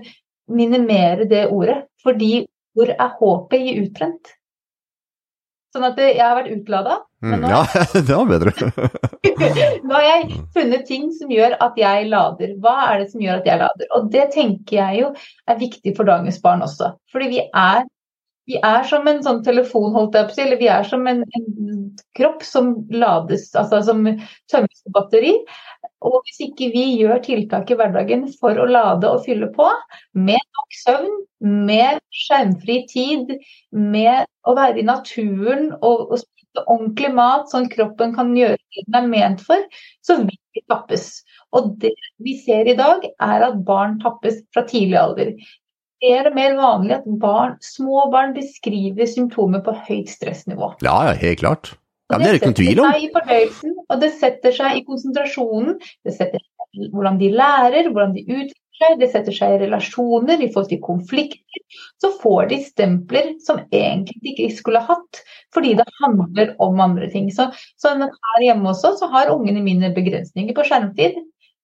minimere 0.52 1.28
det 1.30 1.46
ordet. 1.48 1.82
Fordi 2.02 2.44
hvor 2.76 2.90
er 2.92 3.18
håpet 3.20 3.68
i 3.68 3.76
utbrent? 3.82 4.32
Sånn 5.72 5.86
at 5.88 5.96
jeg 6.02 6.20
har 6.20 6.36
vært 6.36 6.52
utlada. 6.52 6.98
Mm, 7.24 7.46
ja, 7.48 7.62
det 7.94 8.12
var 8.12 8.26
bedre. 8.28 8.52
nå 9.86 9.94
har 9.94 10.04
jeg 10.04 10.42
funnet 10.52 10.84
ting 10.88 11.08
som 11.16 11.32
gjør 11.32 11.56
at 11.64 11.78
jeg 11.80 12.10
lader. 12.12 12.52
Hva 12.60 12.74
er 12.90 13.00
det 13.00 13.08
som 13.14 13.22
gjør 13.24 13.40
at 13.40 13.48
jeg 13.48 13.62
lader? 13.62 13.88
Og 13.96 14.10
det 14.12 14.26
tenker 14.34 14.76
jeg 14.76 15.00
jo 15.00 15.10
er 15.48 15.60
viktig 15.62 15.94
for 15.96 16.08
dagens 16.08 16.42
barn 16.44 16.64
også. 16.66 16.92
Fordi 17.14 17.30
vi 17.32 17.40
er, 17.46 17.86
vi 18.50 18.60
er 18.60 18.84
som 18.90 19.08
en 19.08 19.22
sånn 19.24 19.40
telefon, 19.46 19.94
holdt 19.96 20.18
jeg 20.18 20.28
på 20.28 20.34
å 20.34 20.36
si, 20.36 20.44
eller 20.44 20.60
vi 20.60 20.68
er 20.74 20.88
som 20.90 21.08
en, 21.08 21.24
en 21.40 21.48
kropp 22.20 22.44
som 22.44 22.74
lades, 22.92 23.48
altså 23.56 23.80
som 23.88 24.04
tømmes 24.52 24.84
på 24.84 24.96
batteri. 24.98 25.36
Og 26.02 26.20
hvis 26.26 26.40
ikke 26.48 26.70
vi 26.74 26.84
gjør 27.00 27.22
tiltak 27.24 27.70
i 27.70 27.76
hverdagen 27.78 28.26
for 28.40 28.58
å 28.58 28.68
lade 28.68 29.08
og 29.10 29.24
fylle 29.26 29.48
på, 29.54 29.68
med 30.18 30.40
nok 30.58 30.78
søvn, 30.82 31.16
med 31.42 32.02
skjermfri 32.24 32.82
tid, 32.90 33.32
med 33.74 34.26
å 34.46 34.54
være 34.58 34.82
i 34.82 34.86
naturen 34.86 35.70
og, 35.80 36.12
og 36.12 36.20
spise 36.22 36.66
ordentlig 36.66 37.12
mat 37.16 37.50
sånn 37.50 37.70
kroppen 37.72 38.14
kan 38.16 38.34
gjøre 38.36 38.58
det 38.58 38.86
den 38.86 38.98
er 39.00 39.10
ment 39.10 39.42
for, 39.46 39.64
så 40.04 40.18
vil 40.22 40.38
vi 40.54 40.64
tappes. 40.70 41.08
Og 41.56 41.74
det 41.82 41.94
vi 42.22 42.36
ser 42.42 42.70
i 42.70 42.76
dag, 42.78 43.04
er 43.22 43.48
at 43.48 43.60
barn 43.66 43.98
tappes 44.02 44.40
fra 44.54 44.64
tidlig 44.68 44.98
alder. 45.00 45.34
Det 46.02 46.14
er 46.18 46.32
mer 46.34 46.56
vanlig 46.58 46.96
at 46.96 47.04
barn, 47.22 47.54
små 47.62 48.08
barn 48.10 48.32
beskriver 48.34 49.06
symptomer 49.06 49.62
på 49.62 49.74
høyt 49.86 50.10
stressnivå. 50.10 50.74
Ja, 50.82 50.96
ja, 51.06 51.14
helt 51.20 51.42
klart. 51.44 51.74
Ja, 52.12 52.18
det 52.20 52.26
er 52.26 52.34
det 52.34 52.40
ikke 52.40 52.50
noen 52.50 52.58
tvil 52.58 52.80
om. 52.82 52.90
Det 52.92 52.98
setter 52.98 52.98
seg 52.98 53.04
i 53.04 53.12
fordøyelsen, 53.14 53.76
og 53.88 54.00
det 54.02 54.10
setter 54.18 54.56
seg 54.56 54.74
i 54.76 54.82
konsentrasjonen. 54.88 55.78
Det 56.04 56.12
setter 56.12 56.42
seg 56.42 56.82
i 56.82 56.88
hvordan 56.92 57.20
de 57.20 57.30
lærer, 57.32 57.88
hvordan 57.88 58.12
de 58.16 58.24
utvikler 58.26 58.58
seg, 58.82 58.98
det 59.00 59.08
setter 59.12 59.36
seg 59.36 59.54
i 59.54 59.60
relasjoner, 59.62 60.42
i 60.42 60.48
forhold 60.52 60.70
til 60.72 60.82
konflikter. 60.84 61.62
Så 62.02 62.10
får 62.20 62.50
de 62.50 62.58
stempler 62.66 63.30
som 63.44 63.62
egentlig 63.64 64.18
de 64.20 64.34
ikke 64.34 64.58
skulle 64.58 64.82
hatt, 64.84 65.22
fordi 65.56 65.72
det 65.78 65.86
handler 66.02 66.52
om 66.62 66.82
andre 66.84 67.08
ting. 67.12 67.30
Så, 67.32 67.48
så 67.80 67.94
her 67.96 68.44
hjemme 68.44 68.72
også 68.74 68.92
så 69.00 69.08
har 69.12 69.32
ungene 69.32 69.64
mine 69.64 69.92
begrensninger 69.96 70.56
på 70.56 70.66
skjermtid. 70.68 71.16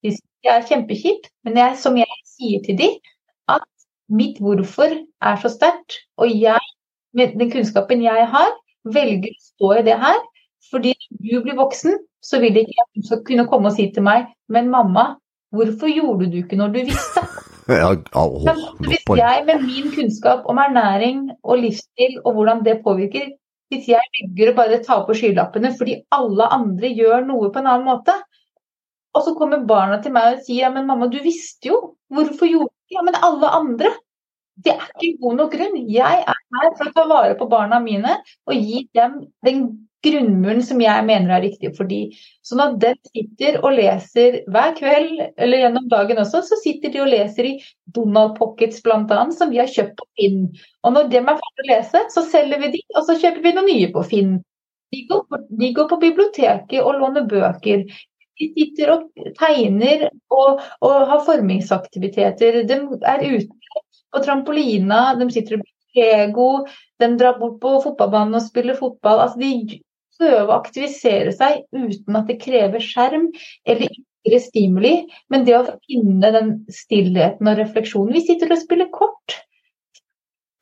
De 0.06 0.14
er 0.48 0.64
kjempekjipt, 0.64 1.28
men 1.44 1.58
jeg, 1.60 1.76
som 1.82 1.98
jeg 1.98 2.22
sier 2.30 2.64
til 2.64 2.78
dem, 2.78 2.96
at 3.52 3.68
mitt 4.08 4.40
hvorfor 4.40 4.96
er 4.96 5.40
så 5.42 5.52
sterkt, 5.52 6.00
og 6.16 6.32
jeg, 6.32 6.72
med 7.16 7.36
den 7.36 7.52
kunnskapen 7.52 8.00
jeg 8.04 8.28
har, 8.32 8.52
velger 8.88 9.32
å 9.34 9.42
stå 9.42 9.72
i 9.80 9.86
det 9.88 9.96
her, 10.00 10.20
fordi 10.70 10.94
når 11.14 11.24
du 11.30 11.42
blir 11.46 11.58
voksen, 11.58 11.98
så 12.24 12.40
vil 12.42 12.56
ikke 12.60 12.76
jeg 12.76 13.04
skal 13.06 13.24
kunne 13.26 13.46
komme 13.50 13.70
og 13.70 13.76
si 13.76 13.88
til 13.94 14.04
meg 14.04 14.26
Men 14.52 14.70
mamma, 14.72 15.18
hvorfor 15.54 15.90
gjorde 15.92 16.30
du 16.32 16.40
ikke 16.42 16.58
når 16.58 16.74
du 16.74 16.82
visste? 16.90 17.24
Ja, 17.68 17.90
hvis 18.80 19.02
jeg 19.12 19.42
med 19.44 19.64
min 19.66 19.90
kunnskap 19.92 20.46
om 20.48 20.56
ernæring 20.56 21.26
og 21.44 21.58
livsstil 21.60 22.14
og 22.22 22.38
hvordan 22.38 22.62
det 22.64 22.78
påvirker 22.80 23.26
Hvis 23.68 23.90
jeg 23.90 24.00
velger 24.14 24.52
å 24.52 24.56
bare 24.56 24.78
ta 24.86 24.96
på 25.04 25.12
skylappene 25.18 25.74
fordi 25.76 25.98
alle 26.16 26.46
andre 26.48 26.88
gjør 26.88 27.26
noe 27.28 27.50
på 27.52 27.60
en 27.60 27.68
annen 27.68 27.84
måte, 27.84 28.14
og 29.12 29.26
så 29.26 29.34
kommer 29.36 29.66
barna 29.68 29.98
til 30.00 30.14
meg 30.16 30.30
og 30.30 30.46
sier 30.46 30.64
ja, 30.64 30.70
men 30.72 30.88
mamma, 30.88 31.10
du 31.12 31.18
visste 31.20 31.68
jo. 31.68 31.78
Hvorfor 32.08 32.48
gjorde 32.48 32.72
du 32.72 32.96
Ja, 32.96 33.02
men 33.04 33.18
alle 33.20 33.50
andre. 33.52 33.90
Det 34.64 34.72
er 34.72 34.86
ikke 34.96 35.20
god 35.26 35.34
nok 35.42 35.52
grunn. 35.52 35.74
Jeg 35.92 36.22
er 36.24 36.38
her 36.56 36.70
for 36.78 36.88
å 36.88 36.94
ta 36.96 37.04
vare 37.10 37.34
på 37.36 37.50
barna 37.52 37.82
mine 37.84 38.14
og 38.48 38.54
gi 38.56 38.86
dem 38.96 39.18
den 39.44 39.66
grunnmuren 40.04 40.60
som 40.62 40.80
jeg 40.82 41.04
mener 41.06 41.34
er 41.34 41.44
riktig 41.44 41.72
for 41.76 41.88
de. 41.90 42.00
Sånn 42.46 42.62
at 42.62 42.76
den 42.82 42.98
sitter 43.10 43.58
og 43.62 43.74
leser 43.76 44.40
hver 44.52 44.74
kveld, 44.78 45.22
eller 45.36 45.64
gjennom 45.64 45.88
dagen 45.90 46.20
også, 46.22 46.42
så 46.46 46.58
sitter 46.62 46.92
de 46.94 47.02
og 47.02 47.10
leser 47.10 47.48
i 47.50 47.54
Donald 47.94 48.36
Pockets 48.38 48.82
bl.a., 48.84 49.22
som 49.34 49.50
vi 49.52 49.60
har 49.62 49.70
kjøpt 49.72 49.96
på 49.98 50.06
Finn. 50.18 50.44
Og 50.86 50.94
når 50.94 51.10
dem 51.14 51.30
er 51.30 51.40
ferdig 51.40 51.64
å 51.64 51.70
lese, 51.72 52.04
så 52.14 52.26
selger 52.28 52.62
vi 52.62 52.74
de, 52.76 52.84
og 52.94 53.08
så 53.08 53.18
kjøper 53.18 53.44
vi 53.44 53.54
noen 53.56 53.70
nye 53.72 53.90
på 53.94 54.04
Finn. 54.12 54.36
De 54.94 55.02
går 55.08 55.24
på, 55.28 55.42
de 55.60 55.72
går 55.76 55.88
på 55.90 56.00
biblioteket 56.04 56.78
og 56.80 57.00
låner 57.02 57.26
bøker. 57.28 57.82
De 58.38 58.46
sitter 58.54 58.92
og 58.94 59.08
tegner 59.36 60.06
og, 60.30 60.62
og 60.86 60.94
har 61.10 61.24
formingsaktiviteter. 61.26 62.62
De 62.70 62.78
er 63.02 63.26
ute 63.26 63.82
på 64.14 64.22
trampolina, 64.24 65.10
de 65.18 65.26
sitter 65.34 65.58
og 65.58 65.66
Lego, 65.98 66.66
de 67.00 67.06
drar 67.18 67.38
bort 67.40 67.60
på 67.62 67.74
fotballbanen 67.82 68.38
og 68.38 68.44
spiller 68.44 68.76
fotball. 68.78 69.22
Altså, 69.24 69.40
de 69.40 69.80
prøve 70.18 70.46
å 70.46 70.58
aktivisere 70.58 71.32
seg 71.34 71.64
uten 71.74 72.18
at 72.18 72.30
det 72.30 72.38
krever 72.42 72.82
skjerm 72.82 73.28
eller 73.68 73.90
ytre 73.90 74.40
stimuli. 74.42 74.94
Men 75.32 75.46
det 75.46 75.56
å 75.58 75.64
finne 75.88 76.32
den 76.34 76.54
stillheten 76.72 77.50
og 77.50 77.60
refleksjonen 77.60 78.14
Vi 78.16 78.24
sitter 78.26 78.54
og 78.54 78.62
spiller 78.62 78.90
kort. 78.94 79.38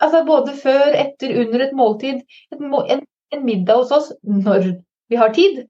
Altså 0.03 0.25
både 0.29 0.53
før, 0.61 0.93
etter, 0.93 1.33
under 1.45 1.67
et 1.67 1.77
måltid. 1.77 2.25
En, 2.53 3.05
en 3.33 3.47
middag 3.47 3.81
hos 3.81 3.95
oss 3.97 4.11
når 4.23 4.75
vi 5.09 5.19
har 5.21 5.33
tid, 5.33 5.65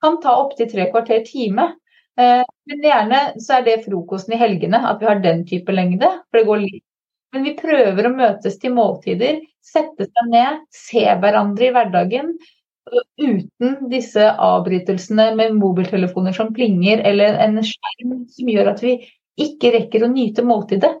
kan 0.00 0.16
ta 0.22 0.38
opptil 0.40 0.70
tre 0.70 0.86
kvarter 0.92 1.20
time. 1.26 1.74
Eh, 2.20 2.44
men 2.70 2.86
gjerne 2.86 3.18
så 3.42 3.58
er 3.58 3.66
det 3.66 3.82
frokosten 3.84 4.36
i 4.36 4.40
helgene, 4.40 4.80
at 4.88 5.02
vi 5.02 5.08
har 5.10 5.20
den 5.20 5.44
type 5.48 5.74
lengde. 5.74 6.08
for 6.30 6.40
det 6.40 6.48
går 6.48 6.64
litt 6.64 6.86
men 7.30 7.44
vi 7.46 7.52
prøver 7.54 8.08
å 8.08 8.14
møtes 8.14 8.56
til 8.58 8.72
måltider, 8.74 9.36
sette 9.62 10.08
seg 10.08 10.30
ned, 10.32 10.64
se 10.74 11.04
hverandre 11.22 11.68
i 11.68 11.74
hverdagen 11.76 12.32
uten 13.20 13.76
disse 13.90 14.24
avbrytelsene 14.30 15.30
med 15.38 15.54
mobiltelefoner 15.58 16.34
som 16.36 16.52
plinger, 16.54 17.02
eller 17.06 17.38
en 17.44 17.60
skjerm 17.64 18.24
som 18.30 18.50
gjør 18.50 18.72
at 18.72 18.82
vi 18.84 18.96
ikke 19.40 19.72
rekker 19.76 20.04
å 20.04 20.10
nyte 20.12 20.44
måltidet. 20.46 20.92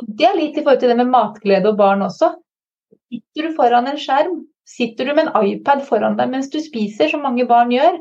Og 0.00 0.10
det 0.18 0.26
er 0.26 0.38
litt 0.38 0.58
i 0.58 0.62
forhold 0.62 0.82
til 0.82 0.90
det 0.90 0.98
med 0.98 1.12
matglede 1.12 1.70
og 1.70 1.78
barn 1.78 2.02
også. 2.06 2.32
Sitter 3.12 3.48
du 3.48 3.56
foran 3.58 3.90
en 3.90 4.00
skjerm, 4.00 4.40
sitter 4.66 5.06
du 5.10 5.14
med 5.14 5.28
en 5.28 5.50
iPad 5.52 5.84
foran 5.86 6.16
deg 6.18 6.32
mens 6.32 6.50
du 6.50 6.58
spiser, 6.62 7.10
som 7.12 7.22
mange 7.26 7.46
barn 7.46 7.70
gjør, 7.74 8.00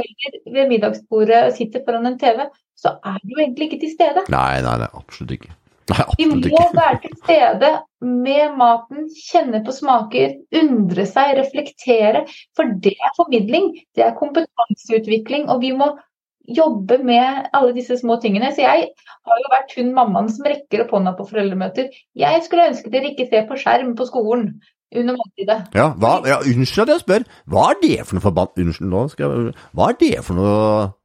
eller 0.00 0.36
ved 0.54 0.68
middagsbordet 0.70 1.46
sitter 1.56 1.84
foran 1.86 2.10
en 2.10 2.18
TV, 2.20 2.44
så 2.78 2.96
er 3.04 3.18
du 3.24 3.34
egentlig 3.38 3.70
ikke 3.70 3.80
til 3.84 3.94
stede. 3.94 4.26
Nei, 4.32 4.60
nei, 4.64 4.76
nei 4.82 4.90
absolutt 4.96 5.36
ikke. 5.38 5.54
Nei, 5.90 6.04
Vi 6.18 6.26
må 6.30 6.66
være 6.76 7.00
til 7.02 7.16
stede 7.24 7.70
med 8.00 8.54
maten, 8.58 9.08
kjenne 9.30 9.62
på 9.66 9.74
smaker, 9.74 10.36
undre 10.60 11.06
seg, 11.08 11.34
reflektere. 11.40 12.24
For 12.56 12.70
det 12.84 12.94
er 12.96 13.16
formidling, 13.16 13.72
det 13.96 14.06
er 14.06 14.16
kompetanseutvikling. 14.18 15.48
Og 15.50 15.60
vi 15.64 15.72
må 15.76 15.92
jobbe 16.50 16.98
med 17.04 17.50
alle 17.54 17.74
disse 17.76 17.98
små 18.00 18.16
tingene. 18.22 18.52
Så 18.54 18.64
jeg 18.64 18.90
har 19.28 19.40
jo 19.42 19.52
vært 19.52 19.74
hun 19.78 19.94
mammaen 19.96 20.30
som 20.32 20.46
rekker 20.48 20.84
opp 20.84 20.94
hånda 20.96 21.14
på 21.18 21.28
foreldremøter. 21.30 21.90
Jeg 22.18 22.44
skulle 22.46 22.68
ønske 22.72 22.92
dere 22.92 23.12
ikke 23.12 23.28
ser 23.30 23.48
på 23.50 23.58
skjerm 23.60 23.96
på 23.98 24.06
skolen 24.08 24.52
under 24.90 25.18
måltidet. 25.18 25.58
Ja, 25.76 25.90
hva, 26.02 26.16
ja, 26.26 26.40
unnskyld 26.42 26.86
at 26.86 26.94
jeg 26.94 27.04
spør. 27.04 27.26
Hva 27.50 27.66
er 27.72 27.82
det 27.82 27.98
for 28.06 28.18
noe 28.18 28.24
forbann... 28.24 28.54
Unnskyld, 28.64 28.88
nå 28.90 29.04
skal 29.12 29.36
jeg 29.36 29.58
Hva 29.78 29.90
er 29.92 30.00
det 30.00 30.16
for 30.26 30.38
noe 30.38 30.56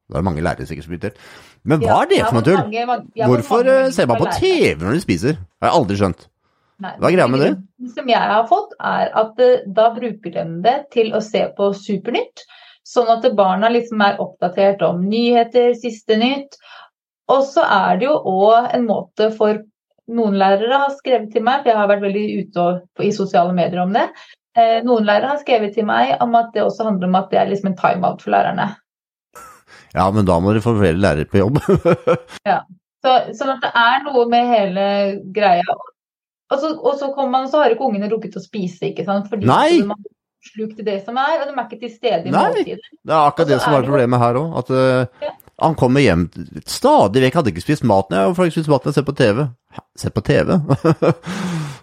Det 0.09 0.17
er 0.19 0.25
mange 0.25 0.45
lærere 0.45 0.65
sikkert 0.69 0.88
som 0.88 0.95
blir. 0.95 1.19
Men 1.66 1.82
hva 1.82 2.03
er 2.03 2.11
det 2.11 2.22
for 2.28 2.38
noe 2.38 2.45
tull? 2.45 3.05
Hvorfor 3.26 3.70
eh, 3.72 3.91
ser 3.93 4.09
man 4.09 4.22
på. 4.22 4.30
TV 4.38 4.84
når 4.84 4.97
de 4.97 5.03
spiser? 5.03 5.38
Det 5.39 5.66
har 5.66 5.72
jeg 5.72 5.80
aldri 5.82 5.99
skjønt. 6.01 6.28
Hva 6.84 7.09
er 7.09 7.16
greia 7.16 7.28
med 7.32 7.41
det? 7.41 7.51
Som 7.95 8.09
jeg 8.11 8.30
har 8.32 8.45
fått, 8.51 8.76
er 8.84 9.11
at 9.22 9.41
eh, 9.41 9.66
da 9.78 9.89
bruker 9.95 10.36
de 10.36 10.45
det 10.66 10.78
til 10.93 11.13
å 11.16 11.24
se 11.24 11.45
på 11.57 11.72
Supernytt. 11.78 12.45
Sånn 12.86 13.09
at 13.09 13.26
barna 13.38 13.72
liksom 13.74 14.03
er 14.05 14.20
oppdatert 14.22 14.84
om 14.86 15.01
nyheter, 15.09 15.72
siste 15.80 16.20
nytt. 16.22 16.59
Og 17.34 17.41
så 17.49 17.63
er 17.66 17.97
det 17.97 18.05
jo 18.05 18.20
òg 18.30 18.70
en 18.76 18.86
måte 18.86 19.32
for 19.34 19.63
noen 20.13 20.38
lærere 20.38 20.84
har 20.84 20.93
skrevet 20.99 21.32
til 21.34 21.41
meg, 21.45 21.63
for 21.63 21.72
jeg 21.72 21.80
har 21.80 21.89
vært 21.89 22.05
veldig 22.05 22.26
ute 22.43 22.66
i 23.07 23.11
sosiale 23.16 23.55
medier 23.57 23.82
om 23.82 23.95
det. 23.95 24.05
Eh, 24.55 24.80
Noen 24.86 25.07
lærere 25.07 25.34
har 25.34 25.41
skrevet 25.41 25.74
til 25.76 25.88
meg 25.88 26.13
om 26.24 26.36
at 26.38 26.53
det 26.53 26.63
også 26.63 26.86
handler 26.88 27.09
om 27.09 27.18
at 27.20 27.32
det 27.32 27.41
er 27.41 27.49
liksom 27.49 27.72
en 27.72 27.80
timeout 27.80 28.22
for 28.22 28.36
lærerne. 28.36 28.70
Ja, 29.95 30.09
men 30.11 30.27
da 30.27 30.37
må 30.43 30.51
dere 30.51 30.63
få 30.65 30.75
flere 30.77 30.99
lærere 30.99 31.27
på 31.29 31.39
jobb. 31.39 31.61
Så, 33.05 33.11
sånn 33.37 33.51
at 33.53 33.61
det 33.61 33.69
er 33.77 33.99
noe 34.07 34.23
med 34.31 34.47
hele 34.49 34.85
greia. 35.33 35.75
Og 36.49 36.57
så, 36.57 36.71
og 36.73 36.95
så, 36.97 37.11
kommer 37.13 37.35
man, 37.35 37.47
så 37.51 37.61
har 37.61 37.73
ikke 37.73 37.85
ungene 37.85 38.09
rukket 38.09 38.37
å 38.39 38.41
spise, 38.41 38.89
ikke 38.89 39.05
sant. 39.05 39.27
Fordi 39.29 39.45
Nei. 39.45 39.75
de 39.77 39.87
har 39.91 39.99
slukt 40.45 40.81
det 40.85 40.99
som 41.05 41.17
er, 41.21 41.39
og 41.41 41.49
de 41.49 41.53
er 41.53 41.67
ikke 41.67 41.81
til 41.83 41.91
stede 41.93 42.29
i 42.29 42.33
måltidet. 42.33 42.81
Det 43.05 43.13
er 43.13 43.21
akkurat 43.29 43.51
det 43.51 43.59
som 43.61 43.77
er 43.77 43.85
problemet 43.85 44.21
her 44.21 44.39
òg. 44.41 44.55
At 44.61 44.71
uh, 44.73 45.25
Ja. 45.25 45.33
han 45.67 45.77
kommer 45.77 46.01
hjem 46.05 46.27
stadig 46.65 47.23
vekk. 47.25 47.39
Hadde 47.39 47.53
ikke 47.53 47.65
spist 47.65 47.85
maten. 47.85 48.17
Jeg 48.17 48.29
har 48.29 48.37
faktisk 48.37 48.59
spist 48.59 48.73
maten 48.73 48.89
jeg 48.89 48.97
ser 48.97 49.07
på 49.09 49.17
TV. 49.21 49.45
Se 50.01 50.13
på 50.13 50.25
TV? 50.25 50.57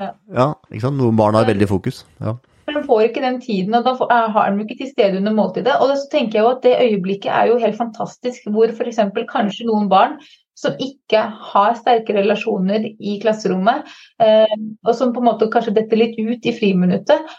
Ja. 0.02 0.08
ja, 0.34 0.44
ikke 0.72 0.82
sant. 0.82 0.98
Noen 0.98 1.14
barn 1.14 1.36
har 1.38 1.44
veldig 1.46 1.68
fokus. 1.70 2.00
Ja. 2.18 2.32
For 2.72 2.80
de 2.80 2.88
får 2.88 3.02
ikke 3.06 3.24
den 3.24 3.40
tiden, 3.42 3.74
og 3.76 3.84
da 3.84 3.92
er, 4.08 4.30
har 4.32 4.52
de 4.52 4.64
ikke 4.64 4.78
til 4.80 4.90
stede 4.92 5.18
under 5.20 5.34
måltidet. 5.36 5.74
Og 5.76 5.92
så 5.92 6.08
tenker 6.12 6.38
jeg 6.38 6.46
jo 6.46 6.52
at 6.54 6.62
det 6.64 6.78
øyeblikket 6.80 7.32
er 7.32 7.50
jo 7.50 7.58
helt 7.60 7.76
fantastisk, 7.76 8.48
hvor 8.54 8.72
f.eks. 8.72 9.00
kanskje 9.28 9.68
noen 9.68 9.90
barn 9.92 10.16
som 10.58 10.76
ikke 10.80 11.22
har 11.52 11.76
sterke 11.78 12.14
relasjoner 12.16 12.84
i 12.92 13.16
klasserommet, 13.22 13.88
eh, 14.22 14.58
og 14.86 14.92
som 14.96 15.12
på 15.14 15.22
en 15.22 15.30
måte 15.30 15.50
kanskje 15.52 15.74
detter 15.78 16.00
litt 16.00 16.20
ut 16.20 16.46
i 16.48 16.54
friminuttet. 16.56 17.32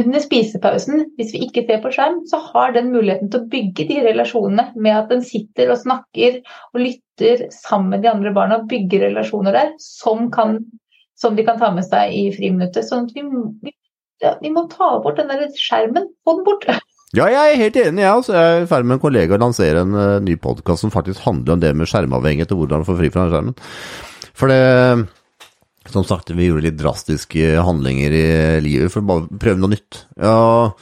Under 0.00 0.22
spisepausen, 0.22 1.04
hvis 1.18 1.34
vi 1.34 1.42
ikke 1.44 1.64
ser 1.68 1.82
på 1.82 1.92
skjerm, 1.92 2.22
så 2.30 2.40
har 2.50 2.72
den 2.76 2.92
muligheten 2.94 3.28
til 3.32 3.42
å 3.42 3.48
bygge 3.52 3.88
de 3.90 3.98
relasjonene 4.06 4.70
med 4.76 4.96
at 4.96 5.12
den 5.12 5.24
sitter 5.24 5.72
og 5.72 5.80
snakker 5.82 6.40
og 6.72 6.80
lytter 6.80 7.48
sammen 7.54 7.92
med 7.92 8.04
de 8.04 8.12
andre 8.12 8.32
barna, 8.36 8.62
og 8.62 8.70
bygger 8.70 9.08
relasjoner 9.10 9.56
der 9.56 9.74
som, 9.82 10.28
kan, 10.34 10.62
som 11.20 11.36
de 11.36 11.44
kan 11.46 11.60
ta 11.60 11.72
med 11.74 11.86
seg 11.88 12.16
i 12.16 12.24
friminuttet. 12.36 12.88
Sånn 12.88 13.08
at 13.08 13.16
vi, 13.16 13.26
vi 13.66 13.74
ja, 14.22 14.34
vi 14.42 14.50
må 14.54 14.66
ta 14.70 14.96
bort 15.02 15.18
den 15.20 15.30
der 15.30 15.48
skjermen. 15.54 16.08
Få 16.26 16.38
den 16.38 16.46
bort. 16.46 16.66
Ja, 17.16 17.24
jeg 17.32 17.54
er 17.54 17.60
helt 17.62 17.78
enig, 17.80 18.02
jeg. 18.02 18.12
Altså, 18.12 18.34
jeg 18.36 18.54
er 18.54 18.64
i 18.64 18.68
ferd 18.68 18.88
med 18.88 18.98
en 18.98 19.02
kollega 19.02 19.36
å 19.36 19.40
lansere 19.40 19.84
en 19.84 19.94
uh, 19.96 20.18
ny 20.20 20.34
podkast 20.42 20.84
som 20.84 20.92
faktisk 20.92 21.22
handler 21.24 21.54
om 21.54 21.62
det 21.62 21.70
med 21.76 21.88
skjermavhengighet 21.88 22.52
og 22.52 22.64
hvordan 22.64 22.84
få 22.88 22.98
fri 22.98 23.08
fra 23.14 23.28
skjermen. 23.30 23.56
For 24.38 24.52
det 24.52 25.08
Som 25.88 26.04
sagt, 26.04 26.28
vi 26.36 26.50
gjorde 26.50 26.66
litt 26.66 26.76
drastiske 26.76 27.62
handlinger 27.64 28.12
i 28.12 28.24
livet 28.60 28.92
for 28.92 29.00
å 29.00 29.08
bare 29.08 29.38
prøve 29.40 29.62
noe 29.62 29.72
nytt. 29.72 30.02
Ja, 30.20 30.74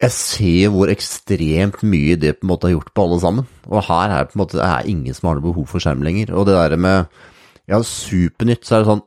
jeg 0.00 0.14
ser 0.14 0.70
hvor 0.70 0.92
ekstremt 0.92 1.82
mye 1.82 2.14
det 2.16 2.36
på 2.38 2.46
en 2.46 2.52
måte 2.52 2.68
har 2.68 2.76
gjort 2.76 2.92
på 2.94 3.02
alle 3.02 3.18
sammen. 3.18 3.48
Og 3.66 3.82
her 3.88 4.14
er 4.14 4.22
det 4.22 4.30
på 4.30 4.38
en 4.38 4.42
måte 4.44 4.60
det 4.60 4.68
er 4.68 4.92
ingen 4.92 5.16
som 5.16 5.26
har 5.26 5.40
noe 5.40 5.48
behov 5.48 5.66
for 5.72 5.82
skjerm 5.82 6.06
lenger. 6.06 6.30
Og 6.38 6.46
det 6.46 6.54
der 6.54 6.78
med 6.78 7.10
ja, 7.66 7.82
supernytt, 7.82 8.62
så 8.62 8.76
er 8.76 8.84
det 8.84 8.90
sånn 8.92 9.04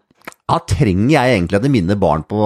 ja, 0.52 0.60
trenger 0.68 1.14
jeg 1.14 1.36
egentlig 1.38 1.60
at 1.60 1.72
mine 1.72 1.96
barn 2.00 2.24
på 2.28 2.40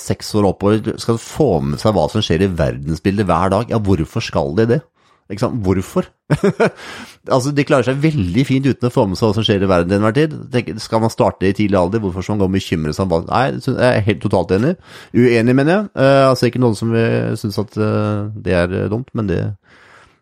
seks 0.00 0.32
år 0.38 0.50
oppover 0.50 0.98
skal 0.98 1.20
få 1.22 1.50
med 1.62 1.80
seg 1.80 1.94
hva 1.94 2.08
som 2.10 2.24
skjer 2.24 2.44
i 2.44 2.52
verdensbildet 2.58 3.28
hver 3.28 3.52
dag? 3.54 3.68
Ja, 3.70 3.78
hvorfor 3.78 4.24
skal 4.24 4.56
de 4.58 4.66
det? 4.74 4.80
Ikke 5.28 5.44
sant? 5.44 5.60
Hvorfor? 5.60 6.06
altså, 7.34 7.52
De 7.52 7.64
klarer 7.68 7.84
seg 7.84 8.00
veldig 8.00 8.44
fint 8.48 8.66
uten 8.66 8.88
å 8.88 8.92
få 8.92 9.04
med 9.06 9.20
seg 9.20 9.28
hva 9.28 9.36
som 9.36 9.44
skjer 9.44 9.64
i 9.64 9.68
verden 9.68 9.92
til 9.92 9.98
enhver 9.98 10.16
tid. 10.16 10.80
Skal 10.80 11.02
man 11.04 11.12
starte 11.12 11.46
i 11.46 11.54
tidlig 11.56 11.78
alder? 11.78 12.00
Hvorfor 12.02 12.24
skal 12.24 12.36
man 12.36 12.42
gå 12.42 12.48
og 12.48 12.56
bekymre 12.56 12.94
seg 12.96 13.04
om 13.04 13.12
hva 13.12 13.20
Nei, 13.28 13.42
jeg 13.60 13.76
er 13.86 14.06
helt 14.08 14.22
totalt 14.24 14.54
enig. 14.56 14.74
Uenig, 15.12 15.54
mener 15.54 15.74
jeg. 15.74 15.88
Uh, 15.92 16.24
altså, 16.30 16.48
ikke 16.48 16.62
noen 16.64 16.78
som 16.80 16.94
syns 17.42 17.60
at 17.60 17.76
uh, 17.76 18.28
det 18.34 18.56
er 18.56 18.78
dumt, 18.88 19.12
men 19.12 19.28
det, 19.28 19.42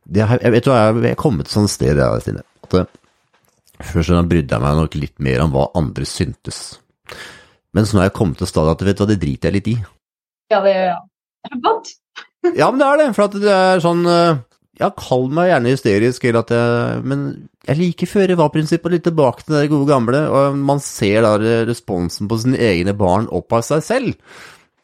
det 0.05 0.27
er, 0.27 0.41
Jeg 0.43 0.57
vet 0.59 0.71
hva, 0.73 0.81
jeg 0.99 1.15
er 1.15 1.21
kommet 1.23 1.49
til 1.49 1.61
sånn 1.61 1.71
sted, 1.71 2.03
jeg, 2.03 2.25
Stine. 2.27 2.43
At 2.67 2.81
uh, 2.83 2.91
Først 3.77 4.09
så 4.11 4.25
brydde 4.25 4.57
jeg 4.57 4.65
meg 4.65 4.81
nok 4.81 4.99
litt 4.99 5.17
mer 5.23 5.45
om 5.45 5.55
hva 5.55 5.71
andre 5.79 6.09
syntes. 6.09 6.67
Men 7.77 7.87
så 7.87 7.97
nå 7.97 8.03
har 8.03 8.11
jeg 8.11 8.17
kommet 8.17 8.41
til 8.41 8.51
stadiet 8.51 8.79
at 8.79 8.89
vet 8.89 8.99
du 8.99 9.05
hva, 9.05 9.09
det 9.11 9.21
driter 9.23 9.51
jeg 9.51 9.57
litt 9.59 9.71
i. 9.73 9.77
Ja, 10.53 10.61
det 10.65 10.75
gjør 10.75 10.91
jeg. 10.91 11.63
Godt. 11.69 11.95
Ja, 12.55 12.69
men 12.71 12.79
det 12.79 12.87
er 12.87 13.01
det. 13.01 13.07
For 13.17 13.27
at 13.27 13.35
det 13.43 13.51
er 13.51 13.81
sånn 13.83 14.05
uh, 14.07 14.39
Ja, 14.79 14.93
kall 14.95 15.25
meg 15.35 15.49
gjerne 15.51 15.73
hysterisk, 15.73 16.27
eller 16.29 16.45
at 16.45 16.53
jeg 16.55 17.01
Men 17.11 17.25
jeg 17.67 17.81
liker 17.81 18.11
føre-var-prinsippet 18.13 18.93
litt 18.93 19.03
tilbake 19.09 19.43
til 19.43 19.57
det 19.57 19.71
gode 19.73 19.89
gamle, 19.91 20.21
og 20.31 20.59
man 20.63 20.79
ser 20.85 21.25
da 21.27 21.33
responsen 21.67 22.29
på 22.31 22.39
sine 22.39 22.61
egne 22.63 22.95
barn 22.95 23.27
opp 23.35 23.57
av 23.59 23.65
seg 23.67 23.83
selv. 23.83 24.37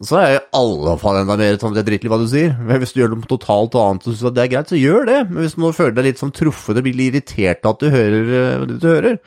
Så 0.03 0.19
er 0.19 0.27
jeg 0.27 0.41
i 0.41 0.47
alle 0.59 0.97
fall 0.99 1.21
enda 1.21 1.37
mer 1.39 1.59
sånn, 1.63 1.77
det 1.77 1.85
er 1.85 1.89
drittlig 1.93 2.11
hva 2.11 2.19
du 2.19 2.27
sier. 2.31 2.57
Men 2.59 2.81
hvis 2.83 2.95
du 2.95 2.99
gjør 2.99 3.13
noe 3.15 3.29
totalt 3.31 3.77
annet 3.79 4.09
og 4.09 4.17
syns 4.17 4.27
at 4.33 4.35
det 4.35 4.43
er 4.43 4.53
greit, 4.57 4.73
så 4.73 4.81
gjør 4.81 5.07
det. 5.07 5.19
Men 5.29 5.45
hvis 5.45 5.55
du 5.55 5.63
nå 5.63 5.71
føler 5.77 5.95
deg 5.99 6.09
litt 6.09 6.23
sånn 6.23 6.35
truffet 6.35 6.81
og 6.81 6.87
blir 6.89 6.99
litt 6.99 7.13
irritert 7.13 7.63
av 7.63 7.77
at 7.77 7.85
du 7.85 7.95
hører 7.95 8.33
uh, 8.33 8.65
det 8.67 8.81
du 8.83 8.89
hører, 8.91 9.21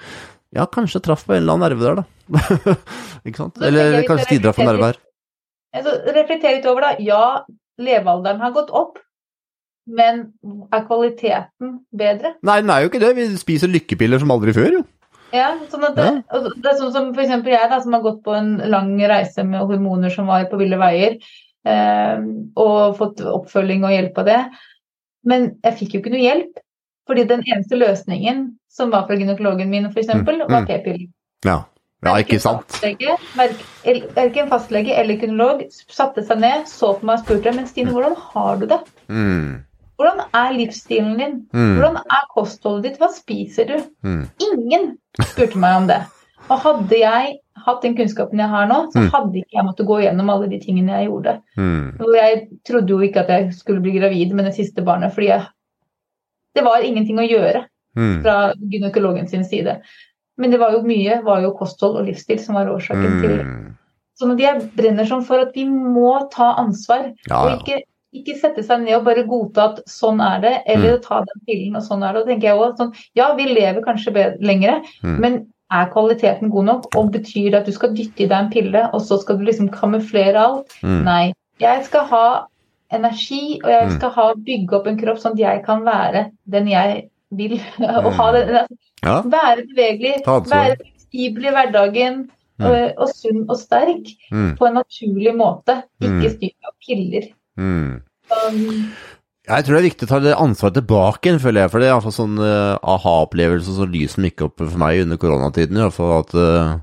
ja, 0.53 0.67
kanskje 0.71 1.01
traff 1.03 1.25
på 1.25 1.35
en 1.35 1.43
eller 1.43 1.55
annen 1.55 1.65
nerve 1.69 1.85
der, 1.85 2.01
da. 2.01 2.75
ikke 3.27 3.41
sant? 3.41 3.61
Eller 3.63 4.01
kanskje 4.07 4.35
de 4.35 4.43
traff 4.45 4.59
på 4.59 4.67
nerve 4.67 4.91
her. 4.91 5.01
Altså, 5.75 5.95
reflekter 6.15 6.55
litt 6.55 6.67
over, 6.69 6.85
da. 6.85 7.03
Ja, 7.03 7.23
levealderen 7.81 8.43
har 8.43 8.53
gått 8.55 8.71
opp. 8.75 9.01
Men 9.85 10.23
er 10.73 10.85
kvaliteten 10.87 11.79
bedre? 11.93 12.33
Nei, 12.45 12.57
den 12.63 12.71
er 12.73 12.81
jo 12.81 12.89
ikke 12.89 13.01
det. 13.03 13.11
Vi 13.19 13.27
spiser 13.37 13.69
lykkepiller 13.69 14.21
som 14.21 14.33
aldri 14.33 14.55
før, 14.55 14.79
jo. 14.79 14.83
Ja, 15.35 15.49
sånn 15.69 15.83
at 15.87 15.97
det, 15.97 16.05
ja. 16.21 16.39
det 16.47 16.69
er 16.69 16.77
sånn 16.79 16.93
som 16.93 17.09
eksempel 17.11 17.53
jeg 17.53 17.69
da, 17.69 17.79
som 17.83 17.95
har 17.97 18.03
gått 18.05 18.21
på 18.25 18.33
en 18.37 18.55
lang 18.71 18.93
reise 19.09 19.43
med 19.45 19.65
hormoner 19.67 20.13
som 20.13 20.29
var 20.31 20.47
på 20.49 20.59
ville 20.61 20.79
veier, 20.79 21.17
eh, 21.67 22.27
og 22.61 22.95
fått 22.99 23.23
oppfølging 23.25 23.83
og 23.85 23.93
hjelp 23.93 24.21
av 24.21 24.29
det. 24.29 24.41
Men 25.27 25.49
jeg 25.65 25.77
fikk 25.81 25.95
jo 25.95 26.01
ikke 26.01 26.13
noe 26.13 26.23
hjelp, 26.23 26.61
fordi 27.09 27.25
den 27.29 27.43
eneste 27.45 27.79
løsningen 27.81 28.45
som 28.76 28.91
var 28.91 29.05
fra 29.07 29.15
gynekologen 29.19 29.69
min 29.71 29.88
f.eks., 29.91 30.09
Mm, 30.13 30.26
var 30.26 30.61
mm. 30.61 30.67
p-piller. 30.67 31.07
Ja. 31.45 31.61
ja, 32.05 32.15
ikke 32.19 32.39
sant? 32.43 32.67
Fastlege, 32.76 33.15
Verken 34.15 34.49
fastlege 34.51 34.95
eller 34.99 35.15
gynekolog 35.19 35.63
satte 35.71 36.23
seg 36.28 36.41
ned, 36.43 36.65
så 36.67 36.93
på 36.99 37.07
meg 37.07 37.21
og 37.21 37.26
spurte 37.26 37.53
men 37.55 37.69
Stine, 37.69 37.93
hvordan 37.95 38.17
har 38.34 38.59
du 38.59 38.67
det? 38.71 38.82
Mm. 39.07 39.63
Hvordan 39.95 40.26
er 40.36 40.51
livsstilen 40.57 41.15
din? 41.21 41.36
Mm. 41.55 41.78
Hvordan 41.78 42.01
er 42.03 42.26
kostholdet 42.34 42.89
ditt? 42.89 42.99
Hva 42.99 43.07
spiser 43.15 43.69
du? 43.69 43.78
Mm. 44.03 44.23
Ingen 44.49 44.89
spurte 45.32 45.61
meg 45.61 45.78
om 45.80 45.88
det. 45.88 46.01
Og 46.49 46.59
hadde 46.61 46.97
jeg 46.99 47.38
hatt 47.65 47.82
den 47.86 47.95
kunnskapen 47.97 48.41
jeg 48.43 48.51
har 48.51 48.67
nå, 48.69 48.82
så 48.91 48.99
Mm. 49.05 49.07
hadde 49.13 49.39
ikke 49.39 49.55
jeg 49.55 49.65
måttet 49.65 49.88
gå 49.88 50.01
gjennom 50.03 50.30
alle 50.30 50.49
de 50.51 50.59
tingene 50.59 50.97
jeg 50.99 51.07
gjorde. 51.07 51.38
Mm. 51.57 51.95
Og 52.03 52.11
jeg 52.19 52.41
trodde 52.67 52.91
jo 52.91 52.99
ikke 53.07 53.23
at 53.23 53.30
jeg 53.32 53.53
skulle 53.55 53.82
bli 53.82 53.95
gravid 53.97 54.34
med 54.36 54.45
det 54.45 54.53
siste 54.59 54.84
barnet, 54.86 55.13
fordi 55.15 55.28
jeg, 55.32 55.47
det 56.55 56.63
var 56.67 56.84
ingenting 56.84 57.17
å 57.23 57.26
gjøre 57.30 57.63
Mm. 57.95 58.21
fra 58.23 58.53
gynekologen 58.59 59.27
sin 59.29 59.43
side. 59.43 59.81
Men 60.37 60.51
det 60.51 60.59
var 60.59 60.71
jo 60.73 60.81
mye 60.83 61.21
var 61.23 61.41
jo 61.41 61.53
kosthold 61.55 61.97
og 61.97 62.05
livsstil 62.09 62.39
som 62.39 62.55
var 62.55 62.67
årsaken 62.67 63.21
til 63.21 63.37
det. 63.37 63.45
Så 64.19 64.27
når 64.27 64.39
jeg 64.39 64.69
brenner 64.75 65.05
sånn 65.05 65.23
for 65.27 65.39
at 65.39 65.53
vi 65.55 65.65
må 65.65 66.29
ta 66.31 66.53
ansvar. 66.59 67.13
Ja, 67.29 67.41
Og 67.45 67.59
ikke, 67.61 67.81
ikke 68.13 68.37
sette 68.39 68.63
seg 68.63 68.83
ned 68.83 68.95
og 68.95 69.03
bare 69.05 69.23
godta 69.27 69.73
at 69.73 69.81
sånn 69.87 70.21
er 70.23 70.39
det, 70.41 70.53
Mm. 70.67 70.71
eller 70.75 70.97
ta 70.99 71.19
den 71.19 71.41
pillen 71.47 71.75
og 71.75 71.83
sånn 71.83 72.03
er 72.03 72.13
det. 72.13 72.21
Og 72.21 72.27
tenker 72.27 72.47
jeg 72.47 72.57
også, 72.57 72.77
sånn, 72.77 72.93
ja, 73.15 73.33
vi 73.35 73.43
lever 73.45 73.81
kanskje 73.81 74.13
bedre, 74.13 74.37
lengre, 74.41 74.81
Mm. 75.03 75.19
men 75.19 75.47
er 75.71 75.89
kvaliteten 75.91 76.49
god 76.51 76.65
nok? 76.65 76.95
Og 76.95 77.11
betyr 77.11 77.51
det 77.51 77.55
at 77.55 77.65
du 77.65 77.71
skal 77.71 77.89
dytte 77.95 78.21
i 78.23 78.27
deg 78.27 78.31
en 78.31 78.49
pille, 78.51 78.89
og 78.93 79.01
så 79.01 79.20
skal 79.20 79.37
du 79.37 79.43
liksom 79.45 79.70
kamuflere 79.70 80.36
alt? 80.37 80.67
Mm. 80.83 81.03
Nei. 81.03 81.33
Jeg 81.59 81.86
skal 81.86 82.05
ha 82.05 82.45
energi, 82.91 83.59
og 83.63 83.70
jeg 83.70 83.87
Mm. 83.89 83.95
skal 83.97 84.09
ha, 84.11 84.33
bygge 84.36 84.74
opp 84.74 84.87
en 84.87 84.97
kropp 84.97 85.17
sånn 85.17 85.32
at 85.33 85.37
jeg 85.39 85.65
kan 85.65 85.83
være 85.83 86.32
den 86.49 86.67
jeg 86.67 87.09
vil. 87.37 87.57
og 88.05 88.12
ha 88.20 88.32
det, 88.36 88.43
altså, 88.62 88.78
Ja. 89.05 89.17
være 89.21 89.66
bevegelig, 89.71 90.13
være 90.25 90.78
fleksibel 90.82 91.45
i 91.45 91.53
hverdagen. 91.57 92.24
Mm. 92.55 92.66
Og, 92.70 92.93
og 93.03 93.09
sunn 93.12 93.41
og 93.51 93.57
sterk 93.59 94.05
Mm. 94.32 94.53
på 94.55 94.63
en 94.70 94.78
naturlig 94.79 95.33
måte, 95.36 95.82
ikke 95.99 96.29
Mm. 96.29 96.36
styrt 96.37 96.70
av 96.70 96.71
piller. 96.86 97.25
Mm. 97.59 98.01
Um, 98.32 98.93
Jeg 99.45 99.66
tror 99.66 99.75
det 99.75 99.82
er 99.82 99.89
viktig 99.89 100.07
å 100.07 100.09
ta 100.09 100.20
det 100.24 100.36
ansvaret 100.39 100.74
tilbake 100.79 101.28
igjen, 101.28 101.39
føler 101.43 101.62
jeg. 101.62 101.70
For 101.71 101.79
det 101.79 101.87
er 101.89 101.91
iallfall 101.93 102.16
sånn 102.16 102.39
uh, 102.39 102.79
aha-opplevelse 102.82 103.75
som 103.75 103.91
lyser 103.91 104.16
som 104.16 104.24
gikk 104.24 104.41
opp 104.47 104.57
for 104.63 104.78
meg 104.82 105.01
under 105.03 105.20
koronatiden. 105.21 105.78
Iallfall 105.78 106.16
at 106.24 106.33
uh, 106.33 106.79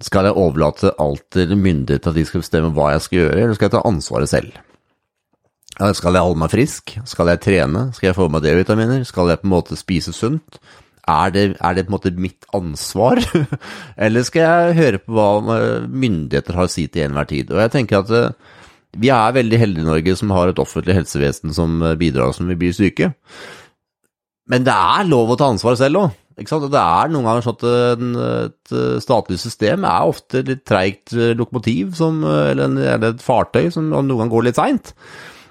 skal 0.00 0.24
jeg 0.30 0.38
overlate 0.38 0.94
alt 1.02 1.26
til 1.34 1.56
myndighet 1.58 2.06
at 2.06 2.14
de 2.14 2.24
skal 2.24 2.40
bestemme 2.44 2.70
hva 2.72 2.92
jeg 2.94 3.02
skal 3.04 3.18
gjøre, 3.18 3.36
eller 3.42 3.54
skal 3.58 3.68
jeg 3.68 3.74
ta 3.76 3.82
ansvaret 3.88 4.30
selv? 4.30 4.52
Skal 5.78 6.16
jeg 6.16 6.26
holde 6.26 6.40
meg 6.42 6.50
frisk? 6.50 6.96
Skal 7.06 7.30
jeg 7.30 7.42
trene? 7.44 7.84
Skal 7.94 8.10
jeg 8.10 8.18
få 8.18 8.26
med 8.32 8.42
D-vitaminer? 8.42 9.04
Skal 9.06 9.30
jeg 9.30 9.38
på 9.42 9.46
en 9.46 9.52
måte 9.52 9.78
spise 9.78 10.14
sunt? 10.16 10.58
Er 11.08 11.30
det, 11.32 11.44
er 11.62 11.76
det 11.76 11.84
på 11.86 11.92
en 11.92 11.94
måte 11.94 12.12
mitt 12.18 12.48
ansvar? 12.54 13.22
Eller 14.08 14.26
skal 14.26 14.42
jeg 14.42 14.78
høre 14.80 15.00
på 15.00 15.14
hva 15.14 15.58
myndigheter 15.86 16.58
har 16.58 16.66
å 16.66 16.72
si 16.72 16.88
til 16.90 17.06
enhver 17.06 17.30
tid? 17.30 17.54
Og 17.54 17.62
jeg 17.62 17.74
tenker 17.76 18.02
at 18.02 18.10
eh, 18.10 18.58
vi 18.98 19.12
er 19.14 19.38
veldig 19.38 19.62
heldige 19.62 19.86
i 19.86 19.88
Norge 19.92 20.16
som 20.18 20.34
har 20.34 20.50
et 20.50 20.60
offentlig 20.60 20.98
helsevesen 20.98 21.54
som 21.54 21.78
eh, 21.86 21.96
bidrar 22.00 22.34
når 22.34 22.52
vi 22.56 22.58
blir 22.64 22.74
syke. 22.74 23.12
Men 24.50 24.66
det 24.66 24.74
er 24.74 25.06
lov 25.06 25.30
å 25.30 25.38
ta 25.38 25.52
ansvar 25.52 25.78
selv 25.78 26.02
òg. 26.02 26.18
Det 26.38 26.82
er 26.82 27.08
noen 27.10 27.24
ganger 27.26 27.42
sånn 27.42 27.56
at 27.56 27.64
et 28.46 29.00
statlig 29.02 29.40
system 29.42 29.82
er 29.88 30.06
ofte 30.06 30.44
litt 30.46 30.60
treigt 30.70 31.10
lokomotiv, 31.34 31.96
som, 31.98 32.20
eller, 32.22 32.76
et 33.08 33.24
fartøy 33.24 33.72
som 33.74 33.88
noen 33.90 34.12
ganger 34.12 34.30
går 34.36 34.46
litt 34.46 34.60
seint. 34.60 34.92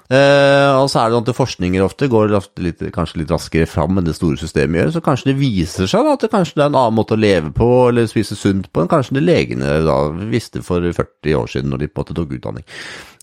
Eh, 0.08 0.72
og 0.80 0.86
så 0.88 1.02
er 1.02 1.10
det 1.10 1.18
sånn 1.18 1.26
at 1.28 1.36
forskninger 1.36 1.84
ofte 1.84 2.08
går 2.12 2.36
ofte 2.38 2.64
litt, 2.64 2.84
kanskje 2.96 3.22
litt 3.22 3.32
raskere 3.34 3.68
fram 3.68 4.00
enn 4.00 4.08
det 4.08 4.16
store 4.16 4.40
systemet 4.40 4.80
gjør, 4.80 4.94
så 4.96 5.02
kanskje 5.04 5.32
det 5.34 5.40
viser 5.42 5.90
seg 5.92 6.08
da, 6.08 6.14
at 6.16 6.24
det 6.24 6.32
kanskje 6.32 6.62
er 6.62 6.70
en 6.70 6.78
annen 6.80 6.96
måte 6.96 7.18
å 7.18 7.20
leve 7.20 7.52
på 7.56 7.68
eller 7.90 8.08
spise 8.08 8.38
sunt 8.40 8.70
på 8.72 8.84
enn 8.84 8.92
kanskje 8.92 9.18
det 9.20 9.26
legene 9.26 9.82
da 9.84 9.98
visste 10.32 10.64
for 10.64 10.86
40 10.86 11.36
år 11.42 11.52
siden 11.52 11.74
når 11.74 11.84
de 11.84 11.92
på 11.92 12.00
en 12.00 12.06
måte 12.06 12.16
tok 12.22 12.38
utdanning. 12.40 12.68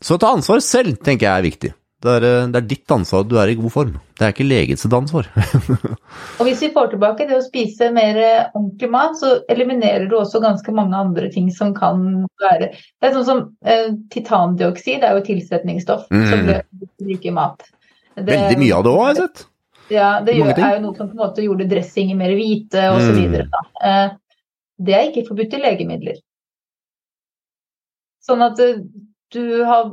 Så 0.05 0.21
ta 0.21 0.35
ansvar 0.37 0.61
selv, 0.65 1.01
tenker 1.01 1.31
jeg 1.31 1.33
er 1.33 1.49
viktig. 1.49 1.73
Det 2.05 2.13
er, 2.19 2.25
eh, 2.29 2.49
det 2.53 2.61
er, 2.61 2.67
ditt 2.69 2.93
ansvar 2.93 3.23
at 3.25 3.31
du 3.31 3.39
er 3.41 3.51
i 3.51 3.57
god 3.57 3.73
form. 3.73 3.95
Det 4.19 4.27
er 4.27 4.35
ikke 4.35 4.47
legets 4.47 4.85
ansvar. 4.85 5.29
og 6.39 6.43
hvis 6.45 6.61
vi 6.67 6.73
får 6.75 6.91
tilbake 6.93 7.29
det 7.31 7.39
å 7.39 7.45
spise 7.45 7.89
mer 7.97 8.19
eh, 8.21 8.51
ordentlig 8.53 8.91
mat, 8.93 9.17
så 9.21 9.39
eliminerer 9.53 10.05
du 10.11 10.19
også 10.19 10.43
ganske 10.45 10.75
mange 10.77 10.99
andre 10.99 11.31
ting 11.33 11.49
som 11.55 11.73
kan 11.77 12.27
være 12.43 12.75
Det 12.75 13.09
er 13.09 13.17
sånn 13.17 13.29
som 13.31 13.43
eh, 13.65 13.89
Titandioksid 14.13 15.07
er 15.07 15.17
jo 15.17 15.25
tilsetningsstoff 15.31 16.05
mm. 16.13 16.29
som 16.29 16.45
bruker 17.01 17.33
i 17.33 17.35
mat. 17.41 17.65
Det, 18.15 18.29
Veldig 18.29 18.61
mye 18.61 18.77
av 18.77 18.85
det 18.85 18.93
òg, 18.93 19.01
har 19.01 19.13
jeg 19.15 19.23
sett. 19.23 19.47
Ja, 19.93 20.11
det 20.25 20.37
gjør, 20.37 20.53
er 20.57 20.77
jo 20.77 20.85
noe 20.87 20.97
som 20.97 21.09
på 21.11 21.17
en 21.17 21.23
måte 21.25 21.45
gjorde 21.45 21.67
dressinger 21.69 22.17
mer 22.17 22.33
hvite 22.37 22.85
osv. 22.95 23.19
Mm. 23.21 23.59
Eh, 23.89 24.07
det 24.85 24.95
er 24.97 25.09
ikke 25.09 25.27
forbudt 25.29 25.57
i 25.57 25.61
legemidler. 25.61 26.21
Sånn 28.25 28.45
at 28.45 28.61
eh, 28.65 28.81
du 29.35 29.45
har 29.69 29.93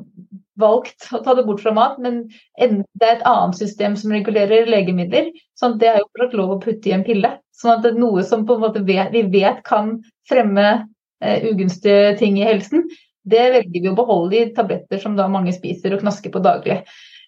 valgt 0.60 1.08
å 1.16 1.22
ta 1.24 1.36
det 1.38 1.46
bort 1.48 1.62
fra 1.64 1.74
mat, 1.76 2.00
men 2.02 2.24
det 2.58 3.08
er 3.08 3.18
et 3.18 3.28
annet 3.28 3.58
system 3.60 3.96
som 4.00 4.14
regulerer 4.14 4.70
legemidler. 4.70 5.32
sånn 5.60 5.76
at 5.76 5.80
Det 5.80 5.88
er 5.88 6.00
jo 6.00 6.10
fortsatt 6.10 6.38
lov 6.40 6.56
å 6.56 6.62
putte 6.62 6.90
i 6.90 6.96
en 6.98 7.06
pille. 7.08 7.38
sånn 7.56 7.78
at 7.78 7.84
det 7.84 7.92
er 7.94 8.00
Noe 8.02 8.24
som 8.24 8.46
vet, 8.46 9.12
vi 9.12 9.22
vet 9.22 9.64
kan 9.64 10.02
fremme 10.28 10.88
eh, 11.22 11.44
ugunstige 11.52 12.18
ting 12.18 12.38
i 12.40 12.48
helsen, 12.48 12.88
det 13.24 13.52
velger 13.54 13.82
vi 13.82 13.90
å 13.90 13.96
beholde 13.96 14.38
i 14.38 14.54
tabletter 14.56 14.98
som 14.98 15.16
da 15.16 15.28
mange 15.30 15.54
spiser 15.54 15.94
og 15.94 16.02
knasker 16.02 16.34
på 16.34 16.42
daglig. 16.42 16.82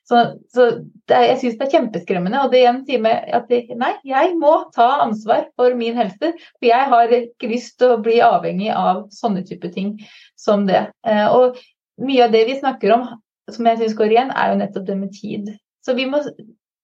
Så, 0.03 0.19
så 0.51 0.65
er, 1.07 1.27
jeg 1.29 1.37
syns 1.39 1.59
det 1.59 1.67
er 1.67 1.73
kjempeskremmende. 1.77 2.41
Og 2.43 2.51
det 2.51 2.63
igjen 2.63 2.81
sier 2.87 3.03
meg 3.03 3.29
at 3.35 3.51
nei, 3.79 3.93
jeg 4.07 4.33
må 4.39 4.55
ta 4.75 4.89
ansvar 5.05 5.45
for 5.59 5.75
min 5.79 5.95
helse. 5.99 6.33
For 6.57 6.67
jeg 6.67 6.89
har 6.91 7.13
ikke 7.19 7.51
lyst 7.53 7.77
til 7.79 7.93
å 7.93 8.01
bli 8.03 8.19
avhengig 8.25 8.73
av 8.75 9.05
sånne 9.15 9.45
type 9.47 9.71
ting 9.75 9.95
som 10.39 10.67
det. 10.67 10.89
Eh, 11.07 11.27
og 11.31 11.59
mye 12.01 12.25
av 12.25 12.33
det 12.33 12.45
vi 12.49 12.57
snakker 12.59 12.95
om 12.95 13.05
som 13.51 13.67
jeg 13.67 13.79
syns 13.81 13.95
går 13.99 14.13
igjen, 14.13 14.31
er 14.31 14.51
jo 14.51 14.59
nettopp 14.61 14.85
det 14.87 14.97
med 14.97 15.15
tid. 15.15 15.49
Så 15.83 15.95
må, 16.07 16.21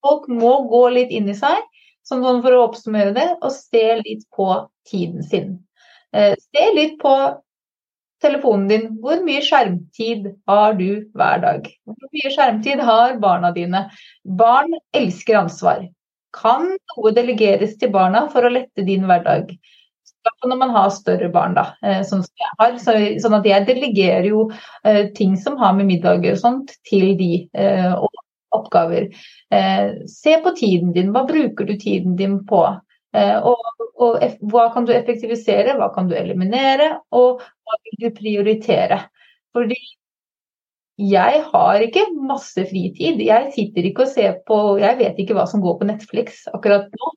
folk 0.04 0.26
må 0.28 0.54
gå 0.70 0.82
litt 0.96 1.12
inn 1.14 1.30
i 1.32 1.36
seg, 1.36 1.60
sånn 2.06 2.42
for 2.44 2.52
å 2.52 2.64
oppsummere 2.66 3.14
det, 3.16 3.28
og 3.40 3.54
se 3.54 3.84
litt 4.02 4.26
på 4.36 4.48
tiden 4.88 5.24
sin. 5.24 5.54
Eh, 6.12 6.34
se 6.36 6.66
litt 6.76 6.98
på 7.00 7.14
telefonen 8.20 8.68
din. 8.68 8.86
Hvor 9.00 9.22
mye 9.24 9.40
skjermtid 9.44 10.28
har 10.50 10.76
du 10.78 11.06
hver 11.16 11.40
dag? 11.44 11.70
Hvor 11.88 12.12
mye 12.12 12.34
skjermtid 12.34 12.82
har 12.84 13.16
barna 13.22 13.52
dine? 13.56 13.86
Barn 14.24 14.74
elsker 14.96 15.40
ansvar. 15.40 15.86
Kan 16.36 16.68
noe 16.76 17.14
delegeres 17.16 17.78
til 17.80 17.90
barna 17.94 18.26
for 18.30 18.46
å 18.46 18.52
lette 18.52 18.84
din 18.86 19.08
hverdag? 19.08 19.54
Når 20.44 20.56
man 20.56 20.72
har 20.74 20.90
større 20.94 21.28
barn, 21.32 21.54
da, 21.56 21.66
eh, 21.82 22.00
sånn 22.06 22.24
som 22.24 22.42
jeg 22.42 22.54
har. 22.60 22.78
Så, 22.82 22.94
sånn 23.22 23.36
at 23.38 23.48
jeg 23.48 23.66
delegerer 23.68 24.28
jo 24.30 24.46
uh, 24.50 25.04
ting 25.16 25.36
som 25.40 25.58
har 25.60 25.76
med 25.76 25.88
middager 25.90 26.36
og 26.36 26.42
sånt, 26.42 26.74
til 26.88 27.14
de 27.18 27.32
eh, 27.52 27.94
oppgaver. 28.56 29.10
Uh, 29.52 30.02
se 30.10 30.36
på 30.44 30.54
tiden 30.58 30.94
din. 30.96 31.12
Hva 31.14 31.26
bruker 31.28 31.68
du 31.68 31.76
tiden 31.76 32.16
din 32.20 32.40
på? 32.48 32.64
Og, 33.10 33.86
og 33.98 34.20
hva 34.52 34.68
kan 34.70 34.84
du 34.86 34.92
effektivisere, 34.94 35.72
hva 35.74 35.88
kan 35.90 36.06
du 36.06 36.12
eliminere, 36.14 36.92
og 37.10 37.40
hva 37.42 37.78
vil 37.82 38.04
du 38.04 38.12
prioritere? 38.14 39.00
Fordi 39.50 39.80
jeg 41.00 41.40
har 41.48 41.82
ikke 41.82 42.04
masse 42.28 42.62
fritid. 42.70 43.18
Jeg 43.24 43.50
sitter 43.56 43.88
ikke 43.88 44.04
og 44.04 44.12
ser 44.12 44.38
på 44.46 44.60
Jeg 44.78 44.98
vet 45.00 45.18
ikke 45.18 45.34
hva 45.34 45.48
som 45.50 45.62
går 45.64 45.80
på 45.80 45.88
Netflix 45.88 46.44
akkurat 46.54 46.86
nå. 46.92 47.12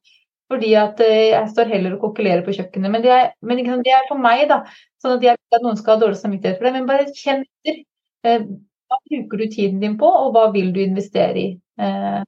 Fordi 0.53 0.73
at 0.77 0.99
eh, 1.01 1.31
jeg 1.31 1.49
står 1.49 1.71
heller 1.71 1.95
og 1.95 2.03
kokulerer 2.03 2.43
på 2.45 2.53
kjøkkenet. 2.53 2.93
Men, 2.93 3.01
det 3.05 3.13
er, 3.15 3.31
men 3.41 3.63
det 3.63 3.95
er, 3.95 4.05
for 4.09 4.21
meg, 4.21 4.45
da. 4.51 4.61
Sånn 5.01 5.15
at 5.17 5.25
jeg 5.25 5.39
vil 5.39 5.57
at 5.57 5.65
noen 5.65 5.79
skal 5.79 5.95
ha 5.95 6.03
dårlig 6.03 6.19
samvittighet 6.19 6.59
for 6.59 6.69
det. 6.69 6.75
Men 6.75 6.89
bare 6.89 7.09
kjenn 7.17 7.41
etter. 7.47 7.81
Eh, 8.27 8.45
hva 8.93 8.99
bruker 9.09 9.41
du 9.41 9.47
tiden 9.49 9.81
din 9.81 9.97
på, 9.97 10.05
og 10.05 10.35
hva 10.35 10.45
vil 10.53 10.69
du 10.75 10.79
investere 10.83 11.39
i 11.39 11.47
eh, 11.81 12.21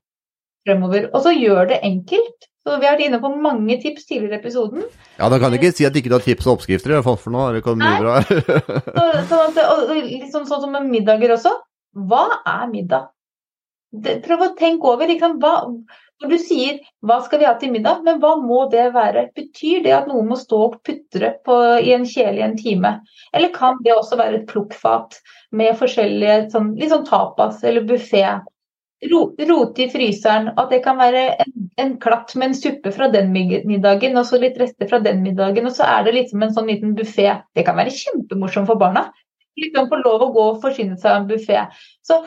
fremover? 0.66 1.12
Og 1.14 1.22
så 1.28 1.36
gjør 1.36 1.70
det 1.70 1.84
enkelt. 1.86 2.50
Så 2.66 2.80
Vi 2.82 2.88
har 2.88 2.96
vært 2.96 3.06
inne 3.06 3.20
på 3.22 3.30
mange 3.30 3.76
tips 3.78 4.08
tidligere 4.10 4.40
i 4.40 4.42
episoden. 4.42 4.88
Ja, 5.20 5.30
Da 5.30 5.38
kan 5.38 5.54
du 5.54 5.60
ikke 5.60 5.70
si 5.76 5.86
at 5.86 5.94
du 5.94 6.00
ikke 6.02 6.16
har 6.16 6.26
tips 6.26 6.48
og 6.48 6.56
oppskrifter, 6.56 6.96
i 6.96 6.98
hvert 6.98 7.06
fall 7.06 7.20
for 7.22 7.36
nå 7.36 7.44
det 7.54 7.62
kommet 7.66 7.86
mye 7.86 8.02
bra. 8.02 8.16
så, 8.26 9.04
sånn 9.30 9.60
at, 9.62 9.92
liksom 10.00 10.48
sånn 10.50 10.64
som 10.64 10.74
med 10.74 10.90
middager 10.90 11.36
også. 11.38 11.54
Hva 12.10 12.24
er 12.42 12.66
middag? 12.72 13.12
Det, 13.94 14.18
prøv 14.26 14.48
å 14.48 14.50
tenke 14.58 14.90
over. 14.96 15.06
Liksom, 15.14 15.38
hva, 15.44 15.54
når 16.24 16.32
du 16.32 16.38
sier 16.40 16.80
'hva 17.04 17.18
skal 17.26 17.40
vi 17.42 17.48
ha 17.48 17.54
til 17.60 17.72
middag', 17.74 18.04
men 18.06 18.20
hva 18.22 18.36
må 18.40 18.60
det 18.72 18.86
være? 18.96 19.28
Betyr 19.36 19.84
det 19.84 19.94
at 19.98 20.08
noen 20.08 20.30
må 20.30 20.38
stå 20.40 20.60
og 20.68 20.78
putre 20.88 21.34
på, 21.46 21.58
i 21.84 21.92
en 21.96 22.06
kjele 22.08 22.40
i 22.40 22.46
en 22.46 22.58
time? 22.58 22.94
Eller 23.34 23.52
kan 23.56 23.82
det 23.84 23.94
også 23.94 24.20
være 24.22 24.40
et 24.40 24.48
plukkfat 24.48 25.20
med 25.52 25.76
forskjellige 25.82 26.52
sånn, 26.54 26.76
litt 26.80 26.94
sånn 26.94 27.08
tapas 27.10 27.64
eller 27.64 27.88
buffé? 27.90 28.24
Rote 29.12 29.84
i 29.84 29.90
fryseren, 29.92 30.54
at 30.58 30.72
det 30.72 30.80
kan 30.86 30.98
være 30.98 31.26
en, 31.44 31.52
en, 31.84 31.92
klatt 32.02 32.32
med 32.40 32.48
en 32.50 32.58
suppe 32.58 32.94
fra 32.96 33.10
den 33.12 33.30
middagen, 33.36 34.16
og 34.18 34.26
så 34.26 34.40
litt 34.40 34.58
rester 34.58 34.88
fra 34.90 35.02
den 35.04 35.22
middagen, 35.22 35.68
og 35.68 35.76
så 35.76 35.84
er 35.84 36.08
det 36.08 36.16
liksom 36.16 36.42
en 36.42 36.56
sånn 36.56 36.72
liten 36.72 36.96
buffé. 36.98 37.28
Det 37.54 37.68
kan 37.68 37.78
være 37.78 37.94
kjempemorsomt 37.94 38.72
for 38.72 38.80
barna. 38.82 39.10
Liksom 39.60 39.92
få 39.92 40.00
lov 40.00 40.24
å 40.24 40.32
gå 40.34 40.48
og 40.54 40.64
forsyne 40.64 40.98
seg 40.98 41.12
av 41.12 41.22
en 41.22 41.30
buffé. 41.30 41.68
Så 42.08 42.24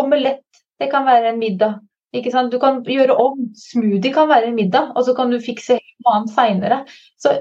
omelett, 0.00 0.64
det 0.80 0.88
kan 0.90 1.06
være 1.06 1.34
en 1.34 1.40
middag. 1.44 1.78
Du 2.12 2.58
kan 2.60 2.82
gjøre 2.84 3.16
om. 3.16 3.46
Smoothie 3.56 4.12
kan 4.12 4.28
være 4.28 4.52
middag, 4.52 4.92
og 4.96 5.04
så 5.06 5.14
kan 5.16 5.32
du 5.32 5.40
fikse 5.40 5.78
noe 5.80 6.16
annet 6.18 6.34
seinere. 6.34 6.78
Så 7.16 7.38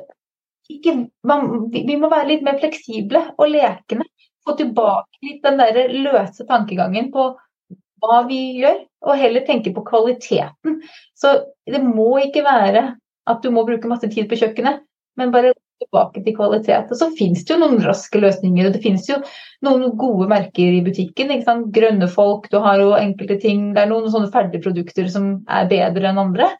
vi 0.71 1.97
må 1.99 2.09
være 2.09 2.29
litt 2.29 2.45
mer 2.47 2.59
fleksible 2.61 3.25
og 3.37 3.51
lekende. 3.51 4.07
Få 4.47 4.55
tilbake 4.57 5.27
litt 5.27 5.43
den 5.43 5.59
der 5.59 5.91
løse 5.91 6.47
tankegangen 6.49 7.11
på 7.13 7.33
hva 8.01 8.21
vi 8.25 8.39
gjør, 8.57 8.79
og 9.05 9.19
heller 9.19 9.43
tenke 9.45 9.73
på 9.75 9.83
kvaliteten. 9.85 10.79
Så 11.13 11.35
det 11.69 11.83
må 11.83 12.15
ikke 12.23 12.41
være 12.47 12.95
at 13.29 13.43
du 13.43 13.51
må 13.53 13.65
bruke 13.67 13.91
masse 13.91 14.09
tid 14.09 14.29
på 14.31 14.39
kjøkkenet, 14.39 14.81
men 15.19 15.33
bare 15.35 15.53
tilbake 15.81 16.21
til 16.25 16.35
kvalitet. 16.37 16.91
Og 16.91 16.99
så 16.99 17.09
finnes 17.17 17.43
det 17.45 17.53
jo 17.53 17.59
noen 17.61 17.81
raske 17.85 18.21
løsninger. 18.21 18.67
og 18.67 18.75
Det 18.75 18.83
finnes 18.83 19.07
jo 19.09 19.17
noen 19.65 19.95
gode 19.99 20.27
merker 20.31 20.77
i 20.77 20.83
butikken. 20.85 21.33
ikke 21.33 21.47
sant? 21.47 21.71
Grønne 21.75 22.07
folk, 22.11 22.47
du 22.51 22.59
har 22.63 22.81
jo 22.81 22.93
enkelte 22.97 23.39
ting. 23.41 23.71
Det 23.75 23.83
er 23.83 23.91
noen 23.91 24.09
sånne 24.13 24.31
ferdigprodukter 24.33 25.09
som 25.11 25.33
er 25.49 25.69
bedre 25.71 26.11
enn 26.11 26.21
andre. 26.21 26.51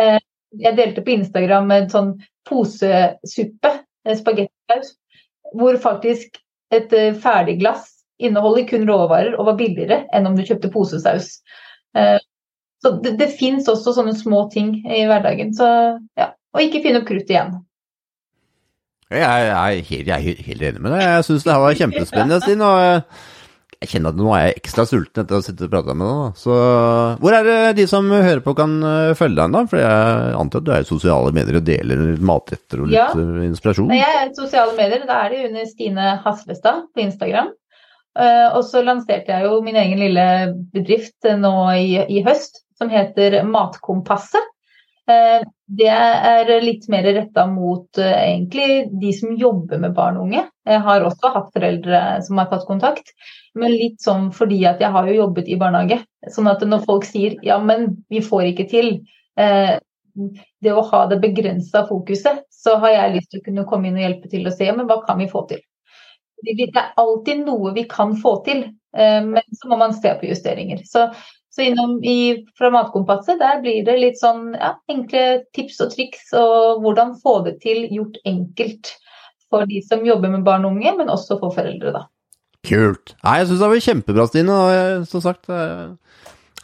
Eh, 0.00 0.18
jeg 0.60 0.76
delte 0.78 1.04
på 1.06 1.14
Instagram 1.14 1.70
med 1.70 1.94
sånn 1.94 2.16
posesuppe, 2.48 3.74
eh, 4.06 4.18
spagettisaus, 4.18 4.96
hvor 5.54 5.78
faktisk 5.82 6.40
et 6.70 6.90
ferdig 6.90 7.20
ferdigglass 7.22 7.88
inneholder 8.20 8.66
kun 8.68 8.84
råvarer 8.86 9.32
og 9.34 9.48
var 9.48 9.56
billigere 9.58 10.04
enn 10.14 10.28
om 10.28 10.36
du 10.36 10.44
kjøpte 10.46 10.70
posesaus. 10.70 11.40
Så 12.82 12.92
det, 13.02 13.16
det 13.18 13.26
fins 13.34 13.68
også 13.68 13.94
sånne 13.96 14.14
små 14.14 14.44
ting 14.52 14.76
i 14.86 15.02
hverdagen. 15.08 15.50
Så 15.56 15.66
ja, 16.20 16.30
og 16.54 16.62
ikke 16.62 16.82
finne 16.84 17.02
opp 17.02 17.08
krutt 17.10 17.32
igjen. 17.32 17.58
Jeg 19.10 19.26
er, 19.26 19.82
helt, 19.82 20.06
jeg 20.06 20.14
er 20.14 20.46
helt, 20.46 20.62
enig 20.62 20.80
med 20.80 20.94
deg. 20.94 21.02
Jeg 21.02 21.26
syns 21.26 21.44
det 21.46 21.50
her 21.52 21.62
var 21.64 21.78
kjempespennende, 21.78 22.40
Stine. 22.44 22.66
Og 22.70 23.80
jeg 23.80 23.88
kjenner 23.94 24.12
at 24.12 24.18
nå 24.20 24.28
er 24.36 24.42
jeg 24.44 24.58
ekstra 24.60 24.84
sulten 24.86 25.22
etter 25.22 25.38
å 25.38 25.42
sitte 25.42 25.66
og 25.66 25.72
prate 25.72 25.96
med 25.96 26.06
deg. 26.06 26.36
Så 26.38 26.58
hvor 27.22 27.34
er 27.34 27.48
det 27.48 27.56
de 27.80 27.86
som 27.90 28.06
hører 28.12 28.42
på 28.44 28.54
kan 28.58 28.76
eh, 28.86 29.14
følge 29.18 29.40
deg, 29.40 29.56
da? 29.56 29.62
For 29.72 29.80
jeg 29.82 30.34
antar 30.42 30.62
at 30.62 30.66
du 30.66 30.72
er 30.76 30.84
i 30.84 30.90
sosiale 30.90 31.32
medier 31.34 31.58
og 31.58 31.66
deler 31.66 32.04
litt 32.10 32.26
matretter 32.30 32.84
og 32.84 32.90
litt 32.92 33.00
ja. 33.00 33.08
inspirasjon? 33.10 33.48
inspirasjon? 33.48 33.94
Jeg 33.96 34.20
er 34.20 34.28
i 34.28 34.36
sosiale 34.36 34.76
medier. 34.78 35.08
Da 35.08 35.22
er 35.24 35.34
det 35.34 35.42
under 35.48 35.66
Stine 35.72 36.12
Haslestad 36.26 36.86
på 36.94 37.04
Instagram. 37.08 37.50
Eh, 38.20 38.46
og 38.52 38.62
så 38.68 38.84
lanserte 38.86 39.32
jeg 39.32 39.48
jo 39.48 39.58
min 39.64 39.78
egen 39.80 40.04
lille 40.04 40.28
bedrift 40.74 41.32
nå 41.40 41.54
i, 41.78 41.98
i 42.04 42.22
høst 42.26 42.62
som 42.78 42.92
heter 42.92 43.40
Matkompasset. 43.48 44.54
Eh, 45.10 45.42
det 45.70 45.88
er 45.88 46.50
litt 46.64 46.88
mer 46.92 47.06
retta 47.06 47.46
mot 47.50 47.98
eh, 47.98 48.16
egentlig 48.34 48.88
de 49.00 49.12
som 49.16 49.36
jobber 49.38 49.80
med 49.82 49.94
barn 49.96 50.18
og 50.18 50.28
unge. 50.28 50.44
Jeg 50.68 50.82
har 50.86 51.06
også 51.06 51.32
hatt 51.34 51.52
foreldre 51.54 52.00
som 52.26 52.40
har 52.40 52.50
tatt 52.50 52.66
kontakt, 52.68 53.14
men 53.58 53.74
litt 53.74 54.02
sånn 54.04 54.28
fordi 54.34 54.60
at 54.68 54.82
jeg 54.82 54.92
har 54.94 55.08
jo 55.08 55.20
jobbet 55.22 55.50
i 55.50 55.58
barnehage. 55.60 56.00
Sånn 56.34 56.50
at 56.50 56.62
når 56.66 56.84
folk 56.86 57.06
sier 57.08 57.38
ja, 57.46 57.58
men 57.62 58.02
vi 58.12 58.22
får 58.24 58.50
ikke 58.50 58.68
til, 58.70 58.92
eh, 59.40 59.78
det 60.60 60.74
å 60.74 60.84
ha 60.90 61.04
det 61.08 61.20
begrensa 61.22 61.86
fokuset, 61.88 62.44
så 62.50 62.76
har 62.82 62.96
jeg 62.96 63.16
lyst 63.16 63.30
til 63.32 63.40
å 63.40 63.46
kunne 63.46 63.66
komme 63.70 63.88
inn 63.88 63.98
og 63.98 64.04
hjelpe 64.04 64.30
til 64.30 64.46
og 64.50 64.56
se 64.56 64.66
men 64.74 64.88
hva 64.90 65.00
kan 65.06 65.22
vi 65.22 65.30
få 65.30 65.46
til. 65.48 65.62
Det 66.40 66.70
er 66.72 66.94
alltid 66.98 67.44
noe 67.46 67.72
vi 67.76 67.84
kan 67.88 68.14
få 68.16 68.38
til, 68.46 68.62
men 68.96 69.56
så 69.56 69.68
må 69.68 69.76
man 69.80 69.92
se 69.92 70.12
på 70.16 70.24
justeringer. 70.24 70.80
Så 70.88 71.02
så 71.60 71.68
innom 71.68 71.98
i, 72.00 72.46
fra 72.56 72.70
Matkompasset 72.72 73.40
der 73.40 73.60
blir 73.60 73.84
det 73.84 73.98
litt 74.00 74.18
sånn 74.20 74.54
ja, 74.56 74.72
enkle 74.90 75.44
tips 75.56 75.80
og 75.84 75.92
triks 75.92 76.32
og 76.36 76.80
hvordan 76.84 77.12
få 77.20 77.42
det 77.44 77.58
til 77.64 77.84
gjort 77.92 78.16
enkelt 78.24 78.94
for 79.50 79.68
de 79.68 79.82
som 79.84 80.06
jobber 80.06 80.32
med 80.32 80.46
barn 80.46 80.64
og 80.64 80.76
unge, 80.76 80.94
men 80.96 81.10
også 81.12 81.36
for 81.40 81.52
foreldre, 81.52 81.92
da. 81.92 82.04
Kult. 82.66 83.16
Nei, 83.24 83.40
jeg 83.40 83.48
syns 83.50 83.62
det 83.62 83.70
var 83.72 83.82
kjempebra, 83.86 84.26
Stine. 84.30 84.54
Og 84.56 85.08
som 85.10 85.24
sagt, 85.24 85.48
det 85.48 85.58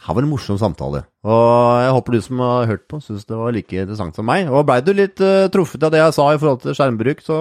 her 0.07 0.15
var 0.15 0.23
en 0.23 0.31
morsom 0.31 0.59
samtale. 0.61 1.03
Og 1.27 1.83
jeg 1.83 1.93
håper 1.97 2.15
du 2.15 2.21
som 2.23 2.43
har 2.45 2.71
hørt 2.71 2.85
på, 2.87 3.01
syns 3.03 3.27
det 3.27 3.35
var 3.35 3.51
like 3.55 3.75
interessant 3.75 4.15
som 4.15 4.27
meg. 4.29 4.47
Og 4.47 4.63
blei 4.69 4.79
du 4.85 4.93
litt 4.95 5.19
uh, 5.19 5.49
truffet 5.51 5.83
av 5.83 5.91
det 5.91 5.99
jeg 5.99 6.15
sa 6.15 6.29
i 6.31 6.39
forhold 6.39 6.63
til 6.63 6.77
skjermbruk, 6.77 7.25
så 7.25 7.39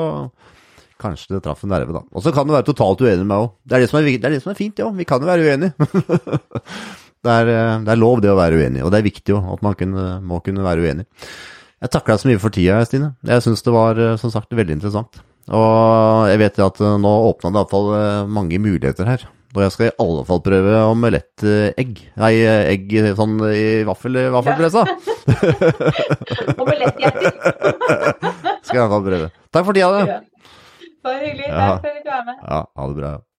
kanskje 0.99 1.37
det 1.37 1.45
traff 1.45 1.63
en 1.63 1.75
nerve, 1.77 1.95
da. 1.95 2.03
Og 2.11 2.25
så 2.25 2.33
kan 2.35 2.49
du 2.49 2.57
være 2.57 2.67
totalt 2.73 3.05
uenig 3.05 3.23
med 3.23 3.31
meg 3.31 3.45
òg. 3.45 3.51
Det, 3.63 3.77
det, 3.77 4.17
er 4.25 4.35
det 4.35 4.43
som 4.43 4.51
er 4.51 4.59
fint, 4.59 4.83
ja. 4.83 4.89
Vi 4.97 5.07
kan 5.07 5.23
jo 5.23 5.31
være 5.31 5.47
uenige. 5.47 5.77
Det 7.27 7.35
er, 7.35 7.51
eh, 7.51 7.77
det 7.83 7.93
er, 7.93 8.01
lov 8.01 8.23
det 8.23 8.31
å 8.31 8.39
være 8.39 8.61
uenig, 8.61 8.83
og 8.87 8.93
det 8.95 9.01
er 9.01 9.09
viktig 9.09 9.35
jo 9.35 9.43
at 9.55 9.63
man 9.67 9.77
kunne, 9.79 10.09
må 10.23 10.39
kunne 10.47 10.67
være 10.67 10.85
uenig. 10.85 11.07
Jeg 11.83 11.93
takker 11.93 12.15
deg 12.15 12.23
så 12.23 12.29
mye 12.31 12.43
for 12.43 12.55
tida, 12.55 12.83
Stine. 12.89 13.15
Jeg 13.27 13.45
syns 13.45 13.65
det 13.67 13.75
var 13.75 13.99
eh, 14.01 14.19
som 14.21 14.33
sagt 14.33 14.55
veldig 14.55 14.79
interessant. 14.79 15.19
Og 15.55 16.27
jeg 16.31 16.41
vet 16.43 16.61
at 16.63 16.83
eh, 16.83 17.01
nå 17.03 17.15
åpna 17.31 17.53
det 17.55 17.65
iallfall 17.65 18.31
mange 18.31 18.61
muligheter 18.63 19.11
her. 19.11 19.27
Og 19.57 19.63
jeg 19.65 19.73
skal 19.73 19.89
i 19.89 19.95
alle 20.03 20.23
fall 20.29 20.43
prøve 20.45 20.81
omelettegg. 20.91 22.01
Nei, 22.21 22.33
egg 22.75 22.91
sånn 23.17 23.39
i 23.49 23.67
vaffel, 23.89 24.19
vaffelpressa. 24.35 24.85
Omelettgjeter. 26.61 27.31
skal 28.67 28.77
jeg 28.77 28.83
i 28.83 28.83
hvert 28.83 28.93
fall 28.99 29.07
prøve. 29.07 29.31
Takk 29.49 29.71
for 29.71 29.79
tida, 29.79 29.89
du. 29.97 30.53
Bare 31.07 31.23
hyggelig. 31.23 31.49
Takk 31.49 31.87
for 31.87 31.95
at 31.95 32.05
du 32.05 32.13
var 32.13 32.29
med. 32.29 32.45
Ja, 32.45 32.61
ha 32.69 32.91
det 32.91 33.01
bra. 33.01 33.17